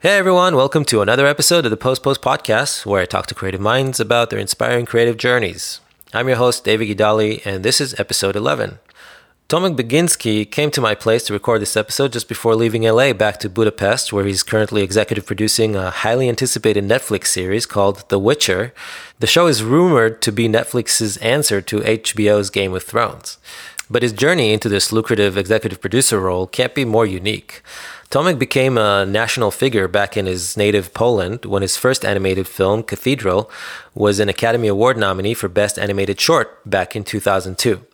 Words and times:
Hey 0.00 0.16
everyone, 0.16 0.54
welcome 0.54 0.84
to 0.84 1.02
another 1.02 1.26
episode 1.26 1.64
of 1.64 1.72
the 1.72 1.76
Post 1.76 2.04
Post 2.04 2.22
Podcast, 2.22 2.86
where 2.86 3.02
I 3.02 3.04
talk 3.04 3.26
to 3.26 3.34
creative 3.34 3.60
minds 3.60 3.98
about 3.98 4.30
their 4.30 4.38
inspiring 4.38 4.86
creative 4.86 5.16
journeys. 5.16 5.80
I'm 6.14 6.28
your 6.28 6.36
host, 6.36 6.62
David 6.62 6.86
Gidali, 6.86 7.44
and 7.44 7.64
this 7.64 7.80
is 7.80 7.98
episode 7.98 8.36
11. 8.36 8.78
Tomek 9.48 9.76
Baginski 9.76 10.48
came 10.48 10.70
to 10.70 10.80
my 10.80 10.94
place 10.94 11.24
to 11.24 11.32
record 11.32 11.60
this 11.60 11.76
episode 11.76 12.12
just 12.12 12.28
before 12.28 12.54
leaving 12.54 12.84
LA 12.84 13.12
back 13.12 13.40
to 13.40 13.50
Budapest, 13.50 14.12
where 14.12 14.24
he's 14.24 14.44
currently 14.44 14.82
executive 14.82 15.26
producing 15.26 15.74
a 15.74 15.90
highly 15.90 16.28
anticipated 16.28 16.84
Netflix 16.84 17.26
series 17.26 17.66
called 17.66 18.08
The 18.08 18.20
Witcher. 18.20 18.72
The 19.18 19.26
show 19.26 19.48
is 19.48 19.64
rumored 19.64 20.22
to 20.22 20.30
be 20.30 20.48
Netflix's 20.48 21.16
answer 21.16 21.60
to 21.62 21.80
HBO's 21.80 22.50
Game 22.50 22.72
of 22.72 22.84
Thrones. 22.84 23.38
But 23.90 24.02
his 24.02 24.12
journey 24.12 24.52
into 24.52 24.68
this 24.68 24.92
lucrative 24.92 25.36
executive 25.36 25.80
producer 25.80 26.20
role 26.20 26.46
can't 26.46 26.74
be 26.74 26.84
more 26.84 27.06
unique. 27.06 27.62
Tomek 28.10 28.38
became 28.38 28.78
a 28.78 29.04
national 29.04 29.50
figure 29.50 29.86
back 29.86 30.16
in 30.16 30.24
his 30.24 30.56
native 30.56 30.94
Poland 30.94 31.44
when 31.44 31.60
his 31.60 31.76
first 31.76 32.06
animated 32.06 32.48
film, 32.48 32.82
Cathedral, 32.82 33.50
was 33.94 34.18
an 34.18 34.30
Academy 34.30 34.66
Award 34.66 34.96
nominee 34.96 35.34
for 35.34 35.46
Best 35.46 35.78
Animated 35.78 36.18
Short 36.18 36.48
back 36.68 36.96
in 36.96 37.04
2002. 37.04 37.84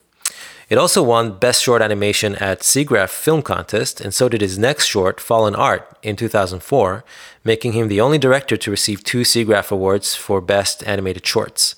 It 0.70 0.78
also 0.78 1.02
won 1.02 1.40
Best 1.40 1.64
Short 1.64 1.82
Animation 1.82 2.36
at 2.36 2.60
SIGGRAPH 2.60 3.08
Film 3.10 3.42
Contest, 3.42 4.00
and 4.00 4.14
so 4.14 4.28
did 4.28 4.40
his 4.40 4.56
next 4.56 4.86
short, 4.86 5.18
Fallen 5.18 5.56
Art, 5.56 5.98
in 6.00 6.14
2004, 6.14 7.04
making 7.42 7.72
him 7.72 7.88
the 7.88 8.00
only 8.00 8.16
director 8.16 8.56
to 8.56 8.70
receive 8.70 9.02
two 9.02 9.22
SIGGRAPH 9.22 9.72
Awards 9.72 10.14
for 10.14 10.40
Best 10.40 10.86
Animated 10.86 11.26
Shorts. 11.26 11.74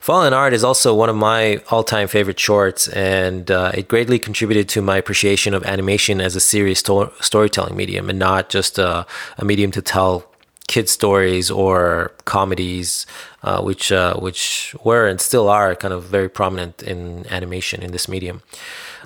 Fallen 0.00 0.32
Art 0.32 0.54
is 0.54 0.64
also 0.64 0.94
one 0.94 1.10
of 1.10 1.16
my 1.16 1.62
all 1.70 1.84
time 1.84 2.08
favorite 2.08 2.40
shorts, 2.40 2.88
and 2.88 3.50
uh, 3.50 3.70
it 3.74 3.86
greatly 3.86 4.18
contributed 4.18 4.66
to 4.70 4.80
my 4.80 4.96
appreciation 4.96 5.52
of 5.52 5.62
animation 5.64 6.22
as 6.22 6.34
a 6.34 6.40
serious 6.40 6.78
sto- 6.78 7.12
storytelling 7.20 7.76
medium 7.76 8.08
and 8.08 8.18
not 8.18 8.48
just 8.48 8.78
a, 8.78 9.06
a, 9.36 9.44
medium 9.44 9.70
to 9.72 9.82
tell 9.82 10.24
kid 10.68 10.88
stories 10.88 11.50
or 11.50 12.12
comedies, 12.24 13.04
uh, 13.42 13.60
which, 13.60 13.92
uh, 13.92 14.14
which 14.14 14.74
were 14.82 15.06
and 15.06 15.20
still 15.20 15.50
are 15.50 15.74
kind 15.74 15.92
of 15.92 16.04
very 16.04 16.30
prominent 16.30 16.82
in 16.82 17.26
animation 17.30 17.82
in 17.82 17.92
this 17.92 18.08
medium. 18.08 18.40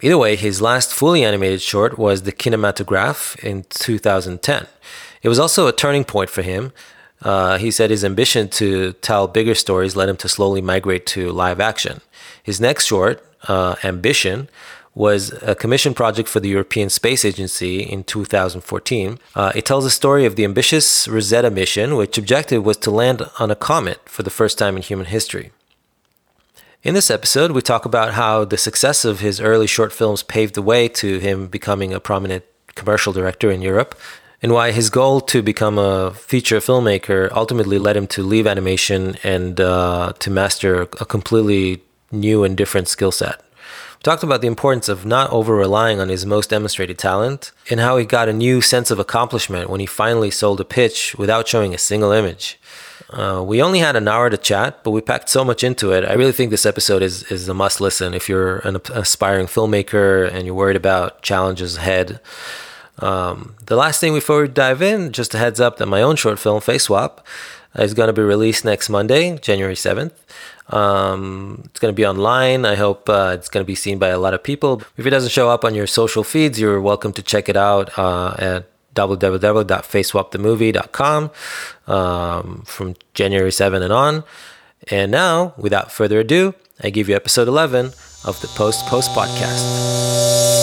Either 0.01 0.17
way, 0.17 0.37
his 0.37 0.63
last 0.63 0.95
fully 0.95 1.25
animated 1.25 1.61
short 1.61 1.99
was 1.99 2.23
The 2.23 2.33
Kinematograph 2.33 3.37
in 3.43 3.65
2010. 3.69 4.69
It 5.23 5.29
was 5.29 5.41
also 5.41 5.67
a 5.67 5.73
turning 5.73 6.05
point 6.05 6.31
for 6.31 6.43
him 6.43 6.73
uh, 7.25 7.59
he 7.59 7.71
said 7.71 7.91
his 7.91 8.05
ambition 8.05 8.49
to 8.51 8.93
tell 8.95 9.27
bigger 9.27 9.55
stories 9.55 9.97
led 9.97 10.09
him 10.09 10.17
to 10.19 10.29
slowly 10.29 10.61
migrate 10.61 11.07
to 11.07 11.33
live 11.33 11.59
action. 11.59 12.03
His 12.43 12.61
next 12.61 12.87
short, 12.87 13.27
uh, 13.49 13.77
Ambition, 13.83 14.49
was 14.95 15.33
a 15.43 15.55
commission 15.55 15.93
project 15.93 16.29
for 16.29 16.39
the 16.39 16.49
European 16.49 16.89
Space 16.89 17.25
Agency 17.25 17.81
in 17.81 18.05
2014. 18.05 19.19
Uh, 19.35 19.53
it 19.55 19.65
tells 19.65 19.83
the 19.83 19.91
story 19.91 20.25
of 20.25 20.37
the 20.37 20.45
ambitious 20.45 21.09
Rosetta 21.09 21.51
mission, 21.51 21.97
which 21.97 22.17
objective 22.17 22.65
was 22.65 22.77
to 22.77 22.91
land 22.91 23.23
on 23.41 23.51
a 23.51 23.57
comet 23.57 23.99
for 24.09 24.23
the 24.23 24.31
first 24.31 24.57
time 24.57 24.77
in 24.77 24.83
human 24.83 25.07
history. 25.07 25.51
In 26.85 26.95
this 26.95 27.11
episode, 27.11 27.53
we 27.53 27.63
talk 27.63 27.87
about 27.87 28.13
how 28.13 28.45
the 28.45 28.59
success 28.59 29.05
of 29.05 29.21
his 29.21 29.41
early 29.41 29.67
short 29.67 29.93
films 29.93 30.23
paved 30.23 30.55
the 30.55 30.63
way 30.63 30.87
to 30.89 31.19
him 31.19 31.49
becoming 31.49 31.93
a 31.93 31.99
prominent 31.99 32.45
commercial 32.75 33.13
director 33.13 33.51
in 33.51 33.63
Europe 33.63 33.99
and 34.45 34.53
why 34.53 34.73
his 34.73 34.91
goal 34.91 35.23
to 35.23 35.41
become 35.41 35.79
a 35.79 36.13
feature 36.13 36.59
filmmaker 36.59 37.33
ultimately 37.33 37.79
led 37.79 37.97
him 37.97 38.07
to 38.07 38.23
leave 38.23 38.47
animation 38.47 39.17
and 39.25 39.59
uh, 39.59 40.13
to 40.19 40.31
master 40.31 40.83
a 40.83 41.07
completely 41.07 41.83
new 42.13 42.45
and 42.45 42.55
different 42.55 42.87
skill 42.87 43.11
set. 43.11 43.41
We 43.41 44.03
talked 44.03 44.23
about 44.23 44.43
the 44.43 44.47
importance 44.47 44.87
of 44.91 45.07
not 45.07 45.31
over 45.31 45.57
relying 45.57 45.99
on 45.99 46.11
his 46.11 46.27
most 46.27 46.51
demonstrated 46.51 46.99
talent 46.99 47.53
and 47.71 47.81
how 47.81 47.97
he 47.97 48.05
got 48.05 48.29
a 48.29 48.35
new 48.35 48.61
sense 48.61 48.91
of 48.91 48.99
accomplishment 48.99 49.71
when 49.71 49.81
he 49.81 49.87
finally 49.87 50.31
sold 50.31 50.61
a 50.61 50.65
pitch 50.67 51.17
without 51.17 51.49
showing 51.49 51.73
a 51.73 51.79
single 51.79 52.13
image. 52.13 52.61
Uh, 53.09 53.43
we 53.43 53.63
only 53.63 53.79
had 53.79 53.97
an 53.97 54.09
hour 54.09 54.29
to 54.29 54.37
chat, 54.37 54.85
but 54.85 54.91
we 54.91 55.01
packed 55.01 55.31
so 55.31 55.43
much 55.43 55.65
into 55.65 55.91
it. 55.93 56.05
I 56.05 56.13
really 56.13 56.33
think 56.33 56.51
this 56.51 56.67
episode 56.67 57.03
is, 57.03 57.23
is 57.33 57.49
a 57.49 57.55
must 57.55 57.81
listen 57.81 58.13
if 58.13 58.29
you're 58.29 58.59
an 58.59 58.77
aspiring 58.93 59.47
filmmaker 59.47 60.31
and 60.31 60.45
you're 60.45 60.55
worried 60.55 60.77
about 60.77 61.23
challenges 61.23 61.79
ahead. 61.79 62.21
Um, 62.99 63.55
the 63.67 63.77
last 63.77 64.01
thing 64.01 64.15
before 64.15 64.43
we 64.43 64.49
dive 64.49 64.83
in, 64.83 65.13
just 65.13 65.35
a 65.35 65.39
heads 65.39 65.61
up 65.61 65.79
that 65.79 65.87
my 65.87 66.03
own 66.03 66.17
short 66.17 66.39
film, 66.39 66.61
Face 66.61 66.85
Swap, 66.85 67.27
is 67.77 67.95
going 67.95 68.07
to 68.07 68.13
be 68.13 68.23
released 68.23 68.65
next 68.65 68.89
Monday, 68.89 69.37
January 69.39 69.75
7th. 69.75 70.13
Um, 70.69 71.63
it's 71.67 71.81
going 71.81 71.93
to 71.93 71.97
be 71.97 72.07
online. 72.07 72.65
I 72.65 72.77
hope 72.77 73.09
uh, 73.09 73.33
it's 73.35 73.49
going 73.49 73.65
to 73.65 73.67
be 73.67 73.75
seen 73.75 73.99
by 73.99 74.09
a 74.09 74.19
lot 74.19 74.33
of 74.33 74.43
people. 74.43 74.81
If 74.97 75.07
it 75.07 75.11
doesn't 75.11 75.33
show 75.33 75.51
up 75.51 75.63
on 75.65 75.75
your 75.75 75.87
social 75.87 76.25
feeds, 76.25 76.59
you're 76.61 76.81
welcome 76.81 77.13
to 77.15 77.23
check 77.23 77.49
it 77.49 77.57
out 77.57 77.99
uh, 77.99 78.37
at 78.39 78.67
www.faceswapthemovie.com 78.95 81.31
um, 81.87 82.63
from 82.65 82.95
January 83.13 83.53
7 83.53 83.83
and 83.83 83.93
on. 83.93 84.25
And 84.91 85.11
now, 85.11 85.55
without 85.57 85.91
further 85.91 86.21
ado, 86.21 86.55
I 86.83 86.91
give 86.91 87.09
you 87.09 87.17
episode 87.17 87.49
11 87.49 87.87
of 88.25 88.39
the 88.41 88.49
Post 88.49 88.85
Post 88.87 89.13
Podcast. 89.13 90.54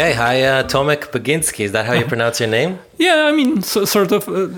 Okay, 0.00 0.14
hi, 0.14 0.42
uh, 0.44 0.62
Tomek 0.62 1.10
Baginski. 1.12 1.64
Is 1.66 1.72
that 1.72 1.84
how 1.84 1.92
you 1.92 2.06
pronounce 2.12 2.40
your 2.40 2.48
name? 2.48 2.78
Yeah, 2.96 3.26
I 3.28 3.32
mean, 3.32 3.60
so, 3.60 3.84
sort 3.84 4.12
of. 4.12 4.26
Uh, 4.28 4.48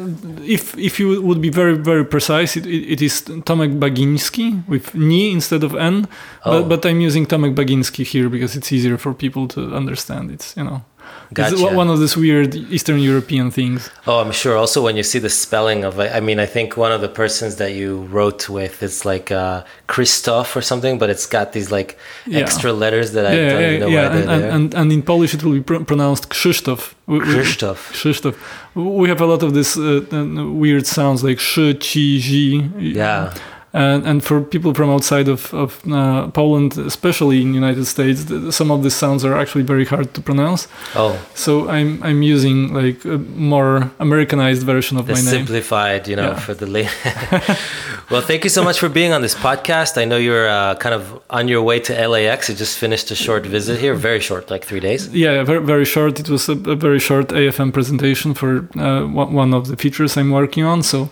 if 0.47 0.79
if 0.79 1.01
you 1.01 1.21
would 1.21 1.41
be 1.41 1.51
very 1.51 1.75
very 1.75 2.05
precise, 2.05 2.57
it, 2.57 2.65
it, 2.65 2.93
it 2.93 3.03
is 3.03 3.23
Tomek 3.23 3.81
Baginski 3.81 4.63
with 4.69 4.95
ni 4.95 5.33
instead 5.33 5.65
of 5.65 5.75
n. 5.75 6.07
Oh. 6.45 6.53
But, 6.53 6.69
but 6.69 6.87
I'm 6.87 7.01
using 7.01 7.27
Tomek 7.27 7.57
Baginski 7.57 8.05
here 8.05 8.29
because 8.29 8.55
it's 8.55 8.71
easier 8.71 8.97
for 8.99 9.15
people 9.15 9.49
to 9.49 9.75
understand. 9.75 10.31
It's 10.31 10.57
you 10.57 10.63
know. 10.63 10.85
Gotcha. 11.35 11.55
It's 11.55 11.63
one 11.63 11.89
of 11.89 11.99
these 11.99 12.17
weird 12.17 12.55
Eastern 12.55 12.99
European 12.99 13.51
things. 13.51 13.91
Oh, 14.07 14.21
I'm 14.21 14.33
sure. 14.33 14.57
Also, 14.57 14.83
when 14.83 14.97
you 14.97 15.03
see 15.03 15.19
the 15.19 15.31
spelling 15.31 15.85
of 15.85 15.99
it, 15.99 16.15
I 16.15 16.21
mean, 16.21 16.39
I 16.39 16.47
think 16.47 16.77
one 16.77 16.93
of 16.93 17.01
the 17.01 17.09
persons 17.09 17.57
that 17.57 17.73
you 17.73 18.03
wrote 18.05 18.49
with 18.49 18.83
is 18.83 19.05
like 19.05 19.31
uh, 19.33 19.65
Christoph 19.87 20.55
or 20.55 20.61
something, 20.61 20.99
but 20.99 21.09
it's 21.09 21.27
got 21.27 21.53
these 21.53 21.71
like 21.71 21.99
yeah. 22.27 22.41
extra 22.41 22.73
letters 22.73 23.13
that 23.13 23.27
I 23.27 23.35
yeah, 23.35 23.49
don't 23.49 23.63
yeah, 23.63 23.79
know 23.79 23.87
yeah. 23.89 24.09
why 24.09 24.17
and, 24.17 24.31
and, 24.31 24.45
and, 24.45 24.75
and, 24.75 24.93
in 24.93 25.03
Polish 25.03 25.33
it 25.35 25.43
will 25.43 25.55
be 25.55 25.63
pr- 25.63 25.85
pronounced 25.85 26.29
Krzysztof. 26.29 26.95
Krzysztof. 27.09 27.79
Krzysztof. 27.93 28.37
We 28.75 29.09
have 29.09 29.21
a 29.21 29.27
lot 29.27 29.43
of 29.43 29.55
this 29.55 29.77
uh, 29.77 30.05
weird 30.53 30.87
sounds 30.87 31.25
like 31.25 31.39
sh, 31.39 31.75
chi, 31.81 32.19
ji. 32.27 32.71
Yeah 32.79 33.33
and, 33.75 34.07
and 34.07 34.23
for 34.23 34.43
people 34.43 34.75
from 34.75 34.91
outside 34.91 35.29
of, 35.29 35.53
of 35.55 35.81
uh, 35.91 36.29
Poland, 36.29 36.77
especially 36.77 37.41
in 37.41 37.49
the 37.49 37.55
United 37.55 37.87
States, 37.87 38.25
some 38.55 38.71
of 38.71 38.83
these 38.83 38.95
sounds 38.95 39.25
are 39.25 39.35
actually 39.35 39.65
very 39.65 39.87
hard 39.87 40.13
to 40.15 40.21
pronounce. 40.21 40.69
Oh, 40.95 41.19
so 41.35 41.71
I'm 41.71 42.03
I'm 42.03 42.23
using 42.23 42.75
like 42.75 43.03
a 43.05 43.19
more 43.19 43.91
Americanized 43.99 44.65
version 44.65 44.99
of 44.99 45.07
the 45.07 45.15
my 45.15 45.21
name, 45.21 45.31
simplified, 45.31 46.07
you 46.07 46.17
know, 46.17 46.33
yeah. 46.33 46.39
for 46.39 46.55
the 46.55 46.67
late. 46.67 46.95
well, 48.11 48.21
thank 48.21 48.45
you 48.45 48.51
so 48.51 48.63
much 48.63 48.79
for 48.79 48.91
being 48.91 49.13
on 49.13 49.23
this 49.23 49.35
podcast. 49.35 49.97
I 49.97 50.05
know 50.05 50.19
you're 50.19 50.49
uh, 50.49 50.75
kind 50.75 50.95
of 50.95 51.23
on 51.31 51.49
your 51.49 51.63
way 51.63 51.81
to 51.81 52.09
LAX. 52.09 52.51
You 52.51 52.55
just 52.55 52.77
finished 52.77 53.11
a 53.11 53.15
short 53.15 53.47
visit 53.47 53.81
here, 53.81 53.95
very 53.95 54.21
short, 54.21 54.51
like 54.51 54.65
three 54.67 54.81
days. 54.81 55.09
Yeah, 55.09 55.45
very 55.45 55.65
very 55.65 55.87
short. 55.87 56.21
It 56.21 56.29
was 56.29 56.49
a, 56.49 56.53
a 56.53 56.77
very 56.77 56.99
short 56.99 57.29
AFM 57.29 57.73
presentation 57.73 58.35
for 58.35 58.69
uh, 58.79 59.07
one 59.07 59.55
of 59.55 59.69
the 59.69 59.77
features 59.77 60.19
I'm 60.19 60.31
working 60.31 60.65
on. 60.65 60.83
So 60.83 61.09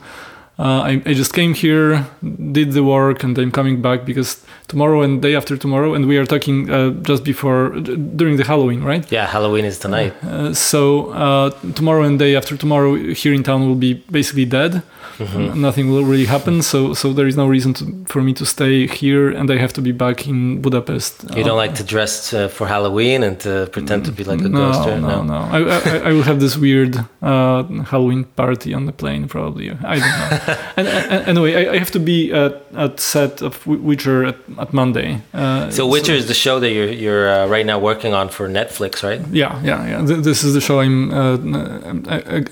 uh, 0.61 0.83
I, 0.91 1.03
I, 1.07 1.15
just 1.15 1.33
came 1.33 1.55
here, 1.55 2.07
did 2.53 2.73
the 2.73 2.85
work, 2.85 3.25
and 3.25 3.39
I'm 3.39 3.51
coming 3.51 3.81
back 3.81 4.05
because 4.05 4.45
tomorrow 4.69 5.01
and 5.01 5.23
day 5.23 5.35
after 5.35 5.57
tomorrow, 5.57 5.95
and 5.95 6.07
we 6.07 6.19
are 6.19 6.27
talking 6.27 6.69
uh, 6.69 6.91
just 6.91 7.25
before 7.25 7.71
during 8.21 8.37
the 8.37 8.45
Halloween, 8.45 8.83
right? 8.85 9.11
Yeah, 9.11 9.27
Halloween 9.27 9.65
is 9.65 9.79
tonight. 9.79 10.13
Uh, 10.23 10.53
so 10.53 11.13
uh, 11.13 11.49
tomorrow 11.75 12.03
and 12.03 12.19
day 12.19 12.37
after 12.37 12.59
tomorrow 12.59 12.95
here 12.95 13.33
in 13.33 13.43
town 13.43 13.67
will 13.67 13.81
be 13.89 13.95
basically 14.11 14.45
dead 14.45 14.83
mm-hmm. 15.21 15.61
nothing 15.61 15.91
will 15.91 16.05
really 16.05 16.25
happen. 16.27 16.63
So 16.63 16.95
so 16.95 17.13
there 17.13 17.27
is 17.27 17.37
no 17.37 17.47
reason 17.47 17.75
to, 17.75 17.85
for 18.07 18.23
me 18.23 18.33
to 18.35 18.47
stay 18.47 18.87
here, 18.87 19.31
and 19.31 19.51
I 19.51 19.59
have 19.59 19.73
to 19.75 19.83
be 19.83 19.93
back 19.93 20.27
in 20.27 20.61
Budapest. 20.61 21.25
You 21.37 21.45
don't 21.45 21.57
like 21.57 21.75
to 21.77 21.85
dress 21.85 22.33
uh, 22.33 22.49
for 22.49 22.67
Halloween 22.67 23.23
and 23.23 23.39
to 23.41 23.69
pretend 23.73 24.05
to 24.07 24.13
be 24.13 24.25
like 24.25 24.41
a 24.41 24.49
no, 24.49 24.59
ghost, 24.59 24.89
right? 24.89 25.01
No, 25.01 25.23
no, 25.23 25.23
no. 25.23 25.41
I, 25.57 25.59
I, 25.61 25.99
I, 26.09 26.13
will 26.13 26.23
have 26.23 26.41
this 26.41 26.57
weird 26.57 26.97
uh, 27.23 27.63
Halloween 27.85 28.25
party 28.25 28.75
on 28.75 28.87
the 28.87 28.93
plane, 28.93 29.29
probably. 29.29 29.71
I 29.71 29.99
don't 29.99 30.15
know. 30.21 30.31
and, 30.77 30.89
and, 30.89 31.29
anyway, 31.29 31.55
I, 31.55 31.73
I, 31.75 31.79
have 31.79 31.91
to 31.93 32.01
be 32.01 32.33
at, 32.33 32.63
at 32.75 33.01
set 33.01 33.43
of 33.43 33.67
Witcher 33.67 34.25
at, 34.25 34.37
at 34.59 34.73
Monday. 34.73 35.21
Uh, 35.33 35.71
so 35.71 35.87
Witcher 35.87 36.13
so, 36.13 36.19
is 36.19 36.29
the 36.29 36.35
show 36.35 36.61
that 36.61 36.71
you're 36.71 36.91
you're 36.91 37.29
uh, 37.29 37.47
right 37.47 37.67
now 37.67 37.79
working 37.79 38.15
on 38.15 38.29
for 38.29 38.49
Netflix, 38.49 39.03
right? 39.03 39.21
Yeah, 39.33 39.61
yeah, 39.63 39.87
yeah. 39.87 40.03
This 40.03 40.43
is 40.45 40.55
the 40.55 40.61
show 40.61 40.81
I'm 40.81 41.13
uh, 41.13 41.37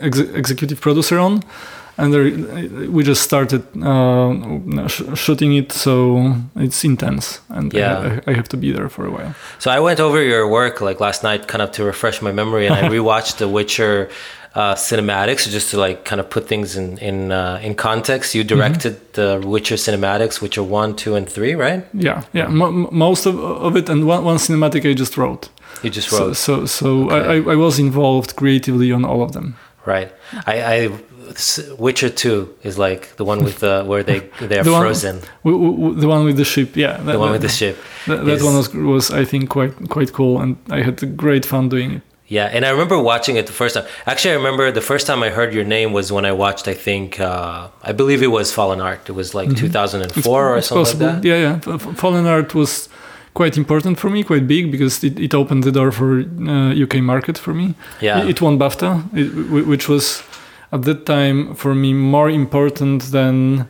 ex- 0.01 0.19
executive 0.19 0.81
producer 0.81 1.19
on 1.19 1.43
and 1.99 2.15
there, 2.15 2.91
we 2.91 3.03
just 3.03 3.23
started 3.23 3.63
uh, 3.83 4.87
sh- 4.87 5.03
shooting 5.15 5.57
it, 5.57 5.73
so 5.73 6.37
it's 6.55 6.85
intense, 6.85 7.41
and 7.49 7.73
yeah. 7.75 8.21
I, 8.25 8.31
I, 8.31 8.35
have 8.35 8.49
to 8.51 8.57
be 8.57 8.71
there 8.71 8.89
for 8.89 9.05
a 9.05 9.11
while. 9.11 9.35
So 9.59 9.73
I 9.73 9.81
went 9.81 9.99
over 9.99 10.23
your 10.23 10.49
work 10.49 10.81
like 10.81 11.01
last 11.01 11.25
night, 11.25 11.49
kind 11.49 11.61
of 11.61 11.73
to 11.73 11.85
refresh 11.85 12.23
my 12.23 12.31
memory, 12.31 12.67
and 12.67 12.75
I 12.77 12.83
rewatched 12.97 13.39
The 13.39 13.49
Witcher. 13.49 14.09
Uh, 14.55 14.75
cinematics 14.75 15.49
just 15.49 15.71
to 15.71 15.79
like 15.79 16.05
kind 16.05 16.21
of 16.21 16.29
put 16.31 16.49
things 16.49 16.75
in 16.75 16.99
in 16.99 17.31
uh, 17.31 17.61
in 17.63 17.75
context 17.75 18.35
you 18.35 18.43
directed 18.43 18.95
mm-hmm. 18.95 19.41
the 19.41 19.47
witcher 19.47 19.77
cinematics 19.77 20.41
witcher 20.41 20.63
1 20.63 20.97
2 20.97 21.15
and 21.15 21.29
3 21.29 21.55
right 21.55 21.85
yeah 21.93 22.25
yeah 22.33 22.47
M- 22.47 22.89
most 22.91 23.27
of, 23.27 23.39
of 23.39 23.77
it 23.77 23.89
and 23.89 24.07
one, 24.07 24.25
one 24.25 24.39
cinematic 24.39 24.91
i 24.91 24.95
just 24.95 25.17
wrote 25.17 25.51
you 25.83 25.91
just 25.91 26.11
wrote 26.11 26.35
so 26.35 26.65
so, 26.65 26.67
so 26.67 27.11
okay. 27.11 27.51
I, 27.51 27.53
I 27.53 27.57
was 27.57 27.79
involved 27.79 28.37
creatively 28.37 28.91
on 28.91 29.05
all 29.05 29.23
of 29.23 29.33
them 29.33 29.57
right 29.85 30.11
i 30.47 30.63
i 30.63 30.91
Witcher 31.79 32.09
Two 32.09 32.55
is 32.63 32.79
like 32.79 33.17
the 33.17 33.25
one 33.25 33.45
with 33.45 33.59
the 33.61 33.85
where 33.85 34.03
they 34.03 34.21
they 34.41 34.59
are 34.59 34.65
the 34.65 34.71
frozen. 34.71 35.21
One, 35.43 35.99
the 35.99 36.09
one 36.09 36.25
with 36.25 36.37
the 36.37 36.45
ship, 36.45 36.77
yeah. 36.77 36.97
That, 36.97 37.13
the 37.13 37.19
one 37.19 37.33
with 37.33 37.43
the 37.43 37.49
ship. 37.49 37.77
That, 38.07 38.25
that 38.25 38.43
one 38.43 38.57
was 38.57 38.75
was 38.75 39.11
I 39.11 39.25
think 39.25 39.51
quite 39.51 39.89
quite 39.89 40.13
cool, 40.13 40.41
and 40.41 40.57
I 40.71 40.83
had 40.83 41.17
great 41.17 41.45
fun 41.45 41.69
doing 41.69 41.91
it. 41.93 42.03
Yeah, 42.29 42.45
and 42.45 42.67
I 42.67 42.71
remember 42.71 42.99
watching 43.01 43.37
it 43.37 43.47
the 43.47 43.55
first 43.55 43.75
time. 43.75 43.87
Actually, 44.07 44.33
I 44.33 44.37
remember 44.37 44.71
the 44.71 44.83
first 44.83 45.07
time 45.07 45.23
I 45.23 45.31
heard 45.31 45.55
your 45.55 45.65
name 45.65 45.95
was 45.95 46.13
when 46.13 46.27
I 46.27 46.33
watched. 46.33 46.69
I 46.69 46.75
think 46.75 47.19
uh, 47.19 47.69
I 47.83 47.93
believe 47.93 48.23
it 48.23 48.29
was 48.29 48.53
Fallen 48.53 48.81
Art. 48.83 49.09
It 49.09 49.13
was 49.13 49.35
like 49.35 49.49
mm-hmm. 49.49 49.67
2004 49.67 50.19
it's, 50.19 50.27
or 50.27 50.59
it's 50.59 50.67
something 50.69 50.85
possible. 50.85 51.07
like 51.07 51.23
that. 51.23 51.29
Yeah, 51.29 51.59
yeah. 51.63 51.79
Fallen 51.95 52.27
Art 52.27 52.55
was 52.55 52.91
quite 53.33 53.57
important 53.57 53.99
for 53.99 54.11
me, 54.11 54.25
quite 54.25 54.47
big 54.47 54.71
because 54.71 55.03
it, 55.03 55.19
it 55.19 55.35
opened 55.35 55.65
the 55.65 55.73
door 55.73 55.91
for 55.91 56.21
uh, 56.21 56.83
UK 56.85 56.97
market 56.97 57.39
for 57.39 57.55
me. 57.55 57.75
Yeah, 58.01 58.23
it, 58.23 58.31
it 58.31 58.43
won 58.43 58.59
BAFTA, 58.59 58.91
it, 59.17 59.67
which 59.67 59.89
was 59.89 60.23
at 60.71 60.83
that 60.83 61.07
time 61.07 61.55
for 61.55 61.75
me 61.75 61.95
more 61.95 62.29
important 62.29 63.05
than 63.11 63.67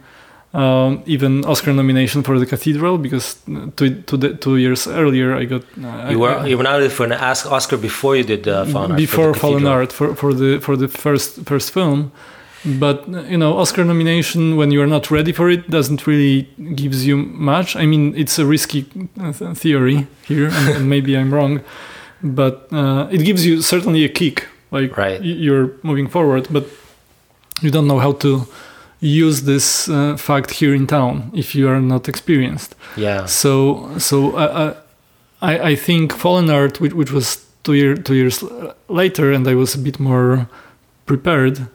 um, 0.55 1.03
even 1.05 1.45
Oscar 1.45 1.73
nomination 1.73 2.23
for 2.23 2.39
the 2.39 2.47
Cathedral 2.47 2.97
because 2.97 3.37
two, 3.77 4.03
two, 4.03 4.35
two 4.37 4.57
years 4.57 4.87
earlier 4.87 5.37
I 5.37 5.45
got. 5.45 5.63
Uh, 5.83 6.09
you 6.11 6.19
were 6.19 6.31
I, 6.31 6.47
you 6.47 6.57
were 6.57 6.63
nominated 6.63 6.93
for 6.93 7.05
an 7.05 7.13
Oscar 7.13 7.77
before 7.77 8.17
you 8.17 8.25
did 8.25 8.49
uh, 8.49 8.65
Fallen 8.65 8.93
Art. 8.93 8.99
Before 8.99 9.35
Fallen 9.35 9.67
Art 9.67 9.93
for, 9.93 10.15
for 10.15 10.33
the 10.33 10.59
for 10.61 10.77
the 10.77 10.89
first 10.89 11.45
first 11.45 11.71
film, 11.71 12.13
but 12.65 13.07
you 13.29 13.37
know 13.37 13.59
Oscar 13.59 13.85
nomination 13.85 14.57
when 14.57 14.71
you 14.71 14.81
are 14.81 14.87
not 14.87 15.11
ready 15.11 15.33
for 15.33 15.51
it 15.51 15.69
doesn't 15.69 16.07
really 16.07 16.49
gives 16.75 17.07
you 17.07 17.19
much. 17.19 17.77
I 17.77 17.85
mean 17.85 18.15
it's 18.17 18.39
a 18.39 18.47
risky 18.47 18.87
uh, 19.21 19.33
theory 19.33 20.07
here, 20.27 20.49
and, 20.51 20.69
and 20.77 20.89
maybe 20.89 21.15
I'm 21.15 21.33
wrong, 21.33 21.61
but 22.23 22.73
uh, 22.73 23.09
it 23.11 23.19
gives 23.19 23.45
you 23.45 23.61
certainly 23.61 24.05
a 24.05 24.09
kick. 24.09 24.47
Like 24.71 24.97
right. 24.99 25.23
you're 25.23 25.73
moving 25.83 26.09
forward, 26.09 26.47
but 26.51 26.67
you 27.63 27.71
don't 27.71 27.87
know 27.87 27.99
how 27.99 28.13
to 28.13 28.47
use 29.01 29.43
this 29.43 29.89
uh, 29.89 30.17
fact 30.17 30.51
here 30.51 30.75
in 30.75 30.87
town 30.87 31.31
if 31.35 31.55
you 31.55 31.69
are 31.69 31.81
not 31.81 32.09
experienced. 32.09 32.75
Yeah. 32.97 33.27
So 33.27 33.99
so 33.99 34.37
uh, 34.37 34.41
uh 34.41 34.75
I 35.41 35.71
I 35.71 35.77
think 35.77 36.13
Fallen 36.13 36.51
Art, 36.51 36.81
which, 36.81 36.95
which 36.95 37.13
was 37.13 37.47
two 37.63 37.75
year 37.75 37.97
two 37.97 38.15
years 38.15 38.45
later, 38.89 39.33
and 39.33 39.47
I 39.47 39.55
was 39.55 39.75
a 39.75 39.79
bit 39.79 40.01
more 40.01 40.49
prepared. 41.07 41.69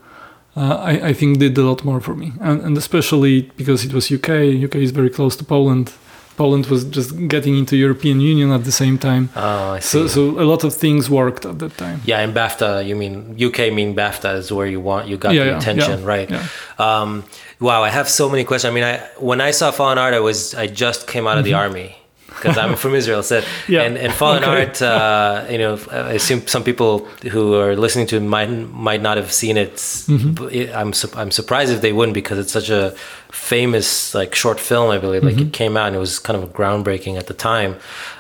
Uh, 0.56 0.76
I, 0.76 1.10
I 1.10 1.14
think 1.14 1.40
did 1.40 1.58
a 1.58 1.64
lot 1.64 1.84
more 1.84 2.00
for 2.00 2.16
me, 2.16 2.34
and, 2.40 2.62
and 2.62 2.78
especially 2.78 3.52
because 3.58 3.84
it 3.84 3.94
was 3.94 4.12
UK. 4.12 4.30
UK 4.66 4.76
is 4.76 4.92
very 4.92 5.10
close 5.10 5.36
to 5.38 5.44
Poland, 5.44 5.92
Poland 6.36 6.66
was 6.68 6.86
just 6.86 7.28
getting 7.28 7.58
into 7.58 7.76
European 7.78 8.20
Union 8.20 8.52
at 8.52 8.64
the 8.64 8.72
same 8.72 8.98
time. 8.98 9.30
Oh, 9.36 9.74
I 9.74 9.80
see. 9.80 10.08
So, 10.08 10.08
so 10.08 10.22
a 10.42 10.48
lot 10.54 10.64
of 10.64 10.74
things 10.74 11.10
worked 11.10 11.46
at 11.46 11.60
that 11.60 11.78
time. 11.78 12.02
Yeah, 12.06 12.22
in 12.22 12.34
BAFTA, 12.34 12.86
you 12.86 12.96
mean 12.96 13.38
UK 13.42 13.72
mean 13.74 13.96
BAFTA 13.96 14.36
is 14.36 14.52
where 14.52 14.68
you 14.68 14.80
want 14.80 15.08
you 15.08 15.18
got 15.18 15.34
yeah, 15.34 15.44
the 15.44 15.50
yeah, 15.52 15.58
attention, 15.58 16.00
yeah, 16.00 16.06
right? 16.06 16.32
Um, 16.80 17.24
wow, 17.60 17.84
I 17.84 17.90
have 17.90 18.10
so 18.10 18.30
many 18.30 18.44
questions. 18.44 18.72
I 18.72 18.74
mean, 18.74 18.84
I 18.84 18.98
when 19.18 19.42
I 19.42 19.52
saw 19.52 19.72
Fallen 19.72 19.98
Art, 19.98 20.14
I 20.14 20.20
was 20.20 20.56
I 20.56 20.68
just 20.68 21.08
came 21.08 21.28
out 21.28 21.38
of 21.38 21.44
the 21.44 21.52
mm-hmm. 21.52 21.60
army 21.60 21.96
because 22.36 22.58
I'm 22.58 22.76
from 22.76 22.96
Israel. 22.96 23.24
So 23.24 23.42
yeah. 23.68 23.84
and, 23.84 23.98
and 23.98 24.14
Fallen 24.14 24.44
okay. 24.44 24.66
Art, 24.66 24.82
uh, 24.82 25.46
you 25.50 25.58
know, 25.58 25.80
I 25.92 26.14
assume 26.14 26.48
some 26.48 26.64
people 26.64 27.06
who 27.32 27.56
are 27.56 27.76
listening 27.76 28.08
to 28.08 28.18
it 28.18 28.22
might 28.22 28.50
might 28.50 29.02
not 29.02 29.18
have 29.18 29.32
seen 29.32 29.58
it. 29.58 29.76
Mm-hmm. 29.76 30.76
I'm 30.76 30.94
I'm 31.20 31.32
surprised 31.32 31.72
if 31.72 31.82
they 31.82 31.94
wouldn't 31.94 32.14
because 32.14 32.38
it's 32.38 32.52
such 32.52 32.70
a 32.70 32.92
famous 33.32 34.14
like 34.14 34.36
short 34.36 34.60
film. 34.60 34.90
I 34.92 34.98
believe 34.98 35.24
like 35.24 35.36
mm-hmm. 35.36 35.48
it 35.48 35.54
came 35.54 35.78
out 35.78 35.88
and 35.88 35.96
it 35.96 36.00
was 36.00 36.20
kind 36.20 36.42
of 36.42 36.54
groundbreaking 36.54 37.18
at 37.18 37.28
the 37.28 37.34
time. 37.34 37.78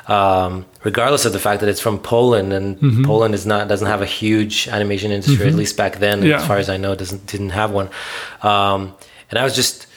Um, 0.07 0.66
regardless 0.83 1.25
of 1.25 1.31
the 1.33 1.39
fact 1.39 1.62
that 1.62 1.69
it's 1.69 1.80
from 1.80 1.98
Poland 2.00 2.51
and 2.51 2.80
mm-hmm. 2.80 3.06
Poland 3.06 3.33
is 3.33 3.45
not 3.45 3.68
doesn't 3.68 3.88
have 3.88 4.01
a 4.01 4.06
huge 4.06 4.68
animation 4.68 5.12
industry 5.12 5.45
at 5.45 5.50
mm-hmm. 5.50 5.59
least 5.59 5.77
back 5.77 5.98
then, 5.98 6.24
yeah. 6.24 6.38
as 6.38 6.48
far 6.48 6.57
as 6.57 6.69
I 6.69 6.77
know, 6.77 6.95
doesn't 6.95 7.25
didn't 7.27 7.51
have 7.51 7.71
one. 7.71 7.89
Um, 8.42 8.95
and 9.30 9.39
I 9.39 9.44
was 9.44 9.56
just 9.56 9.88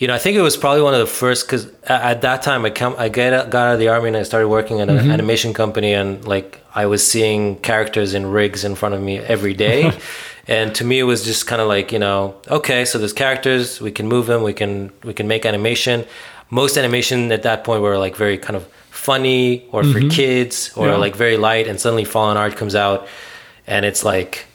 you 0.00 0.06
know, 0.06 0.14
I 0.14 0.18
think 0.18 0.38
it 0.38 0.40
was 0.40 0.56
probably 0.56 0.80
one 0.80 0.94
of 0.94 1.00
the 1.00 1.06
first 1.06 1.46
because 1.46 1.66
at 1.84 2.22
that 2.22 2.40
time 2.40 2.64
I 2.64 2.70
come, 2.70 2.94
I 2.96 3.10
get 3.10 3.50
got 3.50 3.68
out 3.68 3.74
of 3.74 3.78
the 3.78 3.88
army 3.88 4.08
and 4.08 4.16
I 4.16 4.22
started 4.22 4.48
working 4.48 4.80
at 4.80 4.88
an 4.88 4.96
mm-hmm. 4.96 5.10
animation 5.10 5.52
company 5.52 5.92
and 5.92 6.26
like 6.26 6.58
I 6.74 6.86
was 6.86 7.06
seeing 7.06 7.56
characters 7.56 8.14
in 8.14 8.24
rigs 8.24 8.64
in 8.64 8.76
front 8.76 8.94
of 8.94 9.02
me 9.02 9.18
every 9.18 9.52
day, 9.52 9.92
and 10.48 10.74
to 10.76 10.84
me 10.84 11.00
it 11.00 11.02
was 11.04 11.22
just 11.22 11.46
kind 11.46 11.60
of 11.60 11.68
like 11.68 11.92
you 11.92 11.98
know, 11.98 12.34
okay, 12.48 12.86
so 12.86 12.98
there's 12.98 13.12
characters, 13.12 13.78
we 13.78 13.92
can 13.92 14.08
move 14.08 14.24
them, 14.24 14.42
we 14.42 14.54
can 14.54 14.90
we 15.04 15.12
can 15.12 15.28
make 15.28 15.44
animation. 15.44 16.06
Most 16.48 16.78
animation 16.78 17.30
at 17.30 17.42
that 17.42 17.62
point 17.62 17.82
were 17.82 17.98
like 17.98 18.16
very 18.16 18.38
kind 18.38 18.56
of 18.56 18.66
funny 18.88 19.68
or 19.70 19.82
mm-hmm. 19.82 20.08
for 20.08 20.14
kids 20.14 20.72
or 20.76 20.88
yeah. 20.88 20.96
like 20.96 21.14
very 21.14 21.36
light, 21.36 21.68
and 21.68 21.78
suddenly 21.78 22.06
Fallen 22.06 22.38
Art 22.38 22.56
comes 22.56 22.74
out, 22.74 23.06
and 23.66 23.84
it's 23.84 24.02
like, 24.02 24.46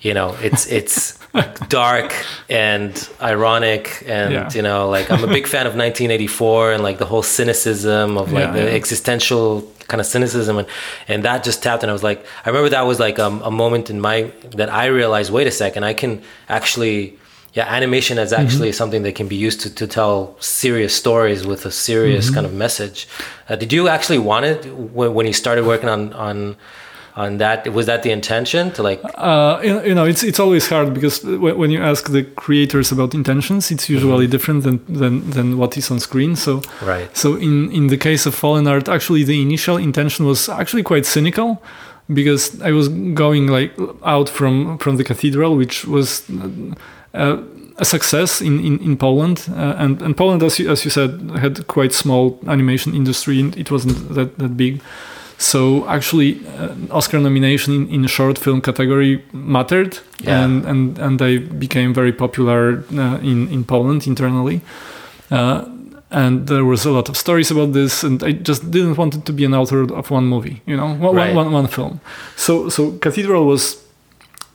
you 0.00 0.12
know, 0.12 0.36
it's 0.42 0.66
it's 0.66 1.21
dark 1.68 2.12
and 2.50 3.08
ironic 3.22 4.02
and 4.06 4.32
yeah. 4.32 4.50
you 4.52 4.60
know 4.60 4.90
like 4.90 5.10
i'm 5.10 5.24
a 5.24 5.26
big 5.26 5.46
fan 5.46 5.66
of 5.66 5.72
1984 5.72 6.72
and 6.72 6.82
like 6.82 6.98
the 6.98 7.06
whole 7.06 7.22
cynicism 7.22 8.18
of 8.18 8.32
like 8.32 8.44
yeah, 8.44 8.52
the 8.52 8.64
yeah. 8.64 8.70
existential 8.70 9.62
kind 9.88 10.00
of 10.00 10.06
cynicism 10.06 10.58
and 10.58 10.68
and 11.08 11.24
that 11.24 11.42
just 11.42 11.62
tapped 11.62 11.82
and 11.82 11.90
i 11.90 11.92
was 11.92 12.02
like 12.02 12.24
i 12.44 12.50
remember 12.50 12.68
that 12.68 12.82
was 12.82 13.00
like 13.00 13.18
um, 13.18 13.40
a 13.42 13.50
moment 13.50 13.88
in 13.88 13.98
my 13.98 14.30
that 14.50 14.70
i 14.70 14.86
realized 14.86 15.32
wait 15.32 15.46
a 15.46 15.50
second 15.50 15.84
i 15.84 15.94
can 15.94 16.22
actually 16.50 17.18
yeah 17.54 17.66
animation 17.66 18.18
is 18.18 18.32
actually 18.32 18.68
mm-hmm. 18.68 18.76
something 18.76 19.02
that 19.02 19.14
can 19.14 19.28
be 19.28 19.36
used 19.36 19.60
to, 19.62 19.74
to 19.74 19.86
tell 19.86 20.36
serious 20.38 20.94
stories 20.94 21.46
with 21.46 21.64
a 21.64 21.70
serious 21.70 22.26
mm-hmm. 22.26 22.34
kind 22.34 22.46
of 22.46 22.52
message 22.52 23.08
uh, 23.48 23.56
did 23.56 23.72
you 23.72 23.88
actually 23.88 24.18
want 24.18 24.44
it 24.44 24.66
when, 24.74 25.14
when 25.14 25.26
you 25.26 25.32
started 25.32 25.64
working 25.64 25.88
on 25.88 26.12
on 26.12 26.56
on 27.14 27.36
that 27.38 27.70
was 27.72 27.86
that 27.86 28.02
the 28.02 28.10
intention 28.10 28.70
to 28.72 28.82
like 28.82 29.00
uh, 29.16 29.60
you 29.62 29.94
know 29.94 30.04
it's 30.04 30.22
it's 30.22 30.40
always 30.40 30.66
hard 30.68 30.94
because 30.94 31.22
when 31.24 31.70
you 31.70 31.80
ask 31.80 32.10
the 32.10 32.22
creators 32.22 32.90
about 32.90 33.14
intentions 33.14 33.70
it's 33.70 33.88
usually 33.88 34.24
mm-hmm. 34.24 34.30
different 34.30 34.62
than, 34.62 34.80
than 34.88 35.30
than 35.30 35.58
what 35.58 35.76
is 35.76 35.90
on 35.90 36.00
screen 36.00 36.34
so 36.34 36.62
right 36.82 37.14
so 37.16 37.36
in 37.36 37.70
in 37.70 37.88
the 37.88 37.98
case 37.98 38.24
of 38.24 38.34
fallen 38.34 38.66
art 38.66 38.88
actually 38.88 39.24
the 39.24 39.42
initial 39.42 39.76
intention 39.76 40.24
was 40.24 40.48
actually 40.48 40.82
quite 40.82 41.04
cynical 41.04 41.62
because 42.14 42.60
i 42.62 42.70
was 42.70 42.88
going 42.88 43.46
like 43.46 43.72
out 44.04 44.28
from 44.28 44.78
from 44.78 44.96
the 44.96 45.04
cathedral 45.04 45.54
which 45.56 45.84
was 45.84 46.22
uh, 47.14 47.36
a 47.78 47.84
success 47.84 48.40
in, 48.40 48.60
in, 48.60 48.78
in 48.80 48.96
Poland. 48.96 49.48
Uh, 49.50 49.74
and, 49.78 50.02
and 50.02 50.16
Poland, 50.16 50.42
as 50.42 50.58
you, 50.58 50.70
as 50.70 50.84
you 50.84 50.90
said, 50.90 51.30
had 51.38 51.66
quite 51.66 51.92
small 51.92 52.38
animation 52.46 52.94
industry. 52.94 53.40
It 53.56 53.70
wasn't 53.70 54.14
that, 54.14 54.38
that 54.38 54.56
big. 54.56 54.82
So 55.42 55.84
actually, 55.88 56.40
uh, 56.58 56.74
Oscar 56.90 57.18
nomination 57.18 57.74
in, 57.74 57.88
in 57.88 58.06
short 58.06 58.38
film 58.38 58.60
category 58.60 59.24
mattered, 59.32 59.98
yeah. 60.20 60.44
and 60.44 60.64
and 60.64 60.98
and 60.98 61.18
they 61.18 61.38
became 61.38 61.92
very 61.92 62.12
popular 62.12 62.84
uh, 62.92 63.18
in 63.22 63.48
in 63.48 63.64
Poland 63.64 64.06
internally. 64.06 64.60
Uh, 65.30 65.64
and 66.10 66.46
there 66.46 66.64
was 66.64 66.86
a 66.86 66.90
lot 66.90 67.08
of 67.08 67.16
stories 67.16 67.50
about 67.50 67.72
this, 67.72 68.04
and 68.04 68.22
I 68.22 68.32
just 68.32 68.70
didn't 68.70 68.96
want 68.96 69.14
it 69.14 69.24
to 69.24 69.32
be 69.32 69.44
an 69.44 69.54
author 69.54 69.82
of 69.82 70.10
one 70.10 70.26
movie, 70.26 70.60
you 70.66 70.76
know, 70.76 70.94
one, 70.94 71.16
right. 71.16 71.34
one, 71.34 71.50
one 71.52 71.66
film. 71.66 72.00
So 72.36 72.68
so 72.68 72.92
Cathedral 72.98 73.44
was 73.44 73.82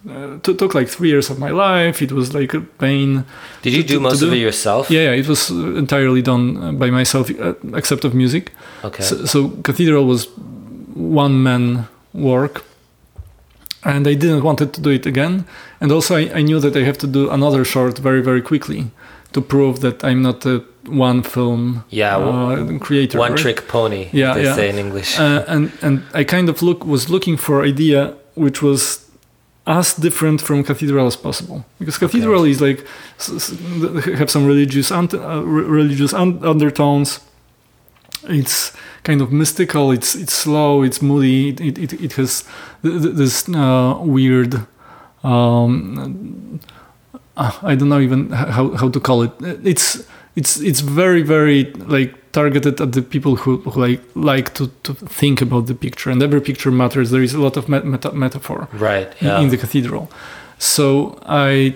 uh, 0.10 0.38
t- 0.42 0.56
took 0.56 0.74
like 0.74 0.88
three 0.88 1.10
years 1.10 1.30
of 1.30 1.38
my 1.38 1.50
life. 1.50 2.02
It 2.02 2.12
was 2.12 2.34
like 2.34 2.54
a 2.54 2.62
pain. 2.62 3.26
Did 3.62 3.74
you 3.74 3.84
to, 3.84 3.88
do 3.88 4.00
most 4.00 4.20
do. 4.20 4.28
of 4.28 4.34
it 4.34 4.38
yourself? 4.38 4.90
Yeah, 4.90 5.10
yeah, 5.10 5.20
it 5.20 5.28
was 5.28 5.50
entirely 5.50 6.22
done 6.22 6.58
uh, 6.58 6.72
by 6.72 6.92
myself, 6.92 7.30
uh, 7.30 7.56
except 7.76 8.06
of 8.06 8.14
music. 8.14 8.52
Okay. 8.84 9.04
So, 9.04 9.26
so, 9.26 9.50
Cathedral 9.64 10.06
was 10.06 10.28
one 10.98 11.44
man 11.44 11.88
work 12.14 12.64
and 13.84 14.08
I 14.08 14.16
didn't 14.16 14.44
want 14.44 14.60
to 14.60 14.66
do 14.66 14.90
it 14.90 15.06
again. 15.06 15.46
And 15.80 15.92
also, 15.92 16.16
I, 16.16 16.30
I, 16.34 16.42
knew 16.42 16.60
that 16.60 16.76
I 16.76 16.84
have 16.84 16.98
to 17.00 17.08
do 17.08 17.30
another 17.30 17.64
short 17.64 18.00
very, 18.00 18.22
very 18.22 18.42
quickly 18.42 18.92
to 19.34 19.42
prove 19.42 19.80
that 19.82 20.04
I'm 20.04 20.22
not 20.22 20.46
a 20.46 20.64
one 20.88 21.22
film 21.22 21.84
yeah, 21.90 22.18
uh, 22.18 22.80
creator. 22.80 23.20
One 23.20 23.32
right? 23.32 23.40
trick 23.40 23.68
pony, 23.68 24.10
yeah, 24.12 24.34
they 24.34 24.44
yeah. 24.44 24.56
say 24.56 24.70
in 24.70 24.78
English. 24.78 25.20
Uh, 25.20 25.44
and 25.48 25.72
and 25.82 26.04
I 26.14 26.24
kind 26.24 26.50
of 26.50 26.62
look 26.62 26.86
was 26.86 27.10
looking 27.10 27.38
for 27.38 27.64
idea 27.64 28.16
which 28.36 28.62
was 28.62 29.06
as 29.66 29.94
different 29.96 30.42
from 30.42 30.64
cathedral 30.64 31.08
as 31.08 31.18
possible 31.18 31.66
because 31.78 31.98
cathedral 31.98 32.42
okay. 32.42 32.52
is 32.52 32.62
like 32.62 32.86
have 34.18 34.32
some 34.32 34.46
religious 34.46 34.92
uh, 34.92 35.42
religious 35.44 36.14
undertones. 36.14 37.20
It's 38.24 38.74
kind 39.08 39.22
of 39.22 39.30
mystical. 39.32 39.92
It's 39.98 40.12
it's 40.24 40.34
slow. 40.34 40.84
It's 40.84 41.00
moody. 41.02 41.50
It 41.50 41.78
it, 41.78 41.92
it 41.94 42.14
has 42.14 42.44
this 42.84 43.36
uh, 43.50 43.98
weird 44.16 44.54
um, 45.24 46.60
uh, 47.38 47.52
I 47.62 47.76
don't 47.76 47.90
know 47.90 48.00
even 48.00 48.32
how 48.32 48.76
how 48.76 48.90
to 48.90 49.00
call 49.00 49.24
it. 49.24 49.32
It's 49.64 50.08
it's 50.36 50.60
it's 50.70 50.82
very 50.82 51.24
very 51.24 51.72
like 51.96 52.14
targeted 52.32 52.80
at 52.82 52.92
the 52.92 53.02
people 53.02 53.36
who, 53.36 53.58
who 53.58 53.82
like 53.82 54.02
like 54.16 54.54
to, 54.54 54.68
to 54.84 54.94
think 54.94 55.42
about 55.42 55.66
the 55.66 55.74
picture 55.76 56.12
and 56.12 56.22
every 56.22 56.42
picture 56.42 56.72
matters 56.72 57.10
there 57.10 57.24
is 57.24 57.34
a 57.34 57.42
lot 57.42 57.58
of 57.58 57.68
meta- 57.68 58.14
metaphor 58.14 58.68
right 58.74 59.10
yeah. 59.20 59.38
in, 59.38 59.46
in 59.46 59.50
the 59.50 59.58
cathedral 59.58 60.12
so 60.60 61.18
i 61.26 61.74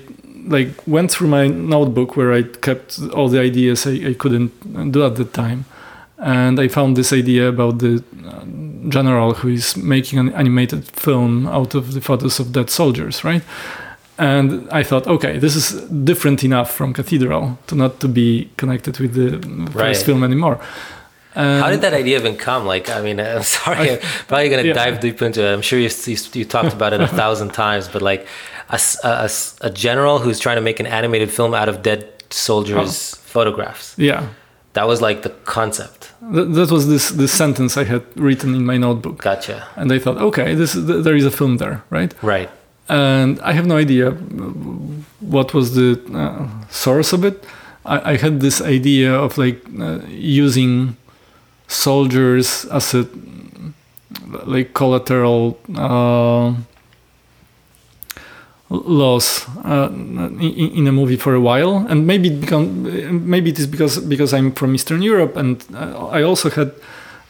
like 0.56 0.70
went 0.86 1.10
through 1.10 1.28
my 1.28 1.48
notebook 1.48 2.16
where 2.16 2.32
i 2.32 2.44
kept 2.68 3.00
all 3.16 3.28
the 3.28 3.40
ideas 3.40 3.88
i, 3.88 3.94
I 4.12 4.14
couldn't 4.14 4.52
do 4.92 5.04
at 5.04 5.16
the 5.16 5.26
time 5.26 5.66
and 6.22 6.60
i 6.60 6.68
found 6.68 6.96
this 6.96 7.12
idea 7.12 7.50
about 7.50 7.80
the 7.80 8.04
uh, 8.26 8.44
general 8.90 9.34
who 9.34 9.50
is 9.50 9.76
making 9.78 10.20
an 10.20 10.34
animated 10.34 10.86
film 10.92 11.48
out 11.48 11.76
of 11.76 11.94
the 11.94 12.02
photos 12.02 12.40
of 12.40 12.52
dead 12.52 12.70
soldiers 12.70 13.24
right 13.24 13.44
and 14.18 14.70
I 14.70 14.84
thought, 14.84 15.08
okay, 15.08 15.40
this 15.40 15.56
is 15.56 15.82
different 15.90 16.44
enough 16.44 16.70
from 16.70 16.94
Cathedral 16.94 17.58
to 17.66 17.76
not 17.76 18.00
to 18.02 18.08
be 18.08 18.52
connected 18.56 19.00
with 19.00 19.16
the 19.16 19.40
first 19.72 19.76
right. 19.76 19.98
film 19.98 20.24
anymore. 20.24 20.60
How 21.34 21.70
did 21.70 21.82
that 21.82 21.94
idea 21.94 22.20
even 22.20 22.36
come? 22.36 22.66
Like, 22.66 22.90
I 22.90 23.02
mean, 23.02 23.20
I'm 23.38 23.44
sorry, 23.44 23.78
I, 23.78 23.86
am 23.94 24.00
probably 24.28 24.50
going 24.50 24.62
to 24.64 24.68
yeah. 24.68 24.74
dive 24.74 25.00
deep 25.00 25.22
into 25.22 25.44
it. 25.44 25.54
I'm 25.54 25.62
sure 25.62 25.80
you, 25.80 25.90
you, 26.06 26.18
you 26.34 26.46
talked 26.46 26.74
about 26.74 26.94
it 26.94 27.02
a 27.02 27.08
thousand 27.08 27.54
times, 27.66 27.88
but 27.88 28.02
like 28.02 28.28
a, 28.70 28.80
a, 29.04 29.30
a, 29.62 29.70
general 29.70 30.20
who's 30.20 30.40
trying 30.40 30.58
to 30.58 30.62
make 30.62 30.80
an 30.80 30.88
animated 30.88 31.32
film 31.32 31.54
out 31.54 31.70
of 31.70 31.82
dead 31.82 32.08
soldiers' 32.30 33.14
oh. 33.16 33.18
photographs. 33.18 33.98
Yeah. 33.98 34.28
That 34.74 34.88
was 34.88 35.02
like 35.02 35.24
the 35.24 35.30
concept. 35.46 36.14
Th- 36.34 36.48
that 36.48 36.72
was 36.72 36.88
this 36.88 37.10
this 37.10 37.32
sentence 37.32 37.78
I 37.78 37.84
had 37.84 38.04
written 38.16 38.56
in 38.56 38.66
my 38.66 38.78
notebook. 38.78 39.22
Gotcha. 39.22 39.68
And 39.76 39.92
I 39.92 40.00
thought, 40.00 40.18
okay, 40.18 40.56
this 40.56 40.74
th- 40.74 41.04
there 41.04 41.16
is 41.16 41.26
a 41.26 41.32
film 41.32 41.58
there, 41.58 41.84
right? 41.90 42.14
Right 42.24 42.50
and 42.92 43.40
I 43.40 43.54
have 43.54 43.66
no 43.66 43.78
idea 43.78 44.12
what 45.22 45.54
was 45.54 45.76
the 45.76 46.00
uh, 46.14 46.70
source 46.70 47.14
of 47.14 47.24
it. 47.24 47.44
I, 47.86 48.12
I, 48.12 48.18
had 48.18 48.42
this 48.42 48.62
idea 48.62 49.14
of 49.14 49.38
like 49.38 49.62
uh, 49.80 50.00
using 50.10 50.98
soldiers 51.68 52.66
as 52.66 52.94
a 52.94 53.08
like 54.46 54.74
collateral 54.74 55.58
uh, 55.76 56.54
loss 58.72 59.48
uh, 59.66 59.90
in, 59.92 60.40
in, 60.40 60.88
a 60.88 60.92
movie 60.92 61.18
for 61.18 61.36
a 61.36 61.42
while, 61.42 61.86
and 61.90 62.08
maybe 62.08 62.30
it 62.30 62.40
become 62.40 63.30
maybe 63.30 63.50
it 63.50 63.60
is 63.60 63.68
because 63.68 64.00
because 64.00 64.34
I'm 64.34 64.54
from 64.54 64.74
Eastern 64.74 65.02
Europe, 65.02 65.36
and 65.36 65.64
uh, 65.76 66.08
I 66.08 66.24
also 66.24 66.50
had 66.50 66.72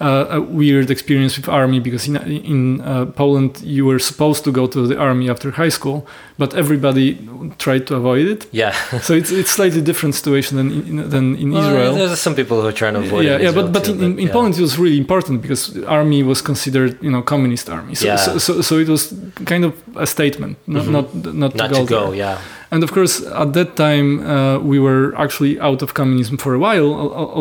a 0.01 0.41
weird 0.41 0.89
experience 0.89 1.37
with 1.37 1.47
army 1.47 1.79
because 1.79 2.07
in 2.07 2.15
in 2.53 2.81
uh, 2.81 3.05
Poland 3.05 3.61
you 3.61 3.85
were 3.85 3.99
supposed 3.99 4.43
to 4.43 4.51
go 4.51 4.67
to 4.67 4.87
the 4.87 4.97
army 4.97 5.29
after 5.29 5.51
high 5.51 5.69
school, 5.69 6.05
but 6.37 6.53
everybody 6.53 7.17
tried 7.57 7.85
to 7.87 7.95
avoid 7.95 8.25
it. 8.27 8.47
Yeah. 8.51 8.71
so 9.01 9.13
it's 9.13 9.31
it's 9.31 9.51
slightly 9.51 9.81
different 9.81 10.15
situation 10.15 10.57
than 10.57 10.71
in, 10.71 11.09
than 11.09 11.35
in 11.35 11.51
well, 11.51 11.63
Israel. 11.63 11.93
There's 11.95 12.19
some 12.19 12.35
people 12.35 12.61
who 12.61 12.67
are 12.67 12.77
trying 12.81 12.95
to 12.95 13.01
avoid 13.01 13.25
yeah, 13.25 13.35
it. 13.35 13.41
Yeah, 13.41 13.51
but 13.51 13.71
but 13.71 13.83
too, 13.85 13.93
in, 13.93 14.03
in, 14.03 14.19
in 14.19 14.27
yeah. 14.27 14.33
Poland 14.33 14.55
it 14.57 14.61
was 14.61 14.77
really 14.77 14.97
important 14.97 15.41
because 15.41 15.61
army 15.85 16.23
was 16.23 16.41
considered 16.41 16.91
you 17.01 17.11
know 17.11 17.21
communist 17.21 17.69
army. 17.69 17.95
So, 17.95 18.05
yeah. 18.05 18.17
so, 18.17 18.37
so, 18.37 18.61
so 18.61 18.77
it 18.79 18.89
was 18.89 19.13
kind 19.45 19.63
of 19.65 19.73
a 19.95 20.05
statement, 20.05 20.57
not 20.67 20.83
mm-hmm. 20.83 20.93
not 20.93 21.15
not, 21.15 21.55
not 21.55 21.69
to 21.69 21.75
go. 21.75 21.85
To 21.85 21.85
go 21.85 22.11
yeah. 22.11 22.37
And 22.71 22.83
of 22.83 22.91
course, 22.93 23.21
at 23.43 23.51
that 23.53 23.75
time, 23.75 24.25
uh, 24.25 24.57
we 24.59 24.79
were 24.79 25.13
actually 25.17 25.59
out 25.59 25.81
of 25.81 25.93
communism 25.93 26.37
for 26.37 26.53
a 26.53 26.59
while 26.59 26.89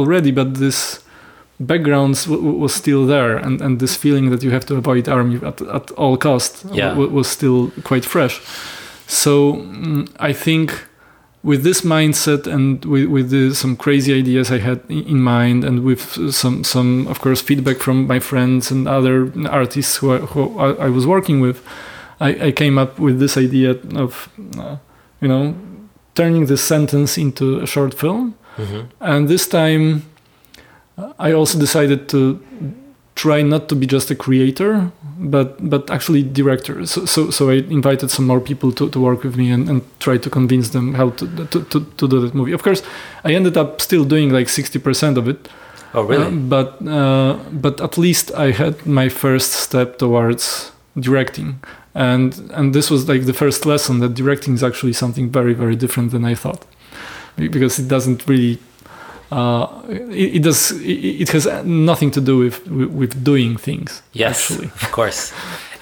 already, 0.01 0.33
but 0.33 0.55
this 0.55 1.01
backgrounds 1.61 2.27
was 2.27 2.75
still 2.75 3.07
there 3.07 3.37
and, 3.37 3.61
and 3.61 3.81
this 3.81 3.95
feeling 3.95 4.31
that 4.31 4.43
you 4.43 4.51
have 4.51 4.65
to 4.65 4.77
avoid 4.77 5.09
army 5.09 5.37
at, 5.45 5.61
at 5.61 5.91
all 5.93 6.17
cost 6.17 6.65
yeah. 6.73 6.95
was 6.95 7.29
still 7.29 7.71
quite 7.85 8.05
fresh 8.05 8.41
so 9.07 9.55
mm, 9.55 10.09
i 10.19 10.33
think 10.33 10.87
with 11.43 11.63
this 11.63 11.83
mindset 11.83 12.47
and 12.47 12.85
with, 12.85 13.07
with 13.07 13.31
the, 13.31 13.55
some 13.55 13.77
crazy 13.77 14.19
ideas 14.19 14.51
i 14.51 14.59
had 14.59 14.81
in 14.89 15.21
mind 15.21 15.63
and 15.63 15.85
with 15.85 16.33
some 16.35 16.65
some 16.65 17.07
of 17.09 17.21
course 17.21 17.43
feedback 17.43 17.77
from 17.77 18.07
my 18.07 18.19
friends 18.19 18.71
and 18.71 18.89
other 18.89 19.31
artists 19.51 19.99
who, 19.99 20.15
I, 20.15 20.19
who 20.19 20.59
I, 20.59 20.89
was 20.89 21.07
working 21.07 21.41
with 21.41 21.63
I, 22.21 22.47
I, 22.47 22.53
came 22.53 22.79
up 22.79 22.99
with 22.99 23.19
this 23.21 23.37
idea 23.37 23.73
of 23.95 24.31
uh, 24.59 24.77
you 25.21 25.29
know 25.29 25.55
turning 26.15 26.47
this 26.47 26.63
sentence 26.63 27.19
into 27.19 27.61
a 27.61 27.67
short 27.67 27.93
film 27.93 28.35
mm-hmm. 28.57 28.87
and 29.01 29.29
this 29.29 29.47
time 29.47 30.10
I 31.19 31.33
also 31.33 31.59
decided 31.59 32.09
to 32.09 32.39
try 33.15 33.43
not 33.43 33.69
to 33.69 33.75
be 33.75 33.87
just 33.87 34.11
a 34.11 34.15
creator, 34.15 34.91
but 35.19 35.57
but 35.71 35.91
actually 35.91 36.23
director. 36.23 36.87
So 36.87 37.07
so, 37.07 37.31
so 37.31 37.51
I 37.51 37.65
invited 37.71 38.11
some 38.11 38.27
more 38.27 38.41
people 38.41 38.73
to, 38.73 38.89
to 38.89 39.01
work 39.01 39.25
with 39.25 39.37
me 39.37 39.53
and, 39.53 39.69
and 39.69 39.83
try 39.99 40.19
to 40.19 40.31
convince 40.31 40.71
them 40.71 40.95
how 40.95 41.11
to, 41.11 41.27
to, 41.47 41.65
to, 41.65 41.81
to 41.97 42.09
do 42.09 42.21
that 42.21 42.35
movie. 42.35 42.55
Of 42.55 42.63
course, 42.63 42.83
I 43.25 43.35
ended 43.35 43.57
up 43.57 43.81
still 43.81 44.05
doing 44.05 44.33
like 44.33 44.49
sixty 44.49 44.79
percent 44.79 45.19
of 45.19 45.29
it. 45.29 45.49
Oh 45.93 46.03
really? 46.03 46.27
Uh, 46.27 46.31
but 46.31 46.87
uh, 46.87 47.39
but 47.53 47.81
at 47.81 47.99
least 47.99 48.33
I 48.35 48.53
had 48.53 48.87
my 48.87 49.09
first 49.09 49.53
step 49.53 49.99
towards 49.99 50.73
directing. 50.95 51.61
And 51.93 52.51
and 52.55 52.73
this 52.73 52.91
was 52.91 53.09
like 53.09 53.27
the 53.27 53.35
first 53.35 53.67
lesson 53.67 53.99
that 54.01 54.15
directing 54.15 54.55
is 54.55 54.63
actually 54.63 54.93
something 54.93 55.33
very 55.33 55.55
very 55.55 55.77
different 55.77 56.13
than 56.13 56.25
I 56.25 56.37
thought, 56.37 56.65
because 57.37 57.83
it 57.83 57.89
doesn't 57.89 58.29
really 58.29 58.59
uh, 59.31 59.83
it, 59.89 60.37
it, 60.37 60.43
does 60.43 60.73
it, 60.73 61.23
it, 61.23 61.29
has 61.31 61.47
nothing 61.65 62.11
to 62.11 62.21
do 62.21 62.39
with, 62.39 62.67
with, 62.69 63.23
doing 63.23 63.57
things 63.57 64.03
yes 64.13 64.51
actually. 64.51 64.67
of 64.67 64.93
course. 64.93 65.33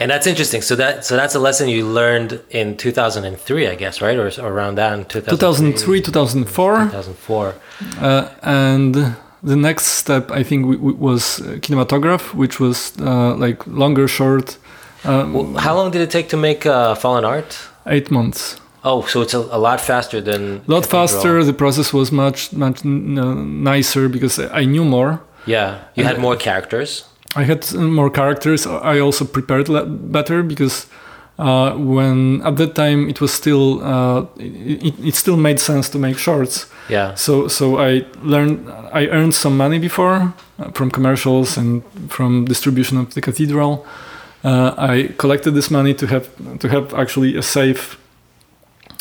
And 0.00 0.10
that's 0.10 0.26
interesting. 0.26 0.62
So 0.62 0.76
that 0.76 1.04
so 1.04 1.16
that's 1.16 1.34
a 1.34 1.40
lesson 1.40 1.68
you 1.68 1.86
learned 1.86 2.40
in 2.50 2.76
2003 2.76 3.68
i 3.68 3.74
guess 3.74 4.00
right? 4.00 4.16
Or, 4.16 4.28
or 4.40 4.52
around 4.52 4.76
that 4.76 4.92
in 4.98 5.04
2003 5.06 6.02
2004 6.02 6.76
2004 6.84 7.54
uh, 8.00 8.28
and 8.42 8.94
the 9.42 9.56
next 9.56 9.84
step 9.84 10.30
i 10.30 10.42
think 10.42 10.66
was 10.80 11.40
kinematograph 11.60 12.34
which 12.34 12.60
was 12.60 12.92
uh, 13.00 13.34
like 13.34 13.66
longer 13.66 14.08
short 14.08 14.58
um, 15.04 15.32
well, 15.32 15.54
how 15.54 15.76
long 15.76 15.90
did 15.92 16.00
it 16.00 16.10
take 16.10 16.28
to 16.30 16.36
make 16.36 16.66
uh, 16.66 16.94
fallen 16.94 17.24
art? 17.24 17.58
eight 17.86 18.10
months 18.10 18.60
Oh, 18.84 19.02
so 19.06 19.22
it's 19.22 19.34
a, 19.34 19.38
a 19.38 19.58
lot 19.58 19.80
faster 19.80 20.20
than. 20.20 20.62
A 20.68 20.70
lot 20.70 20.86
faster. 20.86 21.42
The 21.44 21.52
process 21.52 21.92
was 21.92 22.12
much 22.12 22.52
much 22.52 22.84
nicer 22.84 24.08
because 24.08 24.38
I 24.38 24.64
knew 24.64 24.84
more. 24.84 25.20
Yeah, 25.46 25.78
you 25.94 26.04
had 26.04 26.18
more 26.18 26.36
characters. 26.36 27.04
I 27.36 27.44
had 27.44 27.72
more 27.74 28.10
characters. 28.10 28.66
I 28.66 29.00
also 29.00 29.24
prepared 29.24 29.68
better 30.12 30.42
because 30.42 30.86
uh, 31.38 31.72
when 31.74 32.42
at 32.42 32.56
that 32.56 32.74
time 32.74 33.08
it 33.08 33.20
was 33.20 33.32
still 33.32 33.82
uh, 33.82 34.26
it, 34.36 34.94
it 35.00 35.14
still 35.14 35.36
made 35.36 35.60
sense 35.60 35.88
to 35.90 35.98
make 35.98 36.18
shorts. 36.18 36.66
Yeah. 36.88 37.14
So 37.14 37.48
so 37.48 37.78
I 37.78 38.04
learned 38.22 38.68
I 38.92 39.06
earned 39.08 39.34
some 39.34 39.56
money 39.56 39.78
before 39.78 40.32
uh, 40.58 40.70
from 40.72 40.90
commercials 40.90 41.56
and 41.56 41.82
from 42.08 42.44
distribution 42.44 42.98
of 42.98 43.14
the 43.14 43.20
cathedral. 43.20 43.86
Uh, 44.44 44.74
I 44.78 45.14
collected 45.18 45.52
this 45.52 45.70
money 45.70 45.94
to 45.94 46.06
have 46.06 46.28
to 46.58 46.68
have 46.68 46.94
actually 46.94 47.36
a 47.36 47.42
safe 47.42 47.98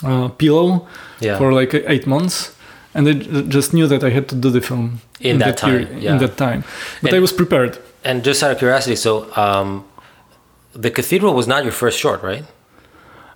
uh, 0.04 0.28
pillow 0.30 0.88
yeah. 1.20 1.38
for 1.38 1.52
like 1.54 1.74
eight 1.74 2.06
months 2.08 2.56
and 2.98 3.08
I 3.08 3.14
just 3.44 3.74
knew 3.74 3.88
that 3.88 4.04
I 4.04 4.10
had 4.10 4.28
to 4.30 4.36
do 4.36 4.50
the 4.50 4.62
film 4.62 5.02
in, 5.20 5.32
in 5.32 5.38
that, 5.38 5.46
that, 5.46 5.58
time. 5.58 5.72
Period, 5.72 6.04
yeah. 6.04 6.14
In 6.14 6.18
that 6.18 6.36
time, 6.36 6.64
but 7.02 7.12
and, 7.12 7.18
I 7.18 7.20
was 7.20 7.32
prepared. 7.32 7.78
And 8.04 8.24
just 8.24 8.42
out 8.44 8.52
of 8.52 8.58
curiosity, 8.58 8.96
so 8.96 9.32
um, 9.38 9.86
the 10.74 10.90
cathedral 10.90 11.34
was 11.34 11.48
not 11.48 11.64
your 11.64 11.74
first 11.74 12.00
short, 12.00 12.24
right? 12.24 12.44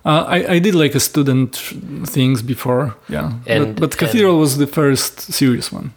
Uh, 0.04 0.24
I, 0.26 0.54
I 0.54 0.58
did 0.58 0.74
like 0.74 0.96
a 0.96 1.00
student 1.00 1.56
things 2.06 2.42
before, 2.42 2.96
yeah. 3.08 3.34
And, 3.46 3.76
but, 3.76 3.90
but 3.90 3.98
Cathedral 3.98 4.36
was 4.36 4.58
the 4.58 4.66
first 4.66 5.20
serious 5.20 5.70
one. 5.70 5.92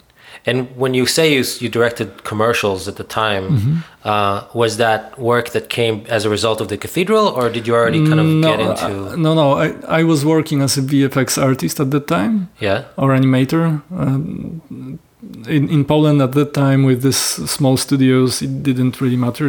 And 0.46 0.76
when 0.76 0.94
you 0.94 1.06
say 1.06 1.34
you, 1.34 1.44
you 1.60 1.70
directed 1.70 2.24
commercials 2.24 2.88
at 2.88 2.96
the 2.96 3.04
time, 3.04 3.44
mm-hmm. 3.58 4.08
uh, 4.08 4.46
was 4.54 4.78
that 4.78 5.18
work 5.20 5.50
that 5.50 5.70
came 5.70 6.06
as 6.08 6.26
a 6.26 6.30
result 6.30 6.62
of 6.62 6.68
the 6.68 6.78
cathedral, 6.78 7.28
or 7.28 7.50
did 7.50 7.68
you 7.68 7.74
already 7.74 8.06
kind 8.08 8.20
of 8.20 8.26
no, 8.26 8.50
get 8.50 8.60
into? 8.60 9.12
Uh, 9.12 9.16
no, 9.16 9.34
no. 9.34 9.54
I, 9.54 10.00
I 10.00 10.04
was 10.04 10.26
working 10.26 10.62
as 10.62 10.78
a 10.78 10.82
VFX 10.82 11.42
artist 11.42 11.80
at 11.80 11.92
that 11.92 12.08
time. 12.08 12.50
Yeah. 12.60 12.86
Or 12.98 13.10
animator. 13.10 13.82
Um, 13.92 15.00
in, 15.48 15.70
in 15.70 15.86
Poland 15.86 16.22
at 16.22 16.32
that 16.34 16.54
time 16.54 16.84
with 16.84 17.02
these 17.02 17.18
small 17.18 17.78
studios, 17.78 18.42
it 18.42 18.64
didn't 18.64 19.02
really 19.02 19.18
matter. 19.18 19.48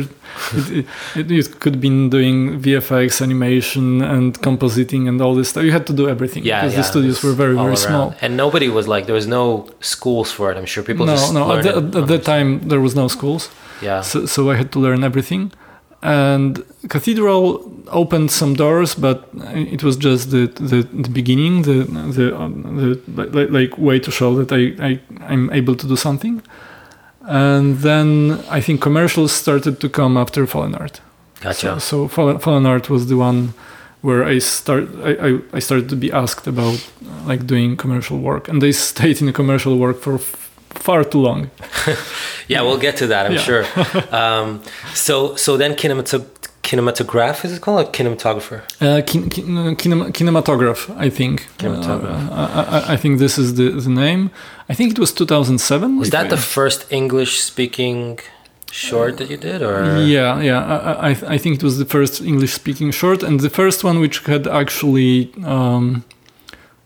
it, 0.53 0.87
it, 1.15 1.31
it, 1.31 1.61
could 1.61 1.81
be 1.81 1.89
doing 2.09 2.61
VFX, 2.61 3.23
animation, 3.23 4.03
and 4.03 4.39
compositing 4.41 5.09
and 5.09 5.21
all 5.21 5.35
this 5.35 5.51
stuff. 5.51 5.65
You 5.65 5.73
had 5.73 5.87
to 5.87 5.93
do 5.93 6.09
everything 6.09 6.45
yeah, 6.45 6.61
because 6.61 6.75
yeah, 6.75 6.81
the 6.81 6.85
studios 6.85 7.23
were 7.23 7.33
very, 7.33 7.55
very 7.55 7.67
around. 7.67 7.77
small. 7.77 8.15
And 8.21 8.37
nobody 8.37 8.69
was 8.69 8.87
like, 8.89 9.07
there 9.07 9.15
was 9.15 9.27
no 9.27 9.69
schools 9.81 10.31
for 10.31 10.51
it. 10.51 10.57
I'm 10.57 10.67
sure 10.67 10.83
people 10.83 11.07
no, 11.07 11.13
just 11.13 11.33
no. 11.33 11.57
At, 11.57 11.63
the, 11.63 11.77
at, 11.77 11.97
at 11.97 12.09
that 12.09 12.25
time, 12.25 12.69
there 12.69 12.81
was 12.81 12.95
no 12.95 13.09
schools. 13.09 13.51
Yeah. 13.83 14.01
So, 14.01 14.27
so 14.27 14.51
I 14.51 14.57
had 14.57 14.73
to 14.73 14.79
learn 14.79 15.05
everything 15.05 15.53
and 16.03 16.65
cathedral 16.89 17.73
opened 17.89 18.31
some 18.31 18.55
doors 18.55 18.95
but 18.95 19.29
it 19.55 19.83
was 19.83 19.97
just 19.97 20.31
the 20.31 20.47
the, 20.47 20.83
the 20.83 21.09
beginning 21.09 21.63
the 21.63 21.85
the, 22.13 22.37
um, 22.39 22.77
the 22.77 23.47
like, 23.51 23.79
way 23.79 23.99
to 23.99 24.11
show 24.11 24.35
that 24.37 24.53
I, 24.53 24.75
I 24.89 25.01
i'm 25.33 25.51
able 25.53 25.75
to 25.77 25.87
do 25.87 25.97
something. 25.97 26.43
And 27.29 27.79
then 27.79 28.41
i 28.51 28.61
think 28.61 28.81
commercials 28.81 29.33
started 29.33 29.81
to 29.81 29.89
come 29.89 30.17
after 30.17 30.47
fallen 30.47 30.75
art. 30.75 31.01
Gotcha. 31.41 31.81
So, 31.81 32.07
so 32.07 32.09
fallen, 32.09 32.39
fallen 32.39 32.67
art 32.67 32.89
was 32.89 33.09
the 33.09 33.17
one 33.17 33.53
where 34.03 34.25
I 34.25 34.39
start 34.39 34.89
I, 35.03 35.39
I, 35.53 35.59
started 35.59 35.89
to 35.89 35.97
be 35.97 36.13
asked 36.13 36.47
about 36.47 36.79
like 37.25 37.47
doing 37.47 37.77
commercial 37.77 38.19
work, 38.19 38.49
and 38.49 38.63
they 38.63 38.73
stayed 38.91 39.21
in 39.21 39.27
the 39.27 39.33
commercial 39.33 39.77
work 39.79 40.01
for 40.01 40.19
far 40.79 41.05
too 41.05 41.21
long. 41.21 41.51
yeah, 42.49 42.63
we'll 42.63 42.79
get 42.79 42.97
to 42.99 43.07
that, 43.09 43.27
I'm 43.27 43.33
Yeah. 43.33 43.41
sure. 43.49 43.65
Um, 44.21 44.61
so 44.95 45.37
so 45.37 45.57
then 45.57 45.75
kinematog- 45.75 46.31
kinematograph 46.63 47.45
is 47.45 47.53
it 47.57 47.61
called? 47.63 47.77
Like 47.83 47.93
kinematographer. 47.93 48.61
Uh, 48.81 49.01
kin- 49.11 49.29
kin- 49.31 49.57
uh, 49.59 49.75
kinematograph, 50.19 50.81
I 51.07 51.09
think. 51.11 51.47
Kinematograph. 51.59 52.23
Uh, 52.31 52.49
I, 52.63 52.63
I, 52.79 52.93
I 52.95 52.97
think 52.97 53.19
this 53.19 53.39
is 53.39 53.55
the, 53.55 53.67
the 53.71 53.91
name. 53.91 54.31
I 54.69 54.75
think 54.75 54.93
it 54.93 54.99
was 54.99 55.13
2007. 55.13 55.99
Was 55.99 56.11
that 56.11 56.27
I- 56.27 56.29
the 56.29 56.37
first 56.57 56.81
English 56.91 57.41
speaking 57.41 58.19
short 58.73 59.17
that 59.19 59.31
you 59.31 59.37
did, 59.39 59.63
or 59.63 60.01
Yeah, 60.03 60.41
yeah. 60.41 60.61
I, 60.65 61.11
I, 61.11 61.11
I 61.35 61.39
think 61.39 61.57
it 61.59 61.63
was 61.63 61.79
the 61.79 61.87
first 61.97 62.21
English 62.21 62.53
speaking 62.53 62.91
short 62.93 63.23
and 63.23 63.41
the 63.41 63.51
first 63.51 63.85
one 63.85 64.01
which 64.01 64.17
had 64.27 64.47
actually 64.47 65.33
um, 65.45 66.05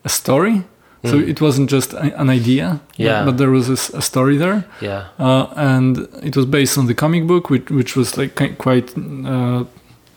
a 0.05 0.09
story. 0.09 0.63
So 1.03 1.13
Mm. 1.17 1.29
it 1.29 1.41
wasn't 1.41 1.69
just 1.71 1.93
an 1.93 2.29
idea, 2.29 2.79
but- 2.97 3.05
Yeah. 3.05 3.25
but, 3.25 3.37
there 3.37 3.49
was 3.49 3.69
a 3.69 4.01
story 4.01 4.37
there. 4.37 4.63
yeah? 4.81 5.01
Uh, 5.19 5.45
and 5.55 6.07
it 6.23 6.35
was 6.35 6.45
based 6.45 6.77
on 6.77 6.85
the 6.87 6.93
comic 6.93 7.25
book, 7.27 7.49
which, 7.49 7.69
which 7.71 7.95
was 7.95 8.17
like 8.17 8.35
quite 8.57 8.93
uh, 9.25 9.63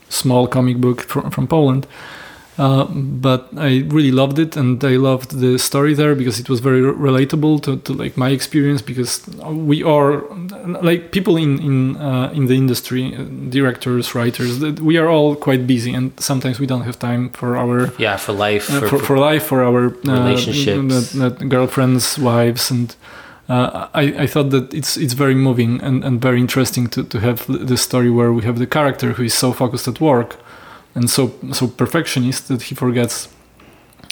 small 0.08 0.46
comic 0.46 0.76
book 0.76 1.00
from, 1.00 1.30
from 1.30 1.46
Poland. 1.46 1.86
Uh, 2.56 2.84
but 2.84 3.48
I 3.56 3.82
really 3.88 4.12
loved 4.12 4.38
it, 4.38 4.56
and 4.56 4.82
I 4.84 4.96
loved 4.96 5.40
the 5.40 5.58
story 5.58 5.92
there 5.94 6.14
because 6.14 6.38
it 6.38 6.48
was 6.48 6.60
very 6.60 6.80
relatable 6.82 7.62
to, 7.62 7.76
to 7.78 7.92
like 7.92 8.16
my 8.16 8.30
experience. 8.30 8.80
Because 8.80 9.26
we 9.50 9.82
are 9.82 10.22
like 10.82 11.10
people 11.10 11.36
in 11.36 11.58
in 11.58 11.96
uh, 11.96 12.30
in 12.32 12.46
the 12.46 12.54
industry, 12.54 13.14
uh, 13.16 13.24
directors, 13.50 14.14
writers. 14.14 14.58
that 14.60 14.80
We 14.80 14.98
are 14.98 15.08
all 15.08 15.34
quite 15.34 15.66
busy, 15.66 15.92
and 15.94 16.12
sometimes 16.20 16.60
we 16.60 16.66
don't 16.66 16.82
have 16.84 16.98
time 16.98 17.30
for 17.30 17.56
our 17.56 17.92
Yeah, 17.98 18.16
for 18.18 18.32
life. 18.32 18.70
uh, 18.70 18.80
for, 18.80 18.88
for, 18.88 18.98
for 18.98 19.18
life, 19.18 19.42
for 19.46 19.62
our 19.64 19.86
uh, 19.86 20.24
Relationships. 20.24 21.14
girlfriends, 21.48 22.18
wives, 22.18 22.70
and 22.70 22.94
uh, 23.48 23.88
I, 23.94 24.02
I 24.24 24.26
thought 24.26 24.50
that 24.50 24.72
it's 24.72 24.96
it's 24.96 25.14
very 25.14 25.34
moving 25.34 25.82
and, 25.82 26.04
and 26.04 26.20
very 26.22 26.38
interesting 26.40 26.86
to, 26.90 27.02
to 27.04 27.18
have 27.18 27.46
the 27.48 27.76
story 27.76 28.10
where 28.10 28.32
we 28.32 28.42
have 28.42 28.58
the 28.58 28.66
character 28.66 29.12
who 29.14 29.24
is 29.24 29.34
so 29.34 29.52
focused 29.52 29.88
at 29.88 30.00
work 30.00 30.36
and 30.94 31.08
so 31.10 31.30
so 31.52 31.66
perfectionist 31.66 32.48
that 32.48 32.62
he 32.62 32.74
forgets 32.74 33.28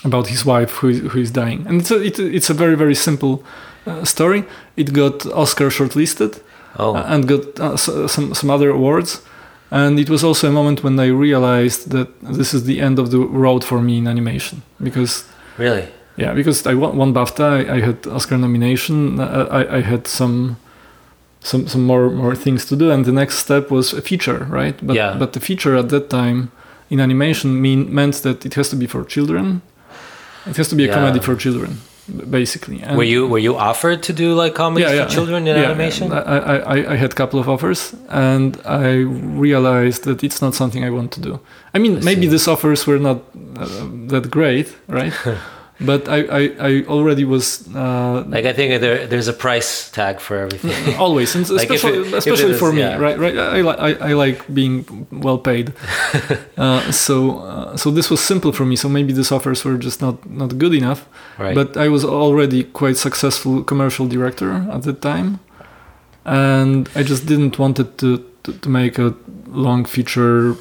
about 0.05 0.27
his 0.29 0.45
wife 0.45 0.73
who 0.81 0.89
is, 0.89 0.99
who 1.13 1.21
is 1.21 1.31
dying. 1.31 1.67
And 1.69 1.81
it's 1.81 1.91
a, 1.91 2.03
it, 2.03 2.19
it's 2.19 2.51
a 2.51 2.55
very 2.55 2.77
very 2.77 2.95
simple 2.95 3.43
uh, 3.87 4.05
story. 4.05 4.45
It 4.77 4.93
got 4.93 5.27
Oscar 5.27 5.71
shortlisted 5.71 6.41
oh, 6.79 6.95
uh, 6.97 7.05
and 7.07 7.29
got 7.29 7.61
uh, 7.61 7.73
s- 7.75 8.13
some 8.13 8.35
some 8.35 8.51
other 8.55 8.71
awards. 8.71 9.21
And 9.71 9.99
it 9.99 10.11
was 10.11 10.23
also 10.25 10.49
a 10.49 10.53
moment 10.53 10.83
when 10.85 11.01
I 11.01 11.07
realized 11.07 11.91
that 11.93 12.09
this 12.21 12.53
is 12.55 12.65
the 12.65 12.79
end 12.81 12.99
of 12.99 13.11
the 13.11 13.19
road 13.19 13.65
for 13.65 13.81
me 13.81 13.97
in 13.99 14.07
animation 14.07 14.63
because 14.83 15.25
really? 15.59 15.87
yeah, 16.19 16.35
because 16.35 16.67
I 16.67 16.75
won, 16.75 16.97
won 16.99 17.13
BAFTA, 17.15 17.43
I, 17.71 17.77
I 17.77 17.81
had 17.81 18.07
Oscar 18.07 18.37
nomination, 18.39 19.19
uh, 19.21 19.49
I, 19.51 19.77
I 19.79 19.81
had 19.83 20.07
some 20.07 20.57
some 21.41 21.67
some 21.69 21.87
more 21.87 22.11
more 22.11 22.37
things 22.37 22.67
to 22.67 22.77
do, 22.77 22.91
and 22.91 23.05
the 23.05 23.13
next 23.13 23.37
step 23.39 23.71
was 23.71 23.93
a 23.95 24.03
feature, 24.03 24.47
right? 24.51 24.77
But 24.87 24.97
Yeah. 24.97 25.17
but 25.19 25.33
the 25.33 25.41
feature 25.41 25.75
at 25.79 25.89
that 25.89 26.09
time 26.11 26.51
in 26.93 27.01
animation 27.01 27.49
mean 27.67 27.81
meant 27.95 28.15
that 28.23 28.45
it 28.47 28.55
has 28.55 28.69
to 28.69 28.77
be 28.77 28.87
for 28.87 29.05
children. 29.05 29.61
It 30.51 30.57
has 30.57 30.69
to 30.69 30.75
be 30.77 30.85
a 30.85 30.87
Yeah. 30.87 30.95
comedy 30.99 31.21
for 31.21 31.37
children, 31.37 31.71
basically. 32.31 32.79
And 32.83 32.97
were 32.99 33.09
you 33.15 33.21
were 33.33 33.43
you 33.49 33.55
offered 33.71 33.99
to 34.03 34.13
do 34.13 34.43
like 34.43 34.53
comedies 34.55 34.91
for 35.01 35.09
children 35.17 35.47
in 35.49 35.57
yeah, 35.57 35.65
animation? 35.71 36.13
I, 36.13 36.19
I, 36.19 36.57
I- 36.77 36.93
I 36.95 36.97
had 36.97 37.11
a 37.13 37.15
couple 37.15 37.39
of 37.41 37.47
offers, 37.49 37.95
and 38.09 38.57
I 38.65 38.91
realized 39.47 40.03
that 40.05 40.23
it's 40.23 40.41
not 40.45 40.55
something 40.55 40.85
I 40.85 40.91
want 40.91 41.11
to 41.13 41.21
do. 41.29 41.33
I 41.75 41.79
mean, 41.79 41.97
I 41.97 42.01
maybe 42.05 42.27
these 42.29 42.49
offers 42.51 42.87
were 42.87 42.99
not 43.09 43.17
uh, 43.63 43.67
that 44.13 44.25
great, 44.31 44.67
right? 44.89 45.13
but 45.87 46.09
I, 46.09 46.19
I, 46.41 46.43
I 46.69 46.85
already 46.87 47.25
was 47.25 47.67
uh, 47.75 48.25
like 48.29 48.45
I 48.45 48.53
think 48.53 48.81
there 48.81 49.07
there's 49.07 49.29
a 49.29 49.33
price 49.33 49.91
tag 49.91 50.21
for 50.21 50.37
everything. 50.39 50.95
always, 51.05 51.35
and 51.35 51.49
Like 51.51 51.71
especially, 51.71 51.99
it- 52.09 52.15
especially 52.15 52.53
is- 52.53 52.59
for 52.59 52.73
me, 52.73 52.81
yeah. 52.81 52.97
right? 52.99 53.19
Right. 53.19 53.37
I, 53.37 53.59
I, 53.61 54.11
I 54.11 54.13
like 54.15 54.39
being 54.55 54.85
well 55.11 55.39
paid, 55.39 55.73
uh, 56.57 56.93
so 56.93 57.39
uh, 57.41 57.77
so 57.77 57.91
this 57.91 58.11
was 58.11 58.21
simple 58.21 58.53
for 58.53 58.65
me. 58.65 58.77
So 58.77 58.89
maybe 58.89 59.13
these 59.13 59.33
offers 59.33 59.65
were 59.65 59.79
just 59.79 60.01
not 60.01 60.17
not 60.31 60.59
good 60.59 60.75
enough. 60.75 61.07
right. 61.39 61.55
But 61.55 61.77
I 61.77 61.89
was 61.89 62.05
already 62.05 62.65
quite 62.65 62.97
successful 62.97 63.63
commercial 63.65 64.07
director 64.09 64.51
at 64.73 64.83
the 64.83 64.93
time, 64.93 65.39
and 66.25 66.89
I 66.95 67.03
just 67.03 67.27
didn't 67.27 67.59
want 67.59 67.79
it 67.79 67.99
to, 67.99 68.19
to, 68.45 68.53
to 68.53 68.69
make 68.69 68.99
a 68.99 69.15
long 69.49 69.85
feature 69.85 70.55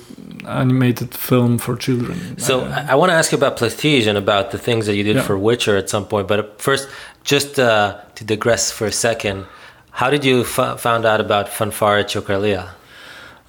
animated 0.48 1.14
film 1.16 1.58
for 1.58 1.76
children. 1.76 2.38
So 2.38 2.62
I- 2.62 2.88
I, 2.92 2.96
want 2.96 3.10
to 3.12 3.16
ask 3.16 3.32
you 3.32 3.38
about 3.38 3.58
Platige 3.58 4.08
and 4.08 4.18
about 4.18 4.52
the 4.52 4.58
things 4.58 4.86
that 4.86 4.96
you 4.96 5.04
did 5.04 5.16
Yeah. 5.16 5.22
for 5.24 5.38
Witcher 5.38 5.78
at 5.78 5.90
some 5.90 6.06
point. 6.06 6.28
But 6.28 6.62
first, 6.62 6.88
just 7.24 7.60
uh, 7.60 7.96
to 8.16 8.24
digress 8.24 8.72
for 8.72 8.86
a 8.88 8.92
second, 8.92 9.46
how 9.92 10.10
did 10.10 10.24
you 10.26 10.42
f- 10.42 10.80
found 10.80 11.06
out 11.06 11.20
about 11.22 11.50
Fanfare 11.50 12.04
Ciocărlia? 12.04 12.70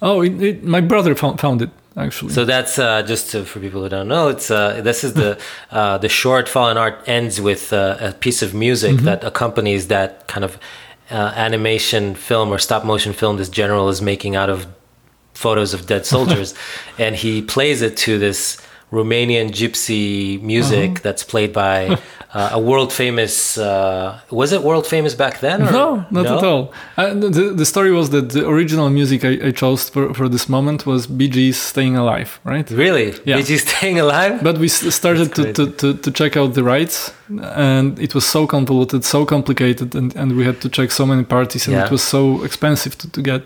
oh, 0.01 0.21
it, 0.21 0.41
it, 0.41 0.63
my 0.63 0.81
brother 0.81 1.15
found, 1.15 1.39
found 1.39 1.61
it 1.61 1.69
actually. 1.95 2.33
So 2.33 2.43
that's 2.45 2.77
uh, 2.77 3.03
just 3.03 3.31
to, 3.31 3.45
for 3.45 3.59
people 3.61 3.81
who 3.83 3.89
don't 3.89 4.07
know. 4.09 4.27
It's 4.27 4.51
uh, 4.51 4.81
this 4.81 5.03
is 5.03 5.13
the 5.13 5.39
uh, 5.71 5.97
the 5.97 6.09
short 6.09 6.49
Fallen 6.49 6.77
Art 6.77 6.95
ends 7.07 7.39
with 7.39 7.71
uh, 7.71 7.97
a 8.09 8.11
piece 8.11 8.41
of 8.41 8.53
music 8.53 8.97
that 9.07 9.23
accompanies 9.23 9.87
that 9.87 10.27
kind 10.27 10.43
of 10.43 10.57
uh, 11.11 11.31
animation 11.35 12.15
film 12.15 12.49
or 12.51 12.59
stop 12.59 12.83
motion 12.83 13.13
film 13.13 13.37
this 13.37 13.49
general 13.49 13.87
is 13.89 14.01
making 14.01 14.35
out 14.35 14.49
of 14.49 14.65
photos 15.33 15.73
of 15.73 15.85
dead 15.87 16.05
soldiers, 16.05 16.53
and 16.99 17.15
he 17.15 17.41
plays 17.41 17.81
it 17.81 17.97
to 17.97 18.17
this 18.19 18.57
Romanian 18.91 19.49
gypsy 19.49 20.39
music 20.41 21.01
that's 21.01 21.23
played 21.23 21.51
by 21.51 21.97
uh, 22.35 22.49
a 22.51 22.59
world 22.59 22.93
famous. 22.93 23.57
Uh, 23.57 24.19
was 24.29 24.51
it 24.53 24.61
world 24.61 24.85
famous 24.85 25.15
back 25.15 25.39
then? 25.39 25.63
Or? 25.63 25.71
no, 25.71 26.05
not 26.11 26.25
No? 26.25 26.37
at 26.37 26.43
all. 26.43 26.73
Uh, 26.95 27.13
the, 27.15 27.53
the 27.55 27.65
story 27.65 27.91
was 27.91 28.11
that 28.11 28.29
the 28.29 28.47
original 28.47 28.91
music 28.91 29.25
I, 29.25 29.47
I 29.47 29.51
chose 29.51 29.89
for, 29.89 30.13
for 30.13 30.29
this 30.29 30.47
moment 30.47 30.85
was 30.85 31.07
Gees 31.07 31.57
Staying 31.57 31.95
Alive, 31.97 32.39
right? 32.43 32.69
Really? 32.69 33.15
Yeah. 33.25 33.37
He 33.41 33.57
staying 33.57 33.99
alive? 33.99 34.43
But 34.43 34.59
we 34.59 34.67
started 34.67 35.33
to, 35.35 35.53
to, 35.53 35.71
to, 35.71 35.93
to 35.95 36.11
check 36.11 36.37
out 36.37 36.53
the 36.53 36.63
rights, 36.63 37.13
and 37.41 37.97
it 37.97 38.13
was 38.13 38.27
so 38.27 38.45
convoluted, 38.45 39.03
so 39.03 39.25
complicated, 39.25 39.95
and, 39.95 40.15
and 40.15 40.37
we 40.37 40.45
had 40.45 40.61
to 40.61 40.69
check 40.69 40.91
so 40.91 41.05
many 41.07 41.23
parties, 41.23 41.65
and 41.67 41.75
Yeah. 41.77 41.85
it 41.85 41.91
was 41.91 42.03
so 42.03 42.43
expensive 42.43 42.95
to, 42.99 43.09
to 43.11 43.21
get 43.23 43.41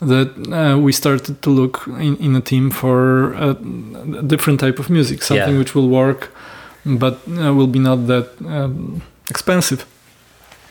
that 0.00 0.28
uh, 0.52 0.78
we 0.78 0.92
started 0.92 1.40
to 1.42 1.50
look 1.50 1.82
in, 1.86 2.16
in 2.16 2.34
a 2.36 2.40
team 2.40 2.70
for 2.70 3.32
a, 3.34 3.50
a 4.18 4.22
different 4.22 4.60
type 4.60 4.78
of 4.78 4.88
music, 4.90 5.22
something 5.22 5.52
Yeah. 5.52 5.58
which 5.58 5.74
will 5.74 5.88
work, 5.88 6.30
but 6.84 7.14
uh, 7.28 7.52
will 7.54 7.66
be 7.66 7.78
not 7.78 8.06
that 8.06 8.26
um, 8.46 9.02
expensive. 9.28 9.84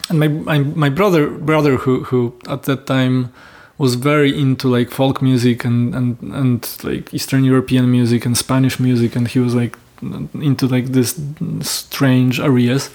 And 0.10 0.20
my, 0.20 0.28
my 0.28 0.60
my 0.76 0.90
brother 0.90 1.30
brother 1.30 1.78
who 1.78 2.04
who 2.06 2.34
at 2.48 2.64
that 2.64 2.86
time 2.88 3.30
was 3.78 3.94
very 3.96 4.32
into 4.42 4.68
like 4.78 4.90
folk 4.92 5.22
music 5.22 5.64
and 5.66 5.94
and 5.96 6.18
and 6.34 6.68
like 6.84 7.14
Eastern 7.14 7.44
European 7.46 7.92
music 7.92 8.26
and 8.26 8.36
Spanish 8.38 8.80
music, 8.80 9.16
and 9.16 9.28
he 9.28 9.40
was 9.40 9.54
like 9.54 9.78
into 10.34 10.66
like 10.68 10.88
this 10.94 11.16
strange 11.62 12.40
areas. 12.40 12.90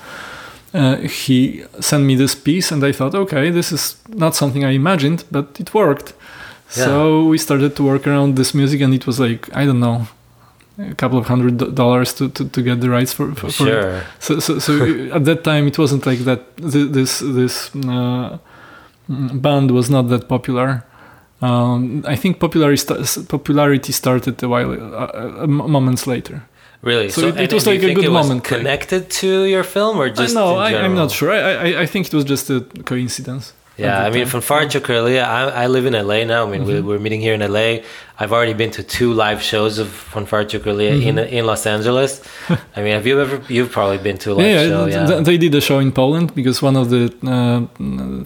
Uh, 0.75 0.97
he 0.97 1.63
sent 1.81 2.05
me 2.05 2.17
this 2.17 2.35
piece, 2.35 2.73
and 2.75 2.83
I 2.85 2.93
thought, 2.93 3.15
okay, 3.15 3.51
this 3.51 3.71
is 3.73 3.97
not 4.09 4.35
something 4.35 4.65
I 4.65 4.73
imagined, 4.75 5.25
but 5.31 5.47
it 5.61 5.73
worked. 5.73 6.13
So 6.69 7.25
we 7.31 7.39
started 7.39 7.77
to 7.77 7.85
work 7.85 8.07
around 8.07 8.35
this 8.37 8.53
music, 8.55 8.81
and 8.81 8.93
it 8.93 9.07
was 9.07 9.21
like 9.21 9.49
I 9.55 9.65
don't 9.67 9.79
know, 9.79 10.07
a 10.79 10.95
couple 10.95 11.19
of 11.19 11.27
hundred 11.29 11.75
dollars 11.75 12.13
to, 12.15 12.29
to, 12.31 12.49
to 12.49 12.63
get 12.63 12.81
the 12.81 12.91
rights 12.91 13.13
for, 13.13 13.33
for, 13.35 13.49
for 13.49 13.49
it. 13.49 13.53
Sure. 13.53 14.03
So, 14.19 14.41
so, 14.41 14.59
so 14.59 14.73
at 15.15 15.25
that 15.25 15.45
time, 15.45 15.69
it 15.69 15.79
wasn't 15.79 16.05
like 16.07 16.21
that. 16.25 16.41
th- 16.57 16.91
This 16.91 17.21
this 17.21 17.71
uh, 17.77 18.39
band 19.09 19.71
was 19.71 19.89
not 19.91 20.09
that 20.09 20.29
popular. 20.29 20.83
Um, 21.43 22.03
I 22.09 22.17
think 22.17 22.41
popularity 22.41 22.85
popularity 23.29 23.93
started 23.93 24.43
a 24.43 24.49
while, 24.49 24.73
uh, 24.73 25.43
uh, 25.43 25.47
moments 25.47 26.07
later. 26.07 26.43
Really? 26.91 27.09
So 27.11 27.21
it- 27.29 27.41
it 27.47 27.53
was 27.53 27.67
and 27.67 27.81
do 27.81 27.87
you 27.87 27.89
like 27.89 27.99
a 27.99 28.01
good 28.03 28.13
moment, 28.21 28.45
Connected 28.45 29.03
to 29.21 29.29
your 29.55 29.65
film, 29.65 29.95
or 30.01 30.09
just 30.23 30.35
no, 30.35 30.45
in 30.61 30.75
I, 30.75 30.85
I'm 30.85 30.95
not 31.03 31.11
sure. 31.19 31.31
I, 31.33 31.41
I 31.67 31.69
I 31.85 31.87
think 31.93 32.03
it 32.09 32.15
was 32.19 32.25
just 32.35 32.45
a 32.51 32.59
coincidence. 32.93 33.45
Yeah, 33.77 34.07
I 34.07 34.11
mean, 34.15 34.27
from 34.33 34.41
Far 34.41 34.61
Ciocărlia, 34.73 35.25
I, 35.39 35.65
I 35.65 35.67
live 35.67 35.85
in 35.91 35.95
LA 35.95 36.19
now. 36.35 36.43
I 36.47 36.51
mean, 36.53 36.65
we, 36.69 36.75
Mhm. 36.75 36.85
we're 36.89 37.01
meeting 37.07 37.21
here 37.27 37.35
in 37.39 37.43
LA. 37.57 37.69
I've 38.21 38.33
already 38.37 38.55
been 38.63 38.71
to 38.79 38.83
two 38.97 39.11
live 39.25 39.41
shows 39.51 39.75
of 39.83 39.89
Fanfare 40.13 40.45
Ciocărlia 40.51 40.93
in 41.09 41.17
Mhm. 41.17 41.29
in 41.39 41.43
Los 41.51 41.67
Angeles. 41.67 42.13
I 42.77 42.79
mean, 42.85 42.95
have 42.99 43.07
you 43.11 43.17
ever? 43.25 43.37
You've 43.57 43.73
probably 43.79 43.99
been 44.09 44.19
to 44.25 44.29
a 44.33 44.35
live 44.39 44.47
Yeah, 44.55 44.69
show. 44.73 44.85
Yeah. 44.87 45.07
th- 45.11 45.25
they 45.29 45.39
did 45.45 45.55
a 45.55 45.61
show 45.69 45.79
in 45.87 45.91
Poland 45.93 46.29
because 46.41 46.57
one 46.69 46.77
of 46.83 46.87
the 46.95 47.03
uh, 47.35 47.61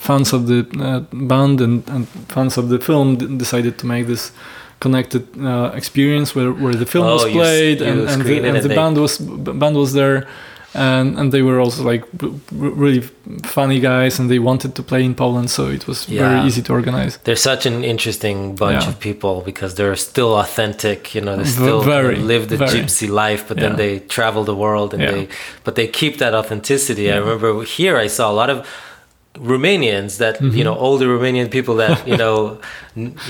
fans 0.08 0.28
of 0.36 0.42
the 0.50 0.58
uh, 0.88 1.00
band 1.32 1.60
and, 1.66 1.82
and 1.94 2.02
fans 2.36 2.58
of 2.58 2.64
the 2.68 2.78
film 2.78 3.16
d- 3.16 3.26
decided 3.44 3.72
to 3.80 3.86
make 3.86 4.04
this 4.06 4.32
connected 4.80 5.22
uh, 5.40 5.70
experience 5.74 6.34
where, 6.34 6.52
where 6.52 6.74
the 6.74 6.86
film 6.86 7.06
Oh, 7.06 7.14
was 7.14 7.24
played 7.24 7.80
you 7.80 7.86
and, 7.86 8.00
and 8.08 8.22
the, 8.22 8.36
and 8.38 8.56
and 8.56 8.62
the 8.64 8.74
band 8.74 8.96
was 8.96 9.18
band 9.18 9.76
was 9.76 9.92
there 9.92 10.26
and 10.74 11.18
and 11.18 11.32
they 11.32 11.42
were 11.42 11.58
also 11.64 11.82
like 11.92 12.04
r- 12.22 12.30
really 12.84 13.00
funny 13.42 13.80
guys, 13.80 14.18
and 14.20 14.28
they 14.30 14.38
wanted 14.38 14.74
to 14.74 14.82
play 14.82 15.02
in 15.02 15.14
Poland, 15.14 15.48
so 15.50 15.62
it 15.70 15.86
was 15.86 16.06
Yeah. 16.08 16.28
very 16.28 16.46
easy 16.46 16.62
to 16.62 16.72
organize. 16.72 17.18
They're 17.24 17.36
such 17.52 17.66
an 17.66 17.84
interesting 17.84 18.54
bunch 18.54 18.82
Yeah. 18.82 18.90
of 18.90 18.98
people 18.98 19.42
because 19.44 19.74
they're 19.74 19.96
still 19.96 20.32
authentic. 20.34 21.14
You 21.14 21.22
know, 21.24 21.36
they 21.36 21.44
still 21.46 21.80
very, 21.80 22.16
live 22.16 22.46
the 22.48 22.56
very. 22.56 22.70
gypsy 22.70 23.08
life, 23.08 23.44
but 23.48 23.56
then 23.56 23.76
they 23.76 24.00
travel 24.08 24.44
the 24.44 24.54
world 24.54 24.92
and 24.94 25.02
Yeah. 25.02 25.12
they, 25.14 25.28
but 25.64 25.74
they 25.74 25.86
keep 26.00 26.14
that 26.18 26.32
authenticity. 26.34 27.04
I 27.10 27.16
remember 27.16 27.48
here 27.78 28.04
I 28.04 28.08
saw 28.08 28.24
a 28.30 28.36
lot 28.40 28.50
of 28.50 28.58
Romanians 29.34 30.16
that 30.18 30.34
Mm-hmm. 30.40 30.56
you 30.58 30.64
know 30.64 30.76
older 30.76 31.06
Romanian 31.06 31.48
people 31.50 31.74
that 31.76 32.06
you 32.06 32.16
know 32.22 32.58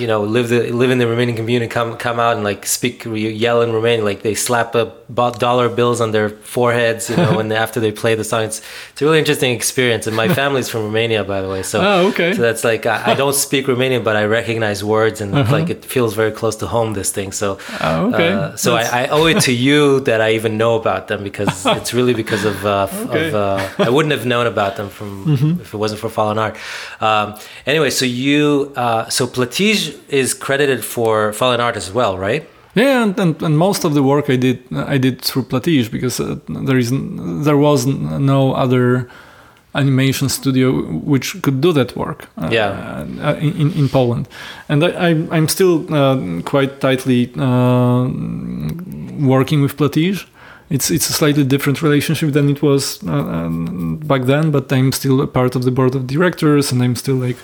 you 0.00 0.06
know 0.10 0.20
live 0.36 0.48
the 0.54 0.60
live 0.80 0.90
in 0.94 0.98
the 1.02 1.08
Romanian 1.12 1.36
community 1.40 1.68
come 1.78 1.90
come 2.06 2.18
out 2.26 2.34
and 2.36 2.44
like 2.50 2.62
speak 2.78 2.96
yell 3.44 3.58
in 3.64 3.70
Romanian 3.78 4.04
like 4.10 4.20
they 4.28 4.34
slap 4.46 4.74
a 4.82 4.84
dollar 5.46 5.68
bills 5.78 5.98
on 6.04 6.08
their 6.16 6.28
foreheads 6.56 7.02
you 7.10 7.16
know 7.16 7.38
and 7.42 7.48
after 7.52 7.78
they 7.84 7.92
play 8.02 8.14
the 8.20 8.24
song 8.30 8.42
it's 8.48 8.58
it's 8.92 9.00
a 9.02 9.04
really 9.06 9.18
interesting 9.24 9.52
experience 9.60 10.04
and 10.08 10.14
my 10.22 10.28
family's 10.40 10.68
from 10.72 10.82
Romania 10.90 11.22
by 11.34 11.40
the 11.44 11.48
way 11.54 11.62
so 11.72 11.76
Oh, 11.90 12.08
okay. 12.10 12.30
so 12.36 12.40
that's 12.46 12.64
like 12.72 12.82
I, 12.94 12.96
I 13.12 13.14
don't 13.20 13.34
speak 13.46 13.66
Romanian 13.66 14.02
but 14.08 14.14
I 14.22 14.24
recognize 14.40 14.78
words 14.96 15.20
and 15.22 15.30
Uh-huh. 15.34 15.56
like 15.58 15.68
it 15.76 15.80
feels 15.94 16.12
very 16.22 16.32
close 16.40 16.56
to 16.62 16.66
home 16.76 16.90
this 17.00 17.10
thing 17.16 17.30
so 17.42 17.48
Oh, 17.80 18.08
okay. 18.14 18.30
uh, 18.32 18.56
so 18.64 18.68
I, 18.82 18.84
I 19.02 19.02
owe 19.16 19.26
it 19.32 19.40
to 19.48 19.52
you 19.66 20.00
that 20.08 20.20
I 20.26 20.30
even 20.38 20.52
know 20.62 20.74
about 20.82 21.02
them 21.10 21.20
because 21.30 21.52
it's 21.78 21.92
really 21.98 22.14
because 22.22 22.44
of, 22.52 22.56
uh, 22.64 22.86
Okay. 23.08 23.28
of 23.28 23.34
uh, 23.34 23.68
I 23.88 23.90
wouldn't 23.94 24.12
have 24.18 24.26
known 24.32 24.46
about 24.54 24.72
them 24.78 24.88
from 24.98 25.08
Mm-hmm. 25.18 25.60
if 25.64 25.68
it 25.74 25.78
wasn't 25.84 26.00
for 26.00 26.08
Fallen 26.18 26.38
Art. 26.38 26.56
Um, 27.08 27.26
anyway, 27.72 27.90
so 27.90 28.04
you 28.04 28.72
uh, 28.84 29.08
so 29.16 29.26
Platige 29.58 29.94
is 30.08 30.34
credited 30.34 30.84
for 30.84 31.32
Fallen 31.32 31.60
Art 31.60 31.76
as 31.76 31.92
well, 31.92 32.16
right? 32.18 32.46
Yeah, 32.74 33.02
and, 33.02 33.18
and, 33.18 33.42
and 33.42 33.58
most 33.58 33.84
of 33.84 33.94
the 33.94 34.02
work 34.02 34.30
I 34.30 34.36
did 34.36 34.58
I 34.72 34.98
did 34.98 35.20
through 35.22 35.44
Platige 35.46 35.90
because 35.90 36.20
uh, 36.20 36.36
there 36.66 36.78
is 36.78 36.90
there 37.44 37.56
was 37.56 37.86
no 37.86 38.54
other 38.54 39.08
animation 39.74 40.28
studio 40.28 40.70
which 41.04 41.42
could 41.42 41.60
do 41.60 41.72
that 41.72 41.96
work. 41.96 42.28
uh, 42.36 42.48
Yeah. 42.52 43.04
uh, 43.20 43.34
in, 43.40 43.72
in 43.72 43.88
Poland, 43.88 44.28
and 44.68 44.82
I, 44.84 44.90
I 45.10 45.10
I'm 45.36 45.48
still 45.48 45.92
uh, 45.92 46.42
quite 46.44 46.80
tightly 46.80 47.30
uh, 47.36 48.06
working 49.26 49.62
with 49.62 49.76
Platige. 49.76 50.26
It's 50.70 50.90
it's 50.90 51.10
a 51.10 51.12
slightly 51.12 51.44
different 51.44 51.82
relationship 51.82 52.32
than 52.32 52.48
it 52.48 52.60
was 52.62 53.00
uh, 53.06 53.10
um, 53.10 53.96
back 54.06 54.22
then, 54.26 54.50
but 54.50 54.70
I'm 54.72 54.92
still 54.92 55.20
a 55.20 55.26
part 55.26 55.56
of 55.56 55.62
the 55.62 55.70
board 55.70 55.94
of 55.94 56.06
directors, 56.06 56.72
and 56.72 56.82
I'm 56.82 56.94
still 56.94 57.16
like 57.16 57.38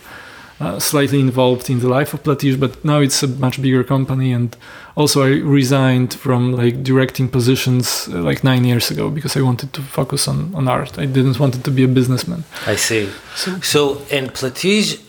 uh, 0.60 0.78
slightly 0.78 1.18
involved 1.20 1.68
in 1.70 1.80
the 1.80 1.88
life 1.88 2.14
of 2.14 2.22
Platige, 2.22 2.58
but 2.58 2.84
now 2.84 3.00
it's 3.00 3.22
a 3.22 3.26
much 3.26 3.60
bigger 3.60 3.84
company. 3.84 4.32
And 4.32 4.56
also, 4.96 5.22
I 5.24 5.40
resigned 5.40 6.14
from 6.14 6.52
like 6.52 6.82
directing 6.84 7.28
positions 7.28 8.08
uh, 8.08 8.22
like 8.22 8.44
nine 8.44 8.64
years 8.64 8.90
ago 8.90 9.10
because 9.10 9.36
I 9.36 9.42
wanted 9.42 9.72
to 9.72 9.82
focus 9.82 10.28
on, 10.28 10.54
on 10.54 10.68
art. 10.68 10.98
I 10.98 11.06
didn't 11.06 11.38
want 11.40 11.56
it 11.56 11.64
to 11.64 11.70
be 11.70 11.82
a 11.84 11.88
businessman. 11.88 12.44
I 12.66 12.76
see. 12.76 13.08
So 13.62 13.98
in 14.10 14.28
Platige, 14.28 15.00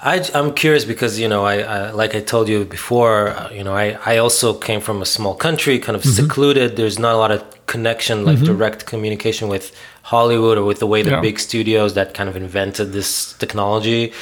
I, 0.00 0.22
I'm 0.34 0.52
curious 0.52 0.84
because 0.84 1.18
you 1.18 1.28
know 1.28 1.44
I, 1.44 1.56
I 1.62 1.90
like 1.90 2.14
I 2.14 2.20
told 2.20 2.48
you 2.48 2.64
before, 2.64 3.28
uh, 3.30 3.50
you 3.50 3.64
know 3.64 3.74
I, 3.74 3.98
I 4.04 4.18
also 4.18 4.52
came 4.54 4.80
from 4.80 5.00
a 5.02 5.06
small 5.06 5.34
country, 5.34 5.78
kind 5.78 5.96
of 5.96 6.04
secluded. 6.04 6.76
There's 6.76 6.98
not 6.98 7.14
a 7.14 7.16
lot 7.18 7.30
of 7.30 7.42
connection, 7.66 8.24
like 8.26 8.38
direct 8.40 8.84
communication 8.86 9.48
with 9.48 9.72
Hollywood 10.02 10.58
or 10.58 10.64
with 10.64 10.78
the 10.78 10.86
way 10.86 11.02
the 11.02 11.12
Yeah. 11.12 11.20
big 11.22 11.38
studios 11.40 11.94
that 11.94 12.12
kind 12.12 12.28
of 12.28 12.36
invented 12.36 12.92
this 12.92 13.32
technology 13.38 14.12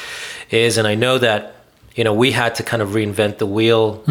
is. 0.53 0.77
And 0.77 0.87
I 0.87 0.95
know 0.95 1.17
that 1.17 1.55
you 1.95 2.03
know 2.03 2.13
we 2.13 2.31
had 2.31 2.55
to 2.55 2.63
kind 2.63 2.81
of 2.81 2.89
reinvent 2.89 3.37
the 3.37 3.45
wheel 3.45 4.03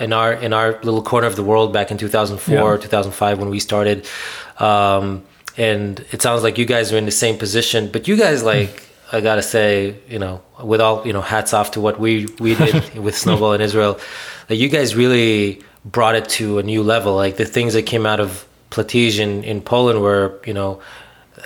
in 0.00 0.12
our 0.12 0.32
in 0.32 0.52
our 0.52 0.78
little 0.82 1.02
corner 1.02 1.26
of 1.26 1.36
the 1.36 1.42
world 1.44 1.72
back 1.72 1.90
in 1.90 1.98
2004 1.98 2.54
Yeah. 2.54 2.76
2005 2.82 3.38
when 3.38 3.50
we 3.50 3.60
started. 3.60 4.06
Um, 4.58 5.22
and 5.56 6.04
it 6.12 6.22
sounds 6.22 6.42
like 6.42 6.56
you 6.58 6.64
guys 6.66 6.92
are 6.92 6.98
in 6.98 7.04
the 7.04 7.10
same 7.24 7.36
position, 7.38 7.90
but 7.92 8.06
you 8.08 8.16
guys 8.16 8.42
like 8.42 8.84
I 9.12 9.20
gotta 9.20 9.42
say, 9.42 9.94
you 10.08 10.18
know, 10.18 10.42
with 10.62 10.80
all 10.80 11.06
you 11.06 11.12
know, 11.12 11.20
hats 11.22 11.52
off 11.54 11.70
to 11.72 11.80
what 11.80 11.98
we 11.98 12.26
we 12.38 12.54
did 12.54 12.74
with 13.06 13.16
Snowball 13.16 13.52
in 13.54 13.60
Israel. 13.60 13.98
Like 14.50 14.58
you 14.58 14.68
guys 14.68 14.94
really 14.96 15.62
brought 15.84 16.14
it 16.16 16.28
to 16.38 16.58
a 16.58 16.62
new 16.62 16.82
level. 16.82 17.14
Like 17.14 17.36
the 17.36 17.44
things 17.46 17.72
that 17.74 17.84
came 17.86 18.04
out 18.04 18.20
of 18.20 18.46
Platige 18.70 19.18
in, 19.18 19.44
in 19.44 19.62
Poland 19.62 20.02
were, 20.02 20.38
you 20.44 20.52
know, 20.52 20.80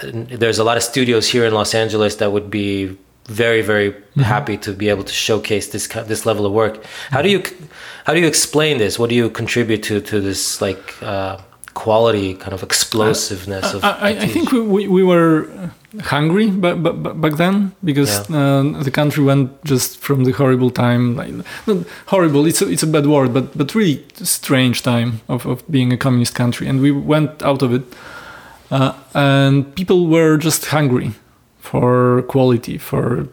there's 0.02 0.58
a 0.58 0.64
lot 0.64 0.76
of 0.76 0.82
studios 0.82 1.28
here 1.28 1.44
in 1.46 1.52
Los 1.54 1.74
Angeles 1.74 2.16
that 2.16 2.32
would 2.32 2.50
be 2.50 2.96
very 3.28 3.62
very 3.62 3.94
happy 4.16 4.56
to 4.58 4.72
be 4.72 4.88
able 4.90 5.04
to 5.04 5.12
showcase 5.12 5.68
this 5.70 5.86
this 6.08 6.26
level 6.26 6.44
of 6.46 6.52
work. 6.52 6.84
How 7.10 7.22
do 7.22 7.28
you 7.28 7.42
how 8.06 8.14
do 8.14 8.20
you 8.20 8.26
explain 8.28 8.78
this? 8.78 8.98
What 8.98 9.10
do 9.10 9.14
you 9.16 9.30
contribute 9.30 9.82
to 9.88 10.00
to 10.00 10.20
this 10.20 10.60
like 10.60 10.82
uh, 11.02 11.36
quality 11.74 12.34
kind 12.34 12.52
of 12.52 12.62
explosiveness 12.62 13.74
of 13.74 13.82
I, 13.84 13.88
I- 13.88 14.08
I 14.24 14.28
think 14.28 14.52
we, 14.52 14.60
we, 14.60 14.88
we 14.88 15.02
were 15.02 15.46
hungry 16.04 16.50
ba- 16.50 16.76
ba- 16.76 16.92
back 17.14 17.36
then 17.36 17.72
because 17.84 18.10
uh, 18.30 18.82
the 18.84 18.90
country 18.90 19.22
went 19.24 19.50
just 19.64 19.98
from 19.98 20.24
the 20.24 20.32
horrible 20.32 20.70
time 20.70 21.16
like 21.16 21.32
not 21.66 21.86
horrible 22.06 22.46
it's 22.46 22.62
a, 22.62 22.68
it's 22.70 22.82
a 22.82 22.86
bad 22.86 23.06
word 23.06 23.32
but 23.34 23.56
but 23.56 23.74
really 23.74 24.02
strange 24.22 24.82
time 24.82 25.20
of, 25.28 25.46
of 25.46 25.62
being 25.70 25.92
a 25.92 25.96
communist 25.96 26.34
country 26.34 26.66
and 26.68 26.80
we 26.80 26.90
went 26.90 27.42
out 27.42 27.62
of 27.62 27.72
it. 27.72 27.82
Uh, 28.70 28.92
and 29.14 29.74
people 29.74 30.06
were 30.08 30.38
just 30.38 30.66
hungry 30.66 31.12
for 31.62 32.22
quality 32.22 32.76
for 32.76 33.28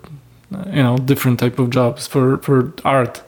you 0.67 0.83
know 0.83 0.97
different 0.97 1.39
type 1.39 1.59
of 1.59 1.69
jobs 1.69 2.07
for 2.07 2.37
for 2.37 2.71
art. 2.85 3.23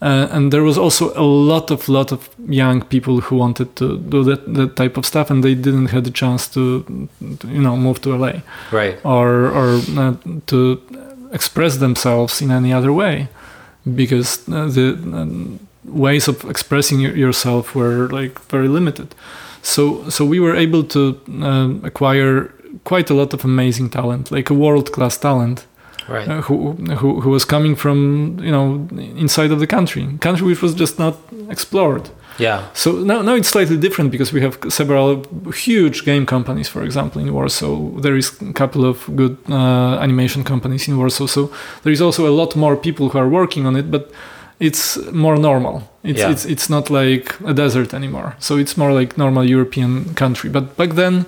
Uh, 0.00 0.28
and 0.30 0.52
there 0.52 0.62
was 0.62 0.78
also 0.78 1.12
a 1.16 1.26
lot 1.26 1.70
of 1.72 1.88
lot 1.88 2.12
of 2.12 2.28
young 2.48 2.82
people 2.84 3.20
who 3.20 3.36
wanted 3.36 3.74
to 3.74 3.98
do 3.98 4.22
that, 4.22 4.54
that 4.54 4.76
type 4.76 4.96
of 4.96 5.04
stuff 5.04 5.28
and 5.28 5.42
they 5.42 5.56
didn't 5.56 5.86
have 5.86 6.04
the 6.04 6.10
chance 6.10 6.46
to, 6.46 6.84
to, 7.40 7.48
you 7.48 7.60
know 7.60 7.76
move 7.76 8.00
to 8.00 8.16
LA 8.16 8.40
right. 8.70 8.96
or 9.04 9.50
or 9.50 9.80
uh, 9.96 10.14
to 10.46 10.80
express 11.32 11.78
themselves 11.78 12.40
in 12.40 12.50
any 12.50 12.72
other 12.72 12.92
way. 12.92 13.28
Because 13.94 14.48
uh, 14.48 14.66
the 14.66 14.92
um, 15.12 15.58
ways 15.84 16.28
of 16.28 16.44
expressing 16.44 17.00
yourself 17.00 17.74
were 17.74 18.08
like 18.08 18.38
very 18.50 18.68
limited. 18.68 19.14
So 19.62 20.08
so 20.10 20.24
we 20.24 20.38
were 20.38 20.54
able 20.54 20.84
to 20.84 21.20
um 21.42 21.80
acquire 21.84 22.52
quite 22.84 23.10
a 23.10 23.14
lot 23.14 23.34
of 23.34 23.44
amazing 23.44 23.90
talent 23.90 24.30
like 24.30 24.50
a 24.52 24.54
world 24.54 24.90
class 24.92 25.18
talent 25.18 25.66
Right. 26.10 26.28
uh, 26.28 26.40
who, 26.42 26.72
who 27.00 27.20
who 27.20 27.30
was 27.30 27.44
coming 27.44 27.76
from 27.76 28.38
you 28.42 28.50
know 28.50 28.88
inside 29.18 29.50
of 29.52 29.58
the 29.60 29.66
country 29.66 30.06
country 30.20 30.46
which 30.46 30.62
was 30.62 30.74
just 30.80 30.98
not 30.98 31.14
explored 31.50 32.08
Yeah. 32.40 32.60
so 32.72 32.92
now, 32.92 33.22
now 33.22 33.34
it's 33.36 33.48
slightly 33.50 33.76
different 33.76 34.10
because 34.10 34.32
we 34.36 34.40
have 34.40 34.56
several 34.68 35.22
huge 35.66 36.04
game 36.04 36.24
companies, 36.24 36.68
for 36.68 36.82
example, 36.84 37.20
in 37.22 37.32
Warsaw. 37.32 38.00
There 38.00 38.16
is 38.16 38.28
a 38.40 38.52
couple 38.52 38.84
of 38.88 38.96
good 39.16 39.36
uh, 39.50 39.98
animation 40.02 40.44
companies 40.44 40.88
in 40.88 40.96
Warsaw. 40.96 41.26
So 41.26 41.50
there 41.82 41.92
is 41.92 42.00
also 42.00 42.26
a 42.26 42.34
lot 42.40 42.54
more 42.56 42.76
people 42.76 43.04
who 43.08 43.18
are 43.18 43.28
working 43.28 43.66
on 43.66 43.76
it, 43.76 43.90
but 43.90 44.10
it's 44.60 44.96
more 45.12 45.36
normal. 45.36 45.74
It's 46.02 46.20
Yeah. 46.20 46.32
it's 46.32 46.44
it's 46.44 46.68
not 46.70 46.90
like 46.90 47.34
a 47.44 47.52
desert 47.52 47.92
anymore. 47.92 48.32
So 48.38 48.58
it's 48.58 48.76
more 48.76 48.92
like 49.00 49.14
normal 49.18 49.44
European 49.50 50.14
country. 50.14 50.50
But 50.50 50.64
back 50.76 50.90
then, 50.94 51.24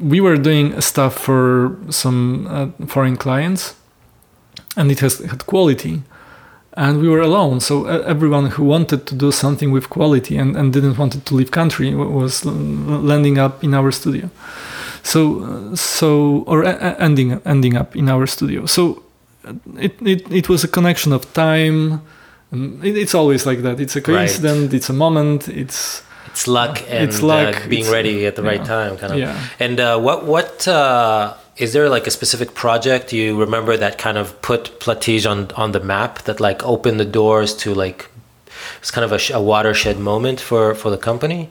we 0.00 0.20
were 0.20 0.36
doing 0.36 0.80
stuff 0.80 1.14
for 1.18 1.76
some 1.90 2.46
uh, 2.48 2.86
foreign 2.86 3.16
clients, 3.16 3.74
and 4.76 4.90
it 4.90 5.00
has 5.00 5.18
had 5.18 5.46
quality 5.46 6.02
and 6.74 7.00
we 7.00 7.08
were 7.08 7.20
alone. 7.20 7.60
So 7.60 7.86
everyone 7.86 8.46
who 8.46 8.64
wanted 8.64 9.06
to 9.06 9.14
do 9.14 9.30
something 9.30 9.70
with 9.72 9.90
quality 9.90 10.36
and, 10.38 10.56
and 10.56 10.72
didn't 10.72 10.96
want 10.98 11.24
to 11.24 11.34
leave 11.34 11.50
country 11.50 11.94
was 11.94 12.44
landing 12.44 13.38
up 13.38 13.62
in 13.62 13.74
our 13.74 13.92
studio. 13.92 14.30
So 15.02 15.74
so 15.74 16.44
or 16.46 16.64
ending 16.64 17.40
ending 17.44 17.76
up 17.76 17.96
in 17.96 18.08
our 18.08 18.26
studio. 18.26 18.66
So 18.66 19.02
it, 19.78 20.00
it 20.00 20.30
it 20.32 20.48
was 20.48 20.64
a 20.64 20.68
connection 20.68 21.12
of 21.12 21.30
time. 21.34 22.00
It, 22.82 22.96
it's 22.96 23.14
always 23.14 23.44
like 23.46 23.62
that. 23.62 23.80
It's 23.80 23.96
a 23.96 23.98
Right. 23.98 24.04
coincidence. 24.06 24.72
It's 24.74 24.88
a 24.90 24.92
moment. 24.94 25.48
It's 25.48 26.02
It's 26.32 26.46
luck 26.46 26.82
and 26.88 27.04
It's 27.08 27.20
luck, 27.22 27.56
uh, 27.56 27.68
being 27.68 27.82
it's- 27.84 27.92
ready 27.92 28.26
at 28.26 28.34
the 28.36 28.42
right 28.42 28.60
yeah. 28.60 28.74
time, 28.76 28.96
kind 28.98 29.12
of. 29.12 29.18
Yeah. 29.18 29.36
And 29.60 29.78
uh, 29.80 29.98
what 30.06 30.24
what 30.24 30.66
uh, 30.68 31.34
is 31.56 31.72
there 31.72 31.88
like 31.94 32.06
a 32.06 32.10
specific 32.10 32.54
project 32.54 33.12
you 33.12 33.38
remember 33.46 33.76
that 33.76 33.94
kind 33.98 34.16
of 34.18 34.26
put 34.42 34.62
Platige 34.80 35.26
on 35.30 35.38
on 35.56 35.72
the 35.72 35.80
map 35.80 36.12
that 36.26 36.40
like 36.40 36.64
opened 36.64 36.98
the 36.98 37.10
doors 37.20 37.54
to 37.62 37.74
like 37.74 38.08
it's 38.80 38.90
kind 38.90 39.04
of 39.04 39.12
a, 39.12 39.18
sh- 39.18 39.30
a 39.34 39.40
watershed 39.40 39.98
moment 39.98 40.40
for 40.40 40.74
for 40.74 40.90
the 40.90 40.98
company? 40.98 41.48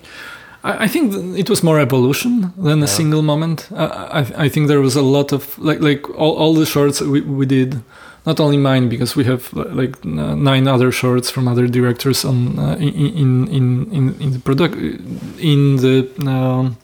I, 0.63 0.86
I 0.86 0.88
think 0.88 1.13
it 1.38 1.50
was 1.50 1.62
more 1.63 1.80
evolution 1.82 2.52
than 2.58 2.84
a 2.84 2.88
single 2.88 3.22
moment. 3.22 3.67
Uh, 3.72 4.10
I, 4.20 4.46
I 4.46 4.50
think 4.50 4.67
there 4.67 4.82
was 4.82 4.96
a 4.96 5.02
lot 5.02 5.32
of 5.34 5.58
like 5.60 5.80
like 5.89 6.10
all, 6.22 6.36
all 6.41 6.54
the 6.54 6.65
shorts 6.65 7.02
we, 7.02 7.22
we 7.22 7.46
did, 7.46 7.82
not 8.26 8.40
only 8.40 8.58
mine 8.58 8.88
because 8.90 9.16
we 9.16 9.24
have 9.24 9.52
uh, 9.56 9.66
like 9.70 9.96
uh, 10.06 10.36
nine 10.36 10.68
other 10.68 10.92
shorts 10.92 11.30
from 11.30 11.48
other 11.48 11.68
directors 11.68 12.24
on 12.24 12.60
uh, 12.60 12.76
in, 12.76 12.94
in 12.94 13.48
in 13.48 13.92
in 13.92 14.22
in 14.22 14.32
the 14.32 14.40
product 14.40 14.76
in 15.40 15.78
the 15.78 16.08
um, 16.28 16.78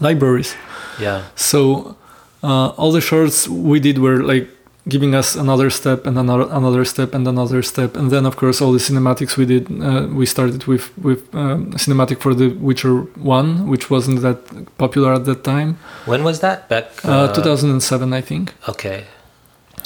libraries. 0.00 0.54
Yeah. 0.98 1.24
So 1.34 1.96
uh, 2.42 2.68
all 2.78 2.92
the 2.92 3.00
shorts 3.00 3.48
we 3.48 3.80
did 3.80 3.98
were 3.98 4.22
like 4.22 4.48
giving 4.88 5.14
us 5.14 5.36
another 5.36 5.70
step 5.70 6.06
and 6.06 6.16
another 6.16 6.46
another 6.50 6.84
step 6.84 7.14
and 7.14 7.26
another 7.26 7.62
step. 7.62 7.96
And 7.96 8.10
then 8.10 8.24
of 8.24 8.36
course 8.36 8.60
all 8.62 8.72
the 8.72 8.78
cinematics 8.78 9.36
we 9.36 9.46
did 9.46 9.66
uh, 9.82 10.06
we 10.06 10.24
started 10.24 10.64
with 10.66 10.96
with 10.98 11.34
um, 11.34 11.72
cinematic 11.72 12.20
for 12.20 12.32
the 12.32 12.48
witcher 12.60 13.02
1 13.18 13.68
which 13.68 13.90
wasn't 13.90 14.22
that 14.22 14.38
popular 14.78 15.14
at 15.14 15.24
that 15.24 15.42
time. 15.42 15.78
When 16.06 16.22
was 16.22 16.40
that? 16.40 16.68
Back 16.68 17.04
uh, 17.04 17.32
2007 17.32 18.12
i 18.12 18.20
think. 18.20 18.54
Okay 18.68 19.04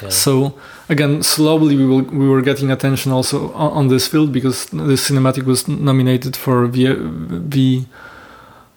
yeah. 0.02 0.09
so 0.09 0.59
again 0.88 1.22
slowly 1.22 1.76
we, 1.76 1.87
will, 1.87 2.02
we 2.02 2.28
were 2.28 2.42
getting 2.42 2.70
attention 2.70 3.12
also 3.12 3.52
on, 3.52 3.72
on, 3.72 3.88
this 3.88 4.07
field 4.07 4.33
because 4.33 4.66
the 4.66 4.96
cinematic 4.96 5.44
was 5.44 5.68
nominated 5.68 6.37
for 6.37 6.66
v, 6.66 6.94
v 6.94 7.87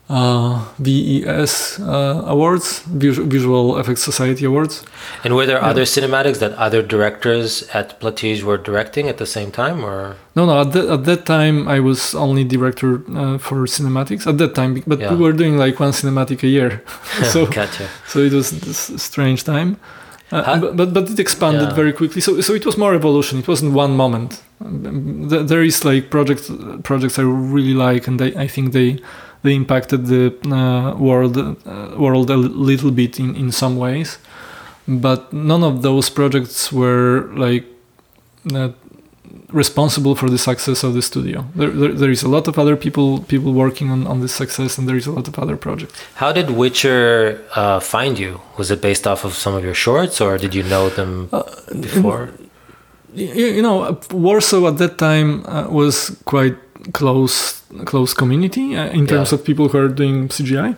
uh, 0.09 0.65
VES 0.79 1.79
uh, 1.79 2.23
awards, 2.25 2.79
Visual 2.87 3.77
Effects 3.77 4.03
Society 4.03 4.45
awards. 4.45 4.83
And 5.23 5.35
were 5.35 5.45
there 5.45 5.57
yeah. 5.57 5.67
other 5.67 5.83
cinematics 5.83 6.39
that 6.39 6.53
other 6.53 6.81
directors 6.81 7.63
at 7.73 7.99
Platige 7.99 8.43
were 8.43 8.57
directing 8.57 9.09
at 9.09 9.17
the 9.17 9.25
same 9.25 9.51
time, 9.51 9.83
or 9.83 10.15
no? 10.35 10.45
No, 10.45 10.61
at, 10.61 10.71
the, 10.71 10.93
at 10.93 11.03
that 11.05 11.25
time 11.25 11.67
I 11.67 11.79
was 11.79 12.15
only 12.15 12.43
director 12.43 13.01
uh, 13.15 13.37
for 13.37 13.65
cinematics 13.65 14.25
at 14.25 14.37
that 14.37 14.55
time, 14.55 14.81
but 14.87 14.99
yeah. 14.99 15.13
we 15.13 15.17
were 15.19 15.33
doing 15.33 15.57
like 15.57 15.79
one 15.79 15.91
cinematic 15.91 16.43
a 16.43 16.47
year, 16.47 16.83
so 17.23 17.45
gotcha. 17.45 17.89
so 18.07 18.19
it 18.19 18.31
was 18.31 18.51
this 18.51 19.01
strange 19.01 19.43
time. 19.43 19.77
Uh, 20.31 20.59
but, 20.59 20.75
but, 20.75 20.93
but 20.93 21.09
it 21.09 21.19
expanded 21.19 21.69
yeah. 21.69 21.73
very 21.73 21.93
quickly. 21.93 22.21
So 22.21 22.41
so 22.41 22.53
it 22.53 22.65
was 22.65 22.77
more 22.77 22.93
evolution. 22.93 23.39
It 23.39 23.47
wasn't 23.47 23.73
one 23.73 23.95
moment. 23.95 24.41
There 24.59 25.63
is 25.63 25.85
like 25.85 26.09
projects 26.09 26.51
projects 26.83 27.17
I 27.17 27.23
really 27.23 27.73
like, 27.73 28.07
and 28.07 28.19
they, 28.19 28.35
I 28.35 28.47
think 28.47 28.73
they 28.73 28.99
they 29.43 29.55
impacted 29.55 30.07
the 30.07 30.33
uh, 30.51 30.97
world 30.97 31.37
uh, 31.37 31.95
world 31.97 32.29
a 32.29 32.35
little 32.37 32.91
bit 32.91 33.19
in, 33.19 33.35
in 33.35 33.51
some 33.51 33.77
ways, 33.77 34.19
but 34.87 35.31
none 35.31 35.63
of 35.63 35.81
those 35.81 36.09
projects 36.09 36.73
were 36.73 37.29
like 37.35 37.65
uh, 38.53 38.69
responsible 39.51 40.15
for 40.15 40.29
the 40.29 40.37
success 40.37 40.83
of 40.83 40.93
the 40.93 41.01
studio. 41.01 41.45
There, 41.55 41.69
there, 41.69 41.93
there 41.93 42.11
is 42.11 42.23
a 42.23 42.29
lot 42.29 42.47
of 42.47 42.59
other 42.59 42.75
people 42.75 43.19
people 43.23 43.53
working 43.53 43.89
on, 43.89 44.05
on 44.07 44.19
this 44.19 44.33
success, 44.33 44.77
and 44.77 44.87
there 44.87 44.97
is 44.97 45.07
a 45.07 45.11
lot 45.11 45.27
of 45.27 45.39
other 45.39 45.55
projects. 45.55 46.01
How 46.15 46.31
did 46.33 46.51
Witcher 46.51 47.41
uh, 47.55 47.79
find 47.79 48.19
you? 48.19 48.41
Was 48.57 48.71
it 48.71 48.81
based 48.81 49.07
off 49.07 49.23
of 49.23 49.33
some 49.33 49.53
of 49.55 49.63
your 49.63 49.73
shorts, 49.73 50.19
or 50.19 50.37
did 50.37 50.53
you 50.53 50.63
know 50.63 50.89
them 50.89 51.29
uh, 51.31 51.43
before? 51.79 52.29
You, 53.13 53.47
you 53.47 53.61
know, 53.61 53.99
Warsaw 54.11 54.67
at 54.67 54.77
that 54.77 54.97
time 54.97 55.45
uh, 55.45 55.67
was 55.69 56.21
quite 56.25 56.57
close 56.93 57.63
close 57.85 58.13
community 58.13 58.75
uh, 58.75 58.87
in 58.89 59.07
terms 59.07 59.31
yeah. 59.31 59.39
of 59.39 59.45
people 59.45 59.69
who 59.69 59.77
are 59.77 59.87
doing 59.87 60.27
CGI. 60.27 60.75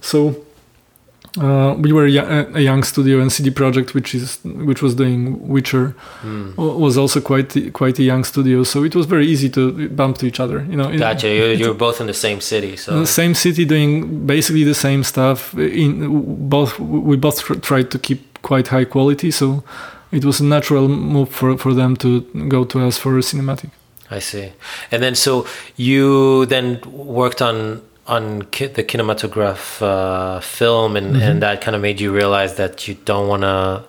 So 0.00 0.44
uh, 1.38 1.76
we 1.78 1.92
were 1.92 2.06
a, 2.06 2.60
young 2.60 2.82
studio, 2.82 3.20
and 3.20 3.30
CD 3.30 3.50
Projekt, 3.50 3.94
which 3.94 4.14
is 4.14 4.38
which 4.44 4.82
was 4.82 4.94
doing 4.96 5.48
Witcher, 5.48 5.94
mm. 6.22 6.56
was 6.56 6.98
also 6.98 7.20
quite 7.20 7.72
quite 7.72 7.98
a 7.98 8.02
young 8.02 8.24
studio. 8.24 8.64
So 8.64 8.82
it 8.82 8.96
was 8.96 9.06
very 9.06 9.26
easy 9.26 9.48
to 9.50 9.88
bump 9.90 10.18
to 10.18 10.26
each 10.26 10.40
other. 10.40 10.64
You 10.68 10.76
know, 10.76 10.96
gotcha. 10.98 11.28
You're, 11.28 11.52
you're 11.52 11.74
both 11.74 12.00
in 12.00 12.08
the 12.08 12.14
same 12.14 12.40
city, 12.40 12.76
so 12.76 13.04
same 13.04 13.34
city 13.34 13.64
doing 13.64 14.26
basically 14.26 14.64
the 14.64 14.74
same 14.74 15.04
stuff. 15.04 15.54
In 15.54 16.48
both, 16.48 16.80
we 16.80 17.16
both 17.16 17.62
tried 17.62 17.92
to 17.92 17.98
keep 17.98 18.42
quite 18.42 18.68
high 18.68 18.84
quality. 18.84 19.30
So 19.30 19.62
it 20.10 20.24
was 20.24 20.40
a 20.40 20.44
natural 20.44 20.88
move 20.88 21.28
for 21.28 21.56
for 21.56 21.74
them 21.74 21.96
to 21.98 22.22
go 22.48 22.64
to 22.64 22.80
us 22.86 22.98
for 22.98 23.16
a 23.16 23.22
cinematic. 23.22 23.70
I 24.10 24.18
see. 24.18 24.52
And 24.90 25.00
then 25.00 25.14
so 25.14 25.46
you 25.76 26.46
then 26.46 26.80
worked 26.90 27.40
on 27.40 27.82
on 28.10 28.42
ki- 28.50 28.66
the 28.66 28.84
kinematograph 28.84 29.80
uh, 29.80 30.40
film, 30.40 30.96
and 30.96 31.14
mm-hmm. 31.14 31.22
and 31.22 31.42
that 31.42 31.60
kind 31.60 31.74
of 31.76 31.80
made 31.82 32.00
you 32.00 32.12
realize 32.12 32.56
that 32.56 32.86
you 32.86 32.94
don't 33.04 33.28
want 33.28 33.42
to. 33.42 33.84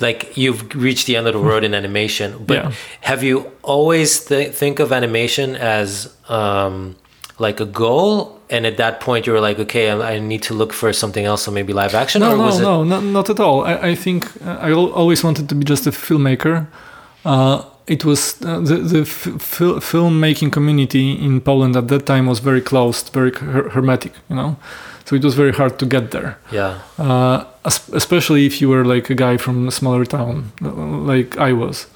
Like 0.00 0.36
you've 0.36 0.74
reached 0.74 1.06
the 1.06 1.16
end 1.16 1.26
of 1.26 1.34
the 1.34 1.38
road 1.38 1.62
in 1.64 1.74
animation, 1.74 2.44
but 2.46 2.56
yeah. 2.56 2.72
have 3.02 3.22
you 3.22 3.50
always 3.62 4.24
th- 4.24 4.54
think 4.54 4.80
of 4.80 4.90
animation 4.90 5.54
as 5.56 6.14
um, 6.28 6.96
like 7.38 7.60
a 7.60 7.66
goal, 7.66 8.40
and 8.48 8.64
at 8.66 8.76
that 8.78 9.00
point 9.00 9.26
you 9.26 9.32
were 9.34 9.40
like, 9.48 9.58
okay, 9.58 9.90
I, 9.90 10.14
I 10.14 10.18
need 10.18 10.42
to 10.44 10.54
look 10.54 10.72
for 10.72 10.92
something 10.92 11.24
else, 11.26 11.42
so 11.42 11.50
maybe 11.50 11.72
live 11.72 11.94
action. 11.94 12.20
No, 12.20 12.36
no, 12.36 12.58
no, 12.58 12.84
not, 12.84 13.02
not 13.04 13.30
at 13.30 13.40
all. 13.40 13.64
I, 13.64 13.90
I 13.90 13.94
think 13.94 14.24
uh, 14.46 14.58
I 14.60 14.72
always 14.72 15.22
wanted 15.22 15.48
to 15.50 15.54
be 15.54 15.64
just 15.64 15.86
a 15.86 15.90
filmmaker. 15.90 16.66
Uh, 17.24 17.62
it 17.86 18.04
was 18.04 18.36
uh, 18.42 18.60
the 18.60 18.76
the 18.76 19.00
f- 19.00 19.28
filmmaking 19.80 20.50
community 20.52 21.12
in 21.12 21.40
Poland 21.40 21.76
at 21.76 21.88
that 21.88 22.04
time 22.06 22.26
was 22.26 22.40
very 22.40 22.60
closed, 22.60 23.12
very 23.12 23.30
her- 23.32 23.70
hermetic, 23.70 24.12
you 24.28 24.36
know. 24.36 24.56
So 25.04 25.14
it 25.16 25.22
was 25.24 25.34
very 25.34 25.52
hard 25.52 25.78
to 25.78 25.86
get 25.86 26.10
there. 26.10 26.36
Yeah. 26.52 26.78
Uh, 26.98 27.44
especially 27.94 28.44
if 28.46 28.60
you 28.60 28.68
were 28.68 28.84
like 28.84 29.08
a 29.08 29.14
guy 29.14 29.36
from 29.36 29.68
a 29.68 29.70
smaller 29.70 30.04
town, 30.04 30.50
like 31.06 31.38
I 31.38 31.52
was, 31.52 31.86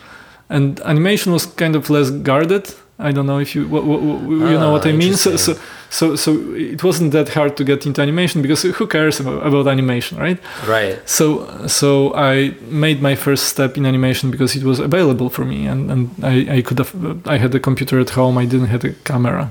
and 0.48 0.80
animation 0.80 1.32
was 1.32 1.46
kind 1.46 1.74
of 1.76 1.90
less 1.90 2.10
guarded. 2.10 2.72
I 3.00 3.12
don't 3.12 3.26
know 3.26 3.38
if 3.38 3.54
you 3.54 3.66
what, 3.68 3.84
what, 3.84 4.00
you 4.00 4.58
know 4.58 4.72
what 4.72 4.86
I 4.86 4.92
ah, 4.92 4.96
mean. 4.96 5.14
So, 5.14 5.36
so 5.36 5.54
so 5.90 6.16
so 6.16 6.32
it 6.54 6.84
wasn't 6.84 7.12
that 7.12 7.30
hard 7.30 7.56
to 7.56 7.64
get 7.64 7.86
into 7.86 8.00
animation 8.00 8.42
because 8.42 8.62
who 8.62 8.86
cares 8.86 9.20
about, 9.20 9.46
about 9.46 9.66
animation, 9.66 10.18
right? 10.18 10.38
Right. 10.66 10.98
So 11.08 11.66
so 11.66 12.14
I 12.14 12.54
made 12.68 13.02
my 13.02 13.14
first 13.16 13.46
step 13.46 13.76
in 13.76 13.86
animation 13.86 14.30
because 14.30 14.54
it 14.56 14.62
was 14.62 14.78
available 14.78 15.30
for 15.30 15.44
me, 15.44 15.66
and 15.66 15.90
and 15.90 16.10
I, 16.22 16.56
I 16.56 16.62
could 16.62 16.78
have 16.78 16.92
I 17.26 17.38
had 17.38 17.54
a 17.54 17.60
computer 17.60 17.98
at 18.00 18.10
home. 18.10 18.38
I 18.38 18.46
didn't 18.46 18.68
have 18.68 18.84
a 18.84 18.92
camera. 19.04 19.50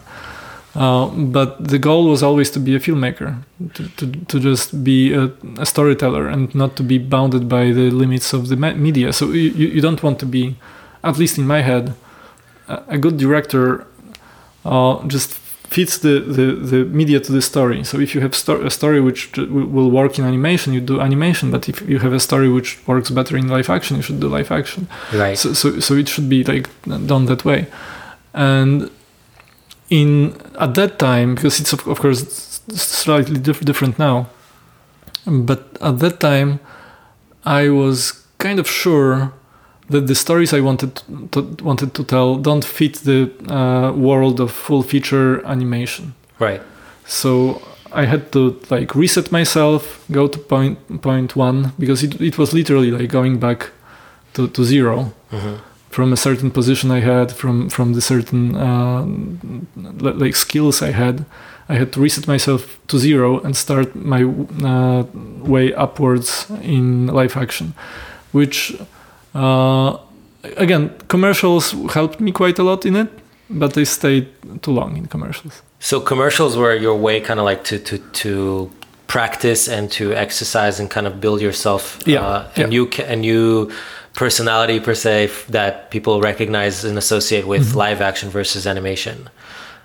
Uh, 0.75 1.07
but 1.07 1.67
the 1.67 1.79
goal 1.79 2.07
was 2.07 2.21
always 2.21 2.51
to 2.51 2.59
be 2.59 2.75
a 2.75 2.79
filmmaker, 2.79 3.35
to, 3.73 3.89
to, 3.97 4.11
to 4.25 4.39
just 4.39 4.83
be 4.83 5.11
a, 5.13 5.31
a, 5.57 5.65
storyteller 5.65 6.27
and 6.27 6.53
not 6.53 6.75
to 6.75 6.83
be 6.83 6.99
bounded 6.99 7.49
by 7.49 7.71
the 7.71 7.89
limits 7.89 8.33
of 8.33 8.49
the 8.49 8.55
media. 8.55 9.11
So 9.11 9.31
you, 9.31 9.49
you 9.49 9.81
don't 9.81 10.01
want 10.03 10.19
to 10.19 10.27
be, 10.27 10.57
at 11.03 11.17
least 11.17 11.39
in 11.39 11.47
my 11.47 11.61
head, 11.61 11.95
a 12.87 12.97
good 12.97 13.17
director 13.17 13.85
uh, 14.65 15.03
just 15.07 15.31
fits 15.69 15.99
the, 15.99 16.19
the, 16.19 16.55
the 16.55 16.85
media 16.85 17.19
to 17.19 17.31
the 17.31 17.41
story. 17.41 17.83
So 17.83 17.99
if 17.99 18.15
you 18.15 18.21
have 18.21 18.33
sto- 18.33 18.65
a 18.65 18.71
story 18.71 18.99
which 19.01 19.37
will 19.37 19.91
work 19.91 20.17
in 20.17 20.25
animation, 20.25 20.73
you 20.73 20.81
do 20.81 20.99
animation. 20.99 21.51
But 21.51 21.69
if 21.69 21.81
you 21.87 21.99
have 21.99 22.11
a 22.11 22.19
story 22.19 22.49
which 22.49 22.79
works 22.87 23.11
better 23.11 23.37
in 23.37 23.47
live 23.47 23.69
action, 23.69 23.97
you 23.97 24.01
should 24.01 24.19
do 24.19 24.27
live 24.27 24.51
action. 24.51 24.87
Right. 25.13 25.37
So 25.37 25.53
so, 25.53 25.79
so 25.79 25.93
it 25.93 26.07
should 26.07 26.27
be 26.27 26.43
like 26.43 26.69
done 26.85 27.25
that 27.25 27.45
way. 27.45 27.67
And 28.33 28.89
in 29.89 30.33
at 30.59 30.73
that 30.75 30.97
time, 30.97 31.35
because 31.35 31.59
it's 31.59 31.73
of, 31.73 31.87
of 31.87 31.99
course 31.99 32.61
slightly 32.73 33.39
diff- 33.39 33.65
different 33.65 33.99
now, 33.99 34.27
but 35.25 35.77
at 35.81 35.99
that 35.99 36.19
time, 36.19 36.59
I 37.45 37.69
was 37.69 38.25
kind 38.37 38.59
of 38.59 38.67
sure 38.67 39.33
that 39.89 40.07
the 40.07 40.15
stories 40.15 40.53
I 40.53 40.59
wanted 40.59 41.01
to, 41.31 41.41
wanted 41.63 41.93
to 41.95 42.03
tell 42.03 42.35
don't 42.35 42.65
fit 42.65 42.95
the 43.03 43.31
uh, 43.49 43.91
world 43.91 44.39
of 44.39 44.51
full 44.51 44.83
feature 44.83 45.45
animation. 45.45 46.13
Right. 46.39 46.61
So 47.05 47.61
I 47.91 48.05
had 48.05 48.31
to 48.31 48.59
like 48.69 48.95
reset 48.95 49.31
myself, 49.31 50.05
go 50.11 50.27
to 50.27 50.39
point 50.39 51.01
point 51.01 51.35
one 51.35 51.73
because 51.79 52.03
it 52.03 52.21
it 52.21 52.37
was 52.37 52.53
literally 52.53 52.91
like 52.91 53.09
going 53.11 53.39
back 53.39 53.71
to 54.33 54.47
to 54.47 54.63
0 54.63 55.11
mm-hmm. 55.31 55.55
from 55.89 56.13
a 56.13 56.17
certain 56.17 56.51
position 56.51 56.91
I 56.91 56.99
had 56.99 57.31
from 57.31 57.69
from 57.69 57.93
the 57.93 58.01
certain 58.01 58.55
uh, 58.55 59.05
like 60.19 60.35
skills 60.35 60.81
I 60.81 60.91
had. 60.91 61.25
I 61.71 61.75
had 61.75 61.91
to 61.93 62.01
reset 62.01 62.27
myself 62.27 62.79
to 62.87 62.97
zero 62.97 63.39
and 63.41 63.55
start 63.55 63.95
my 63.95 64.23
uh, 64.23 65.03
way 65.45 65.71
upwards 65.71 66.49
in 66.63 67.07
live 67.07 67.37
action, 67.37 67.73
which 68.31 68.75
again, 69.33 70.93
commercials 71.07 71.71
helped 71.93 72.19
me 72.19 72.31
quite 72.31 72.59
a 72.59 72.63
lot 72.63 72.85
in 72.85 72.95
it, 72.95 73.09
but 73.49 73.73
they 73.73 73.85
stayed 73.85 74.27
too 74.61 74.71
long 74.71 74.97
in 74.97 75.05
commercials. 75.07 75.61
So 75.79 76.01
commercials 76.01 76.57
were 76.57 76.75
your 76.75 76.95
way, 76.95 77.21
kind 77.21 77.39
of 77.39 77.45
like 77.45 77.63
to 77.65 77.79
to 77.79 77.97
to 77.97 78.69
practice 79.07 79.67
and 79.67 79.91
to 79.91 80.13
exercise 80.13 80.79
and 80.79 80.89
kind 80.89 81.07
of 81.07 81.19
build 81.19 81.41
yourself 81.41 81.99
yeah, 82.05 82.21
uh, 82.21 82.51
a 82.55 82.61
yeah. 82.61 82.67
new 82.67 82.89
a 83.07 83.15
new 83.15 83.71
personality 84.13 84.79
per 84.79 84.93
se 84.93 85.29
that 85.49 85.89
people 85.91 86.21
recognize 86.21 86.83
and 86.83 86.97
associate 86.97 87.47
with 87.47 87.69
mm-hmm. 87.69 87.77
live 87.77 88.01
action 88.01 88.29
versus 88.29 88.67
animation. 88.67 89.29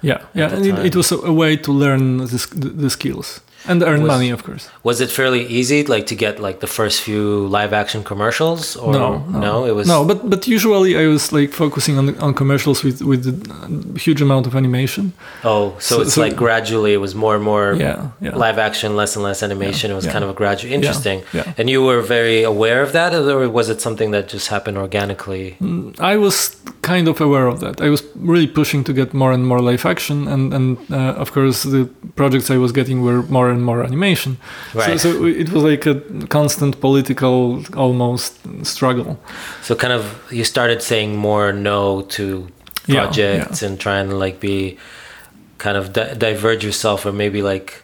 Yeah, 0.03 0.21
yeah, 0.35 0.53
and 0.53 0.67
it, 0.67 0.87
it, 0.87 0.97
was 0.97 1.13
a, 1.13 1.33
way 1.33 1.57
to 1.57 1.73
learn 1.73 2.19
the, 2.19 2.73
the 2.77 2.91
skills 2.91 3.41
and 3.67 3.83
earn 3.83 4.03
was, 4.03 4.09
money, 4.09 4.31
of 4.31 4.43
course. 4.45 4.69
Was 4.83 5.01
it 5.01 5.11
fairly 5.11 5.47
easy, 5.47 5.85
like 5.85 6.07
to 6.07 6.15
get 6.15 6.39
like 6.39 6.61
the 6.61 6.67
first 6.67 7.03
few 7.03 7.47
live 7.47 7.73
action 7.73 8.05
commercials? 8.05 8.77
Or 8.77 8.93
no, 8.93 9.19
no, 9.19 9.39
no, 9.41 9.65
it 9.65 9.75
was 9.75 9.89
no. 9.89 10.05
But 10.05 10.29
but 10.29 10.47
usually 10.47 10.97
I 10.97 11.07
was 11.07 11.33
like 11.33 11.51
focusing 11.53 11.99
on 11.99 12.17
on 12.19 12.35
commercials 12.35 12.85
with 12.85 13.03
with 13.03 13.27
a 13.27 13.99
huge 13.99 14.21
amount 14.23 14.47
of 14.47 14.55
animation. 14.55 15.13
Oh, 15.43 15.77
so, 15.79 15.97
so 15.97 16.03
it's 16.03 16.15
so, 16.15 16.21
like 16.21 16.37
gradually 16.37 16.93
it 16.93 17.01
was 17.07 17.15
more 17.15 17.35
and 17.35 17.45
more 17.45 17.75
yeah, 17.75 18.11
yeah. 18.21 18.37
live 18.37 18.59
action, 18.59 18.97
less 18.97 19.17
and 19.17 19.23
less 19.23 19.43
animation. 19.43 19.91
Yeah, 19.91 19.95
it 19.95 19.97
was 19.97 20.07
kind 20.07 20.25
of 20.25 20.31
a 20.31 20.35
gradual, 20.35 20.73
interesting. 20.73 21.23
Yeah, 21.33 21.53
And 21.59 21.71
you 21.71 21.83
were 21.83 22.01
very 22.01 22.43
aware 22.43 22.83
of 22.83 22.93
that, 22.93 23.15
or 23.15 23.49
was 23.49 23.69
it 23.69 23.81
something 23.81 24.11
that 24.13 24.29
just 24.29 24.49
happened 24.49 24.79
organically? 24.79 25.57
Mm, 25.61 25.99
I 26.01 26.17
was 26.17 26.57
kind 26.83 27.09
of 27.09 27.21
aware 27.21 27.47
of 27.47 27.61
that. 27.61 27.81
I 27.81 27.89
was 27.89 28.03
really 28.15 28.47
pushing 28.47 28.85
to 28.85 28.93
get 28.93 29.15
more 29.15 29.33
and 29.33 29.47
more 29.47 29.61
live 29.61 29.87
action, 29.87 30.29
and 30.29 30.53
and 30.55 30.79
uh, 30.91 31.23
of 31.23 31.33
course 31.33 31.63
the 31.63 31.89
projects 32.17 32.51
I 32.51 32.59
was 32.59 32.73
getting 32.73 33.03
were 33.03 33.23
more 33.23 33.54
and 33.55 33.65
more 33.65 33.83
animation. 33.83 34.37
Right. 34.75 34.99
So, 35.01 35.13
so 35.13 35.25
it 35.25 35.51
was 35.51 35.63
like 35.63 35.87
a 35.87 36.01
constant 36.29 36.81
political 36.81 37.65
almost 37.77 38.39
struggle. 38.65 39.19
So 39.63 39.75
kind 39.75 39.93
of 39.93 40.03
you 40.31 40.45
started 40.45 40.83
saying 40.83 41.17
more 41.17 41.53
no 41.53 42.03
to 42.17 42.49
projects 42.87 43.63
yeah. 43.63 43.69
and 43.69 43.81
trying 43.81 44.09
to 44.11 44.17
like 44.17 44.41
be 44.41 44.79
kind 45.59 45.77
of 45.77 45.93
di- 45.93 46.15
diverge 46.15 46.65
yourself 46.65 47.07
or 47.07 47.13
maybe 47.13 47.41
like 47.41 47.83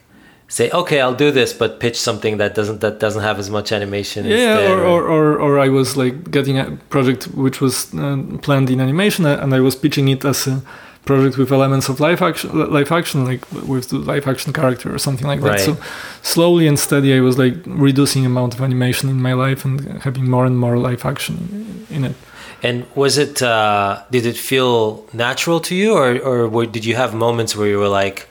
say 0.48 0.68
okay 0.72 1.00
I'll 1.00 1.14
do 1.14 1.30
this 1.30 1.52
but 1.52 1.80
pitch 1.80 1.98
something 1.98 2.38
that 2.38 2.54
doesn't 2.54 2.80
that 2.80 2.98
doesn't 2.98 3.22
have 3.22 3.38
as 3.38 3.48
much 3.48 3.72
animation 3.72 4.26
Yeah, 4.26 4.70
or, 4.70 4.78
or, 4.80 5.02
or, 5.09 5.40
or 5.40 5.59
I 5.59 5.68
was 5.68 5.96
like 5.96 6.30
getting 6.30 6.59
a 6.59 6.76
project 6.90 7.24
which 7.28 7.61
was 7.61 7.94
uh, 7.94 8.18
planned 8.42 8.68
in 8.68 8.80
animation, 8.80 9.24
uh, 9.26 9.38
and 9.42 9.54
I 9.54 9.61
was 9.61 9.76
pitching 9.76 10.09
it 10.09 10.24
as 10.24 10.46
a 10.46 10.62
project 11.05 11.39
with 11.39 11.51
elements 11.51 11.89
of 11.89 11.99
live 12.01 12.23
action, 12.23 12.51
live 12.71 12.93
action, 12.93 13.25
like 13.25 13.51
with 13.53 13.89
the 13.89 13.99
live 13.99 14.27
action 14.27 14.53
character 14.53 14.95
or 14.95 14.99
something 14.99 15.27
like 15.27 15.41
that. 15.41 15.49
Right. 15.49 15.61
So 15.61 15.77
slowly 16.23 16.67
and 16.67 16.79
steady, 16.79 17.15
I 17.15 17.21
was 17.21 17.39
like 17.39 17.55
reducing 17.67 18.27
amount 18.27 18.55
of 18.55 18.61
animation 18.61 19.09
in 19.09 19.21
my 19.21 19.33
life 19.33 19.65
and 19.65 20.03
having 20.03 20.29
more 20.29 20.45
and 20.47 20.59
more 20.59 20.77
live 20.79 21.05
action 21.05 21.87
in 21.91 22.05
it. 22.05 22.17
And 22.63 22.87
was 22.95 23.17
it? 23.17 23.41
Uh, 23.41 24.03
did 24.11 24.27
it 24.27 24.37
feel 24.37 25.07
natural 25.15 25.61
to 25.61 25.75
you, 25.75 25.95
or 25.95 26.19
or 26.19 26.67
did 26.67 26.85
you 26.85 26.95
have 26.95 27.15
moments 27.15 27.57
where 27.57 27.67
you 27.67 27.79
were 27.79 27.89
like 27.89 28.29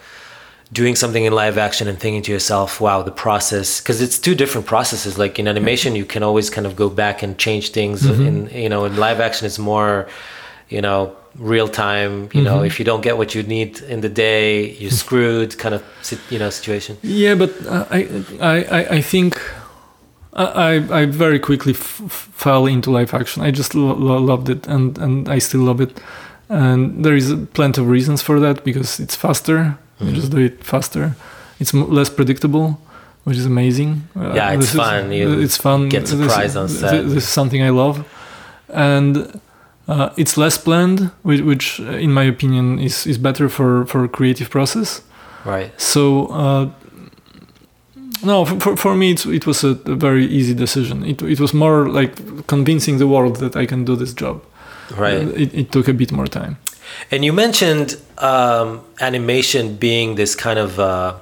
doing 0.71 0.95
something 0.95 1.25
in 1.25 1.33
live 1.33 1.57
action 1.57 1.87
and 1.87 1.99
thinking 1.99 2.21
to 2.21 2.31
yourself, 2.31 2.79
"Wow, 2.79 3.01
the 3.01 3.11
process"? 3.11 3.81
Because 3.81 4.01
it's 4.01 4.19
two 4.19 4.35
different 4.35 4.67
processes. 4.67 5.17
Like 5.17 5.39
in 5.39 5.47
animation, 5.47 5.95
you 5.95 6.05
can 6.05 6.21
always 6.21 6.51
kind 6.51 6.67
of 6.67 6.75
go 6.75 6.89
back 6.89 7.23
and 7.23 7.39
change 7.39 7.71
things. 7.71 8.05
In 8.05 8.49
you 8.51 8.69
know, 8.69 8.85
in 8.85 8.97
live 8.97 9.19
action, 9.19 9.47
it's 9.47 9.57
more, 9.57 10.07
you 10.69 10.81
know, 10.81 11.15
real 11.35 11.67
time. 11.67 12.29
You 12.33 12.41
know, 12.43 12.63
if 12.63 12.79
you 12.79 12.85
don't 12.85 13.01
get 13.03 13.17
what 13.17 13.33
you 13.35 13.43
need 13.43 13.81
in 13.81 14.01
the 14.01 14.09
day, 14.09 14.71
you're 14.79 14.91
screwed. 14.91 15.57
Kind 15.57 15.75
of 15.75 15.81
you 16.29 16.39
know 16.39 16.49
situation. 16.49 16.97
Yeah, 17.03 17.35
but 17.35 17.51
uh, 17.67 17.85
I, 17.89 18.25
I, 18.41 18.95
I, 18.97 19.01
think 19.01 19.37
I, 20.33 21.01
I 21.01 21.05
very 21.05 21.39
quickly 21.39 21.73
f- 21.73 22.29
fell 22.33 22.65
into 22.67 22.91
live 22.91 23.13
action. 23.13 23.43
I 23.43 23.51
just 23.51 23.73
lo- 23.75 23.95
lo- 23.95 24.21
loved 24.21 24.49
it, 24.49 24.67
and 24.67 24.97
and 24.97 25.27
I 25.29 25.39
still 25.39 25.61
love 25.61 25.81
it. 25.81 25.99
And 26.49 27.03
there 27.05 27.15
is 27.15 27.33
plenty 27.53 27.81
of 27.81 27.87
reasons 27.87 28.21
for 28.21 28.39
that 28.39 28.63
because 28.63 28.99
it's 28.99 29.15
faster. 29.15 29.77
You 29.99 30.13
just 30.13 30.31
do 30.31 30.37
it 30.37 30.63
faster. 30.63 31.15
It's 31.59 31.73
m- 31.73 31.89
less 31.93 32.09
predictable, 32.09 32.79
which 33.25 33.37
is 33.37 33.45
amazing. 33.45 34.07
Uh, 34.15 34.33
Yeah, 34.35 34.51
it's 34.53 34.61
this 34.61 34.69
is- 34.73 34.79
fun. 34.79 35.11
It's 35.11 35.57
fun. 35.57 35.89
get 35.89 36.01
This- 36.05 36.09
surprised 36.11 36.57
on 36.57 36.69
set. 36.69 37.03
This 37.05 37.23
is 37.23 37.27
something 37.29 37.61
I 37.61 37.69
love, 37.69 38.03
and 38.69 39.39
uh, 39.89 40.09
it's 40.15 40.37
less 40.37 40.57
planned, 40.57 41.11
which, 41.23 41.41
which, 41.41 41.79
uh, 41.79 41.97
in 41.97 42.13
my 42.13 42.23
opinion, 42.23 42.79
is 42.79 43.05
is 43.05 43.17
better 43.17 43.49
for 43.49 43.85
for 43.85 44.07
creative 44.07 44.49
process. 44.49 45.01
Right. 45.45 45.71
So 45.77 46.27
uh, 46.27 46.69
no, 48.23 48.45
for, 48.45 48.59
for, 48.59 48.77
for 48.77 48.95
me 48.95 49.11
it, 49.11 49.25
it 49.25 49.45
was 49.45 49.63
a, 49.63 49.69
a 49.85 49.95
very 49.95 50.25
easy 50.25 50.53
decision. 50.53 51.05
It, 51.05 51.21
it 51.21 51.39
was 51.39 51.53
more 51.53 51.89
like 52.01 52.11
convincing 52.47 52.99
the 52.99 53.07
world 53.07 53.37
that 53.37 53.55
I 53.55 53.65
can 53.65 53.85
do 53.85 53.95
this 53.95 54.13
job. 54.13 54.41
Right. 54.97 55.21
It, 55.37 55.53
it 55.53 55.71
took 55.71 55.87
a 55.87 55.93
bit 55.93 56.11
more 56.11 56.27
time. 56.27 56.57
And 57.11 57.23
you 57.23 57.33
mentioned 57.33 57.97
um, 58.17 58.81
animation 58.99 59.75
being 59.75 60.15
this 60.15 60.35
kind 60.35 60.59
of 60.59 60.79
uh, 60.79 61.13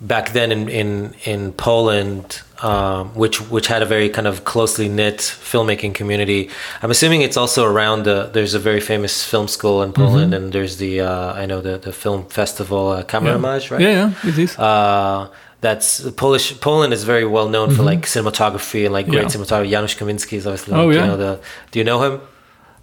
back 0.00 0.32
then 0.32 0.52
in 0.52 0.68
in 0.68 1.14
in 1.24 1.52
Poland, 1.52 2.42
um, 2.62 3.08
which 3.14 3.40
which 3.50 3.66
had 3.68 3.82
a 3.82 3.86
very 3.86 4.08
kind 4.08 4.26
of 4.26 4.44
closely 4.44 4.88
knit 4.88 5.18
filmmaking 5.18 5.94
community. 5.94 6.50
I'm 6.82 6.90
assuming 6.90 7.22
it's 7.22 7.36
also 7.36 7.64
around 7.64 8.04
the. 8.04 8.30
There's 8.32 8.54
a 8.54 8.58
very 8.58 8.80
famous 8.80 9.24
film 9.24 9.48
school 9.48 9.82
in 9.82 9.92
Poland, 9.92 10.34
and 10.34 10.52
there's 10.52 10.76
the 10.76 11.00
uh, 11.00 11.32
I 11.42 11.46
know 11.46 11.60
the 11.60 11.78
the 11.78 11.92
film 11.92 12.24
festival 12.28 12.88
uh, 12.88 13.02
Camerimage, 13.04 13.70
right? 13.70 13.80
Yeah, 13.80 14.12
yeah, 14.22 14.28
it 14.30 14.38
is. 14.38 14.58
Uh, 14.58 15.28
that's 15.60 16.00
Polish. 16.10 16.60
Poland 16.60 16.92
is 16.92 17.04
very 17.04 17.24
well 17.24 17.48
known 17.48 17.70
for 17.74 17.82
like 17.82 18.02
cinematography 18.06 18.84
and 18.84 18.92
like 18.94 19.06
great 19.08 19.26
Mm-hmm. 19.26 19.40
Yeah. 19.40 19.44
cinematography. 19.46 19.70
Janusz 19.70 19.94
Kaminski 19.94 20.34
is 20.36 20.46
obviously. 20.46 20.74
Oh, 20.74 20.86
like, 20.86 20.94
yeah. 20.96 21.00
You 21.02 21.06
know 21.10 21.16
the. 21.16 21.40
Do 21.70 21.78
you 21.78 21.84
know 21.84 22.02
him? 22.02 22.20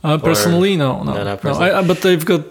Uh, 0.03 0.17
personally, 0.17 0.75
no, 0.75 1.01
no, 1.03 1.13
No, 1.13 1.23
no. 1.23 1.53
I, 1.59 1.81
but 1.87 2.01
they've 2.01 2.25
got. 2.25 2.41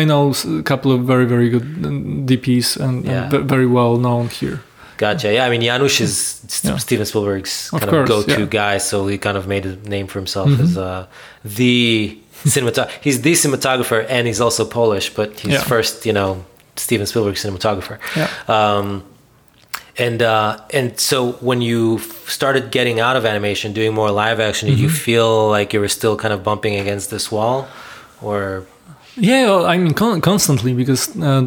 I 0.00 0.04
know 0.04 0.32
a 0.60 0.62
couple 0.62 0.92
of 0.92 1.00
very, 1.02 1.26
very 1.26 1.48
good 1.50 1.62
uh, 1.84 1.88
DPs 2.28 2.76
and, 2.76 3.04
Yeah. 3.04 3.22
and 3.24 3.30
ve- 3.32 3.38
very 3.54 3.66
well 3.66 3.96
known 3.96 4.28
here. 4.28 4.60
Gotcha. 4.96 5.32
Yeah, 5.32 5.46
I 5.46 5.50
mean 5.50 5.62
Janusz 5.62 6.00
is 6.00 6.60
Yeah. 6.62 6.76
Steven 6.76 7.06
Spielberg's 7.06 7.70
Of 7.72 7.80
kind 7.80 7.90
course, 7.90 8.02
of 8.02 8.08
go-to 8.08 8.30
yeah. 8.30 8.36
Mm-hmm. 8.36 8.50
guy, 8.50 8.78
so 8.78 9.06
he 9.08 9.16
kind 9.18 9.36
of 9.36 9.46
made 9.46 9.64
a 9.66 9.76
name 9.88 10.06
for 10.06 10.18
himself 10.18 10.50
as 10.60 10.76
uh, 10.76 11.06
the 11.44 12.18
cinematographer. 12.44 12.90
he's 13.00 13.22
the 13.22 13.32
cinematographer, 13.32 14.04
and 14.08 14.26
he's 14.26 14.40
also 14.40 14.64
Polish, 14.64 15.14
but 15.14 15.40
he's 15.40 15.62
first, 15.62 16.04
you 16.06 16.12
know, 16.12 16.44
Steven 16.76 17.06
Spielberg 17.06 17.34
cinematographer. 17.36 17.98
Yeah. 18.16 18.28
Um, 18.46 19.02
and 20.00 20.22
uh, 20.22 20.56
and 20.78 20.98
so 20.98 21.32
when 21.40 21.60
you 21.62 21.98
started 22.26 22.70
getting 22.70 23.00
out 23.00 23.16
of 23.16 23.24
animation, 23.24 23.72
doing 23.72 23.94
more 23.94 24.10
live 24.10 24.40
action, 24.48 24.68
did 24.68 24.78
you 24.78 24.88
Mm-hmm. 24.88 25.04
feel 25.04 25.50
like 25.56 25.74
you 25.74 25.80
were 25.80 25.88
still 25.90 26.16
kind 26.16 26.32
of 26.34 26.40
bumping 26.42 26.80
against 26.80 27.10
this 27.10 27.30
wall, 27.30 27.66
or 28.22 28.64
Yeah, 29.16 29.46
well, 29.50 29.66
I 29.74 29.76
mean 29.78 29.94
con- 29.94 30.20
constantly 30.20 30.72
because 30.74 31.02
uh, 31.20 31.44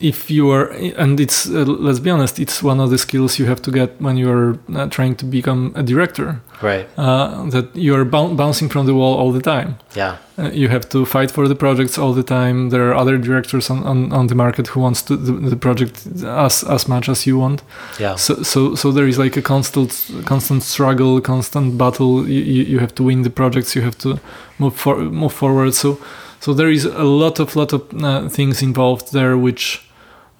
if 0.00 0.30
you 0.30 0.50
are, 0.52 0.70
and 1.02 1.18
it's 1.20 1.46
uh, 1.48 1.64
let's 1.86 2.00
be 2.00 2.10
honest, 2.10 2.38
it's 2.38 2.62
one 2.62 2.80
of 2.84 2.90
the 2.90 2.98
skills 2.98 3.38
you 3.38 3.46
have 3.48 3.60
to 3.62 3.70
get 3.70 3.88
when 4.00 4.16
you 4.16 4.30
are 4.30 4.58
uh, 4.74 4.86
trying 4.88 5.16
to 5.16 5.24
become 5.26 5.72
a 5.74 5.82
director. 5.82 6.40
Right? 6.62 6.88
Uh, 6.96 7.48
that 7.50 7.74
you 7.74 7.94
are 7.94 8.04
bou- 8.04 8.34
bouncing 8.34 8.68
from 8.68 8.86
the 8.86 8.94
wall 8.94 9.14
all 9.16 9.32
the 9.32 9.40
time. 9.40 9.76
Yeah. 9.94 10.16
Uh, 10.38 10.50
you 10.52 10.68
have 10.68 10.88
to 10.88 11.04
fight 11.04 11.30
for 11.30 11.48
the 11.48 11.54
projects 11.54 11.98
all 11.98 12.12
the 12.12 12.22
time. 12.22 12.70
There 12.70 12.88
are 12.88 12.94
other 12.94 13.18
directors 13.18 13.70
on, 13.70 13.84
on, 13.84 14.12
on 14.12 14.26
the 14.26 14.34
market 14.34 14.68
who 14.68 14.80
wants 14.80 15.02
to 15.02 15.16
the, 15.16 15.32
the 15.50 15.56
project 15.56 16.06
as 16.24 16.64
as 16.64 16.88
much 16.88 17.08
as 17.08 17.26
you 17.26 17.38
want. 17.38 17.62
Yeah. 17.98 18.16
So 18.16 18.42
so 18.42 18.74
so 18.74 18.92
there 18.92 19.08
is 19.08 19.18
like 19.18 19.36
a 19.36 19.42
constant 19.42 20.10
constant 20.24 20.62
struggle, 20.62 21.20
constant 21.20 21.76
battle. 21.76 22.28
You, 22.28 22.42
you, 22.42 22.62
you 22.64 22.78
have 22.78 22.94
to 22.94 23.02
win 23.04 23.22
the 23.22 23.30
projects. 23.30 23.74
You 23.74 23.82
have 23.82 23.98
to 23.98 24.18
move 24.58 24.74
for, 24.76 24.96
move 24.96 25.32
forward. 25.32 25.74
So 25.74 25.98
so 26.40 26.54
there 26.54 26.70
is 26.70 26.84
a 26.84 27.04
lot 27.04 27.40
of 27.40 27.56
lot 27.56 27.72
of 27.72 27.82
uh, 28.02 28.28
things 28.28 28.62
involved 28.62 29.12
there, 29.12 29.36
which. 29.36 29.84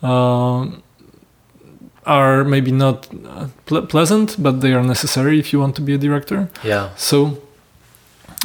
Um, 0.00 0.82
are 2.08 2.44
maybe 2.44 2.72
not 2.72 3.06
uh, 3.06 3.46
ple- 3.66 3.86
pleasant, 3.86 4.36
but 4.42 4.60
they 4.60 4.72
are 4.72 4.82
necessary 4.82 5.38
if 5.38 5.52
you 5.52 5.60
want 5.60 5.74
to 5.76 5.82
be 5.82 5.92
a 5.94 5.98
director. 5.98 6.48
Yeah. 6.64 6.88
So, 6.96 7.38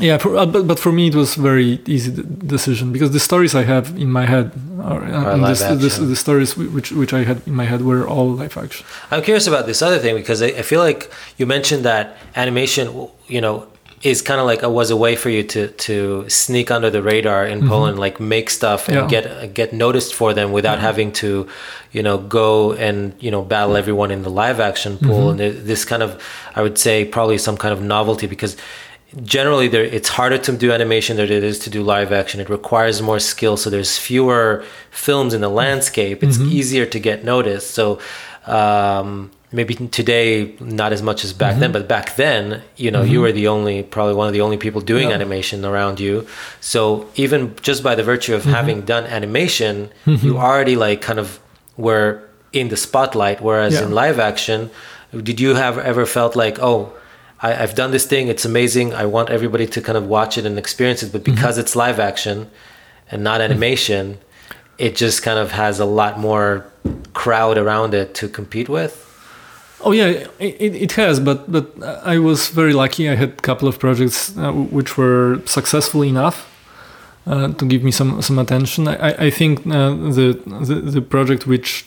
yeah, 0.01 0.17
for, 0.17 0.35
uh, 0.35 0.45
but, 0.45 0.67
but 0.67 0.79
for 0.79 0.91
me 0.91 1.07
it 1.07 1.15
was 1.15 1.35
very 1.35 1.79
easy 1.85 2.11
d- 2.11 2.23
decision 2.55 2.91
because 2.91 3.11
the 3.11 3.19
stories 3.19 3.53
I 3.55 3.63
have 3.63 3.85
in 3.97 4.09
my 4.11 4.25
head 4.25 4.51
are, 4.81 5.03
uh, 5.03 5.33
and 5.33 5.43
this, 5.45 5.61
this, 5.83 5.97
the 5.97 6.15
stories 6.15 6.57
which 6.57 6.91
which 6.91 7.13
I 7.13 7.23
had 7.23 7.37
in 7.45 7.53
my 7.61 7.65
head 7.71 7.81
were 7.81 8.03
all 8.07 8.27
live 8.41 8.57
action. 8.57 8.85
I'm 9.11 9.21
curious 9.23 9.47
about 9.47 9.65
this 9.65 9.81
other 9.81 9.99
thing 9.99 10.15
because 10.15 10.41
I, 10.41 10.47
I 10.47 10.63
feel 10.63 10.81
like 10.81 11.11
you 11.37 11.45
mentioned 11.45 11.83
that 11.85 12.05
animation, 12.35 12.85
you 13.27 13.41
know, 13.41 13.67
is 14.03 14.21
kind 14.21 14.39
of 14.39 14.45
like 14.45 14.61
a, 14.63 14.69
was 14.69 14.91
a 14.91 14.97
way 14.97 15.15
for 15.15 15.29
you 15.29 15.43
to 15.43 15.67
to 15.69 16.27
sneak 16.27 16.69
under 16.69 16.89
the 16.89 17.01
radar 17.01 17.45
in 17.45 17.59
mm-hmm. 17.59 17.69
Poland, 17.69 17.99
like 17.99 18.19
make 18.19 18.49
stuff 18.49 18.89
and 18.89 18.97
Yeah. 18.97 19.07
get 19.07 19.53
get 19.53 19.73
noticed 19.73 20.13
for 20.13 20.33
them 20.33 20.51
without 20.51 20.79
having 20.79 21.11
to, 21.13 21.47
you 21.93 22.03
know, 22.03 22.17
go 22.17 22.73
and 22.73 23.13
you 23.19 23.31
know 23.31 23.41
battle 23.41 23.77
everyone 23.77 24.11
in 24.11 24.23
the 24.23 24.29
live 24.29 24.59
action 24.59 24.97
pool. 24.97 25.31
Mm-hmm. 25.31 25.41
And 25.41 25.65
this 25.65 25.85
kind 25.85 26.03
of, 26.03 26.21
I 26.55 26.61
would 26.61 26.77
say, 26.77 27.05
probably 27.05 27.37
some 27.37 27.57
kind 27.57 27.73
of 27.73 27.81
novelty 27.81 28.27
because 28.27 28.57
generally 29.23 29.67
there 29.67 29.83
it's 29.83 30.09
harder 30.09 30.39
to 30.39 30.51
do 30.57 30.71
animation 30.71 31.17
than 31.17 31.31
it 31.31 31.43
is 31.43 31.57
to 31.59 31.69
do 31.69 31.81
live 31.81 32.11
action. 32.11 32.41
It 32.41 32.49
requires 32.49 33.01
more 33.01 33.19
skill 33.19 33.55
so 33.57 33.69
there's 33.69 33.97
fewer 33.97 34.65
films 34.91 35.33
in 35.33 35.41
the 35.41 35.47
mm-hmm. 35.47 35.55
landscape. 35.55 36.23
It's 36.23 36.39
easier 36.39 36.85
to 36.85 36.99
get 36.99 37.23
noticed. 37.23 37.71
So 37.71 37.99
um, 38.47 39.31
maybe 39.53 39.75
today 39.75 40.55
not 40.59 40.91
as 40.91 41.01
much 41.01 41.23
as 41.23 41.31
back 41.31 41.59
then 41.59 41.71
mm-hmm. 41.71 41.79
but 41.79 41.87
back 41.87 42.15
then 42.15 42.61
you 42.75 42.89
know 42.91 43.01
you 43.03 43.13
mm-hmm. 43.13 43.21
were 43.21 43.31
the 43.31 43.47
only 43.47 43.83
probably 43.83 44.15
one 44.15 44.27
of 44.27 44.33
the 44.33 44.41
only 44.41 44.57
people 44.57 44.81
doing 44.81 45.09
Yeah. 45.09 45.15
animation 45.15 45.63
around 45.63 45.99
you 45.99 46.27
so 46.59 47.07
even 47.15 47.55
just 47.61 47.83
by 47.83 47.95
the 47.95 48.03
virtue 48.03 48.33
of 48.35 48.41
mm-hmm. 48.41 48.51
having 48.51 48.81
done 48.81 49.05
animation 49.05 49.89
you 50.05 50.37
already 50.37 50.75
like 50.75 51.01
kind 51.01 51.19
of 51.19 51.39
were 51.77 52.21
in 52.51 52.69
the 52.69 52.77
spotlight 52.77 53.39
whereas 53.41 53.73
Yeah. 53.73 53.83
in 53.83 53.91
live 53.91 54.19
action 54.19 54.69
did 55.29 55.39
you 55.39 55.55
have 55.55 55.77
ever 55.77 56.05
felt 56.05 56.35
like 56.35 56.57
oh 56.59 56.91
I, 57.43 57.61
I've 57.61 57.75
done 57.75 57.91
this 57.91 58.05
thing. 58.05 58.29
It's 58.29 58.45
amazing. 58.45 58.93
I 58.93 59.05
want 59.05 59.29
everybody 59.29 59.67
to 59.67 59.81
kind 59.81 59.97
of 59.97 60.07
watch 60.07 60.37
it 60.37 60.45
and 60.45 60.57
experience 60.57 61.03
it. 61.03 61.11
But 61.11 61.23
Mm-hmm. 61.23 61.35
because 61.35 61.57
it's 61.57 61.75
live 61.75 61.99
action 61.99 62.49
and 63.11 63.21
not 63.21 63.41
animation, 63.41 64.17
it 64.77 64.95
just 64.95 65.21
kind 65.21 65.37
of 65.37 65.51
has 65.51 65.79
a 65.79 65.85
lot 65.85 66.17
more 66.19 66.65
crowd 67.13 67.57
around 67.57 67.93
it 67.93 68.15
to 68.15 68.27
compete 68.29 68.69
with. 68.69 69.12
Oh 69.85 69.91
yeah, 69.91 70.27
it, 70.39 70.75
it 70.75 70.91
has, 70.93 71.19
but 71.19 71.51
but 71.51 71.65
I 72.05 72.17
was 72.19 72.49
very 72.49 72.73
lucky. 72.73 73.09
I 73.09 73.15
had 73.15 73.29
a 73.29 73.41
couple 73.41 73.67
of 73.67 73.77
projects 73.79 74.37
uh, 74.37 74.51
which 74.51 74.97
were 74.97 75.41
successful 75.45 76.03
enough 76.03 76.37
uh, 77.27 77.47
to 77.53 77.65
give 77.65 77.83
me 77.83 77.91
some 77.91 78.21
some 78.21 78.39
attention. 78.41 78.87
I, 78.87 78.95
I- 79.09 79.25
I 79.27 79.31
think 79.31 79.59
uh, 79.67 79.91
the, 80.15 80.39
the 80.65 80.75
the 80.91 81.01
project 81.01 81.45
which 81.47 81.85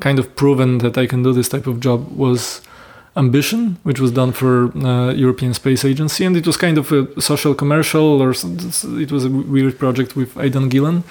kind 0.00 0.18
of 0.18 0.34
proven 0.34 0.78
that 0.78 0.96
I 0.98 1.06
can 1.06 1.22
do 1.22 1.32
this 1.32 1.48
type 1.48 1.66
of 1.70 1.78
job 1.80 2.00
was 2.16 2.60
Ambition, 3.16 3.76
which 3.84 4.00
was 4.00 4.10
done 4.10 4.32
for 4.32 4.72
uh, 4.84 5.12
European 5.12 5.54
Space 5.54 5.84
Agency, 5.84 6.24
and 6.26 6.36
it 6.36 6.46
was 6.46 6.56
kind 6.56 6.78
of 6.78 6.90
a 6.92 7.06
social 7.20 7.54
commercial, 7.54 8.20
or 8.22 8.30
it 9.02 9.12
was 9.12 9.24
a 9.24 9.28
weird 9.30 9.78
project 9.78 10.16
with 10.16 10.36
Aidan 10.36 10.68
Gillen, 10.68 11.04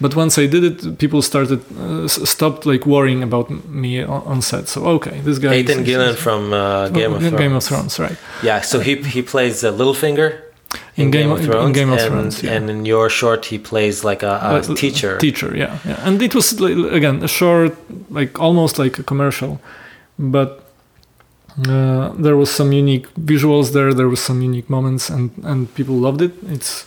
but 0.00 0.14
once 0.14 0.38
I 0.38 0.46
did 0.46 0.64
it, 0.64 0.98
people 0.98 1.22
started 1.22 1.60
uh, 1.78 2.08
stopped 2.08 2.66
like 2.66 2.84
worrying 2.86 3.22
about 3.22 3.50
me 3.68 4.02
on, 4.02 4.22
on, 4.22 4.42
set. 4.42 4.68
So 4.68 4.84
okay, 4.96 5.20
this 5.20 5.38
guy. 5.38 5.54
Aidan 5.54 5.84
Gillen 5.84 6.16
from 6.16 6.52
uh, 6.52 6.88
Game 6.90 7.14
of 7.14 7.20
Thrones. 7.20 7.38
Game 7.38 7.54
of 7.54 7.64
Thrones, 7.64 7.98
right? 7.98 8.18
Yeah, 8.42 8.60
so 8.60 8.80
he 8.80 8.96
he 8.96 9.22
plays 9.22 9.64
uh, 9.64 9.72
Littlefinger. 9.72 10.42
In, 10.96 11.04
in 11.04 11.10
Game, 11.10 11.28
Game, 11.28 11.30
of 11.30 11.44
Thrones, 11.44 11.66
in 11.66 11.72
Game 11.72 11.92
of 11.92 11.98
and, 11.98 12.08
Thrones, 12.08 12.42
yeah. 12.42 12.52
and 12.52 12.68
in 12.68 12.84
your 12.84 13.08
short, 13.08 13.46
he 13.46 13.58
plays 13.58 14.04
like 14.04 14.22
a, 14.22 14.62
a 14.68 14.74
teacher. 14.74 15.16
Teacher, 15.16 15.56
yeah, 15.56 15.78
yeah. 15.84 16.00
And 16.06 16.20
it 16.20 16.34
was 16.34 16.52
again 16.60 17.22
a 17.22 17.28
short, 17.28 17.76
like 18.10 18.38
almost 18.38 18.78
like 18.78 18.98
a 18.98 19.02
commercial, 19.02 19.60
but 20.18 20.65
uh, 21.64 22.12
there 22.18 22.36
was 22.36 22.50
some 22.50 22.72
unique 22.72 23.12
visuals 23.14 23.72
there. 23.72 23.94
There 23.94 24.08
was 24.08 24.20
some 24.20 24.42
unique 24.42 24.68
moments, 24.68 25.08
and 25.08 25.30
and 25.42 25.74
people 25.74 25.94
loved 25.94 26.20
it. 26.20 26.32
It's 26.48 26.84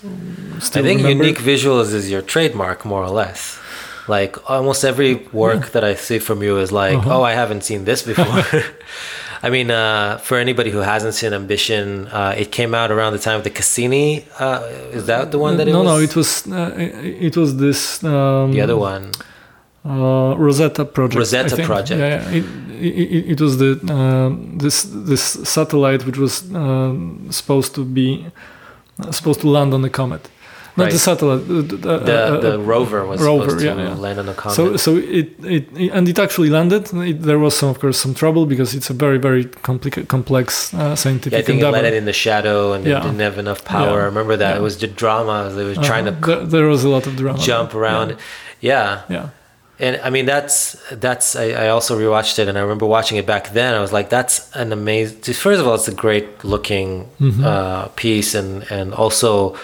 I 0.75 0.81
think 0.81 1.01
remembered. 1.01 1.25
unique 1.25 1.39
visuals 1.39 1.93
is 1.93 2.11
your 2.11 2.21
trademark, 2.21 2.85
more 2.85 3.03
or 3.03 3.09
less. 3.09 3.59
Like 4.07 4.49
almost 4.49 4.83
every 4.83 5.15
work 5.33 5.61
yeah. 5.63 5.69
that 5.73 5.83
I 5.83 5.95
see 5.95 6.19
from 6.19 6.41
you 6.43 6.57
is 6.57 6.71
like, 6.71 6.97
uh-huh. 6.97 7.19
oh, 7.19 7.23
I 7.23 7.33
haven't 7.33 7.63
seen 7.63 7.85
this 7.85 8.01
before. 8.03 8.43
I 9.41 9.49
mean, 9.49 9.71
uh, 9.71 10.17
for 10.17 10.37
anybody 10.37 10.69
who 10.69 10.79
hasn't 10.79 11.13
seen 11.13 11.33
Ambition, 11.33 12.07
uh, 12.07 12.35
it 12.37 12.51
came 12.51 12.75
out 12.75 12.91
around 12.91 13.13
the 13.13 13.19
time 13.19 13.37
of 13.37 13.43
the 13.43 13.49
Cassini. 13.49 14.25
Uh, 14.37 14.67
is 14.91 15.05
that 15.05 15.31
the 15.31 15.39
one 15.39 15.57
that 15.57 15.67
it 15.67 15.71
no, 15.71 15.83
was? 15.83 15.87
No, 15.87 15.97
no, 15.97 16.03
it 16.03 16.15
was 16.15 16.47
uh, 16.47 16.73
it 16.77 17.37
was 17.37 17.57
this. 17.57 18.03
Um, 18.03 18.51
the 18.51 18.61
other 18.61 18.77
one. 18.77 19.11
Uh, 19.85 20.35
Rosetta 20.37 20.83
project. 20.83 21.19
Rosetta 21.19 21.63
project. 21.63 21.99
Yeah, 21.99 22.29
yeah. 22.29 22.37
It, 22.37 22.45
it, 22.81 23.31
it 23.31 23.41
was 23.41 23.57
the 23.57 23.79
uh, 23.89 24.35
this 24.57 24.83
this 24.83 25.21
satellite 25.49 26.05
which 26.05 26.17
was 26.17 26.53
uh, 26.53 26.93
supposed 27.29 27.75
to 27.75 27.85
be 27.85 28.25
supposed 29.11 29.39
to 29.41 29.47
land 29.49 29.73
on 29.73 29.81
the 29.81 29.89
comet. 29.89 30.29
Not 30.75 30.85
right. 30.85 30.93
the 30.93 30.99
satellite. 30.99 31.47
The, 31.47 31.61
the, 31.77 31.93
uh, 31.93 32.39
the 32.39 32.59
rover 32.59 33.05
was 33.05 33.21
rover, 33.21 33.49
supposed 33.49 33.59
to 33.59 33.65
yeah. 33.65 33.95
land 33.95 34.19
on 34.19 34.27
the 34.27 34.33
comet. 34.33 34.55
So, 34.55 34.77
so 34.77 34.97
it, 34.97 35.33
it, 35.43 35.67
and 35.91 36.07
it 36.07 36.19
actually 36.19 36.49
landed. 36.49 36.93
It, 36.93 37.21
there 37.23 37.39
was 37.39 37.57
some, 37.57 37.69
of 37.69 37.79
course, 37.79 37.99
some 37.99 38.13
trouble 38.13 38.45
because 38.45 38.73
it's 38.73 38.89
a 38.89 38.93
very, 38.93 39.17
very 39.17 39.45
compli- 39.45 40.07
complex 40.07 40.73
uh, 40.73 40.95
scientific. 40.95 41.33
Yeah, 41.33 41.39
I 41.39 41.41
think 41.41 41.55
endeavor. 41.57 41.77
it 41.77 41.81
landed 41.81 41.93
in 41.95 42.05
the 42.05 42.13
shadow 42.13 42.73
and 42.73 42.85
yeah. 42.85 42.99
it 42.99 43.03
didn't 43.03 43.19
have 43.19 43.37
enough 43.37 43.65
power. 43.65 44.01
I 44.01 44.05
remember 44.05 44.37
that 44.37 44.57
it 44.57 44.61
was 44.61 44.77
the 44.77 44.87
drama. 44.87 45.51
They 45.53 45.65
were 45.65 45.71
uh-huh. 45.71 45.83
trying 45.83 46.05
to. 46.05 46.11
There, 46.11 46.45
there, 46.45 46.67
was 46.67 46.83
a 46.85 46.89
lot 46.89 47.07
of 47.07 47.17
drama. 47.17 47.39
Jump 47.39 47.73
around. 47.73 48.17
Yeah. 48.61 49.01
Yeah 49.09 49.29
and 49.79 49.99
I 50.03 50.09
mean 50.09 50.25
that's 50.25 50.73
that's 50.91 51.35
I, 51.35 51.51
I, 51.51 51.67
also 51.69 51.97
rewatched 51.97 52.37
it 52.37 52.47
and 52.47 52.57
I 52.57 52.61
remember 52.61 52.85
watching 52.85 53.17
it 53.17 53.25
back 53.25 53.53
then. 53.53 53.73
I 53.73 53.79
was 53.79 53.93
like, 53.93 54.09
that's 54.09 54.53
an 54.55 54.73
amazing. 54.73 55.33
First 55.33 55.61
of 55.61 55.67
all, 55.67 55.75
it's 55.75 55.87
a 55.87 55.93
great 55.93 56.43
looking 56.43 57.09
mm-hmm. 57.19 57.43
uh, 57.43 57.87
piece, 57.89 58.35
and 58.35 58.69
and 58.69 58.93
also, 58.93 59.57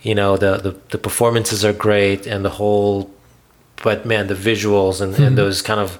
you 0.00 0.14
know, 0.14 0.36
the, 0.38 0.56
the 0.56 0.70
the 0.90 0.98
performances 0.98 1.64
are 1.64 1.74
great, 1.74 2.26
and 2.26 2.44
the 2.44 2.50
whole. 2.50 3.10
But 3.82 4.04
man, 4.06 4.26
the 4.26 4.34
visuals 4.34 5.00
and, 5.00 5.14
mm-hmm. 5.14 5.22
and 5.22 5.38
those 5.38 5.62
kind 5.62 5.78
of 5.78 5.98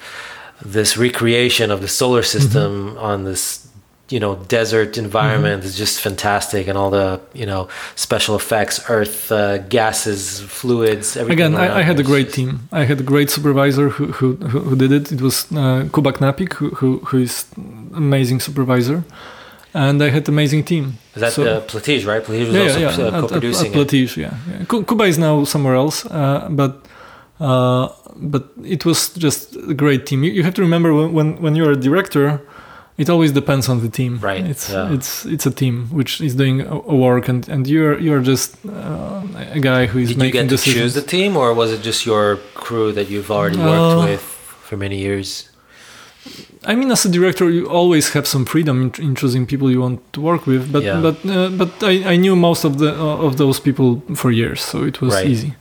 this 0.60 0.96
recreation 0.96 1.70
of 1.70 1.80
the 1.80 1.86
solar 1.86 2.24
system 2.24 2.90
mm-hmm. 2.90 2.98
on 2.98 3.24
this 3.24 3.67
you 4.10 4.20
know 4.20 4.36
desert 4.48 4.96
environment 4.96 5.60
mm-hmm. 5.60 5.66
is 5.66 5.76
just 5.76 6.00
fantastic 6.00 6.66
and 6.66 6.78
all 6.78 6.90
the 6.90 7.20
you 7.34 7.46
know 7.46 7.68
special 7.94 8.34
effects 8.36 8.80
earth 8.88 9.30
uh, 9.30 9.58
gases 9.58 10.40
fluids 10.40 11.16
again 11.16 11.54
I, 11.54 11.78
I, 11.78 11.82
had 11.82 12.00
a 12.00 12.02
great 12.02 12.32
team 12.32 12.68
i 12.72 12.84
had 12.84 13.00
a 13.00 13.02
great 13.02 13.30
supervisor 13.30 13.90
who 13.90 14.06
who, 14.12 14.36
who 14.36 14.76
did 14.76 14.92
it 14.92 15.12
it 15.12 15.20
was 15.20 15.46
uh, 15.52 15.88
Kuba 15.92 16.12
Knapik 16.12 16.54
who, 16.54 16.70
who, 16.70 16.98
who 16.98 17.18
is 17.18 17.46
amazing 17.94 18.40
supervisor 18.40 19.04
and 19.74 20.02
I 20.02 20.08
had 20.08 20.26
an 20.26 20.34
amazing 20.34 20.64
team. 20.64 20.98
Is 21.14 21.20
that 21.20 21.32
so, 21.34 21.44
uh, 21.44 21.60
Platige, 21.60 22.06
right? 22.06 22.22
Platige 22.24 22.46
was 22.46 22.54
yeah, 22.54 22.86
also 22.86 23.02
yeah, 23.02 23.16
uh, 23.16 23.20
co-producing 23.20 23.74
at, 23.74 23.80
at, 23.80 23.86
Platige, 23.86 24.16
yeah, 24.16 24.34
yeah. 24.50 24.64
Kuba 24.64 25.04
is 25.04 25.18
now 25.18 25.44
somewhere 25.44 25.74
else, 25.74 26.06
uh, 26.06 26.48
but 26.50 26.86
uh, 27.38 27.88
but 28.16 28.48
it 28.64 28.84
was 28.84 29.10
just 29.10 29.56
a 29.56 29.74
great 29.74 30.06
team. 30.06 30.24
You, 30.24 30.32
you 30.32 30.42
have 30.42 30.54
to 30.54 30.62
remember 30.62 30.92
when, 30.94 31.12
when, 31.12 31.42
when 31.42 31.54
you're 31.54 31.70
a 31.70 31.76
director, 31.76 32.40
it 32.98 33.08
always 33.08 33.32
depends 33.32 33.68
on 33.68 33.80
the 33.80 33.88
team 33.88 34.18
right 34.20 34.44
it's 34.44 34.70
yeah. 34.70 34.92
it's 34.92 35.24
it's 35.24 35.46
a 35.46 35.50
team 35.50 35.86
which 35.98 36.20
is 36.20 36.34
doing 36.34 36.60
a, 36.60 36.74
a 36.94 36.96
work 36.96 37.28
and 37.28 37.48
and 37.48 37.66
you're 37.66 37.98
you're 37.98 38.20
just 38.20 38.56
uh, 38.66 39.22
a 39.58 39.60
guy 39.60 39.86
who 39.86 39.98
is 40.00 40.08
Did 40.08 40.18
making 40.18 40.34
you 40.34 40.42
get 40.42 40.50
decisions. 40.50 40.74
to 40.74 40.80
choose 40.80 40.94
the 40.94 41.06
team 41.16 41.36
or 41.36 41.54
was 41.54 41.72
it 41.72 41.80
just 41.82 42.04
your 42.04 42.36
crew 42.54 42.92
that 42.92 43.08
you've 43.08 43.30
already 43.30 43.58
worked 43.58 44.02
uh, 44.02 44.10
with 44.10 44.20
for 44.20 44.76
many 44.76 44.98
years 44.98 45.48
I 46.64 46.74
mean, 46.74 46.90
as 46.90 47.04
a 47.04 47.08
director, 47.08 47.48
you 47.48 47.66
always 47.68 48.12
have 48.12 48.26
some 48.26 48.44
freedom 48.44 48.82
in, 48.82 49.04
in 49.04 49.14
choosing 49.14 49.46
people 49.46 49.70
you 49.70 49.80
want 49.80 50.00
to 50.12 50.20
work 50.20 50.46
with. 50.46 50.70
But 50.72 50.82
yeah. 50.82 51.00
but 51.00 51.24
uh, 51.24 51.50
but 51.50 51.70
I, 51.82 52.12
I 52.12 52.16
knew 52.16 52.36
most 52.36 52.64
of 52.64 52.78
the 52.78 52.92
uh, 52.92 53.26
of 53.26 53.36
those 53.36 53.60
people 53.60 54.02
for 54.14 54.30
years, 54.30 54.60
so 54.60 54.84
it 54.84 55.00
was 55.00 55.14
right. 55.14 55.26
easy. 55.26 55.54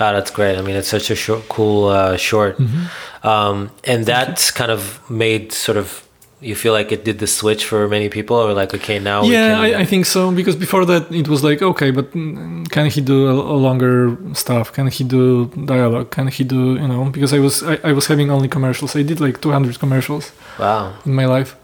Ah, 0.00 0.12
that's 0.12 0.30
great. 0.30 0.58
I 0.58 0.62
mean, 0.62 0.74
it's 0.74 0.88
such 0.88 1.10
a 1.10 1.14
short, 1.14 1.48
cool 1.48 1.88
uh, 1.88 2.16
short, 2.16 2.58
mm-hmm. 2.58 3.26
um, 3.26 3.70
and 3.84 4.06
that 4.06 4.50
kind 4.54 4.70
of 4.70 4.98
made 5.10 5.52
sort 5.52 5.76
of 5.78 6.02
you 6.42 6.56
feel 6.56 6.72
like 6.72 6.90
it 6.90 7.04
did 7.04 7.18
the 7.18 7.26
switch 7.26 7.64
for 7.64 7.88
many 7.88 8.08
people 8.08 8.36
or 8.36 8.52
like 8.52 8.74
okay 8.74 8.98
now 8.98 9.22
yeah 9.22 9.60
I, 9.60 9.80
I, 9.80 9.84
think 9.84 10.06
so 10.06 10.32
because 10.32 10.56
before 10.56 10.84
that 10.86 11.10
it 11.12 11.28
was 11.28 11.44
like 11.44 11.62
okay 11.62 11.90
but 11.90 12.12
can 12.12 12.86
he 12.90 13.00
do 13.00 13.28
a, 13.28 13.32
a, 13.32 13.58
longer 13.66 14.16
stuff? 14.34 14.72
Can 14.72 14.88
he 14.88 15.04
do 15.04 15.46
dialogue? 15.64 16.10
Can 16.10 16.28
he 16.28 16.44
do 16.44 16.74
you 16.74 16.88
know 16.88 17.04
because 17.10 17.32
i 17.32 17.38
was 17.38 17.62
I, 17.62 17.78
I, 17.84 17.92
was 17.92 18.06
having 18.06 18.30
only 18.30 18.48
commercials. 18.48 18.96
I 18.96 19.02
did 19.02 19.20
like 19.20 19.40
200 19.40 19.78
commercials 19.78 20.32
wow. 20.58 20.94
in 21.06 21.14
my 21.14 21.26
life. 21.26 21.56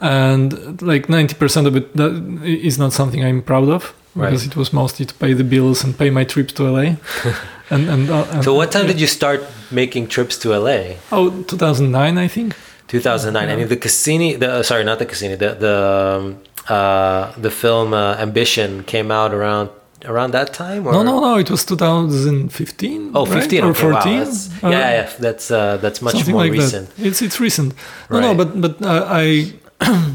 And 0.00 0.80
like 0.82 1.06
90% 1.08 1.66
of 1.66 1.76
it 1.76 1.96
that 1.96 2.12
is 2.44 2.78
not 2.78 2.92
something 2.92 3.24
i'm 3.24 3.42
proud 3.42 3.68
of 3.68 3.94
because 4.14 4.42
right. 4.42 4.52
it 4.52 4.56
was 4.56 4.72
mostly 4.72 5.06
to 5.06 5.14
pay 5.14 5.32
the 5.32 5.44
bills 5.44 5.84
and 5.84 5.96
pay 5.96 6.10
my 6.10 6.24
trips 6.24 6.52
to 6.54 6.64
la 6.64 6.78
and, 7.70 7.88
and, 7.88 8.10
uh, 8.10 8.26
and, 8.30 8.44
so 8.44 8.54
what 8.54 8.72
time 8.72 8.86
did 8.86 9.00
you 9.00 9.06
start 9.06 9.40
making 9.70 10.06
trips 10.06 10.36
to 10.38 10.56
la 10.58 10.94
oh 11.12 11.30
2009 11.42 12.18
i 12.18 12.28
think 12.28 12.56
2009. 12.88 13.48
Yeah. 13.48 13.54
I 13.54 13.56
mean, 13.56 13.68
the 13.68 13.76
Cassini. 13.76 14.34
The 14.34 14.50
uh, 14.50 14.62
sorry, 14.62 14.84
not 14.84 14.98
the 14.98 15.06
Cassini. 15.06 15.36
The 15.36 15.54
the 15.54 15.76
um, 16.20 16.40
uh, 16.68 17.32
the 17.36 17.50
film 17.50 17.94
uh, 17.94 18.16
Ambition 18.16 18.82
came 18.84 19.10
out 19.10 19.32
around 19.32 19.70
around 20.04 20.32
that 20.32 20.52
time. 20.52 20.86
Or? 20.86 20.92
No, 20.92 21.02
no, 21.02 21.20
no. 21.20 21.36
It 21.36 21.50
was 21.50 21.64
2015. 21.64 23.12
Oh, 23.14 23.24
15 23.24 23.62
right? 23.62 23.70
or 23.70 23.74
14. 23.74 23.92
Wow, 23.92 24.24
that's, 24.24 24.62
yeah, 24.62 24.70
yeah. 24.70 25.10
That's 25.18 25.50
uh, 25.50 25.76
that's 25.78 26.02
much 26.02 26.26
more 26.28 26.42
like 26.42 26.52
recent. 26.52 26.94
That. 26.96 27.06
It's 27.06 27.22
it's 27.22 27.40
recent. 27.40 27.74
No, 28.10 28.18
right. 28.18 28.20
no, 28.20 28.34
but 28.34 28.60
but 28.60 28.82
uh, 28.82 29.06
I. 29.08 29.52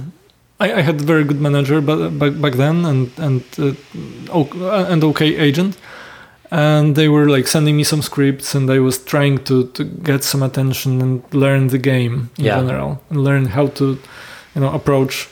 I, 0.59 0.71
I 0.80 0.82
had 0.82 1.01
a 1.01 1.03
very 1.03 1.26
good 1.26 1.41
manager 1.41 1.82
back, 1.82 2.39
back 2.39 2.53
then 2.53 2.86
and 2.86 3.11
and 3.17 3.43
uh, 3.59 4.86
and 4.91 5.03
okay 5.03 5.36
agent, 5.36 5.78
and 6.53 6.95
they 6.95 7.09
were 7.09 7.27
like 7.27 7.47
sending 7.47 7.75
me 7.75 7.83
some 7.83 8.01
scripts 8.01 8.53
and 8.53 8.69
i 8.69 8.79
was 8.79 9.03
trying 9.03 9.43
to, 9.43 9.67
to 9.69 9.83
get 9.83 10.23
some 10.23 10.43
attention 10.43 11.01
and 11.01 11.23
learn 11.33 11.67
the 11.67 11.79
game 11.79 12.29
in 12.37 12.45
yeah. 12.45 12.55
general 12.59 13.01
and 13.09 13.23
learn 13.23 13.45
how 13.45 13.67
to 13.67 13.97
you 14.53 14.61
know 14.61 14.71
approach 14.71 15.27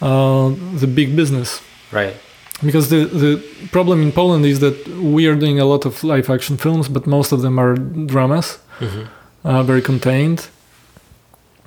uh, 0.00 0.48
the 0.82 0.86
big 0.86 1.16
business 1.16 1.60
right 1.90 2.14
because 2.62 2.88
the 2.88 3.04
the 3.24 3.42
problem 3.72 4.00
in 4.00 4.12
poland 4.12 4.46
is 4.46 4.60
that 4.60 4.76
we 5.16 5.26
are 5.26 5.34
doing 5.34 5.58
a 5.58 5.64
lot 5.64 5.84
of 5.84 6.04
live 6.04 6.30
action 6.30 6.56
films 6.56 6.88
but 6.88 7.06
most 7.06 7.32
of 7.32 7.42
them 7.42 7.58
are 7.58 7.74
dramas 7.74 8.58
mm-hmm. 8.78 9.04
uh, 9.44 9.62
very 9.64 9.82
contained 9.82 10.48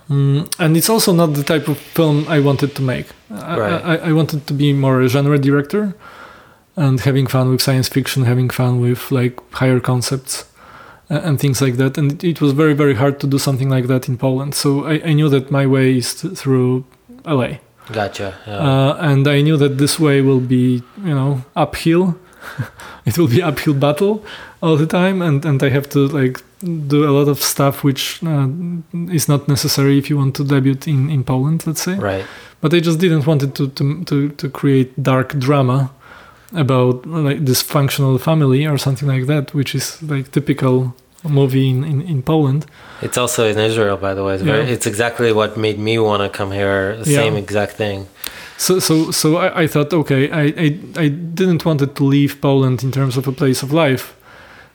mm, 0.09 0.47
and 0.59 0.77
it's 0.77 0.89
also 0.89 1.11
not 1.11 1.33
the 1.33 1.43
type 1.43 1.67
of 1.67 1.77
film 1.77 2.25
i 2.29 2.39
wanted 2.39 2.73
to 2.73 2.81
make 2.81 3.07
right. 3.29 3.81
I, 3.83 3.95
I, 3.95 4.09
I 4.09 4.11
wanted 4.13 4.47
to 4.47 4.53
be 4.53 4.71
more 4.71 5.01
a 5.01 5.09
genre 5.09 5.37
director 5.37 5.93
and 6.75 6.99
having 7.01 7.27
fun 7.27 7.49
with 7.49 7.61
science 7.61 7.87
fiction, 7.87 8.25
having 8.25 8.49
fun 8.49 8.79
with 8.79 9.11
like 9.11 9.39
higher 9.53 9.79
concepts 9.79 10.45
and 11.09 11.39
things 11.39 11.61
like 11.61 11.75
that. 11.77 11.97
And 11.97 12.23
it 12.23 12.41
was 12.41 12.53
very, 12.53 12.73
very 12.73 12.95
hard 12.95 13.19
to 13.19 13.27
do 13.27 13.37
something 13.37 13.69
like 13.69 13.87
that 13.87 14.07
in 14.07 14.17
Poland. 14.17 14.55
So 14.55 14.85
I, 14.85 15.01
I 15.05 15.13
knew 15.13 15.29
that 15.29 15.51
my 15.51 15.67
way 15.67 15.97
is 15.97 16.13
through 16.13 16.85
LA. 17.25 17.57
Gotcha. 17.91 18.33
Yeah. 18.47 18.57
Uh, 18.57 18.97
and 18.99 19.27
I 19.27 19.41
knew 19.41 19.57
that 19.57 19.77
this 19.77 19.99
way 19.99 20.21
will 20.21 20.39
be, 20.39 20.81
you 21.03 21.13
know, 21.13 21.43
uphill. 21.55 22.17
it 23.05 23.17
will 23.17 23.27
be 23.27 23.41
uphill 23.41 23.73
battle 23.73 24.23
all 24.61 24.75
the 24.75 24.85
time, 24.85 25.21
and 25.21 25.45
and 25.45 25.63
I 25.63 25.69
have 25.69 25.89
to 25.89 26.07
like 26.07 26.41
do 26.61 27.07
a 27.07 27.11
lot 27.11 27.27
of 27.27 27.41
stuff 27.41 27.83
which 27.83 28.21
uh, 28.23 28.47
is 29.09 29.27
not 29.27 29.47
necessary 29.47 29.97
if 29.97 30.09
you 30.09 30.17
want 30.17 30.35
to 30.35 30.43
debut 30.43 30.77
in 30.85 31.09
in 31.09 31.23
Poland, 31.23 31.65
let's 31.65 31.81
say. 31.81 31.95
Right. 31.95 32.25
But 32.61 32.73
I 32.73 32.79
just 32.79 32.99
didn't 32.99 33.25
want 33.25 33.43
it 33.43 33.55
to 33.55 33.67
to 33.69 34.03
to, 34.05 34.29
to 34.29 34.49
create 34.49 34.91
dark 35.01 35.37
drama 35.39 35.91
about 36.53 37.05
like 37.05 37.39
dysfunctional 37.39 38.19
family 38.19 38.65
or 38.65 38.77
something 38.77 39.07
like 39.07 39.25
that, 39.27 39.53
which 39.53 39.75
is 39.75 40.01
like 40.03 40.31
typical 40.31 40.95
movie 41.23 41.69
in, 41.69 41.83
in, 41.83 42.01
in 42.01 42.21
Poland. 42.21 42.65
It's 43.01 43.17
also 43.17 43.47
in 43.47 43.57
Israel, 43.57 43.97
by 43.97 44.13
the 44.13 44.23
way. 44.23 44.35
It's, 44.35 44.43
very, 44.43 44.69
it's 44.69 44.85
exactly 44.85 45.31
what 45.31 45.57
made 45.57 45.79
me 45.79 45.97
want 45.99 46.21
to 46.23 46.29
come 46.29 46.51
here. 46.51 46.97
The 46.97 47.11
yeah. 47.11 47.17
same 47.17 47.35
exact 47.35 47.73
thing. 47.73 48.07
So, 48.57 48.79
so, 48.79 49.11
so 49.11 49.37
I, 49.37 49.63
I 49.63 49.67
thought, 49.67 49.93
okay, 49.93 50.29
I, 50.31 50.43
I, 50.43 50.79
I 51.05 51.07
didn't 51.09 51.65
want 51.65 51.81
it 51.81 51.95
to 51.95 52.03
leave 52.03 52.39
Poland 52.39 52.83
in 52.83 52.91
terms 52.91 53.17
of 53.17 53.27
a 53.27 53.31
place 53.31 53.63
of 53.63 53.73
life, 53.73 54.15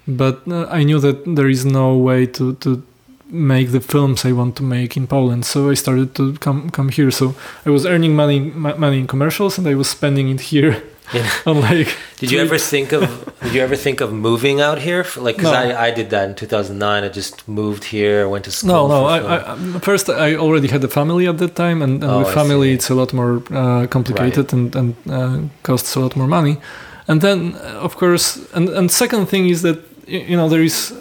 but 0.07 0.43
uh, 0.49 0.67
I 0.71 0.83
knew 0.83 0.99
that 1.01 1.25
there 1.37 1.49
is 1.49 1.65
no 1.65 1.97
way 1.97 2.27
to, 2.27 2.55
to 2.57 2.83
make 3.31 3.71
the 3.73 3.81
films 3.81 4.25
I 4.25 4.33
want 4.33 4.57
to 4.57 4.63
make 4.63 4.97
in 4.97 5.07
Poland. 5.07 5.45
So 5.45 5.71
I 5.71 5.75
started 5.75 6.15
to 6.17 6.35
come 6.35 6.71
come 6.71 6.89
here. 6.89 7.11
So 7.11 7.35
I 7.67 7.71
was 7.71 7.85
earning 7.87 8.17
money 8.17 8.41
money 8.41 8.99
in 8.99 9.07
commercials, 9.07 9.59
and 9.59 9.67
I 9.67 9.75
was 9.75 9.89
spending 9.89 10.29
it 10.31 10.41
here 10.41 10.83
like, 11.47 11.97
did 12.19 12.31
you 12.31 12.41
ever 12.41 12.59
think 12.59 12.93
of 12.93 13.03
Did 13.43 13.55
you 13.55 13.63
ever 13.63 13.77
think 13.77 14.01
of 14.01 14.13
moving 14.13 14.61
out 14.61 14.79
here? 14.79 15.05
For, 15.05 15.21
like, 15.21 15.37
because 15.37 15.53
no. 15.53 15.59
I, 15.59 15.87
I 15.87 15.91
did 15.91 16.11
that 16.11 16.29
in 16.29 16.35
2009. 16.35 17.05
I 17.05 17.09
just 17.09 17.49
moved 17.49 17.85
here, 17.85 18.29
went 18.29 18.45
to 18.45 18.51
school. 18.51 18.89
No, 18.89 18.89
no. 18.89 19.05
I, 19.07 19.53
I, 19.53 19.79
first 19.81 20.09
I 20.11 20.37
already 20.37 20.69
had 20.69 20.85
a 20.85 20.89
family 20.89 21.27
at 21.27 21.39
that 21.39 21.55
time, 21.55 21.83
and, 21.83 22.03
and 22.03 22.13
oh, 22.13 22.19
with 22.19 22.35
family 22.35 22.73
it's 22.73 22.91
a 22.91 22.95
lot 22.95 23.13
more 23.13 23.43
uh, 23.51 23.87
complicated 23.87 24.53
right. 24.53 24.53
and 24.53 24.77
and 24.77 24.95
uh, 25.11 25.39
costs 25.63 25.97
a 25.97 26.01
lot 26.01 26.17
more 26.17 26.29
money. 26.29 26.59
And 27.07 27.21
then, 27.21 27.55
of 27.83 27.97
course, 27.97 28.39
and 28.53 28.69
and 28.69 28.91
second 28.91 29.27
thing 29.27 29.49
is 29.49 29.63
that 29.63 29.79
you 30.07 30.37
know 30.37 30.49
there 30.49 30.63
is 30.63 30.93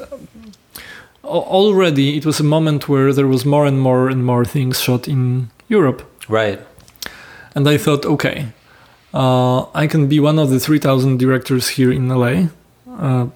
already 1.24 2.18
it 2.18 2.26
was 2.26 2.40
a 2.40 2.44
moment 2.44 2.88
where 2.88 3.12
there 3.14 3.28
was 3.28 3.46
more 3.46 3.68
and 3.68 3.80
more 3.80 4.10
and 4.10 4.26
more 4.26 4.46
things 4.46 4.80
shot 4.80 5.08
in 5.08 5.50
Europe. 5.68 6.02
Right. 6.30 6.60
And 7.56 7.68
I 7.68 7.78
thought, 7.78 8.06
okay, 8.06 8.46
uh, 9.14 9.66
I 9.74 9.88
can 9.88 10.08
be 10.08 10.20
one 10.20 10.40
of 10.40 10.50
the 10.50 10.60
3,000 10.60 11.18
directors 11.18 11.70
here 11.70 11.92
in 11.92 12.10
LA, 12.10 12.48
uh, 12.90 13.28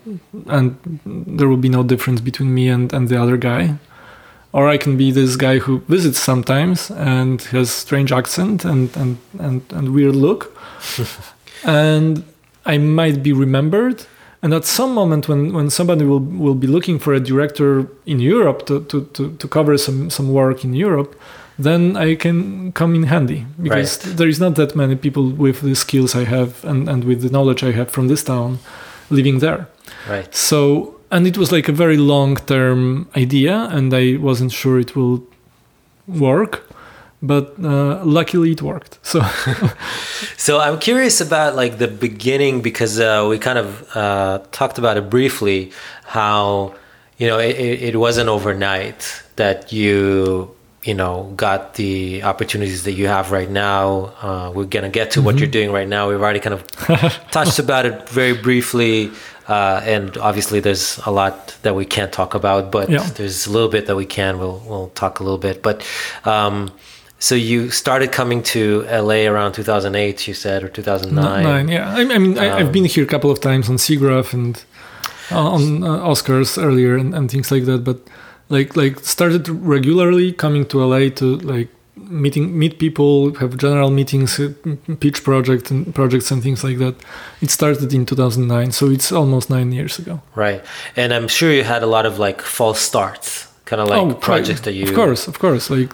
and 0.48 0.78
there 1.06 1.48
will 1.48 1.58
be 1.58 1.70
no 1.70 1.84
difference 1.84 2.22
between 2.22 2.54
me 2.54 2.68
and, 2.70 2.92
and 2.94 3.10
the 3.10 3.22
other 3.22 3.38
guy. 3.38 3.76
Or 4.54 4.68
I 4.68 4.78
can 4.78 4.98
be 4.98 5.12
this 5.12 5.38
guy 5.38 5.60
who 5.60 5.80
visits 5.88 6.20
sometimes 6.20 6.92
and 6.92 7.42
has 7.42 7.72
strange 7.72 8.12
accent 8.12 8.66
and, 8.66 8.96
and, 8.98 9.18
and, 9.40 9.62
and 9.72 9.94
weird 9.94 10.16
look. 10.16 10.58
and 11.64 12.24
I 12.66 12.78
might 12.78 13.24
be 13.24 13.32
remembered. 13.32 14.06
And 14.42 14.54
at 14.54 14.66
some 14.66 14.94
moment 14.94 15.30
when, 15.30 15.54
when 15.54 15.70
somebody 15.70 16.04
will, 16.04 16.20
will 16.20 16.56
be 16.56 16.68
looking 16.68 17.00
for 17.00 17.14
a 17.14 17.20
director 17.20 17.88
in 18.06 18.20
Europe 18.20 18.66
to, 18.66 18.84
to, 18.86 19.06
to, 19.14 19.36
to 19.38 19.48
cover 19.48 19.78
some, 19.78 20.10
some 20.10 20.34
work 20.34 20.66
in 20.66 20.74
Europe, 20.74 21.16
then 21.64 21.98
I 21.98 22.16
can 22.16 22.72
come 22.74 22.96
in 22.96 23.04
handy 23.04 23.46
because 23.62 24.06
right. 24.06 24.18
there 24.18 24.28
is 24.28 24.40
not 24.40 24.56
that 24.56 24.76
many 24.76 24.96
people 24.96 25.30
with 25.30 25.62
the 25.62 25.76
skills 25.76 26.16
I 26.16 26.24
have 26.26 26.64
and, 26.66 26.90
and 26.90 27.04
with 27.04 27.22
the 27.22 27.30
knowledge 27.30 27.64
I 27.64 27.72
have 27.72 27.92
from 27.92 28.08
this 28.08 28.24
town 28.24 28.60
living 29.10 29.40
there. 29.40 29.68
Right. 30.10 30.34
So, 30.34 30.96
and 31.12 31.28
it 31.28 31.38
was 31.38 31.52
like 31.52 31.68
a 31.68 31.72
very 31.72 31.98
long 31.98 32.36
term 32.36 33.10
idea, 33.16 33.68
and 33.72 33.94
I 33.94 34.18
wasn't 34.18 34.52
sure 34.52 34.80
it 34.80 34.96
will 34.96 35.24
work 36.08 36.68
but 37.22 37.54
uh, 37.64 38.04
luckily 38.04 38.52
it 38.52 38.62
worked 38.62 38.98
so 39.04 39.22
so 40.38 40.60
i'm 40.60 40.80
curious 40.80 41.22
about 41.22 41.56
like 41.56 41.78
the 41.78 41.88
beginning 41.88 42.62
because 42.62 43.00
uh, 43.00 43.26
we 43.30 43.38
kind 43.38 43.60
of 43.60 43.96
uh, 43.96 44.40
talked 44.52 44.78
about 44.78 44.98
it 44.98 45.10
briefly 45.10 45.72
how 46.06 46.74
you 47.18 47.28
know 47.28 47.38
it, 47.38 47.56
it 47.60 47.96
wasn't 47.96 48.28
overnight 48.28 49.22
that 49.36 49.72
you 49.72 50.54
you 50.84 50.94
know 50.94 51.32
got 51.36 51.76
the 51.76 52.24
opportunities 52.24 52.84
that 52.84 52.94
you 52.94 53.08
have 53.08 53.32
right 53.32 53.50
now. 53.50 54.14
Uh, 54.22 54.52
we're 54.54 54.66
going 54.66 54.84
to 54.84 54.90
get 54.90 55.12
to 55.12 55.20
mm-hmm. 55.20 55.26
what 55.26 55.38
you're 55.38 55.48
doing 55.48 55.72
right 55.72 55.88
now. 55.88 56.10
We've 56.10 56.22
already 56.22 56.40
kind 56.40 56.56
of 56.56 56.68
touched 57.32 57.60
about 57.60 57.86
it 57.86 58.10
very 58.10 58.34
briefly 58.34 59.12
uh, 59.48 59.82
and 59.84 60.18
obviously 60.18 60.60
there's 60.60 60.98
a 61.06 61.12
lot 61.12 61.58
that 61.64 61.76
we 61.76 61.86
can't 61.86 62.14
talk 62.14 62.34
about 62.36 62.72
but 62.72 62.90
yeah. 62.90 63.04
there's 63.16 63.48
a 63.48 63.52
little 63.52 63.68
bit 63.70 63.86
that 63.88 63.96
we 63.96 64.06
can. 64.06 64.40
We'll, 64.40 64.64
we'll 64.66 64.90
talk 64.90 65.20
a 65.20 65.24
little 65.24 65.38
bit. 65.38 65.62
But 65.62 65.86
um, 66.24 66.72
so 67.20 67.36
you 67.36 67.70
started 67.70 68.12
coming 68.12 68.44
to 68.44 68.84
LA 68.84 69.28
around 69.28 69.54
2008 69.54 70.28
you 70.28 70.34
said 70.34 70.64
or 70.64 70.70
2009 70.70 71.44
Nine, 71.44 71.68
yeah. 71.68 71.94
I, 71.94 72.02
I 72.02 72.18
mean 72.18 72.38
um, 72.38 72.44
I, 72.44 72.60
have 72.60 72.72
been 72.72 72.86
here 72.86 73.04
a 73.04 73.08
couple 73.08 73.30
of 73.30 73.42
times 73.42 73.70
on 73.70 73.76
SIGGRAPH 73.76 74.34
and 74.34 74.64
uh, 75.32 75.52
on 75.52 75.84
uh, 75.84 75.98
oscars 76.00 76.62
earlier 76.62 76.96
and, 76.96 77.14
and 77.14 77.30
things 77.30 77.52
like 77.52 77.66
that 77.66 77.84
but 77.84 78.00
like 78.52 78.76
like 78.76 79.00
started 79.00 79.48
regularly 79.50 80.32
coming 80.34 80.66
to 80.68 80.84
LA 80.86 81.10
to 81.10 81.38
like 81.38 81.70
meeting 81.96 82.58
meet 82.58 82.80
people, 82.80 83.34
have 83.36 83.58
general 83.58 83.90
meetings, 83.90 84.40
uh, 84.40 84.54
pitch 85.00 85.24
projects 85.24 85.72
and 85.72 85.94
projects 85.96 86.32
and 86.32 86.44
things 86.44 86.64
like 86.64 86.78
that. 86.78 86.96
It 87.42 87.50
started 87.50 87.94
in 87.94 88.06
2009, 88.06 88.72
so 88.72 88.90
it's 88.90 89.12
almost 89.12 89.50
nine 89.50 89.72
years 89.72 90.00
ago. 90.00 90.22
Right, 90.36 90.64
and 90.96 91.14
I'm 91.14 91.28
sure 91.28 91.52
you 91.52 91.64
had 91.64 91.84
a 91.84 91.88
lot 91.88 92.06
of 92.06 92.20
like 92.20 92.42
false 92.42 92.80
starts, 92.80 93.48
kind 93.66 93.82
of 93.82 93.88
like 93.88 94.02
oh, 94.02 94.14
projects 94.14 94.62
that 94.62 94.74
you. 94.74 94.88
Of 94.88 94.94
course, 94.94 95.28
of 95.28 95.40
course, 95.40 95.70
like 95.70 95.92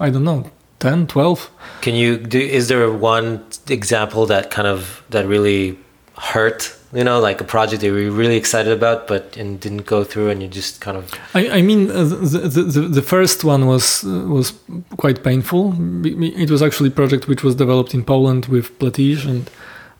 I 0.00 0.10
don't 0.10 0.24
know, 0.24 0.50
10, 0.80 1.06
12. 1.06 1.50
Can 1.80 1.94
you 1.94 2.18
do? 2.18 2.40
Is 2.40 2.68
there 2.68 2.90
one 2.90 3.44
example 3.68 4.26
that 4.26 4.50
kind 4.50 4.68
of 4.68 5.02
that 5.10 5.26
really 5.26 5.78
hurt 6.18 6.76
you 6.92 7.02
know 7.02 7.18
like 7.20 7.40
a 7.40 7.44
project 7.44 7.80
that 7.80 7.86
you 7.86 7.94
were 7.94 8.10
really 8.10 8.36
excited 8.36 8.72
about 8.72 9.06
but 9.06 9.36
and 9.36 9.60
didn't 9.60 9.86
go 9.86 10.04
through 10.04 10.28
and 10.28 10.42
you 10.42 10.48
just 10.48 10.80
kind 10.80 10.96
of 10.96 11.10
i, 11.34 11.48
I 11.58 11.62
mean 11.62 11.90
uh, 11.90 12.04
the, 12.04 12.68
the, 12.74 12.80
the 12.82 13.02
first 13.02 13.44
one 13.44 13.66
was 13.66 14.04
uh, 14.04 14.08
was 14.08 14.52
quite 14.98 15.22
painful. 15.22 15.74
It 16.04 16.50
was 16.50 16.62
actually 16.62 16.88
a 16.88 16.92
project 16.92 17.28
which 17.28 17.42
was 17.42 17.54
developed 17.54 17.94
in 17.94 18.04
poland 18.04 18.46
with 18.46 18.78
Platige 18.78 19.26
and 19.26 19.50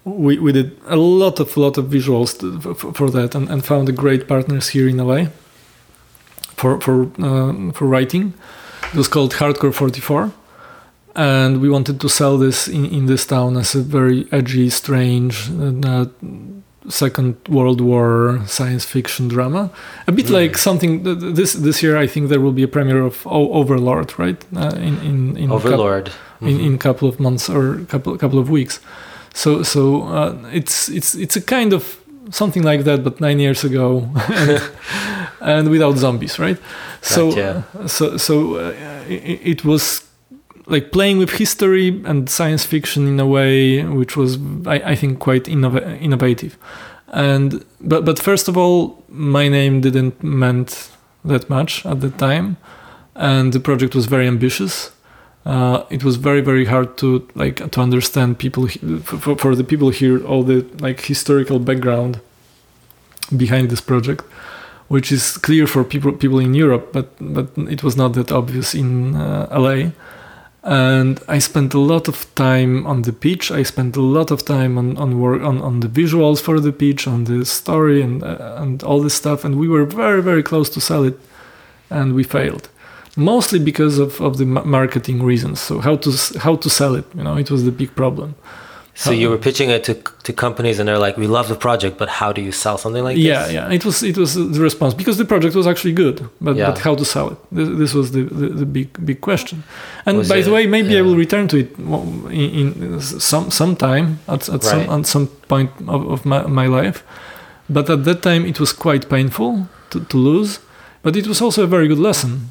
we, 0.04 0.38
we 0.38 0.52
did 0.52 0.76
a 0.86 0.96
lot 0.96 1.40
of 1.40 1.56
lot 1.56 1.78
of 1.78 1.86
visuals 1.86 2.30
for, 2.76 2.92
for 2.92 3.10
that 3.10 3.34
and, 3.34 3.48
and 3.48 3.64
found 3.64 3.88
a 3.88 3.92
great 3.92 4.28
partners 4.28 4.70
here 4.70 4.88
in 4.88 4.98
la 4.98 5.26
for 6.56 6.80
for 6.80 7.10
uh, 7.18 7.72
for 7.72 7.86
writing. 7.86 8.34
It 8.92 8.98
was 8.98 9.08
called 9.08 9.32
Hardkor 9.32 9.72
44 9.72 10.32
and 11.14 11.60
we 11.60 11.68
wanted 11.68 12.00
to 12.00 12.08
sell 12.08 12.38
this 12.38 12.68
in, 12.68 12.86
in 12.86 13.06
this 13.06 13.26
town 13.26 13.56
as 13.56 13.74
a 13.74 13.82
very 13.82 14.26
edgy 14.32 14.70
strange 14.70 15.50
uh, 15.84 16.06
Second 16.88 17.36
World 17.48 17.80
War 17.80 18.40
science 18.46 18.84
fiction 18.84 19.28
drama, 19.28 19.70
a 20.06 20.12
bit 20.12 20.26
mm. 20.26 20.30
like 20.30 20.58
something. 20.58 21.02
This 21.34 21.52
this 21.52 21.82
year, 21.82 21.96
I 21.96 22.06
think 22.06 22.28
there 22.28 22.40
will 22.40 22.52
be 22.52 22.64
a 22.64 22.68
premiere 22.68 23.04
of 23.04 23.24
Overlord, 23.26 24.18
right? 24.18 24.44
Uh, 24.56 24.74
in 24.76 24.98
in 25.00 25.36
in 25.36 25.52
Overlord 25.52 26.06
mm-hmm. 26.06 26.48
in 26.48 26.60
in 26.60 26.78
couple 26.78 27.08
of 27.08 27.20
months 27.20 27.48
or 27.48 27.84
couple 27.88 28.16
couple 28.18 28.38
of 28.38 28.50
weeks. 28.50 28.80
So 29.34 29.62
so 29.62 30.02
uh, 30.08 30.36
it's 30.52 30.88
it's 30.88 31.14
it's 31.14 31.36
a 31.36 31.40
kind 31.40 31.72
of 31.72 32.00
something 32.30 32.64
like 32.64 32.84
that, 32.84 33.04
but 33.04 33.20
nine 33.20 33.38
years 33.38 33.64
ago, 33.64 34.08
and, 34.28 34.62
and 35.40 35.70
without 35.70 35.96
zombies, 35.96 36.38
right? 36.38 36.58
So 37.00 37.30
so 37.86 38.16
so 38.16 38.56
uh, 38.56 38.74
it, 39.08 39.40
it 39.42 39.64
was 39.64 40.02
like 40.66 40.92
playing 40.92 41.18
with 41.18 41.30
history 41.30 42.02
and 42.04 42.28
science 42.28 42.64
fiction 42.64 43.06
in 43.06 43.18
a 43.18 43.26
way 43.26 43.82
which 43.84 44.16
was 44.16 44.38
I, 44.66 44.92
I 44.92 44.94
think 44.94 45.18
quite 45.18 45.44
innov- 45.44 46.00
innovative. 46.00 46.56
And 47.12 47.64
but 47.80 48.04
but 48.04 48.18
first 48.18 48.48
of 48.48 48.56
all 48.56 49.02
my 49.08 49.48
name 49.48 49.80
didn't 49.80 50.22
meant 50.22 50.90
that 51.24 51.48
much 51.50 51.84
at 51.86 52.00
the 52.00 52.10
time 52.10 52.56
and 53.14 53.52
the 53.52 53.60
project 53.60 53.94
was 53.94 54.06
very 54.06 54.26
ambitious. 54.26 54.92
Uh, 55.44 55.84
it 55.90 56.04
was 56.04 56.16
very 56.16 56.40
very 56.40 56.66
hard 56.66 56.96
to 56.98 57.28
like 57.34 57.70
to 57.72 57.80
understand 57.80 58.38
people 58.38 58.68
for, 59.02 59.36
for 59.36 59.56
the 59.56 59.64
people 59.64 59.90
here 59.90 60.24
all 60.24 60.44
the 60.44 60.64
like 60.78 61.00
historical 61.00 61.58
background 61.58 62.20
behind 63.36 63.68
this 63.68 63.80
project 63.80 64.24
which 64.86 65.10
is 65.10 65.36
clear 65.38 65.66
for 65.66 65.82
people 65.82 66.12
people 66.12 66.38
in 66.38 66.54
Europe 66.54 66.92
but 66.92 67.08
but 67.20 67.48
it 67.56 67.82
was 67.82 67.96
not 67.96 68.12
that 68.12 68.30
obvious 68.30 68.72
in 68.72 69.16
uh, 69.16 69.48
LA 69.50 69.90
and 70.62 71.20
I 71.26 71.40
spent 71.40 71.74
a 71.74 71.80
lot 71.80 72.06
of 72.08 72.32
time 72.34 72.86
on 72.86 73.02
the 73.02 73.12
pitch. 73.12 73.50
I 73.50 73.64
spent 73.64 73.96
a 73.96 74.00
lot 74.00 74.30
of 74.30 74.44
time 74.44 74.78
on 74.78 74.96
on 74.96 75.20
work 75.20 75.42
on, 75.42 75.60
on 75.60 75.80
the 75.80 75.88
visuals 75.88 76.40
for 76.40 76.60
the 76.60 76.72
pitch, 76.72 77.06
on 77.06 77.24
the 77.24 77.44
story, 77.44 78.00
and 78.02 78.22
uh, 78.22 78.56
and 78.58 78.82
all 78.82 79.00
this 79.00 79.14
stuff. 79.14 79.44
And 79.44 79.58
we 79.58 79.68
were 79.68 79.84
very 79.84 80.22
very 80.22 80.42
close 80.42 80.70
to 80.70 80.80
sell 80.80 81.04
it, 81.04 81.18
and 81.90 82.14
we 82.14 82.22
failed, 82.22 82.68
mostly 83.16 83.58
because 83.58 83.98
of, 83.98 84.20
of 84.20 84.36
the 84.38 84.46
marketing 84.46 85.22
reasons. 85.22 85.60
So 85.60 85.80
how 85.80 85.96
to 85.96 86.10
how 86.38 86.56
to 86.56 86.70
sell 86.70 86.94
it? 86.94 87.06
You 87.14 87.24
know, 87.24 87.36
it 87.36 87.50
was 87.50 87.64
the 87.64 87.72
big 87.72 87.94
problem. 87.96 88.34
So 88.94 89.10
you 89.10 89.30
were 89.30 89.38
pitching 89.38 89.70
it 89.70 89.84
to 89.84 89.94
to 89.94 90.32
companies, 90.32 90.78
and 90.78 90.86
they're 90.86 90.98
like, 90.98 91.16
"We 91.16 91.26
love 91.26 91.48
the 91.48 91.56
project, 91.56 91.96
but 91.96 92.08
how 92.08 92.30
do 92.32 92.42
you 92.42 92.52
sell 92.52 92.76
something 92.76 93.02
like 93.02 93.16
yeah, 93.16 93.44
this?" 93.44 93.52
Yeah, 93.52 93.68
yeah. 93.68 93.74
It 93.74 93.84
was 93.84 94.02
it 94.02 94.18
was 94.18 94.34
the 94.34 94.60
response 94.60 94.92
because 94.94 95.16
the 95.16 95.24
project 95.24 95.54
was 95.54 95.66
actually 95.66 95.94
good, 95.94 96.28
but 96.40 96.56
yeah. 96.56 96.70
but 96.70 96.78
how 96.78 96.94
to 96.94 97.04
sell 97.04 97.30
it? 97.30 97.38
This, 97.50 97.68
this 97.78 97.94
was 97.94 98.10
the, 98.12 98.24
the, 98.24 98.48
the 98.48 98.66
big 98.66 98.88
big 99.06 99.20
question. 99.20 99.64
And 100.04 100.18
was 100.18 100.28
by 100.28 100.36
it, 100.36 100.42
the 100.42 100.52
way, 100.52 100.66
maybe 100.66 100.92
yeah. 100.92 100.98
I 100.98 101.02
will 101.02 101.16
return 101.16 101.48
to 101.48 101.56
it 101.56 101.78
in, 101.78 102.82
in 102.82 103.00
some 103.00 103.50
some 103.50 103.76
time 103.76 104.18
at 104.28 104.48
at 104.48 104.62
right. 104.62 104.62
some 104.62 105.00
at 105.00 105.06
some 105.06 105.26
point 105.48 105.70
of, 105.88 106.06
of 106.10 106.24
my, 106.26 106.46
my 106.46 106.66
life. 106.66 107.02
But 107.68 107.88
at 107.88 108.04
that 108.04 108.22
time, 108.22 108.44
it 108.44 108.60
was 108.60 108.74
quite 108.74 109.08
painful 109.08 109.68
to, 109.90 110.00
to 110.00 110.16
lose, 110.18 110.58
but 111.02 111.16
it 111.16 111.26
was 111.26 111.40
also 111.40 111.62
a 111.62 111.66
very 111.66 111.88
good 111.88 112.00
lesson 112.00 112.50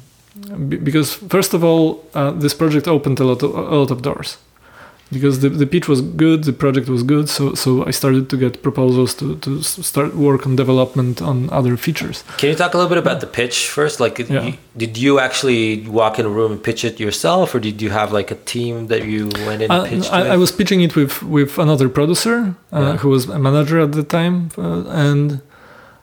because 0.84 1.14
first 1.14 1.54
of 1.54 1.62
all, 1.62 2.04
uh, 2.14 2.30
this 2.30 2.54
project 2.54 2.88
opened 2.88 3.20
a 3.20 3.24
lot 3.24 3.42
of, 3.42 3.54
a 3.54 3.76
lot 3.76 3.90
of 3.90 4.00
doors 4.00 4.38
because 5.12 5.40
the, 5.40 5.50
the 5.50 5.66
pitch 5.66 5.86
was 5.88 6.00
good, 6.00 6.44
the 6.44 6.52
project 6.52 6.88
was 6.88 7.02
good, 7.02 7.28
so 7.28 7.54
so 7.54 7.84
I 7.86 7.90
started 7.90 8.30
to 8.30 8.36
get 8.36 8.62
proposals 8.62 9.14
to, 9.16 9.36
to 9.44 9.62
start 9.62 10.14
work 10.16 10.46
on 10.46 10.56
development 10.56 11.20
on 11.20 11.50
other 11.50 11.76
features. 11.76 12.24
Can 12.38 12.48
you 12.50 12.56
talk 12.56 12.72
a 12.74 12.78
little 12.78 12.88
bit 12.88 12.98
about 12.98 13.20
the 13.20 13.26
pitch 13.26 13.68
first? 13.68 14.00
Like, 14.00 14.18
yeah. 14.18 14.42
you, 14.42 14.54
did 14.76 14.96
you 14.96 15.20
actually 15.20 15.86
walk 15.86 16.18
in 16.18 16.24
a 16.26 16.32
room 16.38 16.52
and 16.52 16.62
pitch 16.62 16.84
it 16.84 16.98
yourself, 16.98 17.54
or 17.54 17.60
did 17.60 17.82
you 17.82 17.90
have 17.90 18.12
like 18.12 18.30
a 18.30 18.38
team 18.52 18.86
that 18.86 19.04
you 19.04 19.26
went 19.46 19.60
in 19.62 19.70
and 19.70 19.72
uh, 19.72 19.84
pitched? 19.84 20.12
I, 20.12 20.34
I, 20.34 20.36
was 20.36 20.50
pitching 20.50 20.80
it 20.80 20.96
with 20.96 21.22
with 21.22 21.58
another 21.58 21.88
producer 21.88 22.54
uh, 22.72 22.80
yeah. 22.80 22.96
who 22.96 23.08
was 23.10 23.28
a 23.28 23.38
manager 23.38 23.78
at 23.80 23.92
the 23.92 24.02
time, 24.02 24.50
uh, 24.56 24.84
and 24.88 25.42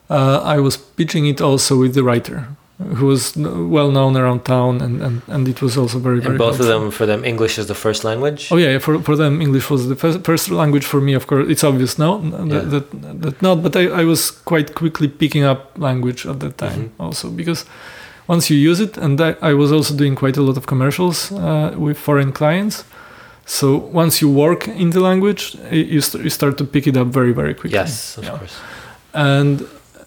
uh, 0.09 0.41
I 0.55 0.59
was 0.59 0.77
pitching 0.77 1.25
it 1.25 1.41
also 1.41 1.79
with 1.79 1.93
the 1.93 2.03
writer. 2.03 2.47
Who 2.95 3.05
was 3.07 3.35
well 3.35 3.91
known 3.91 4.15
around 4.15 4.45
town, 4.45 4.81
and, 4.81 5.01
and, 5.01 5.21
and 5.27 5.47
it 5.47 5.61
was 5.61 5.77
also 5.77 5.99
very 5.99 6.19
very. 6.19 6.29
And 6.29 6.37
both 6.37 6.55
helpful. 6.57 6.75
of 6.75 6.81
them, 6.81 6.91
for 6.91 7.05
them, 7.05 7.23
English 7.25 7.57
is 7.59 7.65
the 7.67 7.75
first 7.75 8.03
language. 8.03 8.47
Oh 8.51 8.57
yeah, 8.57 8.79
for 8.79 8.99
for 9.03 9.15
them 9.17 9.41
English 9.41 9.69
was 9.69 9.87
the 9.89 9.95
first, 9.95 10.23
first 10.23 10.49
language. 10.49 10.85
For 10.85 11.01
me, 11.01 11.13
of 11.15 11.27
course, 11.27 11.47
it's 11.49 11.63
obvious 11.63 11.97
now 11.97 12.21
Yeah. 12.23 12.59
that, 12.69 12.85
that 12.91 13.21
that 13.21 13.41
not. 13.41 13.61
But 13.63 13.75
I, 13.75 14.01
I 14.01 14.05
was 14.05 14.31
quite 14.31 14.73
quickly 14.75 15.07
picking 15.09 15.43
up 15.43 15.59
language 15.77 16.25
at 16.25 16.39
that 16.39 16.57
time 16.57 16.81
Mhm. 16.83 17.05
also 17.05 17.29
because 17.29 17.65
once 18.27 18.49
you 18.53 18.69
use 18.71 18.79
it, 18.83 18.97
and 18.97 19.19
I, 19.19 19.35
I 19.41 19.53
was 19.55 19.71
also 19.71 19.93
doing 19.95 20.15
quite 20.15 20.37
a 20.39 20.41
lot 20.41 20.57
of 20.57 20.65
commercials 20.65 21.31
uh, 21.31 21.73
with 21.77 21.97
foreign 21.97 22.31
clients. 22.31 22.83
So 23.45 23.75
once 23.93 24.21
you 24.21 24.29
work 24.31 24.67
in 24.67 24.91
the 24.91 24.99
language, 24.99 25.57
you, 25.71 26.01
st- 26.01 26.23
you 26.23 26.29
start 26.29 26.57
to 26.57 26.63
pick 26.63 26.85
it 26.87 26.95
up 26.95 27.07
very 27.07 27.33
very 27.33 27.53
quickly. 27.53 27.79
yes, 27.79 28.17
of 28.17 28.23
Yeah. 28.23 28.37
course. 28.37 28.55
and 29.13 29.61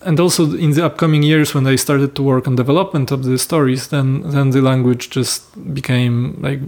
and 0.04 0.20
also 0.20 0.42
in 0.54 0.72
the 0.72 0.84
upcoming 0.84 1.22
years 1.22 1.54
when 1.54 1.66
I 1.66 1.76
started 1.76 2.14
to 2.14 2.22
work 2.22 2.46
on 2.48 2.56
development 2.56 3.10
of 3.12 3.22
the 3.24 3.38
stories, 3.38 3.88
then 3.88 4.22
then 4.30 4.50
the 4.50 4.60
language 4.60 5.10
just 5.10 5.42
became 5.74 6.36
like 6.42 6.60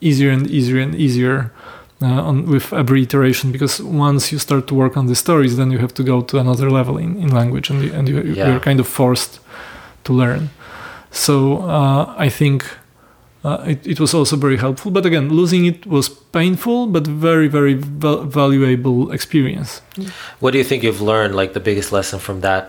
easier 0.00 0.30
and 0.32 0.46
easier 0.50 0.80
and 0.82 0.94
easier 0.94 1.50
uh, 2.02 2.28
on 2.28 2.46
with 2.46 2.72
every 2.72 3.02
iteration 3.02 3.52
because 3.52 3.82
once 3.82 4.32
you 4.32 4.38
start 4.38 4.66
to 4.66 4.74
work 4.74 4.96
on 4.96 5.06
the 5.06 5.14
stories, 5.14 5.56
then 5.56 5.70
you 5.70 5.78
have 5.78 5.92
to 5.94 6.02
go 6.02 6.22
to 6.22 6.38
another 6.38 6.70
level 6.70 6.98
in, 6.98 7.16
in 7.22 7.28
language 7.34 7.70
and 7.70 7.82
you, 7.82 7.92
and 7.92 8.08
you, 8.08 8.20
Yeah. 8.22 8.48
you're 8.50 8.60
kind 8.60 8.80
of 8.80 8.86
forced 8.88 9.40
to 10.04 10.12
learn. 10.12 10.48
So 11.10 11.58
uh, 11.62 12.14
I 12.26 12.28
think. 12.30 12.64
Uh, 13.42 13.64
it, 13.66 13.86
it 13.86 13.98
was 14.00 14.12
also 14.14 14.36
very 14.36 14.58
helpful, 14.58 14.90
but 14.90 15.06
again, 15.06 15.28
losing 15.30 15.64
it 15.64 15.86
was 15.86 16.08
painful, 16.10 16.86
but 16.86 17.06
very, 17.06 17.48
very 17.48 17.72
val- 17.74 18.24
valuable 18.24 19.10
experience. 19.12 19.80
What 20.40 20.50
do 20.52 20.58
you 20.58 20.64
think 20.64 20.82
you've 20.82 21.00
learned? 21.00 21.34
Like 21.34 21.52
the 21.54 21.60
biggest 21.60 21.90
lesson 21.90 22.18
from 22.18 22.40
that, 22.42 22.64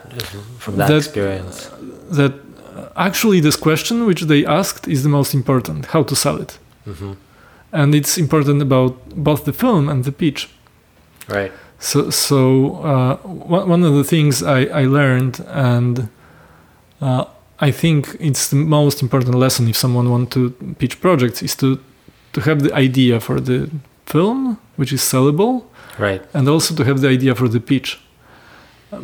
from 0.59 0.77
that, 0.77 0.87
That- 0.87 0.97
experience? 0.97 1.69
that 2.17 2.33
uh, 2.75 2.87
actually 2.95 3.41
this 3.41 3.57
question 3.57 4.05
which 4.05 4.21
they 4.21 4.45
asked 4.45 4.87
is 4.87 5.03
the 5.03 5.09
most 5.09 5.33
important 5.33 5.85
how 5.87 6.03
to 6.03 6.15
sell 6.15 6.41
it 6.41 6.57
hmm 6.85 7.13
and 7.73 7.95
it's 7.95 8.17
important 8.17 8.61
about 8.61 8.93
both 9.15 9.43
the 9.45 9.53
film 9.53 9.87
and 9.89 10.03
the 10.03 10.11
pitch 10.11 10.49
Right. 11.29 11.51
so 11.79 12.09
so 12.09 12.37
uh, 12.83 13.15
one, 13.53 13.69
one 13.69 13.83
of 13.83 13.93
the 13.93 14.03
things 14.03 14.41
I, 14.43 14.65
I 14.81 14.85
learned 14.85 15.39
and 15.47 16.09
uh, 17.01 17.23
I 17.61 17.71
think 17.71 18.15
it's 18.19 18.49
the 18.49 18.55
most 18.55 19.01
important 19.01 19.35
lesson 19.35 19.67
if 19.67 19.75
someone 19.77 20.09
wants 20.09 20.33
to 20.33 20.49
pitch 20.79 20.99
projects 20.99 21.41
is 21.43 21.55
to 21.57 21.77
to 22.33 22.41
have 22.41 22.61
the 22.63 22.73
idea 22.73 23.19
for 23.19 23.39
the 23.41 23.69
film 24.05 24.57
which 24.77 24.91
is 24.93 25.01
sellable 25.01 25.63
Right. 25.99 26.21
and 26.33 26.47
also 26.47 26.75
to 26.75 26.83
have 26.83 26.99
the 27.01 27.09
idea 27.09 27.35
for 27.35 27.49
the 27.49 27.59
pitch. 27.59 27.99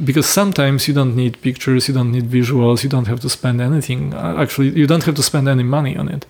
Because 0.04 0.26
sometimes 0.34 0.88
you 0.88 0.94
don't 0.94 1.16
need 1.16 1.42
pictures 1.42 1.88
you 1.88 1.94
don't 1.94 2.12
need 2.12 2.30
visuals 2.32 2.84
you 2.84 2.90
don't 2.90 3.08
have 3.08 3.20
to 3.20 3.30
spend 3.30 3.62
anything. 3.62 4.14
Uh, 4.14 4.42
actually 4.42 4.70
you 4.70 4.88
don't 4.88 5.04
have 5.06 5.16
to 5.16 5.24
spend 5.24 5.48
any 5.48 5.64
money 5.64 5.96
on 5.98 6.08
it. 6.10 6.26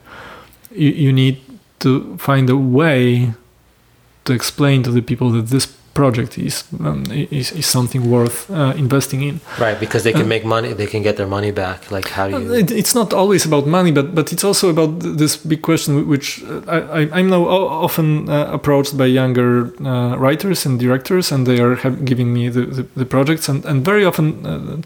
You, 0.72 0.90
you 1.06 1.14
need 1.14 1.38
to 1.80 2.18
find 2.18 2.50
a 2.50 2.58
way 2.58 3.34
to 4.26 4.34
explain 4.34 4.84
to 4.84 4.92
the 4.92 5.02
people 5.02 5.30
that 5.32 5.48
this 5.48 5.66
project 6.00 6.38
is 6.38 6.56
um, 6.88 7.04
is, 7.40 7.52
is 7.52 7.66
something 7.78 8.04
worth 8.16 8.38
uh, 8.50 8.74
investing 8.78 9.22
in 9.30 9.36
Right. 9.66 9.80
Because 9.80 10.04
they 10.04 10.14
can 10.14 10.26
Uh, 10.26 10.36
make 10.36 10.46
money. 10.56 10.74
They 10.74 10.88
can 10.94 11.02
get 11.04 11.16
their 11.16 11.28
money 11.38 11.52
back. 11.52 11.80
Like 11.92 12.08
how 12.18 12.26
do 12.30 12.34
you? 12.44 12.54
it, 12.62 12.72
it's 12.72 12.94
not 13.00 13.14
always 13.14 13.46
about 13.46 13.66
money, 13.68 13.92
but 13.92 14.06
but 14.16 14.32
it's 14.34 14.44
also 14.44 14.70
about 14.70 14.92
this 15.18 15.38
big 15.48 15.62
question, 15.62 16.08
which 16.14 16.28
uh, 16.44 16.98
I, 17.00 17.02
I'm 17.20 17.30
now 17.30 17.44
often 17.86 18.08
uh, 18.30 18.54
approached 18.58 18.94
by 18.98 19.06
younger 19.22 19.52
uh, 19.86 20.24
writers 20.24 20.66
and 20.66 20.80
directors, 20.80 21.32
and 21.32 21.46
they 21.46 21.60
are 21.62 21.76
have, 21.84 21.96
giving 22.06 22.34
me 22.34 22.50
the, 22.52 22.66
the, 22.76 22.84
the 22.96 23.06
projects, 23.06 23.50
and 23.50 23.66
and 23.66 23.86
very 23.86 24.06
often, 24.06 24.26
uh, 24.46 24.82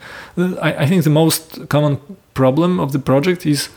I, 0.68 0.84
I 0.84 0.88
think 0.90 1.04
the 1.04 1.10
most 1.24 1.68
common 1.70 1.98
problem 2.34 2.80
of 2.80 2.92
the 2.92 3.00
project 3.00 3.46
is. 3.46 3.70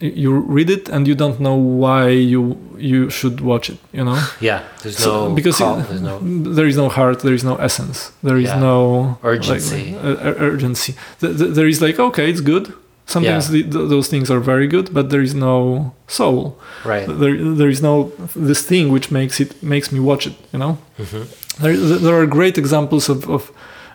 You 0.00 0.32
read 0.56 0.70
it 0.70 0.88
and 0.88 1.06
you 1.06 1.14
don't 1.14 1.38
know 1.38 1.54
why 1.54 2.08
you 2.08 2.56
you 2.76 3.10
should 3.10 3.40
watch 3.40 3.70
it 3.70 3.78
you 3.92 4.04
know 4.04 4.18
yeah. 4.40 4.60
There's 4.82 4.98
So- 4.98 5.28
no 5.28 5.34
because 5.34 5.56
call. 5.58 5.78
it- 5.78 6.02
no. 6.02 6.18
there 6.54 6.66
is 6.68 6.76
no 6.76 6.88
heart 6.88 7.20
there 7.20 7.34
is 7.34 7.44
no 7.44 7.54
essence 7.56 8.10
there 8.22 8.36
is 8.36 8.48
Yeah. 8.50 8.60
no 8.60 9.16
Urgency. 9.22 9.76
like, 9.76 10.04
uh, 10.04 10.28
uh, 10.28 10.50
urgency 10.52 10.92
Th- 11.20 11.36
th- 11.38 11.54
there 11.54 11.68
is 11.68 11.80
like 11.80 11.98
okay 12.02 12.28
it's 12.30 12.40
good 12.42 12.72
sometimes 13.06 13.44
Yeah. 13.46 13.52
the, 13.54 13.62
th- 13.72 13.88
those 13.88 14.08
things 14.08 14.30
are 14.30 14.40
very 14.40 14.66
good 14.66 14.86
but 14.92 15.08
there 15.10 15.22
is 15.22 15.34
no 15.34 15.92
soul 16.08 16.42
Right. 16.84 17.06
there, 17.20 17.36
there 17.60 17.70
is 17.70 17.80
no 17.80 18.10
this 18.48 18.62
thing 18.66 18.92
which 18.92 19.10
makes 19.10 19.40
it 19.40 19.50
makes 19.62 19.88
me 19.92 20.00
watch 20.00 20.26
it 20.26 20.34
you 20.52 20.58
know 20.58 20.76
hmm 20.98 21.22
there, 21.62 21.76
there 22.06 22.16
are 22.20 22.26
great 22.26 22.58
examples 22.58 23.08
of, 23.08 23.28
of 23.30 23.42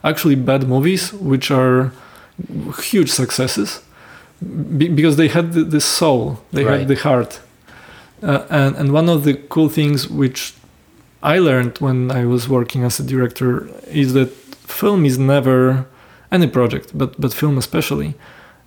actually 0.03 0.35
bad 0.35 0.61
movies 0.67 1.11
which 1.31 1.51
are 1.51 1.91
huge 2.91 3.09
successes 3.11 3.81
be, 4.77 4.87
because 4.89 5.15
they 5.17 5.27
had 5.27 5.53
the, 5.53 5.63
the 5.63 5.81
soul 5.81 6.39
they 6.51 6.63
Right. 6.63 6.79
had 6.79 6.87
the 6.87 6.95
heart. 6.95 7.39
Uh, 8.21 8.45
and, 8.49 8.75
and 8.75 8.91
one 8.93 9.07
of 9.09 9.23
the 9.23 9.33
cool 9.49 9.69
things 9.69 10.07
which 10.09 10.53
i 11.23 11.37
learned 11.39 11.77
when 11.79 12.11
i 12.11 12.25
was 12.25 12.47
working 12.49 12.83
as 12.83 12.99
a 12.99 13.03
director 13.03 13.69
is 13.91 14.13
that 14.13 14.29
film 14.81 15.05
is 15.05 15.17
never 15.17 15.85
any 16.31 16.47
project 16.47 16.91
but, 16.97 17.19
but 17.21 17.33
film 17.33 17.57
especially 17.57 18.13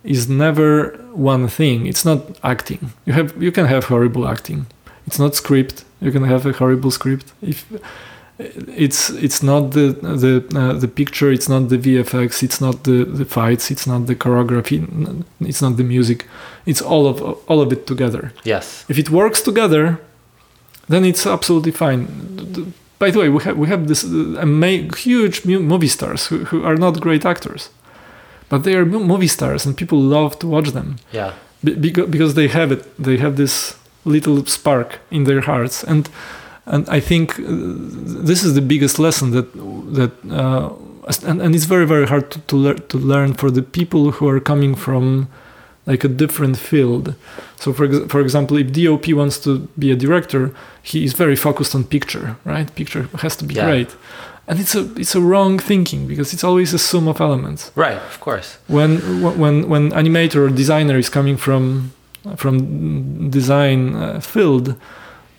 is 0.04 0.28
never 0.28 0.98
one 1.14 1.46
thing. 1.48 1.86
It's 1.86 2.04
not 2.04 2.20
acting. 2.42 2.92
You 3.06 3.12
have 3.12 3.40
you 3.40 3.52
can 3.52 3.66
have 3.66 3.84
horrible 3.84 4.26
acting. 4.26 4.66
It's 5.06 5.18
not 5.20 5.36
script. 5.36 5.84
You 6.00 6.10
can 6.10 6.24
have 6.24 6.44
a 6.44 6.52
horrible 6.52 6.90
script. 6.90 7.26
If 7.40 7.64
it's 8.84 9.10
it's 9.10 9.42
not 9.42 9.70
the 9.72 9.86
the 10.22 10.34
uh, 10.58 10.72
the 10.78 10.88
picture 10.88 11.30
it's 11.30 11.48
not 11.48 11.68
the 11.68 11.78
vfx 11.78 12.42
it's 12.42 12.60
not 12.60 12.84
the 12.84 13.04
the 13.04 13.24
fights 13.24 13.70
it's 13.70 13.86
not 13.86 14.06
the 14.06 14.14
choreography 14.14 14.78
it's 15.40 15.62
not 15.62 15.76
the 15.76 15.84
music. 15.84 16.26
It's 16.66 16.80
all 16.80 17.06
of 17.06 17.20
all 17.48 17.60
of 17.60 17.72
it 17.72 17.86
together. 17.86 18.32
Yes. 18.44 18.84
if 18.88 18.98
it 18.98 19.10
works 19.10 19.40
together 19.42 19.98
then 20.88 21.04
it's 21.04 21.26
absolutely 21.26 21.72
fine. 21.72 22.06
By 22.98 23.10
the 23.10 23.18
way 23.18 23.28
we 23.28 23.42
have 23.44 23.56
we 23.58 23.68
have 23.68 23.86
this 23.88 24.04
uh, 24.04 24.38
ama- 24.46 24.88
huge 24.96 25.44
movie 25.44 25.88
stars 25.88 26.26
who, 26.28 26.44
who 26.50 26.64
are 26.64 26.76
not 26.76 27.00
great 27.00 27.24
actors 27.24 27.70
but 28.48 28.64
they 28.64 28.74
are 28.74 28.84
movie 28.84 29.28
stars 29.28 29.66
and 29.66 29.76
people 29.76 29.98
love 29.98 30.38
to 30.40 30.46
watch 30.46 30.70
them. 30.72 30.96
Yeah. 31.12 31.32
Be- 31.64 31.74
because, 31.74 32.08
because 32.10 32.34
they 32.34 32.48
have 32.48 32.70
it 32.72 32.82
they 33.02 33.16
have 33.18 33.36
this 33.36 33.76
little 34.04 34.44
spark 34.46 34.98
in 35.10 35.24
their 35.24 35.40
hearts. 35.42 35.84
And 35.84 36.08
and 36.66 36.88
i 36.88 37.00
think 37.00 37.38
uh, 37.38 37.44
this 38.28 38.42
is 38.44 38.54
the 38.54 38.60
biggest 38.62 38.98
lesson 38.98 39.30
that 39.32 39.52
that 39.98 40.12
uh, 40.30 40.68
and, 41.26 41.40
and 41.42 41.54
it's 41.54 41.64
very 41.64 41.86
very 41.86 42.06
hard 42.06 42.30
to 42.30 42.38
to, 42.40 42.56
lear- 42.56 42.78
to 42.88 42.98
learn 42.98 43.34
for 43.34 43.50
the 43.50 43.62
people 43.62 44.12
who 44.12 44.28
are 44.28 44.40
coming 44.40 44.74
from 44.76 45.26
like 45.86 46.04
a 46.04 46.08
different 46.08 46.56
field 46.56 47.14
so 47.56 47.72
for 47.72 47.84
ex- 47.86 48.06
for 48.12 48.20
example 48.20 48.56
if 48.56 48.68
dop 48.72 49.08
wants 49.14 49.38
to 49.40 49.58
be 49.78 49.90
a 49.90 49.96
director 49.96 50.50
he 50.82 51.04
is 51.04 51.12
very 51.14 51.36
focused 51.36 51.74
on 51.74 51.82
picture 51.84 52.36
right 52.44 52.72
picture 52.74 53.08
has 53.18 53.36
to 53.36 53.44
be 53.44 53.54
Yeah. 53.54 53.66
great 53.66 53.96
and 54.48 54.58
it's 54.60 54.74
a 54.76 54.82
it's 54.96 55.14
a 55.16 55.20
wrong 55.20 55.58
thinking 55.58 56.06
because 56.06 56.32
it's 56.34 56.44
always 56.44 56.72
a 56.74 56.78
sum 56.78 57.08
of 57.08 57.20
elements 57.20 57.70
Right. 57.76 57.96
Of 58.12 58.18
course. 58.20 58.58
when 58.68 58.90
when 59.38 59.68
when 59.68 59.90
animator 59.92 60.36
or 60.46 60.50
designer 60.50 60.98
is 60.98 61.08
coming 61.10 61.36
from 61.38 61.90
from 62.36 63.30
design 63.30 63.94
uh, 63.94 64.20
field 64.20 64.74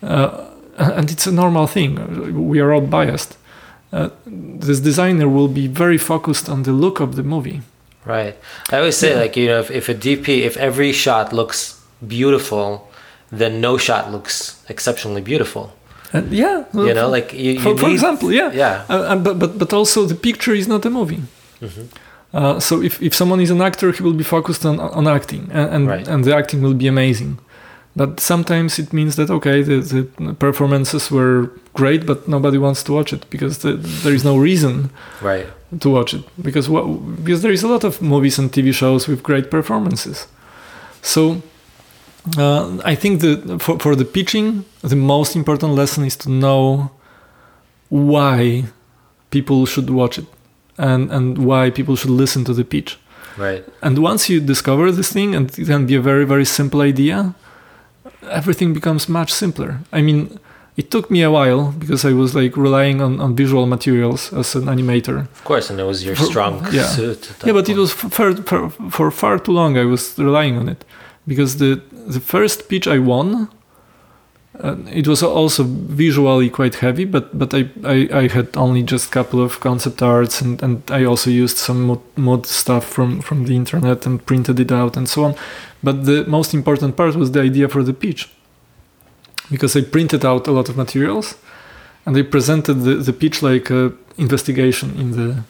uh, 0.02 0.28
and 0.98 1.10
it's 1.10 1.26
a 1.26 1.32
normal 1.32 1.66
thing 1.66 1.90
we 2.48 2.60
are 2.60 2.72
all 2.74 2.86
biased 2.86 3.36
uh, 3.92 4.08
this 4.68 4.80
designer 4.80 5.28
will 5.28 5.48
be 5.48 5.66
very 5.68 5.98
focused 5.98 6.48
on 6.48 6.62
the 6.62 6.72
look 6.72 7.00
of 7.00 7.14
the 7.16 7.22
movie 7.22 7.60
Right. 8.06 8.34
I 8.72 8.76
always 8.78 8.96
say 8.98 9.10
Yeah. 9.10 9.20
like 9.22 9.34
you 9.40 9.46
know 9.50 9.60
if, 9.60 9.70
if 9.70 9.88
a 9.88 9.94
DP 9.94 10.26
if 10.44 10.56
every 10.58 10.92
shot 10.92 11.32
looks 11.32 11.80
beautiful, 12.06 12.66
then 13.38 13.60
no 13.60 13.78
shot 13.78 14.12
looks 14.12 14.62
exceptionally 14.68 15.22
beautiful. 15.22 15.64
and 16.12 16.30
yeah 16.32 16.64
You 16.74 16.92
know, 16.94 17.08
like 17.16 17.32
you, 17.32 17.52
you 17.52 17.60
for, 17.60 17.76
for 17.78 17.90
example 17.90 18.28
yeah 18.32 18.50
Yeah. 18.52 18.84
uh, 18.88 19.16
but, 19.16 19.38
but 19.38 19.58
but 19.58 19.72
also 19.72 20.04
the 20.06 20.14
picture 20.14 20.54
is 20.58 20.66
not 20.68 20.84
a 20.86 20.90
movie 20.90 21.22
Mm-hmm. 21.62 21.86
Uh, 22.36 22.58
so 22.60 22.82
if, 22.82 23.00
if 23.00 23.14
someone 23.14 23.40
is 23.42 23.50
an 23.50 23.60
actor, 23.60 23.92
he 23.92 24.02
will 24.02 24.16
be 24.22 24.24
focused 24.24 24.64
on 24.66 24.80
on 24.80 25.06
acting, 25.06 25.42
and 25.52 25.66
and, 25.74 25.82
Right. 25.88 26.08
and 26.12 26.24
the 26.24 26.34
acting 26.36 26.62
will 26.64 26.74
be 26.74 26.88
amazing. 26.88 27.38
But 27.96 28.18
sometimes 28.20 28.78
it 28.78 28.92
means 28.92 29.14
that 29.16 29.30
okay, 29.30 29.62
the, 29.62 29.76
the 30.18 30.34
performances 30.34 31.10
were 31.10 31.48
great, 31.74 32.06
but 32.06 32.26
nobody 32.28 32.58
wants 32.58 32.82
to 32.84 32.92
watch 32.92 33.12
it 33.12 33.24
because 33.30 33.58
the, 33.58 33.74
there 34.02 34.14
is 34.14 34.24
no 34.24 34.36
reason 34.36 34.90
Right. 35.22 35.46
to 35.80 35.90
watch 35.90 36.12
it 36.14 36.22
because 36.42 36.68
what 36.68 36.84
because 37.24 37.42
there 37.42 37.52
is 37.54 37.62
a 37.64 37.68
lot 37.68 37.84
of 37.84 38.00
movies 38.02 38.38
and 38.38 38.50
TV 38.50 38.72
shows 38.72 39.06
with 39.08 39.22
great 39.22 39.48
performances. 39.50 40.26
So 41.02 41.42
uh, 42.38 42.78
I 42.84 42.96
think 42.96 43.20
that 43.20 43.60
for 43.62 43.78
for 43.78 43.94
the 43.96 44.04
pitching, 44.04 44.64
the 44.82 44.96
most 44.96 45.36
important 45.36 45.74
lesson 45.74 46.04
is 46.04 46.16
to 46.16 46.28
know 46.30 46.90
why 47.88 48.64
people 49.30 49.66
should 49.66 49.90
watch 49.90 50.18
it 50.18 50.26
and 50.78 51.10
and 51.12 51.38
why 51.38 51.70
people 51.70 51.96
should 51.96 52.10
listen 52.10 52.44
to 52.44 52.54
the 52.54 52.64
pitch. 52.64 52.98
Right. 53.38 53.64
And 53.82 53.98
once 53.98 54.28
you 54.32 54.40
discover 54.40 54.90
this 54.92 55.12
thing, 55.12 55.34
and 55.34 55.50
it 55.58 55.66
can 55.66 55.86
be 55.86 55.94
a 55.96 56.00
very 56.00 56.24
very 56.26 56.44
simple 56.44 56.80
idea, 56.80 57.34
everything 58.30 58.72
becomes 58.72 59.08
much 59.08 59.32
simpler. 59.32 59.80
I 59.92 60.02
mean, 60.02 60.38
it 60.76 60.90
took 60.90 61.10
me 61.10 61.22
a 61.22 61.30
while 61.30 61.72
because 61.72 62.04
I 62.04 62.12
was 62.12 62.34
like 62.34 62.56
relying 62.56 63.00
on, 63.00 63.20
on 63.20 63.36
visual 63.36 63.66
materials 63.66 64.32
as 64.32 64.54
an 64.54 64.64
animator. 64.64 65.20
Of 65.20 65.44
course, 65.44 65.70
and 65.70 65.78
it 65.78 65.84
was 65.84 66.04
your 66.04 66.16
strong 66.16 66.66
yeah. 66.72 66.86
suit. 66.86 67.32
Yeah, 67.44 67.52
but 67.52 67.68
it 67.68 67.76
was 67.76 67.92
for, 67.92 68.34
for, 68.34 68.70
for 68.70 69.10
far 69.10 69.38
too 69.38 69.52
long. 69.52 69.78
I 69.78 69.84
was 69.84 70.18
relying 70.18 70.56
on 70.58 70.68
it 70.68 70.84
because 71.26 71.58
the 71.58 71.80
the 72.06 72.20
first 72.20 72.68
pitch 72.68 72.86
I 72.86 72.98
won, 72.98 73.48
uh, 74.60 74.76
it 74.92 75.08
was 75.08 75.22
also 75.22 75.64
visually 75.64 76.48
quite 76.48 76.76
heavy. 76.76 77.04
But 77.04 77.36
but 77.36 77.52
I, 77.54 77.68
I, 77.84 78.08
I 78.12 78.28
had 78.28 78.56
only 78.56 78.82
just 78.82 79.08
a 79.08 79.10
couple 79.10 79.40
of 79.40 79.60
concept 79.60 80.02
arts 80.02 80.40
and, 80.40 80.62
and 80.62 80.82
I 80.90 81.04
also 81.04 81.30
used 81.30 81.56
some 81.56 81.82
mod, 81.86 82.00
mod 82.16 82.46
stuff 82.46 82.84
from 82.84 83.20
from 83.20 83.44
the 83.46 83.56
internet 83.56 84.06
and 84.06 84.24
printed 84.24 84.60
it 84.60 84.72
out 84.72 84.96
and 84.96 85.08
so 85.08 85.24
on. 85.24 85.34
But 85.82 86.04
the 86.04 86.24
most 86.26 86.54
important 86.54 86.96
part 86.96 87.16
was 87.16 87.32
the 87.32 87.40
idea 87.40 87.68
for 87.68 87.82
the 87.82 87.92
pitch 87.92 88.28
because 89.50 89.76
I 89.76 89.82
printed 89.82 90.24
out 90.24 90.46
a 90.46 90.52
lot 90.52 90.68
of 90.68 90.76
materials 90.76 91.36
and 92.06 92.16
I 92.16 92.22
presented 92.22 92.74
the, 92.74 92.94
the 92.96 93.12
pitch 93.12 93.42
like 93.42 93.70
a 93.70 93.92
investigation 94.16 94.96
in 94.98 95.10
the 95.12 95.42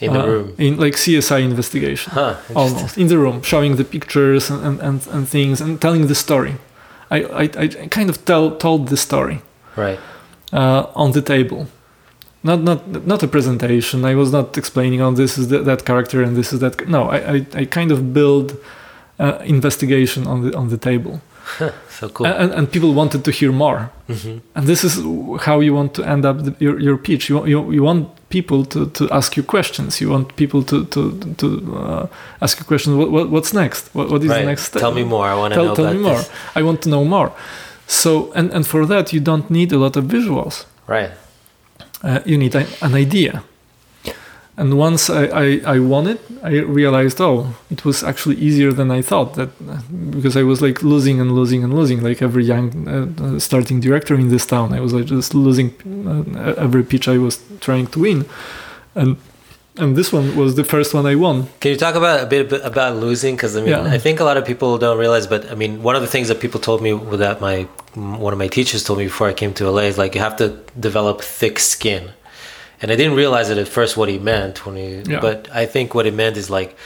in 0.00 0.12
the 0.14 0.22
uh, 0.22 0.26
room 0.26 0.54
in 0.58 0.78
like 0.78 0.94
CSI 0.94 1.42
investigation 1.42 2.12
huh, 2.12 2.36
almost 2.54 2.96
in 2.96 3.08
the 3.08 3.18
room 3.18 3.42
showing 3.42 3.76
the 3.76 3.84
pictures 3.84 4.50
and, 4.50 4.80
and, 4.80 5.06
and 5.08 5.28
things 5.28 5.60
and 5.60 5.80
telling 5.80 6.06
the 6.06 6.14
story 6.14 6.54
I, 7.10 7.22
I, 7.22 7.42
I 7.42 7.88
kind 7.88 8.08
of 8.08 8.24
tell, 8.24 8.56
told 8.56 8.88
the 8.88 8.96
story 8.96 9.42
right. 9.76 9.98
uh, 10.52 10.86
on 10.94 11.12
the 11.12 11.22
table. 11.22 11.66
Not 12.42 12.62
not 12.62 13.06
not 13.06 13.22
a 13.22 13.28
presentation. 13.28 14.04
I 14.06 14.14
was 14.14 14.32
not 14.32 14.56
explaining 14.56 15.02
oh 15.02 15.12
this 15.12 15.36
is 15.36 15.48
the, 15.48 15.58
that 15.58 15.84
character 15.84 16.22
and 16.22 16.34
this 16.36 16.54
is 16.54 16.60
that 16.60 16.88
no 16.88 17.10
I, 17.10 17.34
I, 17.34 17.46
I 17.54 17.64
kind 17.66 17.92
of 17.92 18.14
build 18.14 18.56
uh, 19.18 19.38
investigation 19.44 20.26
on 20.26 20.42
the 20.42 20.56
on 20.56 20.70
the 20.70 20.78
table 20.78 21.20
so 21.88 22.08
cool. 22.08 22.26
And, 22.26 22.52
and, 22.52 22.70
people 22.70 22.92
wanted 22.94 23.24
to 23.24 23.30
hear 23.30 23.52
more. 23.52 23.90
Mm-hmm. 24.08 24.38
And 24.54 24.66
this 24.66 24.84
is 24.84 24.96
how 25.44 25.60
you 25.60 25.74
want 25.74 25.94
to 25.94 26.04
end 26.04 26.24
up 26.24 26.44
the, 26.44 26.54
your, 26.58 26.80
your 26.80 26.96
pitch. 26.96 27.28
You, 27.28 27.46
you, 27.46 27.70
you 27.72 27.82
want 27.82 28.08
people 28.28 28.64
to, 28.66 28.86
to 28.90 29.10
ask 29.10 29.36
you 29.36 29.42
questions. 29.42 30.00
You 30.00 30.10
want 30.10 30.36
people 30.36 30.62
to, 30.64 30.84
to, 30.86 31.34
to 31.34 31.76
uh, 31.76 32.06
ask 32.40 32.58
you 32.58 32.64
questions. 32.64 32.96
What, 32.96 33.10
what, 33.10 33.30
what's 33.30 33.52
next? 33.52 33.94
What, 33.94 34.10
what 34.10 34.22
is 34.22 34.30
right. 34.30 34.40
the 34.40 34.46
next 34.46 34.64
step? 34.64 34.80
Tell 34.80 34.92
me 34.92 35.04
more. 35.04 35.26
I 35.26 35.34
want 35.34 35.52
to 35.52 35.56
tell, 35.56 35.66
know 35.66 35.74
tell 35.74 35.94
me 35.94 36.00
more. 36.00 36.16
this. 36.16 36.30
I 36.54 36.62
want 36.62 36.82
to 36.82 36.88
know 36.88 37.04
more. 37.04 37.32
So, 37.86 38.32
and, 38.32 38.52
and 38.52 38.66
for 38.66 38.86
that, 38.86 39.12
you 39.12 39.20
don't 39.20 39.50
need 39.50 39.72
a 39.72 39.78
lot 39.78 39.96
of 39.96 40.04
visuals. 40.04 40.64
Right. 40.86 41.10
Uh, 42.02 42.20
you 42.24 42.38
need 42.38 42.54
a, 42.54 42.66
an 42.82 42.94
idea. 42.94 43.42
And 44.60 44.76
once 44.76 45.08
I, 45.08 45.24
I, 45.44 45.46
I 45.76 45.78
won 45.78 46.06
it, 46.06 46.20
I 46.42 46.50
realized, 46.80 47.18
oh, 47.18 47.56
it 47.70 47.86
was 47.86 48.04
actually 48.04 48.36
easier 48.36 48.72
than 48.72 48.90
I 48.90 49.00
thought. 49.00 49.32
That 49.38 49.48
because 50.10 50.36
I 50.36 50.42
was 50.42 50.60
like 50.60 50.82
losing 50.82 51.18
and 51.18 51.32
losing 51.32 51.64
and 51.64 51.72
losing, 51.72 52.02
like 52.02 52.20
every 52.20 52.44
young 52.44 52.66
uh, 52.86 53.38
starting 53.38 53.80
director 53.80 54.14
in 54.14 54.28
this 54.28 54.44
town, 54.44 54.74
I 54.74 54.80
was 54.80 54.92
like 54.92 55.06
just 55.06 55.34
losing 55.34 55.68
uh, 56.36 56.54
every 56.58 56.82
pitch 56.82 57.08
I 57.08 57.16
was 57.16 57.42
trying 57.60 57.86
to 57.94 58.00
win, 58.00 58.26
and 58.94 59.16
and 59.78 59.96
this 59.96 60.12
one 60.12 60.36
was 60.36 60.56
the 60.56 60.64
first 60.64 60.92
one 60.92 61.06
I 61.06 61.14
won. 61.14 61.48
Can 61.60 61.70
you 61.70 61.78
talk 61.78 61.94
about 61.94 62.22
a 62.22 62.26
bit 62.26 62.52
about 62.52 62.96
losing? 62.96 63.36
Because 63.36 63.56
I 63.56 63.60
mean, 63.60 63.70
Yeah. 63.70 63.96
I 63.96 63.98
think 63.98 64.20
a 64.20 64.24
lot 64.24 64.36
of 64.36 64.44
people 64.44 64.76
don't 64.76 64.98
realize, 64.98 65.26
but 65.26 65.50
I 65.50 65.54
mean, 65.54 65.82
one 65.82 65.96
of 65.96 66.02
the 66.02 66.12
things 66.14 66.28
that 66.28 66.38
people 66.38 66.60
told 66.60 66.82
me 66.82 66.92
that 67.16 67.40
my 67.40 67.66
one 67.94 68.32
of 68.34 68.38
my 68.38 68.48
teachers 68.48 68.84
told 68.84 68.98
me 68.98 69.06
before 69.06 69.26
I 69.26 69.32
came 69.32 69.54
to 69.54 69.70
LA 69.70 69.84
is 69.92 69.96
like 69.96 70.14
you 70.14 70.20
have 70.20 70.36
to 70.36 70.48
develop 70.78 71.22
thick 71.22 71.58
skin 71.58 72.10
and 72.82 72.90
I 72.90 72.96
didn't 72.96 73.14
realize 73.16 73.50
it 73.50 73.58
at 73.58 73.68
first 73.68 73.96
what 73.96 74.08
he 74.08 74.18
meant 74.18 74.64
when 74.66 74.76
he. 74.76 75.02
Yeah. 75.12 75.20
But 75.20 75.48
I 75.52 75.66
think 75.66 75.94
what 75.94 76.06
it 76.06 76.14
meant 76.14 76.36
is 76.36 76.48
like, 76.50 76.76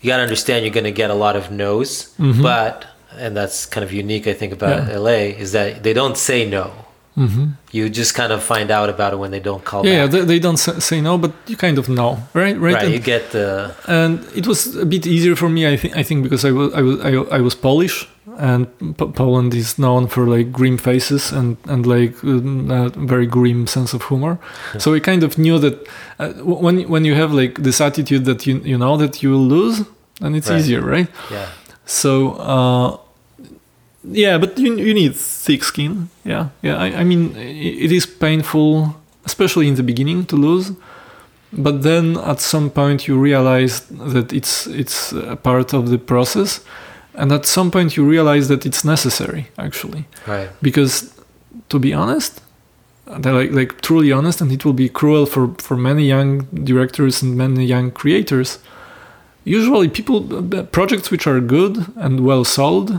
you 0.00 0.08
gotta 0.08 0.22
understand 0.22 0.64
you're 0.64 0.74
gonna 0.74 0.90
get 0.90 1.10
a 1.10 1.14
lot 1.14 1.36
of 1.36 1.50
no's, 1.50 2.10
Mhm. 2.18 2.42
but 2.42 2.84
and 3.18 3.36
that's 3.36 3.66
kind 3.66 3.82
of 3.84 3.92
unique 3.92 4.26
I 4.28 4.32
think 4.34 4.52
about 4.52 4.86
Yeah. 4.88 4.96
LA 4.98 5.30
is 5.44 5.52
that 5.52 5.82
they 5.82 5.92
don't 5.92 6.16
say 6.16 6.44
no. 6.48 6.70
Mm-hmm. 7.18 7.44
You 7.72 7.88
just 7.90 8.14
kind 8.14 8.32
of 8.32 8.42
find 8.42 8.70
out 8.70 8.88
about 8.88 9.12
it 9.12 9.18
when 9.18 9.30
they 9.30 9.40
don't 9.40 9.64
call 9.64 9.84
Yeah, 9.86 10.06
they, 10.08 10.24
they 10.24 10.38
don't 10.38 10.56
say, 10.58 11.00
no, 11.00 11.18
but 11.18 11.32
you 11.50 11.56
kind 11.56 11.78
of 11.78 11.86
know, 11.88 12.10
right? 12.34 12.56
Right. 12.56 12.74
right, 12.74 12.84
And- 12.84 12.92
you 12.94 13.00
get 13.00 13.30
the 13.32 13.74
and 13.86 14.20
it 14.34 14.46
was 14.46 14.76
a 14.76 14.84
bit 14.86 15.06
easier 15.06 15.36
for 15.36 15.48
me. 15.48 15.60
I 15.74 15.76
think 15.76 15.96
I 15.96 16.02
think 16.04 16.22
because 16.22 16.44
I 16.48 16.52
was 16.52 16.72
I 16.74 16.82
was 16.82 16.96
I, 17.08 17.10
I 17.38 17.40
was 17.40 17.54
Polish, 17.56 18.08
and 18.38 18.66
P- 18.98 19.12
Poland 19.12 19.54
is 19.54 19.76
known 19.78 20.06
for 20.08 20.26
like 20.36 20.46
grim 20.52 20.78
faces 20.78 21.32
and 21.32 21.56
and 21.68 21.86
like 21.86 22.14
a 22.24 22.90
very 23.06 23.26
grim 23.26 23.66
sense 23.66 23.96
of 23.96 24.02
humor. 24.08 24.38
so 24.78 24.92
we 24.92 25.00
kind 25.00 25.22
of 25.24 25.36
knew 25.38 25.58
that 25.58 25.74
uh, 26.20 26.32
when 26.64 26.88
when 26.88 27.04
you 27.04 27.14
have 27.16 27.32
like 27.42 27.62
this 27.62 27.80
attitude 27.80 28.24
that 28.24 28.46
you 28.46 28.60
you 28.64 28.78
know 28.78 28.96
that 28.96 29.22
you 29.22 29.30
will 29.32 29.48
lose, 29.58 29.84
and 30.22 30.36
it's 30.36 30.48
Right. 30.50 30.60
easier, 30.60 30.80
right? 30.82 31.08
yeah. 31.30 31.46
So 31.84 32.10
uh, 32.38 32.96
yeah, 34.12 34.38
but 34.38 34.58
you 34.58 34.76
you 34.76 34.94
need 34.94 35.14
thick 35.16 35.64
skin. 35.64 36.08
Yeah, 36.24 36.48
yeah. 36.62 36.76
I, 36.76 37.00
I 37.00 37.04
mean, 37.04 37.34
it 37.36 37.92
is 37.92 38.06
painful, 38.06 38.94
especially 39.24 39.66
in 39.68 39.74
the 39.74 39.82
beginning, 39.82 40.26
to 40.26 40.36
lose. 40.36 40.72
But 41.52 41.82
then 41.82 42.16
at 42.18 42.40
some 42.40 42.70
point 42.70 43.06
you 43.08 43.18
realize 43.22 43.80
that 44.12 44.32
it's 44.32 44.66
it's 44.66 45.12
a 45.12 45.36
part 45.36 45.72
of 45.74 45.88
the 45.88 45.98
process, 45.98 46.60
and 47.14 47.32
at 47.32 47.46
some 47.46 47.70
point 47.70 47.96
you 47.96 48.04
realize 48.10 48.48
that 48.48 48.64
it's 48.66 48.84
necessary 48.84 49.48
actually 49.56 50.04
Right. 50.26 50.48
because 50.62 51.10
to 51.68 51.78
be 51.78 51.92
honest 51.94 52.40
like, 53.06 53.50
like 53.52 53.80
truly 53.80 54.12
honest 54.12 54.40
and 54.42 54.52
it 54.52 54.64
will 54.64 54.74
be 54.74 54.88
cruel 54.88 55.26
for 55.26 55.48
for 55.58 55.76
many 55.76 56.04
young 56.06 56.46
directors 56.64 57.22
and 57.22 57.36
many 57.36 57.64
young 57.64 57.90
creators 57.90 58.58
usually 59.44 59.88
people 59.88 60.20
projects 60.70 61.10
which 61.10 61.26
are 61.26 61.40
good 61.40 61.86
and 61.96 62.20
well 62.20 62.44
sold 62.44 62.90
uh, 62.90 62.98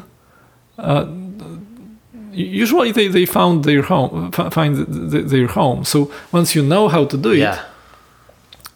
usually 2.31 2.91
they, 2.91 3.07
they 3.07 3.25
found 3.25 3.63
their 3.63 3.81
home 3.81 4.31
find 4.31 4.71
th- 4.75 5.11
th- 5.11 5.25
their 5.33 5.47
home 5.47 5.83
so 5.83 6.11
once 6.31 6.55
you 6.55 6.63
know 6.63 6.87
how 6.87 7.03
to 7.05 7.17
do 7.17 7.31
it 7.31 7.39
Yeah. 7.39 7.59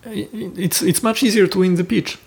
i- 0.06 0.28
it's 0.66 0.82
it's 0.82 1.02
much 1.04 1.24
easier 1.24 1.48
to 1.48 1.60
win 1.60 1.76
the 1.76 1.84
pitch 1.84 2.18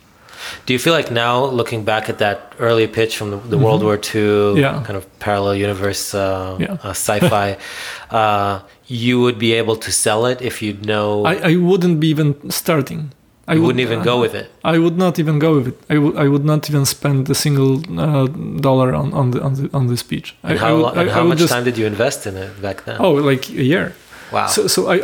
Do 0.67 0.73
you 0.75 0.79
feel 0.79 0.95
like 0.99 1.11
now, 1.11 1.35
looking 1.61 1.85
back 1.85 2.05
at 2.13 2.19
that 2.19 2.39
early 2.69 2.87
pitch 2.87 3.13
from 3.19 3.29
the, 3.33 3.39
the 3.53 3.59
World 3.65 3.83
War 3.83 3.97
II 3.97 4.01
Mm-hmm. 4.23 4.61
Yeah. 4.65 4.83
kind 4.87 4.97
of 5.01 5.05
parallel 5.19 5.55
universe 5.69 6.05
uh, 6.15 6.57
Yeah. 6.65 6.77
uh, 6.87 6.93
sci-fi, 7.05 7.49
uh, 8.21 8.55
you 9.01 9.15
would 9.25 9.39
be 9.39 9.51
able 9.61 9.77
to 9.87 9.91
sell 10.05 10.23
it 10.33 10.39
if 10.51 10.55
you 10.65 10.73
know 10.91 11.09
I, 11.33 11.35
I 11.51 11.57
wouldn't 11.69 11.99
be 12.05 12.09
even 12.15 12.29
starting 12.51 13.01
I 13.49 13.55
you 13.55 13.61
would- 13.61 13.67
wouldn't 13.77 13.81
even 13.93 14.03
go 14.03 14.21
with 14.21 14.35
it. 14.35 14.47
I 14.65 14.79
would 14.79 14.97
not 14.97 15.19
even 15.19 15.39
go 15.39 15.51
with 15.57 15.67
it. 15.69 15.77
I 15.95 15.97
would 15.99 16.17
I 16.25 16.27
would 16.33 16.45
not 16.45 16.69
even 16.71 16.85
spend 16.87 17.31
a 17.31 17.35
single 17.35 17.73
uh, 18.01 18.27
dollar 18.61 18.95
on 18.95 19.13
on 19.13 19.31
the 19.33 19.41
on 19.47 19.53
the 19.55 19.69
on 19.73 19.87
the 19.87 19.97
speech. 19.97 20.35
And 20.43 20.53
I 20.53 20.57
how, 20.65 20.77
would, 20.77 20.87
I, 20.99 21.01
and 21.03 21.11
I 21.11 21.15
how 21.15 21.25
much 21.25 21.39
just, 21.39 21.53
time 21.53 21.65
did 21.65 21.77
you 21.79 21.87
invest 21.87 22.27
in 22.27 22.37
it 22.37 22.51
back 22.61 22.79
then? 22.85 22.97
Oh, 23.01 23.13
like 23.31 23.49
a 23.51 23.63
year. 23.73 23.93
wow. 24.33 24.47
So 24.49 24.67
so 24.69 24.81
I, 24.95 24.97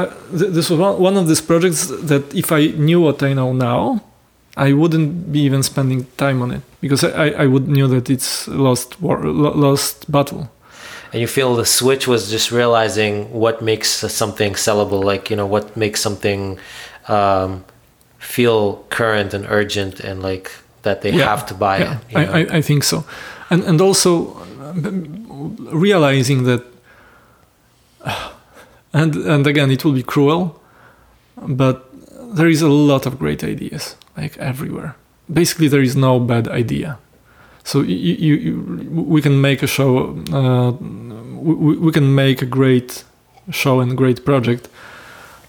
I, 0.00 0.08
this 0.54 0.70
was 0.70 0.78
one, 0.78 0.94
one 1.08 1.16
of 1.20 1.26
these 1.28 1.42
projects 1.42 1.80
that 2.10 2.24
if 2.34 2.50
I 2.52 2.62
knew 2.86 3.00
what 3.06 3.22
I 3.22 3.34
know 3.34 3.52
now, 3.52 4.00
I 4.56 4.72
wouldn't 4.72 5.30
be 5.32 5.40
even 5.48 5.62
spending 5.62 6.06
time 6.16 6.42
on 6.42 6.50
it 6.56 6.62
because 6.80 7.04
I, 7.04 7.10
I, 7.26 7.26
I 7.44 7.46
would 7.52 7.66
knew 7.68 7.86
that 7.88 8.08
it's 8.08 8.48
lost 8.48 8.88
war, 9.00 9.18
lost 9.66 10.10
battle. 10.10 10.42
and 11.12 11.20
you 11.20 11.26
feel 11.28 11.54
the 11.56 11.66
switch 11.66 12.06
was 12.08 12.30
just 12.30 12.50
realizing 12.52 13.14
what 13.42 13.60
makes 13.62 13.88
something 14.22 14.54
sellable, 14.56 15.02
like, 15.12 15.30
you 15.30 15.36
know, 15.36 15.46
what 15.46 15.76
makes 15.76 16.00
something 16.00 16.58
um, 17.08 17.64
feel 18.20 18.84
current 18.90 19.34
and 19.34 19.44
urgent 19.48 20.00
and 20.00 20.22
like 20.22 20.50
that 20.82 21.00
they 21.02 21.10
Yeah. 21.12 21.24
have 21.28 21.44
to 21.46 21.54
buy 21.54 21.78
yeah, 21.78 21.98
it. 22.10 22.16
I? 22.16 22.40
I, 22.40 22.58
I 22.58 22.62
think 22.62 22.84
so, 22.84 23.04
and 23.50 23.64
and 23.64 23.80
also 23.80 24.36
realizing 25.72 26.44
that, 26.44 26.62
and 28.92 29.16
and 29.16 29.46
again 29.46 29.70
it 29.70 29.84
will 29.84 29.92
be 29.94 30.02
cruel, 30.02 30.60
but 31.36 31.76
there 32.36 32.48
is 32.48 32.62
a 32.62 32.68
lot 32.68 33.06
of 33.06 33.18
great 33.18 33.42
ideas 33.44 33.96
like 34.16 34.36
everywhere. 34.38 34.94
Basically, 35.32 35.68
there 35.68 35.82
is 35.82 35.94
no 35.96 36.18
bad 36.20 36.48
idea. 36.48 36.98
So 37.64 37.80
you, 37.82 38.14
you, 38.18 38.34
you 38.36 38.60
we 39.14 39.20
can 39.22 39.40
make 39.40 39.62
a 39.62 39.66
show. 39.66 40.16
Uh, 40.32 40.72
we, 41.42 41.76
we 41.76 41.92
can 41.92 42.14
make 42.14 42.42
a 42.42 42.46
great 42.46 43.04
show 43.50 43.80
and 43.80 43.96
great 43.96 44.24
project 44.24 44.68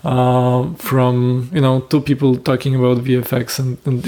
uh, 0.03 0.73
from 0.77 1.49
you 1.53 1.61
know 1.61 1.81
two 1.89 2.01
people 2.01 2.35
talking 2.37 2.75
about 2.75 2.97
VFX 3.03 3.59
and 3.59 3.77
and, 3.85 4.05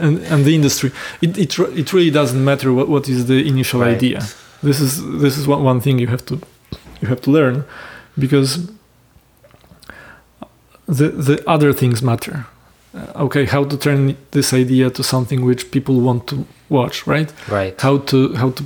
and, 0.00 0.18
and 0.32 0.44
the 0.44 0.54
industry. 0.54 0.90
It, 1.20 1.36
it 1.38 1.58
it 1.58 1.92
really 1.92 2.10
doesn't 2.10 2.42
matter 2.44 2.72
what, 2.72 2.88
what 2.88 3.08
is 3.08 3.26
the 3.26 3.46
initial 3.48 3.80
Right. 3.80 3.96
idea. 3.96 4.20
This 4.62 4.80
is 4.80 5.02
this 5.20 5.36
is 5.36 5.46
one, 5.46 5.62
one 5.64 5.80
thing 5.80 5.98
you 5.98 6.06
have 6.08 6.24
to 6.26 6.34
you 7.00 7.08
have 7.08 7.20
to 7.22 7.30
learn 7.30 7.64
because 8.18 8.68
the 10.86 11.08
the 11.08 11.42
other 11.46 11.72
things 11.72 12.02
matter. 12.02 12.46
Uh, 12.94 13.24
okay, 13.24 13.44
how 13.46 13.64
to 13.64 13.76
turn 13.76 14.16
this 14.30 14.52
idea 14.52 14.90
to 14.90 15.02
something 15.02 15.44
which 15.44 15.70
people 15.70 16.00
want 16.00 16.26
to 16.28 16.46
watch, 16.68 17.06
right? 17.06 17.32
Right. 17.48 17.80
how 17.80 17.98
to 17.98 18.34
how 18.34 18.50
to 18.50 18.62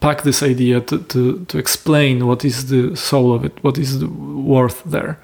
pack 0.00 0.22
this 0.22 0.42
idea 0.42 0.80
to, 0.80 0.98
to, 0.98 1.44
to 1.44 1.58
explain 1.58 2.26
what 2.26 2.44
is 2.44 2.66
the 2.66 2.96
soul 2.96 3.32
of 3.32 3.44
it 3.44 3.52
what 3.62 3.78
is 3.78 4.00
the 4.00 4.08
worth 4.08 4.82
there 4.84 5.16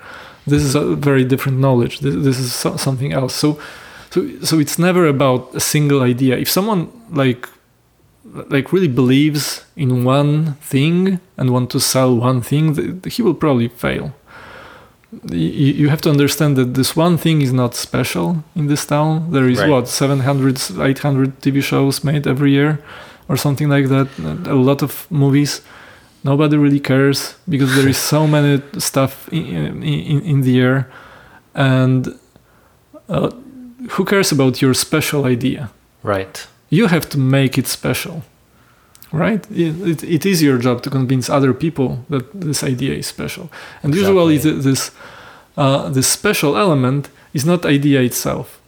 this 0.49 0.63
is 0.63 0.75
a 0.75 0.97
very 0.97 1.25
different 1.25 1.59
knowledge 1.59 2.01
this, 2.01 2.15
this 2.27 2.39
is 2.39 2.53
so, 2.53 2.77
something 2.77 3.13
else 3.13 3.35
so 3.35 3.59
so 4.11 4.19
so 4.43 4.59
it's 4.59 4.79
never 4.79 5.07
about 5.07 5.55
a 5.55 5.61
single 5.61 6.03
idea 6.03 6.37
if 6.37 6.49
someone 6.51 6.91
like 7.11 7.49
like 8.49 8.73
really 8.73 8.89
believes 8.89 9.65
in 9.77 10.05
one 10.05 10.55
thing 10.55 11.21
and 11.37 11.53
want 11.53 11.71
to 11.71 11.81
sell 11.81 12.17
one 12.17 12.41
thing, 12.41 13.01
he 13.07 13.23
will 13.23 13.35
probably 13.35 13.69
fail. 13.69 14.13
You 15.31 15.89
have 15.89 16.03
to 16.03 16.11
understand 16.11 16.57
that 16.57 16.75
this 16.75 16.95
one 16.95 17.17
thing 17.17 17.41
is 17.41 17.53
not 17.53 17.75
special 17.75 18.45
in 18.55 18.67
this 18.67 18.85
town. 18.85 19.31
There 19.33 19.49
is 19.49 19.59
right. 19.59 19.71
what 19.71 19.89
700, 19.89 20.61
800 20.81 21.41
TV 21.41 21.63
shows 21.63 22.05
made 22.05 22.27
every 22.27 22.53
year, 22.53 22.83
or 23.27 23.37
something 23.37 23.71
like 23.71 23.89
that. 23.89 24.09
A 24.47 24.55
lot 24.55 24.83
of 24.83 25.07
movies. 25.11 25.63
Nobody 26.25 26.57
really 26.57 26.81
cares 26.81 27.35
because 27.49 27.75
there 27.77 27.89
is 27.89 27.97
so 27.97 28.27
many 28.27 28.63
stuff 28.79 29.29
in, 29.33 29.83
in, 29.83 30.21
in 30.23 30.41
the 30.43 30.61
air, 30.61 30.91
and 31.55 32.19
uh, 33.09 33.31
who 33.91 34.05
cares 34.05 34.33
about 34.33 34.61
your 34.61 34.75
special 34.75 35.25
idea? 35.25 35.71
Right. 36.03 36.47
You 36.71 36.89
have 36.89 37.09
to 37.11 37.19
make 37.19 37.57
it 37.57 37.67
special 37.67 38.25
right? 39.13 39.47
It, 39.51 39.81
it, 39.89 40.05
it 40.05 40.27
is 40.27 40.43
your 40.43 40.59
job 40.59 40.83
to 40.83 40.91
convince 40.91 41.31
other 41.31 41.55
people 41.55 42.05
that 42.11 42.29
this 42.39 42.63
idea 42.63 42.95
is 42.95 43.07
special. 43.07 43.51
And 43.83 43.95
exactly. 43.95 44.35
usually 44.35 44.61
this 44.63 44.91
uh, 45.57 45.89
this 45.89 46.07
special 46.07 46.57
element 46.57 47.11
is 47.35 47.45
not 47.45 47.67
idea 47.67 48.01
itself. 48.01 48.61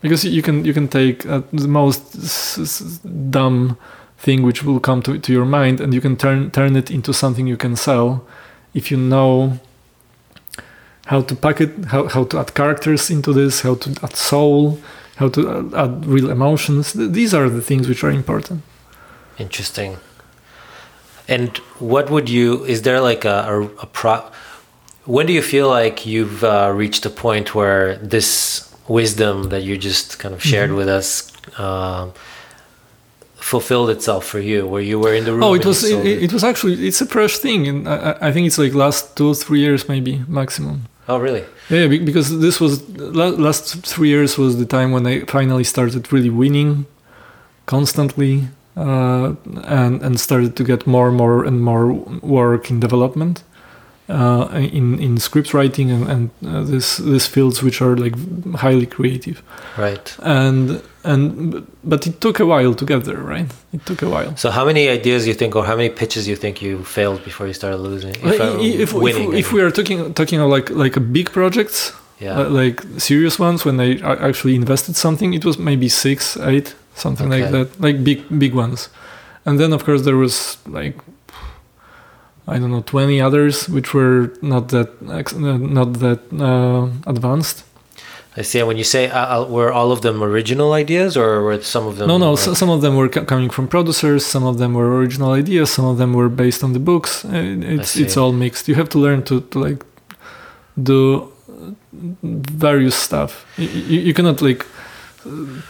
Because 0.00 0.24
you 0.24 0.42
can 0.42 0.64
you 0.64 0.72
can 0.72 0.88
take 0.88 1.26
uh, 1.26 1.42
the 1.52 1.68
most 1.68 3.02
dumb 3.30 3.76
thing 4.20 4.42
which 4.42 4.62
will 4.62 4.80
come 4.80 5.00
to, 5.02 5.18
to 5.18 5.32
your 5.32 5.46
mind 5.46 5.80
and 5.80 5.92
you 5.94 6.00
can 6.00 6.16
turn 6.16 6.50
turn 6.50 6.76
it 6.76 6.90
into 6.90 7.12
something 7.12 7.46
you 7.46 7.56
can 7.56 7.74
sell 7.74 8.08
if 8.74 8.90
you 8.90 8.96
know 8.96 9.58
how 11.06 11.20
to 11.22 11.34
pack 11.34 11.60
it 11.60 11.72
how, 11.86 12.06
how 12.08 12.24
to 12.24 12.38
add 12.38 12.54
characters 12.54 13.10
into 13.10 13.32
this 13.32 13.62
how 13.62 13.74
to 13.74 13.88
add 14.02 14.14
soul 14.14 14.78
how 15.20 15.28
to 15.28 15.70
add 15.76 16.06
real 16.06 16.30
emotions. 16.30 16.94
These 16.94 17.34
are 17.34 17.50
the 17.50 17.60
things 17.60 17.86
which 17.86 18.02
are 18.02 18.10
important. 18.10 18.62
Interesting. 19.38 19.98
And 21.28 21.58
what 21.78 22.10
would 22.10 22.28
you? 22.30 22.64
Is 22.64 22.82
there 22.82 23.00
like 23.02 23.26
a, 23.26 23.38
a, 23.54 23.62
a 23.84 23.86
pro? 23.86 24.24
When 25.04 25.26
do 25.26 25.34
you 25.34 25.42
feel 25.42 25.68
like 25.68 26.06
you've 26.06 26.42
uh, 26.42 26.72
reached 26.74 27.04
a 27.04 27.10
point 27.10 27.54
where 27.54 27.96
this 27.96 28.74
wisdom 28.88 29.50
that 29.50 29.62
you 29.62 29.76
just 29.76 30.18
kind 30.18 30.34
of 30.34 30.42
shared 30.42 30.70
mm-hmm. 30.70 30.78
with 30.78 30.88
us 30.88 31.08
uh, 31.58 32.10
fulfilled 33.50 33.90
itself 33.90 34.24
for 34.24 34.40
you? 34.40 34.66
Where 34.66 34.82
you 34.82 34.98
were 34.98 35.14
in 35.14 35.24
the 35.24 35.32
room? 35.32 35.42
Oh, 35.42 35.54
it 35.54 35.64
was. 35.66 35.84
It, 35.84 36.22
it, 36.26 36.32
was 36.32 36.44
actually. 36.44 36.74
It's 36.88 37.00
a 37.00 37.06
fresh 37.06 37.38
thing, 37.38 37.68
and 37.68 37.88
I, 37.88 38.16
I 38.28 38.32
think 38.32 38.46
it's 38.46 38.58
like 38.58 38.74
last 38.74 39.16
two, 39.16 39.34
three 39.34 39.60
years, 39.60 39.88
maybe 39.88 40.22
maximum. 40.28 40.76
Oh, 41.08 41.18
really? 41.18 41.44
Yeah, 41.68 41.86
because 41.88 42.40
this 42.40 42.60
was 42.60 42.88
last 43.48 43.64
three 43.86 44.08
years 44.08 44.38
was 44.38 44.58
the 44.58 44.66
time 44.66 44.92
when 44.92 45.06
I 45.06 45.20
finally 45.26 45.64
started 45.64 46.12
really 46.12 46.30
winning 46.30 46.86
constantly, 47.66 48.48
uh, 48.76 49.34
and 49.64 50.02
and 50.02 50.20
started 50.20 50.56
to 50.56 50.64
get 50.64 50.86
more 50.86 51.08
and 51.08 51.16
more 51.16 51.44
and 51.44 51.60
more 51.62 51.92
work 52.22 52.70
in 52.70 52.80
development 52.80 53.42
uh, 54.10 54.48
in 54.52 54.98
in 54.98 55.18
script 55.18 55.54
writing 55.54 55.90
and, 55.90 56.08
and 56.08 56.30
uh, 56.46 56.62
this 56.62 56.96
this 56.96 57.26
fields 57.26 57.62
which 57.62 57.80
are 57.80 57.96
like 57.96 58.14
highly 58.56 58.86
creative 58.86 59.42
right 59.78 60.16
and 60.22 60.82
and 61.04 61.66
but 61.82 62.06
it 62.06 62.20
took 62.20 62.40
a 62.40 62.46
while 62.46 62.74
to 62.74 62.84
get 62.84 63.04
there 63.04 63.18
right 63.18 63.50
it 63.72 63.84
took 63.86 64.02
a 64.02 64.08
while 64.08 64.36
so 64.36 64.50
how 64.50 64.64
many 64.64 64.88
ideas 64.88 65.26
you 65.26 65.34
think 65.34 65.56
or 65.56 65.64
how 65.64 65.76
many 65.76 65.88
pitches 65.88 66.28
you 66.28 66.36
think 66.36 66.60
you 66.60 66.84
failed 66.84 67.24
before 67.24 67.46
you 67.46 67.54
started 67.54 67.78
losing 67.78 68.14
if, 68.16 68.80
if, 68.80 68.92
winning, 68.92 69.32
if, 69.32 69.46
if 69.46 69.52
we 69.52 69.62
are 69.62 69.70
talking 69.70 70.12
talking 70.14 70.40
of 70.40 70.50
like 70.50 70.68
like 70.70 70.96
a 70.96 71.00
big 71.00 71.30
projects 71.32 71.92
yeah. 72.18 72.40
Uh, 72.40 72.50
like 72.50 72.82
serious 72.98 73.38
ones 73.38 73.64
when 73.64 73.80
I 73.80 73.98
actually 74.28 74.54
invested 74.54 74.94
something 74.94 75.32
it 75.32 75.42
was 75.42 75.58
maybe 75.58 75.88
six 75.88 76.36
eight 76.36 76.74
something 76.94 77.32
okay. 77.32 77.44
like 77.44 77.52
that 77.52 77.80
like 77.80 78.04
big 78.04 78.20
big 78.38 78.54
ones 78.54 78.90
and 79.46 79.58
then 79.58 79.72
of 79.72 79.84
course 79.86 80.02
there 80.02 80.18
was 80.18 80.58
like 80.66 80.96
I 82.50 82.58
don't 82.58 82.72
know, 82.72 82.82
20 82.82 83.20
others 83.20 83.68
which 83.68 83.94
were 83.94 84.32
not 84.42 84.68
that 84.68 85.00
not 85.00 85.92
that 86.00 86.20
uh, 86.32 86.88
advanced. 87.08 87.64
I 88.36 88.42
see. 88.42 88.60
And 88.60 88.68
when 88.68 88.76
you 88.76 88.84
say 88.84 89.10
uh, 89.10 89.42
uh, 89.42 89.46
were 89.48 89.72
all 89.72 89.90
of 89.90 90.02
them 90.02 90.22
original 90.22 90.72
ideas, 90.72 91.16
or 91.16 91.42
were 91.42 91.60
some 91.62 91.86
of 91.86 91.96
them? 91.96 92.08
No, 92.08 92.18
no. 92.18 92.36
So, 92.36 92.54
some 92.54 92.70
of 92.70 92.80
them 92.80 92.96
were 92.96 93.08
coming 93.08 93.50
from 93.50 93.66
producers. 93.66 94.24
Some 94.24 94.44
of 94.44 94.58
them 94.58 94.74
were 94.74 94.96
original 94.96 95.32
ideas. 95.32 95.70
Some 95.70 95.84
of 95.84 95.98
them 95.98 96.12
were 96.12 96.28
based 96.28 96.62
on 96.62 96.72
the 96.72 96.78
books. 96.78 97.24
Uh, 97.24 97.30
it's 97.76 97.96
it's 97.96 98.16
all 98.16 98.32
mixed. 98.32 98.68
You 98.68 98.76
have 98.76 98.88
to 98.90 98.98
learn 98.98 99.22
to, 99.24 99.40
to 99.40 99.58
like 99.58 99.84
do 100.80 101.32
various 102.22 102.94
stuff. 102.94 103.44
You, 103.56 104.00
you, 104.00 104.14
cannot 104.14 104.40
like. 104.40 104.64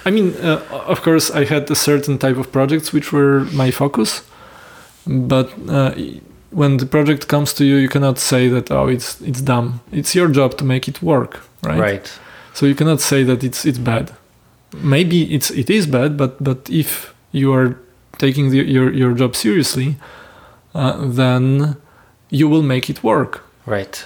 I 0.04 0.10
mean, 0.10 0.34
uh, 0.42 0.62
of 0.86 1.00
course, 1.02 1.30
I 1.30 1.44
had 1.44 1.70
a 1.70 1.74
certain 1.74 2.18
type 2.18 2.36
of 2.36 2.52
projects 2.52 2.92
which 2.92 3.10
were 3.10 3.46
my 3.52 3.70
focus, 3.70 4.22
but 5.06 5.48
when 6.50 6.76
the 6.76 6.86
project 6.86 7.28
comes 7.28 7.54
to 7.54 7.64
you, 7.64 7.76
you 7.76 7.88
cannot 7.88 8.18
say 8.18 8.48
that 8.48 8.70
oh 8.70 8.86
it's 8.88 9.20
it's 9.22 9.40
dumb. 9.40 9.80
It's 9.92 10.14
your 10.14 10.28
job 10.28 10.56
to 10.58 10.64
make 10.64 10.88
it 10.88 11.02
work, 11.02 11.40
right? 11.62 11.80
Right. 11.80 12.20
So 12.60 12.66
you 12.66 12.74
cannot 12.74 13.00
say 13.00 13.22
that 13.24 13.42
it's 13.42 13.64
it's 13.64 13.78
bad. 13.78 14.12
Maybe 14.74 15.34
it's 15.34 15.50
it 15.50 15.70
is 15.70 15.86
bad, 15.86 16.18
but 16.18 16.44
but 16.44 16.68
if 16.68 17.14
you 17.32 17.54
are 17.54 17.78
taking 18.18 18.50
the, 18.50 18.58
your 18.58 18.92
your 18.92 19.14
job 19.14 19.34
seriously, 19.34 19.96
uh, 20.74 21.06
then 21.06 21.76
you 22.28 22.50
will 22.50 22.62
make 22.62 22.90
it 22.90 23.02
work. 23.02 23.42
Right. 23.64 24.04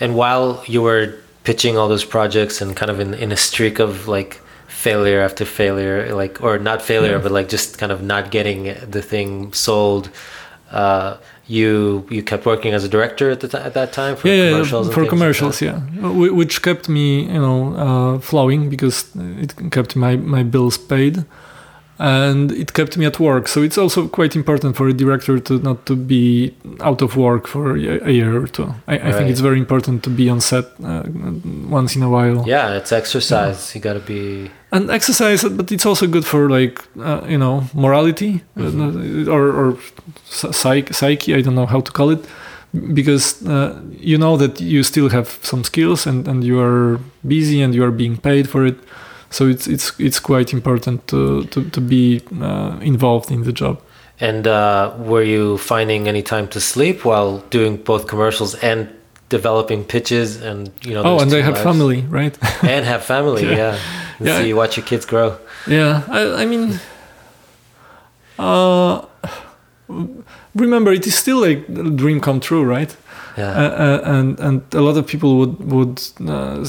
And 0.00 0.16
while 0.16 0.64
you 0.66 0.82
were 0.82 1.14
pitching 1.44 1.78
all 1.78 1.88
those 1.88 2.04
projects 2.04 2.60
and 2.60 2.74
kind 2.74 2.90
of 2.90 2.98
in 2.98 3.14
in 3.14 3.30
a 3.30 3.36
streak 3.36 3.78
of 3.78 4.08
like 4.08 4.40
failure 4.66 5.20
after 5.20 5.44
failure, 5.44 6.12
like 6.16 6.42
or 6.42 6.58
not 6.58 6.82
failure, 6.82 7.18
yeah. 7.18 7.22
but 7.22 7.30
like 7.30 7.48
just 7.48 7.78
kind 7.78 7.92
of 7.92 8.02
not 8.02 8.32
getting 8.32 8.74
the 8.90 9.02
thing 9.02 9.52
sold. 9.52 10.10
Uh, 10.72 11.16
you 11.46 12.06
you 12.10 12.22
kept 12.22 12.46
working 12.46 12.72
as 12.72 12.84
a 12.84 12.88
director 12.88 13.30
at, 13.30 13.40
the 13.40 13.60
at 13.64 13.74
that 13.74 13.92
time 13.92 14.16
for 14.16 14.28
yeah, 14.28 14.50
commercials 14.50 14.94
for 14.94 15.06
commercials 15.06 15.60
like 15.60 15.72
yeah. 15.72 16.08
Which 16.10 16.62
kept 16.62 16.88
me 16.88 17.24
you 17.24 17.40
know 17.40 17.74
uh, 17.76 18.18
flowing 18.18 18.70
because 18.70 19.10
it 19.14 19.54
kept 19.70 19.96
my 19.96 20.16
my 20.16 20.42
bills 20.42 20.78
paid. 20.78 21.24
And 21.96 22.50
it 22.50 22.72
kept 22.72 22.96
me 22.96 23.06
at 23.06 23.20
work. 23.20 23.46
So 23.46 23.62
it's 23.62 23.78
also 23.78 24.08
quite 24.08 24.34
important 24.34 24.74
for 24.74 24.88
a 24.88 24.92
director 24.92 25.38
to 25.38 25.60
not 25.60 25.86
to 25.86 25.94
be 25.94 26.52
out 26.80 27.02
of 27.02 27.16
work 27.16 27.46
for 27.46 27.76
a 27.76 28.10
year 28.10 28.36
or 28.36 28.48
two. 28.48 28.74
I, 28.88 28.94
I 28.98 29.12
think 29.12 29.30
it's 29.30 29.38
very 29.38 29.60
important 29.60 30.02
to 30.02 30.10
be 30.10 30.28
on 30.28 30.40
set 30.40 30.64
uh, 30.82 31.04
once 31.68 31.94
in 31.94 32.02
a 32.02 32.08
while. 32.08 32.42
Yeah 32.48 32.74
it's 32.78 32.90
exercise. 32.90 33.70
Yeah. 33.70 33.78
you 33.78 33.80
gotta 33.80 34.00
be 34.00 34.50
and 34.74 34.90
exercise 34.90 35.44
but 35.44 35.70
it's 35.70 35.86
also 35.86 36.06
good 36.06 36.26
for 36.26 36.50
like 36.50 36.82
uh, 36.98 37.22
you 37.28 37.38
know 37.38 37.64
morality 37.74 38.42
mm-hmm. 38.56 39.30
or, 39.30 39.44
or 39.52 39.78
psych, 40.24 40.92
psyche 40.92 41.34
i 41.34 41.40
don't 41.40 41.54
know 41.54 41.66
how 41.66 41.80
to 41.80 41.92
call 41.92 42.10
it 42.10 42.26
because 42.92 43.46
uh, 43.46 43.80
you 44.00 44.18
know 44.18 44.36
that 44.36 44.60
you 44.60 44.82
still 44.82 45.08
have 45.08 45.38
some 45.42 45.62
skills 45.62 46.06
and, 46.06 46.26
and 46.26 46.42
you 46.42 46.60
are 46.60 46.98
busy 47.26 47.62
and 47.62 47.72
you 47.72 47.84
are 47.84 47.92
being 47.92 48.16
paid 48.16 48.48
for 48.48 48.66
it 48.66 48.76
so 49.30 49.46
it's 49.46 49.68
it's 49.68 49.98
it's 50.00 50.18
quite 50.18 50.52
important 50.52 51.06
to 51.06 51.44
to, 51.44 51.70
to 51.70 51.80
be 51.80 52.20
uh, 52.42 52.76
involved 52.82 53.30
in 53.30 53.44
the 53.44 53.52
job 53.52 53.80
and 54.20 54.46
uh, 54.46 54.92
were 54.98 55.22
you 55.22 55.56
finding 55.58 56.08
any 56.08 56.22
time 56.22 56.48
to 56.48 56.60
sleep 56.60 57.04
while 57.04 57.38
doing 57.50 57.76
both 57.76 58.08
commercials 58.08 58.54
and 58.56 58.88
developing 59.28 59.84
pitches 59.84 60.40
and 60.40 60.70
you 60.82 60.92
know 60.94 61.02
oh 61.02 61.18
and 61.20 61.30
they 61.30 61.42
have 61.42 61.58
family 61.58 62.02
right 62.02 62.36
and 62.62 62.84
have 62.84 63.02
family 63.02 63.42
yeah, 63.50 63.56
yeah. 63.56 63.78
yeah. 64.20 64.42
see 64.42 64.52
watch 64.52 64.76
your 64.76 64.86
kids 64.86 65.06
grow 65.06 65.36
yeah 65.66 66.02
i, 66.08 66.42
I 66.42 66.46
mean 66.46 66.78
uh 68.38 69.04
remember 70.54 70.92
it 70.92 71.06
is 71.06 71.16
still 71.16 71.40
like 71.40 71.68
a 71.68 71.90
dream 71.90 72.20
come 72.20 72.40
true 72.40 72.64
right 72.64 72.96
yeah. 73.36 73.50
Uh, 73.50 73.68
uh, 73.68 74.00
and 74.04 74.38
and 74.38 74.74
a 74.74 74.80
lot 74.80 74.96
of 74.96 75.08
people 75.08 75.38
would 75.38 75.58
would 75.72 76.00
uh, 76.20 76.64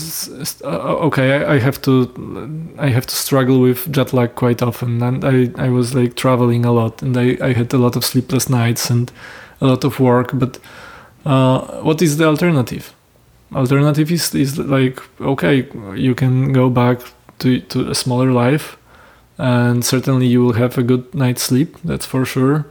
uh, 0.63 1.05
okay 1.07 1.35
I, 1.35 1.53
I, 1.53 1.59
have 1.59 1.79
to 1.83 2.73
I 2.79 2.89
have 2.89 3.05
to 3.05 3.15
struggle 3.15 3.59
with 3.61 3.91
jet 3.91 4.13
lag 4.13 4.33
quite 4.33 4.63
often 4.63 5.03
and 5.03 5.23
I, 5.23 5.51
I 5.63 5.69
was 5.69 5.93
like 5.93 6.15
traveling 6.15 6.65
a 6.65 6.71
lot 6.71 7.03
and 7.03 7.15
I, 7.17 7.37
I 7.39 7.53
had 7.53 7.71
a 7.71 7.77
lot 7.77 7.95
of 7.95 8.03
sleepless 8.03 8.49
nights 8.49 8.89
and 8.89 9.11
a 9.61 9.67
lot 9.67 9.83
of 9.83 9.99
work 9.99 10.31
but 10.33 10.57
uh, 11.25 11.81
what 11.81 12.01
is 12.01 12.17
the 12.17 12.25
alternative? 12.25 12.93
Alternative 13.53 14.11
is, 14.11 14.33
is 14.35 14.57
like 14.57 14.99
okay 15.21 15.67
you 15.95 16.15
can 16.15 16.51
go 16.53 16.69
back 16.69 16.99
to, 17.39 17.59
to 17.61 17.89
a 17.89 17.95
smaller 17.95 18.31
life 18.31 18.77
and 19.37 19.83
certainly 19.83 20.27
you 20.27 20.41
will 20.43 20.53
have 20.53 20.77
a 20.77 20.83
good 20.83 21.13
night's 21.13 21.43
sleep 21.43 21.77
that's 21.83 22.05
for 22.05 22.25
sure. 22.25 22.65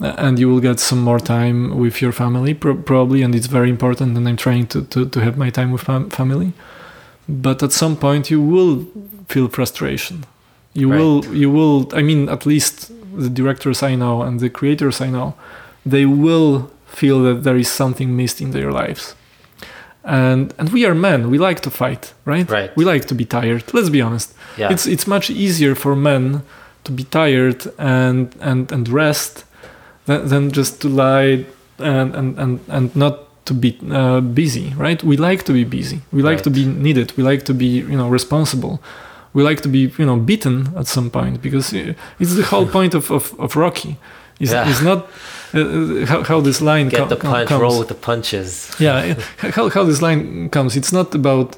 And 0.00 0.36
you 0.36 0.48
will 0.48 0.60
get 0.60 0.80
some 0.80 1.00
more 1.00 1.20
time 1.20 1.78
with 1.78 2.02
your 2.02 2.10
family 2.10 2.54
pro- 2.54 2.76
probably 2.76 3.22
and 3.22 3.34
it's 3.34 3.46
very 3.46 3.70
important 3.70 4.16
and 4.16 4.28
i'm 4.28 4.36
trying 4.36 4.66
to, 4.68 4.82
to, 4.86 5.08
to 5.08 5.20
have 5.20 5.36
my 5.36 5.50
time 5.50 5.70
with 5.70 5.82
fam- 5.82 6.10
family. 6.10 6.52
But 7.28 7.62
at 7.62 7.72
some 7.72 7.96
point 7.96 8.30
you 8.30 8.40
will 8.40 8.86
feel 9.28 9.48
frustration. 9.48 10.24
You 10.74 10.90
right. 10.90 10.98
will 10.98 11.24
you 11.26 11.50
will 11.50 11.88
i 11.94 12.02
mean 12.02 12.28
at 12.28 12.46
least 12.46 12.90
the 13.14 13.28
directors 13.28 13.82
i 13.82 13.94
know 13.94 14.22
and 14.22 14.40
the 14.40 14.48
creators 14.48 15.00
i 15.00 15.08
know 15.10 15.34
they 15.84 16.06
will 16.06 16.70
feel 16.92 17.22
that 17.22 17.42
there 17.42 17.56
is 17.56 17.70
something 17.70 18.16
missed 18.16 18.40
in 18.40 18.50
their 18.50 18.70
lives. 18.70 19.14
And 20.04 20.52
and 20.58 20.70
we 20.70 20.84
are 20.84 20.94
men 20.94 21.30
we 21.30 21.38
like 21.38 21.60
to 21.60 21.70
fight 21.70 22.12
right? 22.24 22.50
Right. 22.50 22.76
We 22.76 22.84
like 22.84 23.04
to 23.06 23.14
be 23.14 23.24
tired 23.24 23.64
let's 23.72 23.88
be 23.88 24.00
honest. 24.00 24.34
Yeah. 24.56 24.72
it's 24.72 24.86
it's 24.86 25.06
much 25.06 25.30
easier 25.30 25.74
for 25.74 25.94
men 25.94 26.42
to 26.84 26.92
be 26.92 27.04
tired 27.04 27.72
and 27.78 28.34
and 28.40 28.72
and 28.72 28.88
rest 28.88 29.44
than, 30.06 30.28
than 30.28 30.50
just 30.50 30.80
to 30.82 30.88
lie 30.88 31.46
and 31.78 32.14
and 32.14 32.38
and, 32.38 32.60
and 32.68 32.96
not 32.96 33.44
to 33.44 33.54
be 33.54 33.78
uh, 33.90 34.20
busy 34.20 34.74
right? 34.76 35.02
We 35.04 35.16
like 35.16 35.44
to 35.44 35.52
be 35.52 35.64
busy. 35.64 36.00
We 36.12 36.22
like 36.22 36.38
right. 36.38 36.44
to 36.44 36.50
be 36.50 36.64
needed. 36.64 37.16
We 37.16 37.22
like 37.22 37.44
to 37.44 37.54
be 37.54 37.66
you 37.66 37.96
know 37.96 38.08
responsible. 38.08 38.80
We 39.34 39.42
like 39.42 39.60
to 39.62 39.68
be 39.68 39.92
you 39.98 40.06
know 40.06 40.16
beaten 40.16 40.72
at 40.76 40.86
some 40.86 41.10
point 41.10 41.40
because 41.42 41.72
it's 41.72 42.34
the 42.34 42.42
whole 42.42 42.66
point 42.76 42.94
of, 42.94 43.10
of, 43.10 43.38
of 43.38 43.56
rocky. 43.56 43.98
It's, 44.40 44.50
yeah. 44.50 44.68
it's 44.68 44.82
not 44.82 45.06
uh, 45.54 46.06
how, 46.06 46.22
how 46.22 46.40
this 46.40 46.60
line 46.60 46.88
get 46.88 47.08
the 47.08 47.16
punch 47.16 47.48
comes. 47.48 47.60
roll 47.60 47.78
with 47.78 47.88
the 47.88 47.94
punches 47.94 48.74
yeah 48.78 49.14
how, 49.38 49.68
how 49.68 49.84
this 49.84 50.00
line 50.02 50.48
comes 50.50 50.76
it's 50.76 50.92
not 50.92 51.14
about 51.14 51.56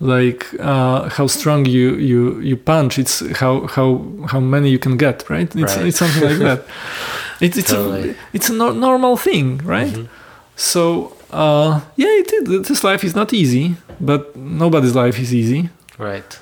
like 0.00 0.46
uh, 0.60 1.08
how 1.08 1.26
strong 1.26 1.64
you, 1.66 1.94
you 1.96 2.40
you 2.40 2.56
punch 2.56 2.98
it's 2.98 3.20
how 3.38 3.66
how 3.68 4.04
how 4.26 4.40
many 4.40 4.70
you 4.70 4.78
can 4.78 4.96
get 4.96 5.28
right 5.30 5.54
it's, 5.56 5.76
right. 5.76 5.86
it's 5.86 5.98
something 5.98 6.22
like 6.22 6.38
that 6.38 6.64
it, 7.40 7.56
it's 7.56 7.70
totally. 7.70 8.10
a 8.10 8.16
it's 8.32 8.48
a 8.48 8.52
no, 8.52 8.72
normal 8.72 9.16
thing 9.16 9.58
right 9.58 9.92
mm-hmm. 9.92 10.12
so 10.56 11.16
uh, 11.30 11.80
yeah 11.96 12.08
it, 12.08 12.64
this 12.66 12.82
life 12.84 13.04
is 13.04 13.14
not 13.14 13.32
easy 13.32 13.76
but 14.00 14.34
nobody's 14.36 14.94
life 14.94 15.18
is 15.18 15.32
easy 15.32 15.70
right 15.98 16.38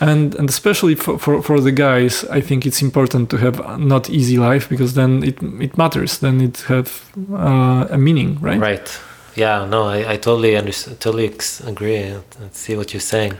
and 0.00 0.34
and 0.34 0.48
especially 0.48 0.94
for, 0.94 1.18
for, 1.18 1.42
for 1.42 1.60
the 1.60 1.72
guys 1.72 2.24
i 2.24 2.40
think 2.40 2.66
it's 2.66 2.82
important 2.82 3.30
to 3.30 3.36
have 3.36 3.78
not 3.78 4.10
easy 4.10 4.36
life 4.36 4.68
because 4.68 4.94
then 4.94 5.22
it 5.22 5.36
it 5.60 5.76
matters. 5.76 6.18
Then 6.18 6.40
it 6.40 6.64
have 6.68 6.88
uh, 7.32 7.86
a 7.90 7.98
meaning 7.98 8.38
right? 8.40 8.60
Right. 8.60 9.00
Yeah 9.34 9.66
no 9.66 9.84
i, 9.84 10.12
I 10.12 10.16
totally 10.16 10.56
understand 10.56 11.00
totally 11.00 11.32
agree. 11.66 12.14
See 12.52 12.76
what 12.76 12.92
you're 12.92 13.00
saying. 13.00 13.34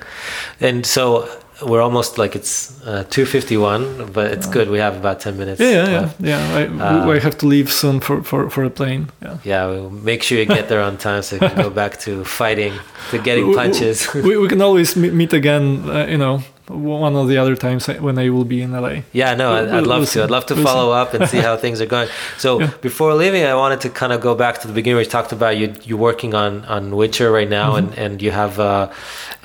And 0.61 0.85
so 0.87 1.29
we're 1.63 1.81
almost 1.81 2.19
like 2.19 2.37
it's 2.37 2.81
uh, 2.87 3.05
251 3.11 4.13
but 4.13 4.31
it's 4.31 4.47
good. 4.47 4.69
We 4.69 4.79
have 4.79 4.97
about 4.97 5.21
10 5.21 5.39
minutes 5.39 5.61
yeah 5.61 5.71
yeah 5.71 5.89
yeah, 5.91 6.11
yeah. 6.19 6.81
I, 6.81 7.07
uh, 7.07 7.09
I, 7.09 7.19
have 7.19 7.39
to 7.39 7.47
leave 7.47 7.73
soon 7.73 8.01
for, 8.01 8.23
for, 8.23 8.51
for 8.51 8.65
a 8.65 8.71
plane. 8.71 9.09
Yeah. 9.23 9.39
Yeah 9.45 9.67
we'll 9.67 9.91
make 9.91 10.23
sure 10.23 10.39
you 10.39 10.47
get 10.47 10.69
there 10.69 10.83
on 10.83 10.99
time 10.99 11.23
so 11.23 11.37
you 11.37 11.41
can 11.41 11.57
go 11.57 11.71
back 11.83 11.99
to 12.01 12.25
fighting 12.25 12.75
to 13.11 13.19
getting 13.19 13.55
punches. 13.55 14.13
we, 14.15 14.37
we 14.37 14.49
can 14.49 14.61
always 14.61 14.97
meet 14.97 15.33
again 15.33 15.89
uh, 15.89 16.07
you 16.07 16.19
know 16.19 16.43
one 16.69 17.15
of 17.15 17.29
the 17.29 17.39
other 17.39 17.57
times 17.57 17.87
when 17.87 18.19
I 18.19 18.29
will 18.31 18.45
be 18.45 18.63
in 18.63 18.73
LA. 18.73 19.03
Yeah, 19.13 19.35
no, 19.35 19.53
I'd, 19.53 19.69
I'd 19.69 19.87
love 19.87 20.09
to. 20.11 20.25
I'd 20.25 20.31
love 20.31 20.47
to 20.47 20.57
follow 20.57 20.93
up 20.93 21.15
and 21.15 21.29
see 21.29 21.39
how 21.39 21.57
things 21.57 21.81
are 21.81 21.87
going. 21.87 22.09
So 22.39 22.61
yeah. 22.61 22.71
before 22.81 23.15
leaving, 23.15 23.45
I 23.45 23.55
wanted 23.55 23.81
to 23.83 23.91
kind 23.91 24.13
of 24.13 24.21
go 24.21 24.35
back 24.35 24.61
to 24.63 24.69
the 24.69 24.75
beginning 24.75 24.97
where 24.97 25.05
you 25.05 25.11
talked 25.11 25.33
about 25.33 25.57
you 25.57 25.75
you're 25.85 25.99
working 25.99 26.35
on 26.35 26.65
on 26.65 26.97
Witcher 26.97 27.31
right 27.31 27.49
now, 27.49 27.75
mm-hmm. 27.75 27.89
and 27.89 27.99
and 27.99 28.23
you 28.23 28.33
have 28.33 28.59
uh, 28.59 28.91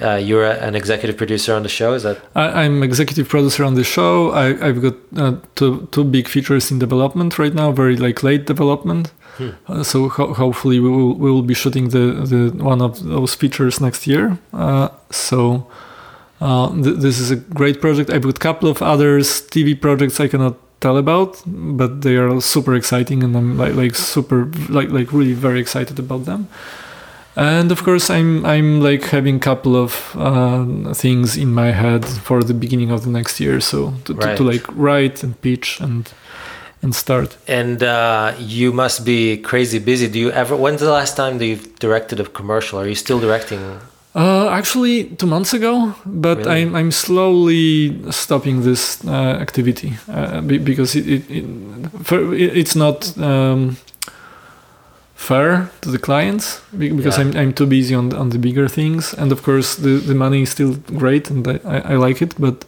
uh, 0.01 0.15
you're 0.15 0.45
an 0.45 0.75
executive 0.75 1.17
producer 1.17 1.53
on 1.53 1.63
the 1.63 1.69
show. 1.69 1.93
Is 1.93 2.03
that? 2.03 2.17
I, 2.35 2.63
am 2.63 2.81
executive 2.83 3.29
producer 3.29 3.63
on 3.63 3.75
the 3.75 3.83
show. 3.83 4.31
I, 4.31 4.53
have 4.67 4.81
got 4.81 4.95
uh, 5.15 5.35
two 5.55 5.87
two 5.91 6.03
big 6.03 6.27
features 6.27 6.71
in 6.71 6.79
development 6.79 7.37
right 7.37 7.53
now, 7.53 7.71
very 7.71 7.97
like 7.97 8.23
late 8.23 8.45
development. 8.45 9.11
Hmm. 9.37 9.49
Uh, 9.67 9.83
so 9.83 10.09
ho- 10.09 10.33
hopefully 10.33 10.79
we 10.79 10.89
will 10.89 11.13
we 11.13 11.31
will 11.31 11.43
be 11.43 11.53
shooting 11.53 11.89
the 11.89 12.25
the 12.31 12.63
one 12.63 12.81
of 12.81 13.03
those 13.03 13.35
features 13.35 13.79
next 13.79 14.07
year. 14.07 14.37
Uh, 14.53 14.89
so 15.09 15.67
th- 16.41 16.97
this 16.97 17.19
is 17.19 17.31
a 17.31 17.35
great 17.35 17.81
project. 17.81 18.09
I've 18.09 18.23
got 18.23 18.35
a 18.35 18.39
couple 18.39 18.69
of 18.69 18.81
others 18.81 19.41
TV 19.41 19.79
projects 19.79 20.19
I 20.19 20.27
cannot 20.27 20.55
tell 20.79 20.97
about, 20.97 21.41
but 21.45 22.01
they 22.01 22.17
are 22.17 22.41
super 22.41 22.75
exciting, 22.75 23.23
and 23.23 23.35
I'm 23.35 23.57
like 23.57 23.75
like 23.75 23.95
super 23.95 24.45
like 24.69 24.89
like 24.89 25.13
really 25.13 25.33
very 25.33 25.59
excited 25.59 25.99
about 25.99 26.25
them. 26.25 26.47
And 27.35 27.71
of 27.71 27.83
course, 27.83 28.09
I'm 28.09 28.45
I'm 28.45 28.81
like 28.81 29.03
having 29.03 29.37
a 29.37 29.39
couple 29.39 29.75
of 29.75 30.15
uh, 30.15 30.93
things 30.93 31.37
in 31.37 31.53
my 31.53 31.71
head 31.71 32.05
for 32.05 32.43
the 32.43 32.53
beginning 32.53 32.91
of 32.91 33.03
the 33.03 33.09
next 33.09 33.39
year. 33.39 33.61
So 33.61 33.93
to, 34.05 34.13
right. 34.13 34.31
to, 34.31 34.37
to 34.37 34.43
like 34.43 34.65
write 34.75 35.23
and 35.23 35.39
pitch 35.41 35.79
and 35.79 36.11
and 36.81 36.95
start. 36.95 37.37
And 37.47 37.83
uh, 37.83 38.33
you 38.39 38.73
must 38.73 39.05
be 39.05 39.37
crazy 39.37 39.79
busy. 39.79 40.07
Do 40.07 40.19
you 40.19 40.31
ever? 40.31 40.55
When's 40.55 40.81
the 40.81 40.91
last 40.91 41.15
time 41.15 41.37
that 41.37 41.45
you've 41.45 41.79
directed 41.79 42.19
a 42.19 42.25
commercial? 42.25 42.79
Are 42.79 42.87
you 42.87 42.95
still 42.95 43.19
directing? 43.19 43.79
Uh, 44.13 44.49
actually, 44.49 45.05
two 45.05 45.25
months 45.25 45.53
ago, 45.53 45.95
but 46.05 46.39
really? 46.39 46.51
I'm 46.51 46.75
I'm 46.75 46.91
slowly 46.91 48.11
stopping 48.11 48.61
this 48.63 49.05
uh, 49.05 49.39
activity 49.39 49.93
uh, 50.09 50.41
because 50.41 50.97
it, 50.97 51.07
it, 51.07 51.31
it, 51.31 52.57
it's 52.57 52.75
not 52.75 53.17
um, 53.17 53.77
fair 55.15 55.69
to 55.79 55.89
the 55.89 55.97
clients 55.97 56.61
because 56.77 57.17
yeah. 57.17 57.23
I'm 57.23 57.37
I'm 57.37 57.53
too 57.53 57.65
busy 57.65 57.95
on 57.95 58.09
the, 58.09 58.17
on 58.17 58.29
the 58.31 58.37
bigger 58.37 58.67
things, 58.67 59.13
and 59.13 59.31
of 59.31 59.43
course 59.43 59.75
the, 59.75 60.01
the 60.05 60.15
money 60.15 60.41
is 60.41 60.49
still 60.49 60.75
great 60.97 61.29
and 61.29 61.47
I, 61.47 61.93
I 61.93 61.95
like 61.95 62.21
it, 62.21 62.35
but 62.37 62.65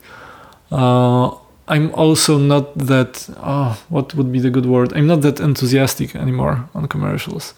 uh, 0.72 1.30
I'm 1.68 1.94
also 1.94 2.38
not 2.38 2.78
that 2.78 3.28
oh, 3.44 3.78
what 3.90 4.16
would 4.16 4.32
be 4.32 4.40
the 4.40 4.50
good 4.50 4.66
word? 4.66 4.94
I'm 4.94 5.08
not 5.08 5.22
that 5.22 5.42
enthusiastic 5.42 6.16
anymore 6.16 6.70
on 6.74 6.88
commercials 6.88 7.54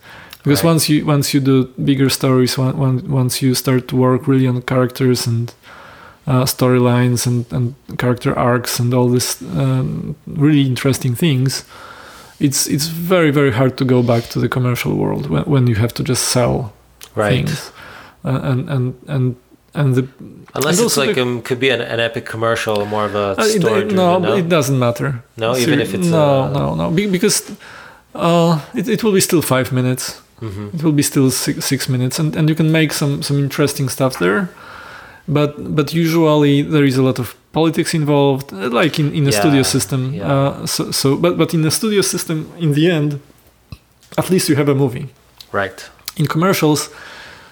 because 0.45 0.63
right. 0.63 0.69
once 0.69 0.89
you 0.89 1.05
once 1.05 1.33
you 1.33 1.39
do 1.39 1.65
bigger 1.83 2.09
stories 2.09 2.55
once 2.57 3.41
you 3.41 3.55
start 3.55 3.87
to 3.87 3.95
work 3.95 4.27
really 4.27 4.47
on 4.47 4.61
characters 4.61 5.25
and 5.25 5.53
uh, 6.27 6.43
storylines 6.43 7.25
and, 7.25 7.45
and 7.51 7.75
character 7.97 8.37
arcs 8.37 8.79
and 8.79 8.93
all 8.93 9.09
these 9.09 9.41
um, 9.41 10.15
really 10.27 10.61
interesting 10.61 11.15
things 11.15 11.65
it's 12.39 12.67
it's 12.67 12.87
very 12.87 13.31
very 13.31 13.51
hard 13.51 13.75
to 13.77 13.85
go 13.85 14.03
back 14.03 14.23
to 14.25 14.39
the 14.39 14.47
commercial 14.47 14.95
world 14.95 15.29
when, 15.29 15.43
when 15.45 15.67
you 15.67 15.75
have 15.75 15.93
to 15.93 16.03
just 16.03 16.25
sell 16.29 16.73
right. 17.15 17.47
things 17.47 17.71
uh, 18.23 18.39
and 18.43 18.69
and 18.69 18.95
and 19.07 19.35
and 19.73 19.95
the 19.95 20.07
unless 20.53 20.77
and 20.77 20.85
it's 20.85 20.97
like 20.97 21.15
the, 21.15 21.21
um, 21.21 21.41
could 21.41 21.59
be 21.59 21.69
an, 21.69 21.81
an, 21.81 21.99
epic 21.99 22.25
commercial 22.25 22.85
more 22.85 23.05
of 23.05 23.15
a 23.15 23.43
story 23.43 23.73
uh, 23.73 23.77
it, 23.77 23.91
no, 23.91 24.19
no, 24.19 24.35
it 24.35 24.47
doesn't 24.47 24.77
matter 24.77 25.23
no 25.37 25.57
even 25.57 25.81
if 25.81 25.93
it's 25.93 26.07
no 26.07 26.43
uh, 26.43 26.49
no 26.49 26.75
no 26.75 26.91
because 26.91 27.51
uh, 28.13 28.61
it, 28.75 28.87
it 28.87 29.03
will 29.03 29.11
be 29.11 29.19
still 29.19 29.41
five 29.41 29.71
minutes 29.71 30.21
Mm-hmm. 30.41 30.77
It 30.77 30.83
will 30.83 30.91
be 30.91 31.03
still 31.03 31.31
six, 31.31 31.65
six 31.65 31.87
minutes, 31.87 32.19
and, 32.19 32.35
and 32.35 32.49
you 32.49 32.55
can 32.55 32.71
make 32.71 32.91
some 32.91 33.23
some 33.23 33.39
interesting 33.39 33.89
stuff 33.89 34.19
there. 34.19 34.49
But 35.27 35.75
but 35.75 35.93
usually 35.93 36.61
there 36.61 36.83
is 36.83 36.97
a 36.97 37.01
lot 37.01 37.19
of 37.19 37.35
politics 37.51 37.93
involved, 37.93 38.53
uh, 38.53 38.69
like 38.69 38.99
in, 38.99 39.13
in 39.13 39.23
a 39.23 39.31
yeah, 39.31 39.39
studio 39.39 39.63
system. 39.63 40.13
Yeah. 40.13 40.31
Uh, 40.31 40.65
so 40.65 40.91
so 40.91 41.15
but 41.15 41.37
but 41.37 41.53
in 41.53 41.61
the 41.61 41.71
studio 41.71 42.01
system, 42.01 42.51
in 42.57 42.73
the 42.73 42.91
end, 42.91 43.19
at 44.17 44.29
least 44.29 44.49
you 44.49 44.55
have 44.55 44.69
a 44.69 44.75
movie. 44.75 45.07
Right. 45.51 45.89
In 46.17 46.27
commercials, 46.27 46.89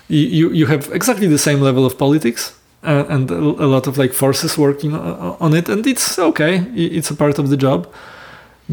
you 0.10 0.52
you 0.52 0.66
have 0.68 0.90
exactly 0.92 1.28
the 1.28 1.40
same 1.40 1.62
level 1.62 1.86
of 1.86 1.98
politics. 1.98 2.54
Uh, 2.86 3.06
and 3.08 3.32
a, 3.32 3.36
a 3.36 3.68
lot 3.76 3.88
of 3.88 3.98
like 3.98 4.14
forces 4.14 4.58
working 4.58 4.94
on 4.94 5.54
it, 5.54 5.70
and 5.70 5.88
it's 5.88 6.20
okay. 6.20 6.66
It's 6.76 7.10
a 7.10 7.16
part 7.16 7.40
of 7.40 7.48
the 7.48 7.56
job 7.56 7.88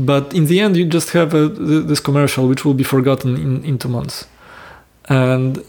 but 0.06 0.34
in 0.34 0.46
the 0.46 0.60
end, 0.60 0.76
you 0.76 0.84
just 0.84 1.10
have 1.10 1.34
a, 1.34 1.48
this 1.48 2.00
commercial 2.00 2.48
which 2.48 2.64
will 2.64 2.74
be 2.74 2.84
forgotten 2.84 3.36
in, 3.36 3.64
in 3.64 3.78
two 3.78 3.88
months, 3.88 4.26
and 5.08 5.64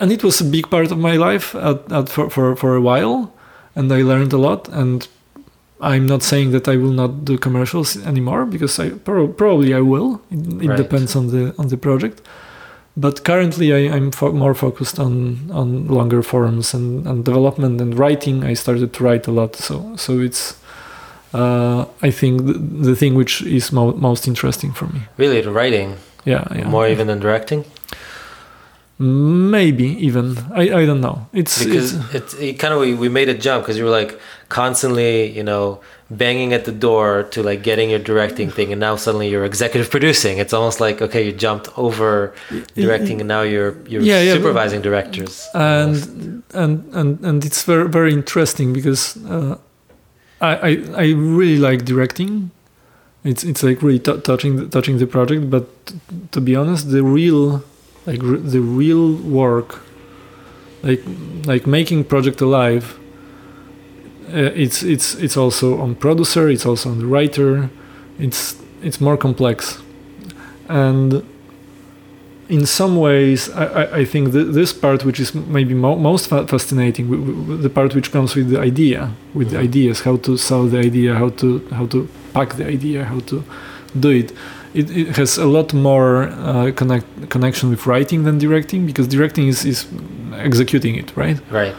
and 0.00 0.12
it 0.12 0.24
was 0.24 0.40
a 0.40 0.44
big 0.44 0.70
part 0.70 0.90
of 0.90 0.98
my 0.98 1.16
life 1.16 1.54
at, 1.54 1.90
at 1.92 2.08
for, 2.08 2.30
for 2.30 2.56
for 2.56 2.76
a 2.76 2.80
while, 2.80 3.32
and 3.74 3.92
I 3.92 4.02
learned 4.02 4.32
a 4.32 4.38
lot. 4.38 4.68
And 4.68 5.06
I'm 5.80 6.06
not 6.06 6.22
saying 6.22 6.52
that 6.52 6.68
I 6.68 6.76
will 6.76 6.92
not 6.92 7.24
do 7.24 7.38
commercials 7.38 7.96
anymore 8.06 8.46
because 8.46 8.78
I 8.78 8.90
pro- 8.90 9.28
probably 9.28 9.74
I 9.74 9.80
will. 9.80 10.20
It, 10.30 10.62
it 10.62 10.68
right. 10.68 10.76
depends 10.76 11.16
on 11.16 11.28
the 11.28 11.54
on 11.58 11.68
the 11.68 11.76
project. 11.76 12.22
But 12.96 13.24
currently, 13.24 13.72
I, 13.72 13.96
am 13.96 14.12
fo- 14.12 14.32
more 14.32 14.54
focused 14.54 15.00
on 15.00 15.50
on 15.52 15.88
longer 15.88 16.22
forms 16.22 16.74
and, 16.74 17.06
and 17.06 17.24
development 17.24 17.80
and 17.80 17.98
writing. 17.98 18.44
I 18.44 18.54
started 18.54 18.92
to 18.92 19.04
write 19.04 19.26
a 19.26 19.32
lot, 19.32 19.56
so 19.56 19.96
so 19.96 20.20
it's 20.20 20.56
uh, 21.34 21.86
I 22.00 22.10
think 22.10 22.46
the, 22.46 22.52
the, 22.52 22.96
thing 22.96 23.16
which 23.16 23.42
is 23.42 23.72
mo- 23.72 23.92
most 23.92 24.28
interesting 24.28 24.72
for 24.72 24.86
me. 24.86 25.00
Really, 25.16 25.40
the 25.40 25.50
writing. 25.50 25.96
Yeah, 26.24 26.46
yeah. 26.54 26.68
More 26.68 26.86
even 26.86 27.08
than 27.08 27.18
directing. 27.18 27.64
Maybe 28.96 29.86
even 30.06 30.38
I, 30.52 30.62
I 30.62 30.86
don't 30.86 31.00
know. 31.00 31.26
It's 31.32 31.64
because 31.64 31.94
it's, 31.94 32.14
it's 32.14 32.34
it 32.34 32.58
kind 32.60 32.72
of 32.72 32.78
we, 32.78 32.94
we 32.94 33.08
made 33.08 33.28
a 33.28 33.34
jump 33.34 33.64
because 33.64 33.76
you 33.76 33.84
were 33.84 33.90
like 33.90 34.18
constantly 34.48 35.28
you 35.32 35.42
know 35.42 35.80
banging 36.10 36.52
at 36.52 36.64
the 36.64 36.70
door 36.70 37.24
to 37.24 37.42
like 37.42 37.64
getting 37.64 37.90
your 37.90 37.98
directing 37.98 38.48
thing 38.50 38.70
and 38.70 38.78
now 38.78 38.94
suddenly 38.94 39.28
you're 39.28 39.44
executive 39.44 39.90
producing 39.90 40.38
it's 40.38 40.52
almost 40.52 40.78
like 40.78 41.02
okay 41.02 41.24
you 41.26 41.32
jumped 41.32 41.66
over 41.76 42.32
directing 42.74 43.20
and 43.20 43.26
now 43.26 43.40
you're 43.42 43.74
you're 43.88 44.02
yeah, 44.02 44.20
yeah, 44.20 44.34
supervising 44.34 44.80
directors 44.82 45.48
and 45.54 46.42
and 46.52 46.84
and 46.94 47.20
and 47.24 47.44
it's 47.44 47.64
very 47.64 47.88
very 47.88 48.12
interesting 48.12 48.72
because 48.72 49.16
uh, 49.24 49.56
I, 50.52 50.70
I, 50.96 51.12
really 51.12 51.58
like 51.58 51.84
directing. 51.84 52.50
It's 53.24 53.44
it's 53.44 53.62
like 53.62 53.82
really 53.82 53.98
t- 53.98 54.20
touching 54.20 54.68
touching 54.70 54.98
the 54.98 55.06
project, 55.06 55.48
but 55.50 55.64
t- 55.86 55.96
to 56.32 56.40
be 56.40 56.54
honest, 56.54 56.90
the 56.90 57.02
real 57.02 57.62
like 58.06 58.22
r- 58.22 58.36
the 58.36 58.60
real 58.60 59.14
work, 59.16 59.80
like 60.82 61.02
like 61.46 61.66
making 61.66 62.04
project 62.04 62.40
alive. 62.40 62.98
Uh, 64.28 64.52
it's 64.54 64.82
it's 64.82 65.14
it's 65.14 65.36
also 65.36 65.80
on 65.80 65.94
producer. 65.94 66.48
It's 66.48 66.66
also 66.66 66.90
on 66.90 66.98
the 66.98 67.06
writer. 67.06 67.70
It's 68.18 68.56
it's 68.82 69.00
more 69.00 69.16
complex, 69.16 69.82
and 70.68 71.24
in 72.48 72.66
some 72.66 72.96
ways, 72.96 73.50
I, 73.50 74.00
I 74.00 74.04
think 74.04 74.32
th- 74.32 74.48
this 74.48 74.72
part, 74.72 75.04
which 75.04 75.18
is 75.18 75.34
maybe 75.34 75.74
mo- 75.74 75.96
most 75.96 76.28
fa- 76.28 76.46
fascinating, 76.46 77.62
the 77.62 77.70
part 77.70 77.94
which 77.94 78.12
comes 78.12 78.34
with 78.34 78.50
the 78.50 78.60
idea, 78.60 79.10
with 79.32 79.48
mm-hmm. 79.48 79.56
the 79.56 79.62
ideas, 79.62 80.00
how 80.02 80.16
to 80.16 80.36
sell 80.36 80.66
the 80.66 80.78
idea, 80.78 81.14
how 81.14 81.30
to 81.30 81.66
how 81.70 81.86
to 81.86 82.08
pack 82.32 82.54
the 82.56 82.66
idea, 82.66 83.04
how 83.04 83.20
to 83.20 83.42
do 83.98 84.10
it. 84.10 84.32
It, 84.74 84.90
it 84.90 85.16
has 85.16 85.38
a 85.38 85.46
lot 85.46 85.72
more 85.72 86.24
uh, 86.24 86.72
connect, 86.72 87.06
connection 87.30 87.70
with 87.70 87.86
writing 87.86 88.24
than 88.24 88.38
directing 88.38 88.86
because 88.86 89.06
directing 89.06 89.46
is, 89.46 89.64
is 89.64 89.86
executing 90.34 90.96
it, 90.96 91.16
right? 91.16 91.40
Right. 91.50 91.74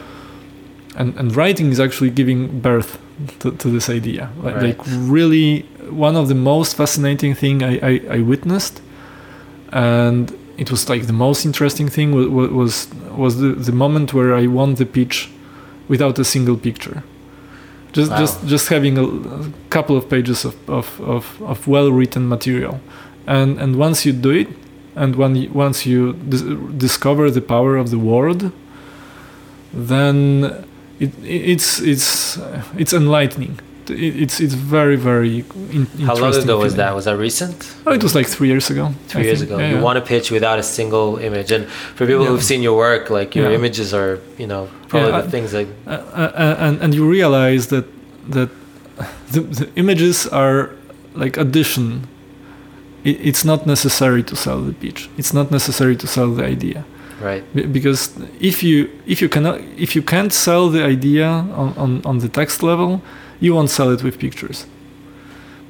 And 0.96 1.14
and 1.18 1.36
writing 1.36 1.70
is 1.70 1.78
actually 1.78 2.10
giving 2.10 2.60
birth 2.60 2.98
to, 3.40 3.52
to 3.52 3.68
this 3.68 3.88
idea. 3.88 4.30
Like, 4.42 4.54
right. 4.54 4.78
like 4.78 4.80
really, 4.86 5.60
one 5.90 6.16
of 6.16 6.28
the 6.28 6.34
most 6.34 6.76
fascinating 6.76 7.34
thing 7.34 7.62
I, 7.62 7.78
I, 7.82 8.00
I 8.10 8.20
witnessed, 8.20 8.80
and 9.72 10.32
it 10.56 10.70
was 10.70 10.88
like 10.88 11.06
the 11.06 11.12
most 11.12 11.44
interesting 11.44 11.88
thing 11.88 12.12
was 12.12 12.50
was, 12.50 12.88
was 13.16 13.40
the, 13.40 13.48
the 13.52 13.72
moment 13.72 14.14
where 14.14 14.34
I 14.34 14.46
won 14.46 14.74
the 14.74 14.86
pitch 14.86 15.30
without 15.88 16.18
a 16.18 16.24
single 16.24 16.56
picture. 16.56 17.02
Just 17.92 18.10
wow. 18.10 18.18
just 18.18 18.46
just 18.46 18.68
having 18.68 18.98
a, 18.98 19.04
a, 19.04 19.52
couple 19.70 19.96
of 19.96 20.08
pages 20.08 20.44
of, 20.44 20.54
of, 20.68 21.00
of, 21.00 21.42
of 21.42 21.66
well 21.66 21.90
written 21.90 22.28
material, 22.28 22.80
and 23.26 23.58
and 23.58 23.76
once 23.76 24.04
you 24.04 24.12
do 24.12 24.30
it, 24.30 24.48
and 24.94 25.16
when 25.16 25.36
you, 25.36 25.50
once 25.50 25.86
you 25.86 26.14
dis- 26.28 26.42
discover 26.76 27.30
the 27.30 27.40
power 27.40 27.76
of 27.76 27.90
the 27.90 27.98
word, 27.98 28.52
then 29.72 30.64
it, 30.98 31.12
it's 31.22 31.80
it's 31.80 32.38
it's 32.76 32.92
enlightening 32.92 33.58
it's 33.90 34.40
it's 34.40 34.54
very 34.54 34.96
very 34.96 35.44
in, 35.70 35.86
How 36.06 36.14
long 36.14 36.34
ago 36.34 36.58
was 36.58 36.74
that? 36.76 36.94
Was 36.94 37.04
that 37.04 37.16
recent? 37.16 37.74
Oh, 37.86 37.92
it 37.92 38.02
was 38.02 38.14
like 38.14 38.26
three 38.26 38.48
years 38.48 38.70
ago. 38.70 38.92
Three 39.08 39.22
I 39.22 39.24
years 39.24 39.40
think. 39.40 39.50
ago. 39.50 39.58
Yeah, 39.60 39.70
you 39.70 39.76
yeah. 39.76 39.82
want 39.82 39.96
to 39.98 40.04
pitch 40.04 40.30
without 40.30 40.58
a 40.58 40.62
single 40.62 41.18
image, 41.18 41.50
and 41.50 41.66
for 41.66 42.06
people 42.06 42.22
yeah. 42.22 42.28
who've 42.28 42.42
seen 42.42 42.62
your 42.62 42.76
work, 42.76 43.10
like 43.10 43.34
your 43.34 43.50
images 43.50 43.92
are, 43.94 44.20
you 44.38 44.46
know, 44.46 44.68
probably 44.88 45.12
the 45.12 45.30
things 45.30 45.52
like. 45.52 45.68
Uh, 45.86 45.90
uh, 45.90 46.32
uh, 46.34 46.56
and 46.58 46.80
and 46.82 46.94
you 46.94 47.08
realize 47.08 47.68
that 47.68 47.86
that 48.28 48.50
the, 49.32 49.40
the 49.40 49.70
images 49.76 50.26
are 50.28 50.70
like 51.14 51.36
addition. 51.36 52.06
It, 53.04 53.20
it's 53.20 53.44
not 53.44 53.66
necessary 53.66 54.22
to 54.24 54.36
sell 54.36 54.60
the 54.60 54.72
pitch. 54.72 55.08
It's 55.16 55.32
not 55.32 55.50
necessary 55.50 55.96
to 55.96 56.06
sell 56.06 56.30
the 56.30 56.44
idea 56.44 56.84
right 57.20 57.72
because 57.72 58.12
if 58.40 58.62
you 58.62 58.90
if 59.06 59.22
you 59.22 59.28
cannot 59.28 59.58
if 59.78 59.96
you 59.96 60.02
can't 60.02 60.32
sell 60.32 60.68
the 60.68 60.84
idea 60.84 61.26
on, 61.26 61.72
on, 61.78 62.04
on 62.04 62.18
the 62.18 62.28
text 62.28 62.62
level 62.62 63.00
you 63.40 63.54
won't 63.54 63.70
sell 63.70 63.90
it 63.90 64.02
with 64.02 64.18
pictures. 64.18 64.66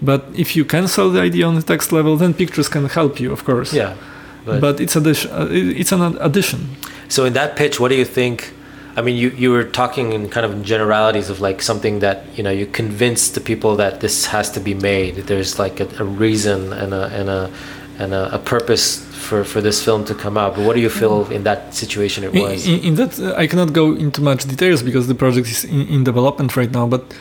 But 0.02 0.26
if 0.34 0.54
you 0.56 0.64
can 0.64 0.88
sell 0.88 1.10
the 1.10 1.20
idea 1.20 1.46
on 1.46 1.54
the 1.54 1.62
text 1.62 1.92
level, 1.92 2.16
then 2.16 2.34
pictures 2.34 2.68
can 2.68 2.84
help 2.86 3.18
you, 3.18 3.32
of 3.32 3.44
course. 3.44 3.72
Yeah. 3.72 3.96
But, 4.44 4.60
but 4.60 4.80
it's 4.80 4.94
addition. 4.94 5.30
Uh, 5.32 5.48
it's 5.50 5.92
an 5.92 6.16
addition. 6.20 6.76
So 7.08 7.24
in 7.24 7.32
that 7.32 7.56
pitch, 7.56 7.80
what 7.80 7.88
do 7.88 7.96
you 7.96 8.04
think? 8.04 8.52
I 8.96 9.02
mean, 9.02 9.16
you, 9.16 9.30
you 9.30 9.50
were 9.50 9.64
talking 9.64 10.12
in 10.12 10.28
kind 10.28 10.46
of 10.46 10.62
generalities 10.62 11.28
of 11.28 11.40
like 11.40 11.60
something 11.60 11.98
that 12.00 12.24
you 12.36 12.42
know 12.42 12.50
you 12.50 12.66
convince 12.66 13.30
the 13.30 13.40
people 13.40 13.76
that 13.76 14.00
this 14.00 14.26
has 14.26 14.50
to 14.52 14.60
be 14.60 14.74
made. 14.74 15.16
There's 15.16 15.58
like 15.58 15.80
a, 15.80 15.88
a 15.98 16.04
reason 16.04 16.72
and 16.72 16.94
a 16.94 17.06
and 17.06 17.28
a 17.28 17.50
and 17.98 18.12
a, 18.12 18.34
a, 18.34 18.38
purpose 18.38 19.02
for, 19.14 19.42
for 19.42 19.62
this 19.62 19.82
film 19.82 20.04
to 20.04 20.14
come 20.14 20.36
out. 20.36 20.54
But 20.54 20.66
what 20.66 20.76
do 20.76 20.82
you 20.82 20.90
feel 20.90 21.26
in 21.30 21.44
that 21.44 21.74
situation 21.74 22.24
it 22.24 22.32
was? 22.34 22.66
In, 22.66 22.80
in 22.80 22.94
that, 22.96 23.18
uh, 23.18 23.34
I 23.34 23.46
cannot 23.46 23.72
go 23.72 23.94
into 23.94 24.20
much 24.20 24.44
details 24.44 24.82
because 24.82 25.08
the 25.08 25.14
project 25.14 25.48
is 25.48 25.64
in, 25.64 25.86
in 25.88 26.04
development 26.04 26.56
right 26.56 26.70
now. 26.70 26.86
But 26.86 27.14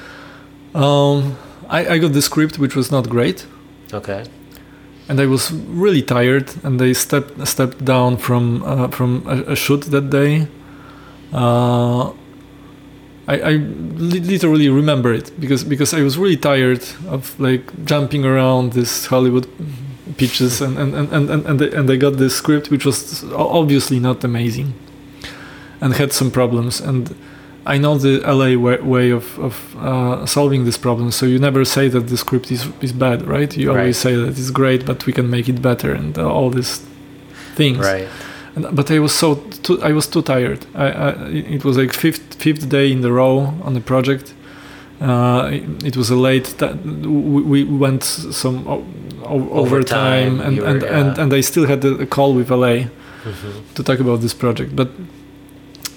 um, 0.75 1.37
I, 1.69 1.87
I 1.87 1.97
got 1.97 2.13
the 2.13 2.21
script, 2.21 2.59
which 2.59 2.75
was 2.75 2.91
not 2.91 3.09
great. 3.09 3.47
Okay. 3.93 4.25
And 5.07 5.19
I 5.21 5.25
was 5.25 5.51
really 5.51 6.01
tired, 6.01 6.51
and 6.63 6.81
I 6.81 6.93
stepped 6.93 7.47
stepped 7.47 7.85
down 7.85 8.17
from 8.17 8.63
uh, 8.63 8.87
from 8.89 9.23
a, 9.27 9.53
a, 9.53 9.55
shoot 9.55 9.81
that 9.81 10.09
day. 10.09 10.47
Uh, 11.31 12.09
I, 13.27 13.39
I 13.41 13.51
literally 13.53 14.69
remember 14.69 15.13
it 15.13 15.39
because 15.39 15.63
because 15.63 15.93
I 15.93 16.01
was 16.01 16.17
really 16.17 16.37
tired 16.37 16.83
of 17.07 17.39
like 17.39 17.85
jumping 17.85 18.25
around 18.25 18.73
this 18.73 19.05
Hollywood 19.05 19.47
pitches 20.17 20.61
and 20.61 20.77
and, 20.77 20.93
and, 20.93 21.29
and, 21.29 21.45
and, 21.45 21.61
and 21.61 21.89
I 21.89 21.95
got 21.95 22.17
this 22.17 22.35
script 22.35 22.69
which 22.69 22.85
was 22.85 23.23
obviously 23.33 23.99
not 23.99 24.23
amazing 24.23 24.73
and 25.81 25.93
had 25.93 26.13
some 26.13 26.29
problems 26.29 26.79
and 26.79 27.15
I 27.65 27.79
know 27.79 27.97
the 27.97 28.19
LA 28.19 28.57
way, 28.59 28.77
way 28.77 29.09
of, 29.09 29.39
of 29.39 29.75
uh, 29.77 30.25
solving 30.25 30.65
this 30.65 30.77
problem. 30.77 31.11
So 31.11 31.25
you 31.25 31.39
never 31.39 31.65
say 31.65 31.87
that 31.87 32.07
the 32.07 32.17
script 32.17 32.51
is, 32.51 32.67
is 32.81 32.93
bad, 32.93 33.23
right? 33.23 33.55
You 33.57 33.69
right. 33.69 33.79
always 33.79 33.97
say 33.97 34.15
that 34.15 34.29
it's 34.29 34.51
great, 34.51 34.85
but 34.85 35.05
we 35.07 35.13
can 35.13 35.29
make 35.29 35.49
it 35.49 35.61
better 35.61 35.91
and 35.93 36.17
uh, 36.17 36.31
all 36.31 36.51
these 36.51 36.85
things. 37.55 37.79
Right. 37.79 38.07
And, 38.55 38.75
but 38.75 38.91
I 38.91 38.99
was 38.99 39.13
so 39.13 39.35
too, 39.35 39.81
I 39.81 39.93
was 39.93 40.07
too 40.07 40.21
tired. 40.21 40.65
I, 40.75 40.91
I, 40.91 41.09
it 41.29 41.65
was 41.65 41.77
like 41.77 41.91
fifth 41.91 42.35
fifth 42.35 42.69
day 42.69 42.91
in 42.91 43.01
the 43.01 43.11
row 43.11 43.53
on 43.63 43.73
the 43.73 43.81
project. 43.81 44.33
Uh, 45.01 45.49
it, 45.51 45.83
it, 45.83 45.97
was 45.97 46.09
a 46.09 46.15
late. 46.15 46.55
we, 46.85 47.41
we 47.41 47.63
went 47.65 48.03
some 48.03 48.65
o- 48.65 48.85
o- 49.23 49.49
overtime, 49.49 50.39
and, 50.39 50.57
were, 50.57 50.65
and, 50.65 50.81
yeah. 50.81 50.99
and 50.99 51.17
and 51.17 51.33
I 51.33 51.41
still 51.41 51.65
had 51.65 51.83
a 51.83 52.05
call 52.05 52.33
with 52.33 52.49
LA 52.49 52.87
mm-hmm. 53.25 53.73
to 53.73 53.83
talk 53.83 53.99
about 53.99 54.21
this 54.21 54.33
project, 54.33 54.73
but 54.73 54.89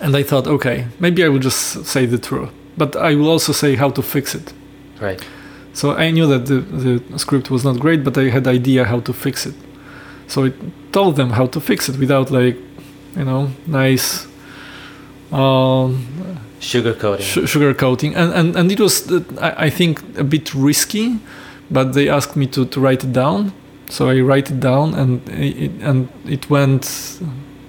and 0.01 0.17
I 0.17 0.23
thought, 0.23 0.47
okay, 0.47 0.87
maybe 0.99 1.25
I 1.25 1.29
will 1.29 1.41
just 1.41 1.85
say 1.85 2.07
the 2.07 2.19
truth, 2.19 2.51
but 2.77 2.97
I 2.97 3.15
will 3.15 3.29
also 3.29 3.53
say 3.53 3.77
how 3.77 3.91
to 3.91 4.03
fix 4.03 4.35
it. 4.35 4.53
Right. 5.01 5.25
So 5.73 5.93
I 5.93 6.11
knew 6.11 6.27
that 6.27 6.47
the, 6.47 6.61
the 6.61 7.19
script 7.19 7.51
was 7.51 7.65
not 7.65 7.79
great, 7.79 8.03
but 8.03 8.19
I 8.19 8.31
had 8.31 8.47
idea 8.47 8.85
how 8.85 9.01
to 9.01 9.13
fix 9.13 9.47
it. 9.47 9.55
So 10.27 10.47
I 10.47 10.53
told 10.93 11.17
them 11.17 11.31
how 11.31 11.47
to 11.47 11.61
fix 11.61 11.89
it 11.89 11.99
without 11.99 12.31
like, 12.31 12.57
you 13.17 13.25
know, 13.25 13.51
nice 13.67 14.27
um, 15.33 16.07
sugar 16.61 16.95
coating. 16.95 17.25
Sh- 17.25 17.49
sugar 17.49 17.75
coating, 17.75 18.15
and 18.15 18.33
and 18.33 18.57
and 18.57 18.73
it 18.73 18.81
was 18.81 19.11
uh, 19.11 19.23
I, 19.41 19.67
I 19.67 19.71
think 19.71 20.01
a 20.19 20.25
bit 20.25 20.55
risky, 20.55 21.19
but 21.71 21.93
they 21.93 22.09
asked 22.09 22.37
me 22.37 22.47
to 22.49 22.65
to 22.67 22.81
write 22.81 23.05
it 23.05 23.13
down. 23.13 23.53
So 23.89 24.09
I 24.09 24.21
write 24.21 24.51
it 24.51 24.61
down, 24.61 24.95
and 24.95 25.27
it, 25.29 25.71
and 25.81 26.09
it 26.27 26.51
went 26.51 27.21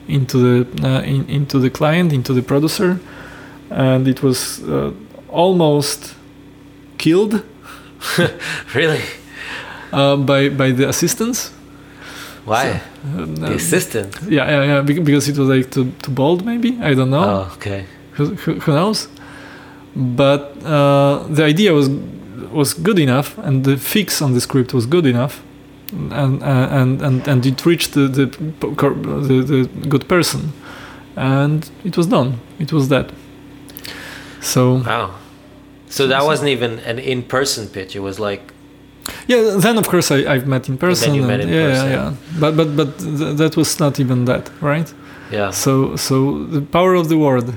into 0.10 0.38
the 0.38 0.88
uh, 0.88 1.02
in, 1.02 1.30
into 1.30 1.60
the 1.60 1.70
client, 1.70 2.14
into 2.14 2.34
the 2.34 2.42
producer, 2.42 3.00
and 3.70 4.08
it 4.08 4.22
was 4.22 4.62
uh, 4.64 4.92
almost 5.30 6.16
killed. 6.98 7.44
really? 8.74 9.02
Uh, 9.92 10.16
by 10.18 10.50
by 10.50 10.72
the 10.72 10.88
assistants. 10.90 11.52
Why? 12.46 12.82
So, 13.04 13.26
the 13.26 13.54
assistant. 13.54 14.18
Yeah, 14.28 14.50
yeah, 14.50 14.64
yeah. 14.64 14.82
Because 14.82 15.28
it 15.28 15.38
was 15.38 15.50
like 15.50 15.70
too, 15.72 15.92
too 16.02 16.12
bold, 16.12 16.46
maybe. 16.46 16.78
I 16.82 16.96
don't 16.96 17.12
know. 17.12 17.24
Oh, 17.24 17.54
okay. 17.56 17.86
Who, 18.14 18.34
who 18.36 18.72
knows? 18.72 19.08
But 19.96 20.58
uh, 20.64 21.26
the 21.30 21.44
idea 21.44 21.74
was 21.74 21.90
was 22.52 22.74
good 22.74 23.00
enough, 23.00 23.38
and 23.38 23.64
the 23.64 23.78
fix 23.78 24.22
on 24.22 24.34
the 24.34 24.42
script 24.42 24.74
was 24.74 24.86
good 24.86 25.06
enough 25.06 25.44
and 25.92 26.44
and 26.44 27.02
and 27.02 27.28
and 27.28 27.46
it 27.46 27.66
reached 27.66 27.94
the 27.94 28.08
the, 28.08 28.26
the, 28.26 29.44
the 29.44 29.88
good 29.88 30.08
person, 30.08 30.54
and 31.16 31.70
it 31.84 31.98
was 31.98 32.08
done. 32.08 32.40
It 32.60 32.72
was 32.72 32.90
that. 32.90 33.12
So 34.42 34.76
wow. 34.86 35.16
So 35.90 36.08
that 36.08 36.24
wasn't 36.24 36.50
even 36.50 36.80
an 36.80 37.00
in-person 37.00 37.70
pitch. 37.70 37.96
It 37.96 38.02
was 38.02 38.20
like. 38.20 38.54
Yeah. 39.28 39.56
Then 39.58 39.78
of 39.78 39.88
course 39.88 40.12
I 40.12 40.18
I've 40.34 40.46
met 40.48 40.70
in 40.70 40.78
person. 40.78 41.16
And 41.16 41.28
met 41.28 41.40
in 41.40 41.50
yeah, 41.50 41.70
person. 41.70 41.92
yeah, 41.92 42.14
But 42.40 42.56
but 42.56 42.76
but 42.76 43.00
th- 43.00 43.38
that 43.38 43.58
was 43.58 43.80
not 43.80 44.00
even 44.00 44.26
that, 44.26 44.52
right? 44.62 44.94
Yeah. 45.32 45.52
So 45.52 45.96
so 45.96 46.46
the 46.46 46.62
power 46.62 46.94
of 46.94 47.08
the 47.10 47.18
word. 47.18 47.56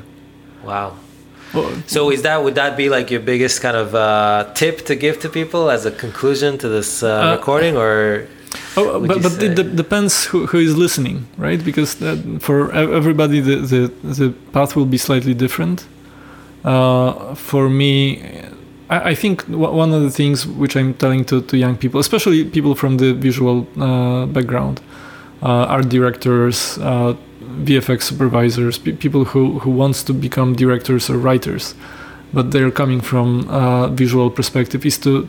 Wow 0.64 0.96
so 1.86 2.10
is 2.10 2.22
that 2.22 2.42
would 2.42 2.54
that 2.54 2.76
be 2.76 2.88
like 2.88 3.10
your 3.10 3.20
biggest 3.20 3.60
kind 3.60 3.76
of 3.76 3.94
uh, 3.94 4.50
tip 4.54 4.86
to 4.86 4.94
give 4.94 5.20
to 5.20 5.28
people 5.28 5.70
as 5.70 5.84
a 5.84 5.90
conclusion 5.90 6.58
to 6.58 6.68
this 6.68 7.02
uh, 7.02 7.08
uh, 7.08 7.36
recording, 7.36 7.76
or? 7.76 8.26
Oh, 8.76 9.06
but 9.06 9.22
but 9.22 9.42
it 9.42 9.54
de- 9.54 9.64
depends 9.64 10.24
who, 10.24 10.46
who 10.46 10.58
is 10.58 10.76
listening, 10.76 11.26
right? 11.38 11.62
Because 11.62 11.94
for 12.40 12.72
everybody, 12.72 13.40
the, 13.40 13.56
the 13.56 13.92
the 14.02 14.30
path 14.52 14.76
will 14.76 14.86
be 14.86 14.98
slightly 14.98 15.34
different. 15.34 15.86
Uh, 16.64 17.34
for 17.34 17.68
me, 17.68 18.22
I, 18.88 19.10
I, 19.10 19.14
think 19.14 19.42
one 19.48 19.92
of 19.92 20.02
the 20.02 20.10
things 20.10 20.46
which 20.46 20.76
I'm 20.76 20.94
telling 20.94 21.24
to, 21.24 21.42
to 21.42 21.56
young 21.56 21.76
people, 21.76 21.98
especially 21.98 22.44
people 22.44 22.76
from 22.76 22.98
the 22.98 23.14
visual 23.14 23.66
uh, 23.80 24.26
background, 24.26 24.80
uh, 25.42 25.74
art 25.74 25.88
directors, 25.88 26.78
VFX 27.64 28.02
supervisors, 28.02 28.78
people 28.78 29.24
who, 29.24 29.58
who 29.60 29.70
wants 29.70 30.02
to 30.04 30.12
become 30.12 30.54
directors 30.54 31.08
or 31.10 31.18
writers, 31.18 31.74
but 32.32 32.50
they're 32.50 32.70
coming 32.70 33.00
from 33.00 33.48
a 33.48 33.88
visual 33.88 34.30
perspective, 34.30 34.84
is 34.86 34.98
to 34.98 35.28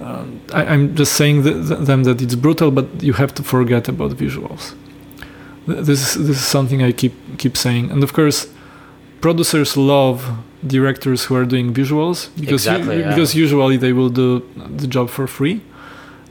uh, 0.00 0.24
I, 0.52 0.74
am 0.74 0.94
just 0.96 1.12
saying 1.14 1.44
th- 1.44 1.68
th- 1.68 1.80
them 1.80 2.04
that 2.04 2.20
it's 2.20 2.34
brutal, 2.34 2.70
but 2.70 2.86
you 3.02 3.12
have 3.14 3.32
to 3.34 3.42
forget 3.42 3.88
about 3.88 4.12
visuals. 4.12 4.74
This 5.66 6.16
is, 6.16 6.26
this 6.26 6.36
is 6.36 6.44
something 6.44 6.82
I 6.82 6.92
keep 6.92 7.14
keep 7.38 7.56
saying, 7.56 7.90
and 7.90 8.02
of 8.02 8.12
course, 8.12 8.48
producers 9.20 9.76
love 9.76 10.18
directors 10.66 11.24
who 11.24 11.36
are 11.36 11.46
doing 11.46 11.72
visuals 11.72 12.28
because 12.38 12.66
exactly, 12.66 12.96
u- 12.96 13.02
yeah. 13.02 13.08
because 13.10 13.34
usually 13.34 13.76
they 13.76 13.92
will 13.92 14.10
do 14.10 14.42
the 14.76 14.86
job 14.86 15.08
for 15.08 15.26
free, 15.26 15.62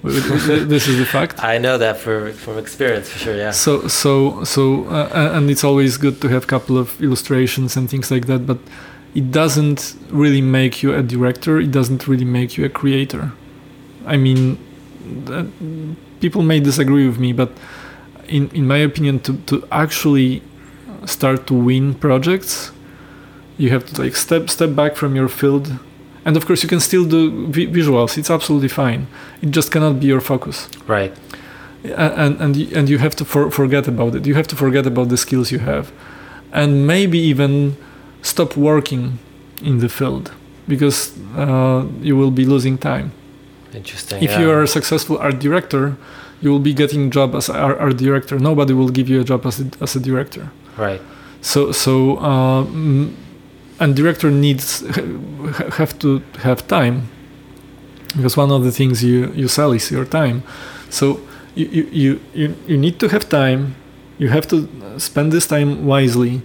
this 0.67 0.87
is 0.89 0.99
the 0.99 1.05
fact. 1.05 1.41
I 1.41 1.57
know 1.57 1.77
that 1.77 1.97
for 1.97 2.33
from 2.33 2.57
experience 2.57 3.09
for 3.09 3.19
sure. 3.19 3.37
Yeah. 3.37 3.51
So 3.51 3.87
so 3.87 4.43
so 4.43 4.83
uh, 4.89 5.31
and 5.35 5.49
it's 5.49 5.63
always 5.63 5.95
good 5.95 6.19
to 6.21 6.27
have 6.27 6.43
a 6.43 6.47
couple 6.47 6.77
of 6.77 7.01
illustrations 7.01 7.77
and 7.77 7.89
things 7.89 8.11
like 8.11 8.27
that, 8.27 8.45
but 8.45 8.57
it 9.15 9.31
doesn't 9.31 9.95
really 10.09 10.41
make 10.41 10.83
you 10.83 10.93
a 10.93 11.01
director. 11.01 11.57
It 11.57 11.71
doesn't 11.71 12.05
really 12.05 12.25
make 12.25 12.57
you 12.57 12.65
a 12.65 12.69
creator. 12.69 13.31
I 14.05 14.17
mean, 14.17 14.57
people 16.19 16.41
may 16.41 16.59
disagree 16.59 17.07
with 17.07 17.17
me, 17.17 17.31
but 17.31 17.51
in 18.27 18.49
in 18.49 18.67
my 18.67 18.79
opinion, 18.79 19.19
to 19.21 19.37
to 19.45 19.65
actually 19.71 20.41
start 21.05 21.47
to 21.47 21.53
win 21.53 21.93
projects, 21.93 22.73
you 23.57 23.69
have 23.69 23.85
to 23.85 24.01
like 24.01 24.17
step 24.17 24.49
step 24.49 24.75
back 24.75 24.97
from 24.97 25.15
your 25.15 25.29
field 25.29 25.79
and 26.25 26.37
of 26.37 26.45
course 26.45 26.63
you 26.63 26.69
can 26.69 26.79
still 26.79 27.05
do 27.05 27.47
vi- 27.47 27.67
visuals. 27.67 28.17
It's 28.17 28.29
absolutely 28.29 28.69
fine. 28.69 29.07
It 29.41 29.51
just 29.51 29.71
cannot 29.71 29.99
be 29.99 30.07
your 30.07 30.21
focus. 30.21 30.69
Right. 30.87 31.13
And 31.83 32.41
and 32.41 32.55
and 32.77 32.89
you 32.89 32.97
have 32.99 33.15
to 33.15 33.25
for, 33.25 33.51
forget 33.51 33.87
about 33.87 34.15
it. 34.15 34.25
You 34.25 34.35
have 34.35 34.47
to 34.47 34.55
forget 34.55 34.85
about 34.85 35.09
the 35.09 35.17
skills 35.17 35.51
you 35.51 35.59
have. 35.59 35.91
And 36.51 36.87
maybe 36.87 37.17
even 37.17 37.75
stop 38.21 38.55
working 38.55 39.19
in 39.61 39.79
the 39.79 39.89
field 39.89 40.31
because 40.67 41.11
uh, 41.35 41.85
you 42.01 42.15
will 42.15 42.31
be 42.31 42.45
losing 42.45 42.77
time. 42.77 43.11
Interesting 43.73 44.23
if 44.23 44.31
yeah. 44.31 44.41
you 44.41 44.51
are 44.51 44.61
a 44.61 44.67
successful 44.67 45.17
art 45.17 45.39
director 45.39 45.97
you 46.43 46.51
will 46.51 46.59
be 46.59 46.73
getting 46.73 47.09
job 47.09 47.33
as 47.35 47.49
art, 47.49 47.79
art 47.79 47.97
director. 47.97 48.37
Nobody 48.37 48.73
will 48.73 48.89
give 48.89 49.07
you 49.07 49.21
a 49.21 49.23
job 49.23 49.45
as 49.45 49.61
a, 49.61 49.65
as 49.79 49.95
a 49.95 49.99
director. 49.99 50.51
Right. 50.77 51.01
So 51.41 51.71
so 51.71 52.17
uh, 52.17 52.63
and 53.79 53.95
director 53.95 54.31
needs 54.31 54.81
have 55.77 55.97
to 55.99 56.21
have 56.39 56.67
time 56.67 57.09
because 58.15 58.37
one 58.37 58.51
of 58.51 58.63
the 58.63 58.71
things 58.71 59.03
you 59.03 59.31
you 59.33 59.47
sell 59.47 59.71
is 59.71 59.91
your 59.91 60.05
time. 60.05 60.43
So 60.89 61.19
you 61.55 61.87
you 61.91 62.19
you, 62.33 62.55
you 62.67 62.77
need 62.77 62.99
to 62.99 63.07
have 63.09 63.29
time 63.29 63.75
you 64.17 64.29
have 64.29 64.47
to 64.47 64.67
spend 64.99 65.31
this 65.31 65.47
time 65.47 65.85
wisely 65.85 66.41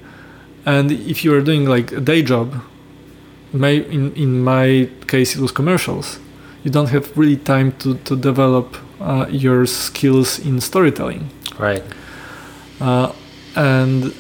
and 0.65 0.91
if 0.91 1.25
you 1.25 1.35
are 1.35 1.41
doing 1.41 1.67
like 1.67 1.93
a 1.93 2.01
day 2.01 2.23
job 2.23 2.63
my 3.53 3.69
in 3.69 4.13
in 4.15 4.43
my 4.43 4.89
case 5.07 5.37
it 5.37 5.41
was 5.41 5.53
commercials 5.53 6.19
you 6.65 6.71
don't 6.71 6.89
have 6.89 7.17
really 7.17 7.37
time 7.37 7.73
to 7.79 7.95
to 8.05 8.17
develop 8.17 8.77
uh, 9.01 9.27
your 9.31 9.67
skills 9.67 10.39
in 10.39 10.61
storytelling. 10.61 11.31
Right. 11.59 11.83
Uh, 12.81 13.13
and 13.55 14.15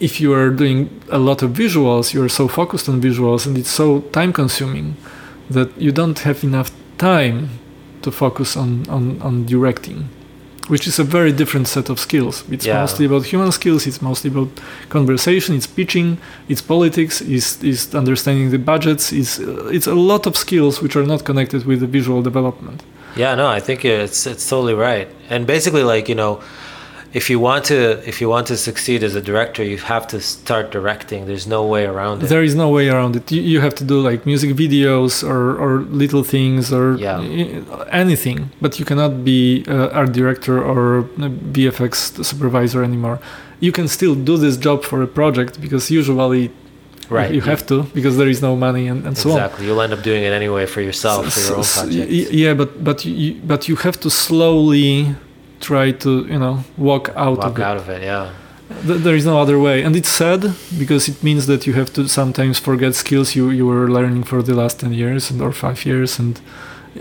if 0.00 0.20
you 0.20 0.32
are 0.32 0.50
doing 0.50 0.88
a 1.10 1.18
lot 1.18 1.42
of 1.42 1.50
visuals, 1.52 2.14
you're 2.14 2.28
so 2.28 2.48
focused 2.48 2.88
on 2.88 3.00
visuals 3.00 3.46
and 3.46 3.56
it's 3.56 3.70
so 3.70 4.00
time 4.12 4.32
consuming 4.32 4.96
that 5.50 5.68
you 5.78 5.92
don't 5.92 6.18
have 6.20 6.42
enough 6.42 6.70
time 6.98 7.50
to 8.02 8.10
focus 8.10 8.56
on, 8.56 8.88
on, 8.88 9.20
on 9.20 9.44
directing, 9.44 10.08
which 10.68 10.86
is 10.86 10.98
a 10.98 11.04
very 11.04 11.32
different 11.32 11.68
set 11.68 11.90
of 11.90 12.00
skills. 12.00 12.44
It's 12.50 12.64
yeah. 12.64 12.80
mostly 12.80 13.04
about 13.04 13.26
human 13.26 13.52
skills, 13.52 13.86
it's 13.86 14.00
mostly 14.00 14.30
about 14.30 14.48
conversation, 14.88 15.54
it's 15.54 15.66
pitching, 15.66 16.18
it's 16.48 16.62
politics, 16.62 17.20
it's, 17.20 17.62
it's 17.62 17.94
understanding 17.94 18.50
the 18.50 18.58
budgets, 18.58 19.12
it's, 19.12 19.38
it's 19.38 19.86
a 19.86 19.94
lot 19.94 20.26
of 20.26 20.36
skills 20.36 20.80
which 20.80 20.96
are 20.96 21.04
not 21.04 21.24
connected 21.24 21.66
with 21.66 21.80
the 21.80 21.86
visual 21.86 22.22
development. 22.22 22.82
Yeah, 23.16 23.34
no, 23.34 23.48
I 23.48 23.60
think 23.60 23.84
it's 23.84 24.26
it's 24.26 24.48
totally 24.48 24.74
right. 24.74 25.08
And 25.28 25.46
basically 25.46 25.82
like, 25.82 26.08
you 26.08 26.14
know, 26.14 26.40
if 27.12 27.28
you 27.28 27.40
want 27.40 27.64
to 27.64 28.08
if 28.08 28.20
you 28.20 28.28
want 28.28 28.46
to 28.46 28.56
succeed 28.56 29.02
as 29.02 29.14
a 29.16 29.20
director 29.20 29.64
you 29.64 29.78
have 29.78 30.06
to 30.06 30.20
start 30.20 30.70
directing. 30.70 31.26
There's 31.26 31.46
no 31.46 31.66
way 31.66 31.84
around 31.86 32.22
it. 32.22 32.26
There 32.26 32.44
is 32.44 32.54
no 32.54 32.68
way 32.68 32.88
around 32.88 33.16
it. 33.16 33.32
You, 33.32 33.42
you 33.42 33.60
have 33.60 33.74
to 33.76 33.84
do 33.84 34.00
like 34.00 34.26
music 34.26 34.50
videos 34.50 35.28
or, 35.28 35.58
or 35.58 35.80
little 36.02 36.22
things 36.22 36.72
or 36.72 36.96
yeah. 36.96 37.20
anything. 37.90 38.50
But 38.60 38.78
you 38.78 38.84
cannot 38.84 39.24
be 39.24 39.64
uh, 39.66 39.88
art 39.88 40.12
director 40.12 40.62
or 40.62 41.04
vfx 41.56 42.24
supervisor 42.24 42.84
anymore. 42.84 43.18
You 43.58 43.72
can 43.72 43.88
still 43.88 44.14
do 44.14 44.36
this 44.36 44.56
job 44.56 44.84
for 44.84 45.02
a 45.02 45.08
project 45.08 45.60
because 45.60 45.90
usually 45.90 46.50
right. 47.10 47.34
you 47.34 47.40
have 47.40 47.66
to 47.66 47.82
because 47.94 48.16
there 48.16 48.28
is 48.28 48.40
no 48.40 48.54
money 48.56 48.86
and, 48.86 49.00
and 49.04 49.16
exactly. 49.16 49.32
so 49.32 49.36
on. 49.36 49.44
Exactly. 49.44 49.66
You'll 49.66 49.80
end 49.80 49.92
up 49.92 50.02
doing 50.02 50.22
it 50.22 50.32
anyway 50.32 50.66
for 50.66 50.80
yourself 50.80 51.28
so, 51.28 51.30
for 51.30 51.40
your 51.40 51.58
own 51.58 51.64
project. 51.64 52.32
yeah 52.32 52.54
but 52.54 52.82
but 52.84 53.04
you 53.04 53.34
but 53.44 53.68
you 53.68 53.76
have 53.76 53.98
to 54.00 54.10
slowly 54.10 55.14
try 55.60 55.92
to 55.92 56.26
you 56.26 56.38
know 56.38 56.64
walk 56.76 57.10
out 57.16 57.38
walk 57.38 57.46
of 57.46 57.58
it. 57.58 57.62
out 57.62 57.76
of 57.76 57.88
it 57.88 58.02
yeah. 58.02 58.32
There 58.82 59.16
is 59.16 59.26
no 59.26 59.40
other 59.40 59.58
way. 59.58 59.82
And 59.82 59.96
it's 59.96 60.08
sad 60.08 60.54
because 60.78 61.08
it 61.08 61.24
means 61.24 61.46
that 61.46 61.66
you 61.66 61.72
have 61.72 61.92
to 61.94 62.06
sometimes 62.08 62.60
forget 62.60 62.94
skills 62.94 63.34
you, 63.34 63.50
you 63.50 63.66
were 63.66 63.90
learning 63.90 64.22
for 64.22 64.42
the 64.42 64.54
last 64.54 64.78
10 64.80 64.92
years 64.92 65.30
and 65.30 65.42
or 65.42 65.52
5 65.52 65.84
years 65.84 66.18
and 66.20 66.40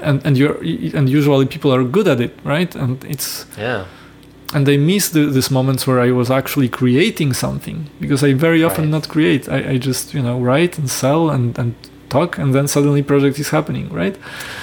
and 0.02 0.24
and 0.26 0.38
you 0.38 0.92
and 0.94 1.10
usually 1.10 1.46
people 1.46 1.74
are 1.74 1.84
good 1.84 2.08
at 2.08 2.20
it 2.20 2.34
right? 2.44 2.76
And 2.76 3.04
it's 3.06 3.46
yeah. 3.58 3.86
and 4.54 4.66
they 4.66 4.78
miss 4.78 5.10
the, 5.10 5.28
these 5.28 5.52
moments 5.52 5.86
where 5.88 6.00
I 6.00 6.12
was 6.12 6.30
actually 6.32 6.70
creating 6.70 7.34
something 7.34 7.88
because 8.00 8.24
I 8.24 8.34
very 8.34 8.64
often 8.64 8.86
right. 8.86 8.92
not 8.92 9.10
create. 9.10 9.48
I, 9.50 9.72
I 9.74 9.78
just 9.78 10.14
you 10.14 10.22
know 10.22 10.40
write 10.40 10.78
and 10.80 10.90
sell 10.90 11.30
and 11.30 11.58
and 11.58 11.74
talk 12.10 12.38
and 12.38 12.54
then 12.54 12.68
suddenly 12.68 13.02
project 13.04 13.40
is 13.40 13.50
happening 13.50 13.90
right? 13.90 14.16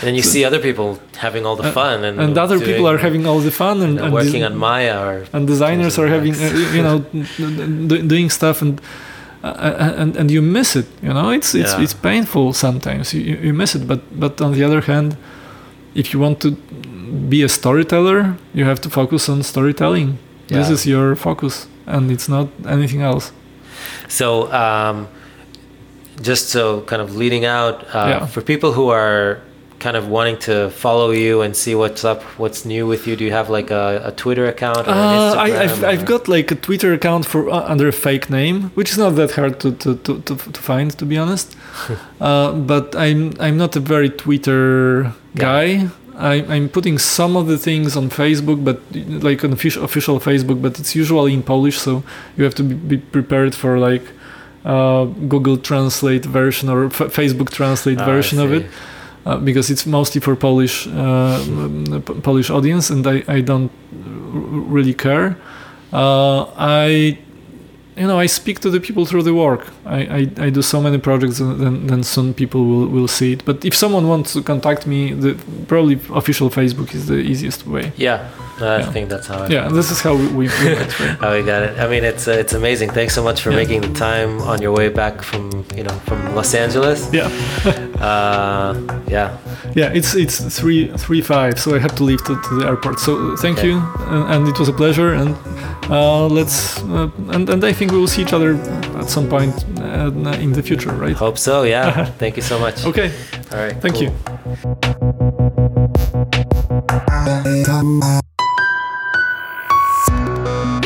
And 0.02 0.16
you 0.16 0.22
so, 0.22 0.30
see 0.30 0.44
other 0.44 0.58
people 0.58 0.98
having 1.16 1.46
all 1.46 1.56
the 1.56 1.70
fun 1.72 2.04
and 2.04 2.20
and 2.20 2.36
other 2.38 2.58
doing, 2.58 2.70
people 2.70 2.86
are 2.88 2.98
having 2.98 3.26
all 3.26 3.40
the 3.40 3.50
fun 3.50 3.82
and, 3.82 3.98
and 3.98 4.12
working 4.12 4.42
on 4.44 4.56
maya 4.56 4.96
or 5.06 5.24
and 5.32 5.46
designers 5.46 5.98
are 5.98 6.08
having 6.08 6.34
uh, 6.34 6.48
you 6.76 6.82
know 6.82 6.98
doing 8.06 8.30
stuff 8.30 8.62
and 8.62 8.80
uh, 9.42 9.94
and 9.96 10.16
and 10.16 10.30
you 10.30 10.42
miss 10.42 10.76
it 10.76 10.86
you 11.02 11.12
know? 11.12 11.30
It's 11.30 11.54
it's 11.54 11.72
yeah. 11.72 11.82
it's 11.82 11.94
painful 11.94 12.52
sometimes. 12.52 13.14
You, 13.14 13.36
you 13.36 13.54
miss 13.54 13.74
it. 13.74 13.86
But 13.86 14.00
but 14.18 14.40
on 14.40 14.52
the 14.52 14.64
other 14.64 14.80
hand 14.80 15.16
if 15.94 16.12
you 16.12 16.20
want 16.20 16.40
to 16.40 16.50
be 17.28 17.42
a 17.42 17.48
storyteller 17.48 18.36
you 18.54 18.64
have 18.64 18.80
to 18.80 18.90
focus 18.90 19.28
on 19.28 19.42
storytelling. 19.42 20.18
Yeah. 20.48 20.58
this 20.58 20.70
is 20.70 20.86
your 20.86 21.16
focus 21.16 21.66
and 21.86 22.10
it's 22.10 22.28
not 22.28 22.48
anything 22.66 23.02
else. 23.02 23.32
So 24.08 24.52
um 24.52 25.08
just 26.20 26.48
so 26.48 26.82
kind 26.82 27.02
of 27.02 27.16
leading 27.16 27.44
out 27.44 27.84
uh, 27.94 28.06
yeah. 28.08 28.26
for 28.26 28.40
people 28.40 28.72
who 28.72 28.88
are 28.88 29.40
kind 29.78 29.96
of 29.96 30.08
wanting 30.08 30.38
to 30.38 30.70
follow 30.70 31.10
you 31.10 31.42
and 31.42 31.54
see 31.54 31.74
what's 31.74 32.04
up, 32.04 32.22
what's 32.38 32.64
new 32.64 32.86
with 32.86 33.06
you? 33.06 33.14
Do 33.16 33.24
you 33.24 33.32
have 33.32 33.50
like 33.50 33.70
a, 33.70 34.02
a 34.04 34.12
Twitter 34.12 34.46
account? 34.46 34.88
Or 34.88 34.90
uh, 34.90 35.34
I, 35.34 35.50
have 35.50 35.84
I've 35.84 36.06
got 36.06 36.28
like 36.28 36.50
a 36.50 36.54
Twitter 36.54 36.92
account 36.92 37.26
for 37.26 37.50
uh, 37.50 37.72
under 37.72 37.88
a 37.88 37.92
fake 37.92 38.30
name, 38.30 38.70
which 38.70 38.90
is 38.90 38.98
not 38.98 39.10
that 39.16 39.32
hard 39.32 39.60
to 39.60 39.72
to, 39.72 39.96
to, 39.96 40.20
to, 40.22 40.36
to 40.36 40.60
find, 40.60 40.96
to 40.98 41.04
be 41.04 41.18
honest. 41.18 41.56
uh, 42.20 42.52
but 42.52 42.96
I'm 42.96 43.34
I'm 43.38 43.56
not 43.56 43.76
a 43.76 43.80
very 43.80 44.10
Twitter 44.10 45.12
guy. 45.34 45.64
Yeah. 45.64 45.88
I, 46.18 46.34
I'm 46.54 46.70
putting 46.70 46.96
some 46.98 47.36
of 47.36 47.46
the 47.46 47.58
things 47.58 47.94
on 47.94 48.08
Facebook, 48.08 48.64
but 48.64 48.80
like 49.22 49.44
on 49.44 49.52
official 49.52 49.84
official 49.84 50.18
Facebook, 50.18 50.62
but 50.62 50.78
it's 50.80 50.94
usually 50.96 51.34
in 51.34 51.42
Polish, 51.42 51.78
so 51.78 52.02
you 52.38 52.44
have 52.44 52.54
to 52.54 52.62
be 52.62 52.96
prepared 52.96 53.54
for 53.54 53.78
like 53.78 54.04
uh, 54.66 55.04
Google 55.28 55.56
Translate 55.56 56.24
version 56.24 56.68
or 56.68 56.86
F- 56.86 57.14
Facebook 57.14 57.50
Translate 57.50 58.00
ah, 58.00 58.04
version 58.04 58.40
of 58.40 58.52
it. 58.52 58.66
Uh, 59.24 59.36
because 59.38 59.70
it's 59.70 59.86
mostly 59.86 60.20
for 60.20 60.36
Polish 60.36 60.86
uh, 60.86 61.40
Polish 62.22 62.48
audience, 62.48 62.90
and 62.90 63.04
I, 63.04 63.24
I 63.26 63.40
don't 63.40 63.72
really 63.92 64.94
care. 64.94 65.36
Uh, 65.92 66.44
I 66.56 67.18
you 67.96 68.06
know 68.06 68.18
I 68.18 68.26
speak 68.26 68.60
to 68.60 68.70
the 68.70 68.80
people 68.80 69.06
through 69.06 69.22
the 69.22 69.34
work. 69.34 69.66
I, 69.84 69.98
I, 70.18 70.46
I 70.46 70.50
do 70.50 70.62
so 70.62 70.80
many 70.80 70.98
projects, 70.98 71.40
and 71.40 71.60
then, 71.60 71.86
then 71.86 72.02
soon 72.02 72.34
people 72.34 72.64
will, 72.64 72.86
will 72.86 73.08
see 73.08 73.32
it. 73.32 73.44
But 73.44 73.64
if 73.64 73.74
someone 73.74 74.08
wants 74.08 74.32
to 74.34 74.42
contact 74.42 74.86
me, 74.86 75.12
the 75.12 75.34
probably 75.66 75.94
official 76.14 76.50
Facebook 76.50 76.94
is 76.94 77.06
the 77.06 77.16
easiest 77.16 77.66
way. 77.66 77.92
Yeah. 77.96 78.28
I 78.58 78.78
yeah. 78.78 78.90
think 78.90 79.10
that's 79.10 79.26
how. 79.26 79.42
I 79.42 79.48
yeah, 79.48 79.68
this 79.68 79.90
is 79.90 80.00
how 80.00 80.14
we, 80.16 80.28
we 80.28 80.46
how 81.20 81.34
we 81.34 81.42
got 81.42 81.62
it. 81.62 81.78
I 81.78 81.88
mean, 81.88 82.04
it's 82.04 82.26
uh, 82.26 82.32
it's 82.32 82.54
amazing. 82.54 82.90
Thanks 82.90 83.14
so 83.14 83.22
much 83.22 83.42
for 83.42 83.50
yeah. 83.50 83.56
making 83.56 83.82
the 83.82 83.92
time 83.92 84.40
on 84.42 84.62
your 84.62 84.72
way 84.72 84.88
back 84.88 85.22
from 85.22 85.66
you 85.76 85.82
know 85.82 85.92
from 86.06 86.34
Los 86.34 86.54
Angeles. 86.54 87.12
Yeah. 87.12 87.28
uh, 88.00 89.02
yeah. 89.08 89.38
Yeah, 89.74 89.92
it's 89.92 90.14
it's 90.14 90.40
three 90.58 90.88
three 90.96 91.20
five, 91.20 91.58
so 91.58 91.74
I 91.74 91.78
have 91.78 91.94
to 91.96 92.04
leave 92.04 92.24
to, 92.24 92.40
to 92.40 92.54
the 92.56 92.66
airport. 92.66 93.00
So 93.00 93.36
thank 93.36 93.58
okay. 93.58 93.68
you, 93.68 93.78
and, 94.08 94.34
and, 94.34 94.48
it 94.48 94.58
was 94.58 94.68
a 94.68 94.72
pleasure. 94.72 95.12
And 95.14 95.36
uh, 95.90 96.26
let's 96.26 96.82
uh, 96.82 97.10
and 97.28 97.48
and 97.48 97.64
I 97.64 97.72
think 97.72 97.92
we 97.92 97.98
will 97.98 98.08
see 98.08 98.22
each 98.22 98.32
other 98.32 98.54
at 98.98 99.08
some 99.08 99.28
point 99.28 99.54
uh, 99.80 100.10
in 100.40 100.52
the 100.52 100.62
future, 100.62 100.92
right? 100.92 101.16
Hope 101.16 101.38
so. 101.38 101.62
Yeah. 101.62 102.04
thank 102.18 102.36
you 102.36 102.42
so 102.42 102.58
much. 102.58 102.84
Okay. 102.84 103.12
All 103.52 103.58
right. 103.58 103.76
Thank 103.80 103.96
cool. 103.96 104.04
you. 104.04 104.12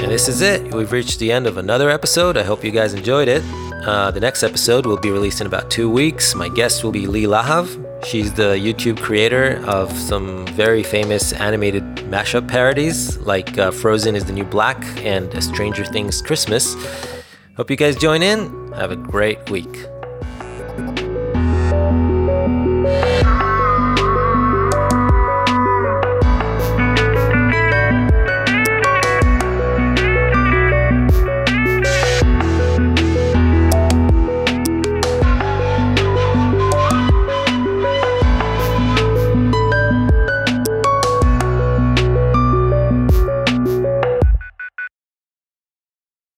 And 0.03 0.11
this 0.11 0.29
is 0.29 0.41
it. 0.41 0.75
We've 0.75 0.91
reached 0.91 1.19
the 1.19 1.31
end 1.31 1.47
of 1.47 1.57
another 1.57 1.91
episode. 1.91 2.37
I 2.37 2.43
hope 2.43 2.65
you 2.65 2.71
guys 2.71 2.95
enjoyed 2.95 3.29
it. 3.29 3.45
Uh, 3.87 4.11
the 4.11 4.21
next 4.21 4.43
episode 4.43 4.85
will 4.85 4.99
be 4.99 5.11
released 5.11 5.41
in 5.41 5.47
about 5.47 5.71
two 5.71 5.89
weeks. 5.89 6.35
My 6.35 6.49
guest 6.51 6.85
will 6.85 6.93
be 6.93 7.07
Lee 7.07 7.25
Lahav. 7.25 7.67
She's 8.05 8.33
the 8.33 8.55
YouTube 8.55 9.01
creator 9.01 9.63
of 9.67 9.91
some 9.93 10.47
very 10.49 10.83
famous 10.83 11.33
animated 11.33 11.83
mashup 12.11 12.47
parodies 12.47 13.17
like 13.19 13.57
uh, 13.59 13.71
Frozen 13.71 14.17
is 14.17 14.25
the 14.27 14.33
New 14.33 14.45
Black 14.45 14.85
and 15.05 15.33
A 15.35 15.41
Stranger 15.41 15.85
Things 15.87 16.21
Christmas. 16.21 16.75
Hope 17.57 17.71
you 17.71 17.77
guys 17.77 17.97
join 17.97 18.23
in. 18.23 18.73
Have 18.73 18.91
a 18.91 18.97
great 18.97 19.49
week. 19.51 19.87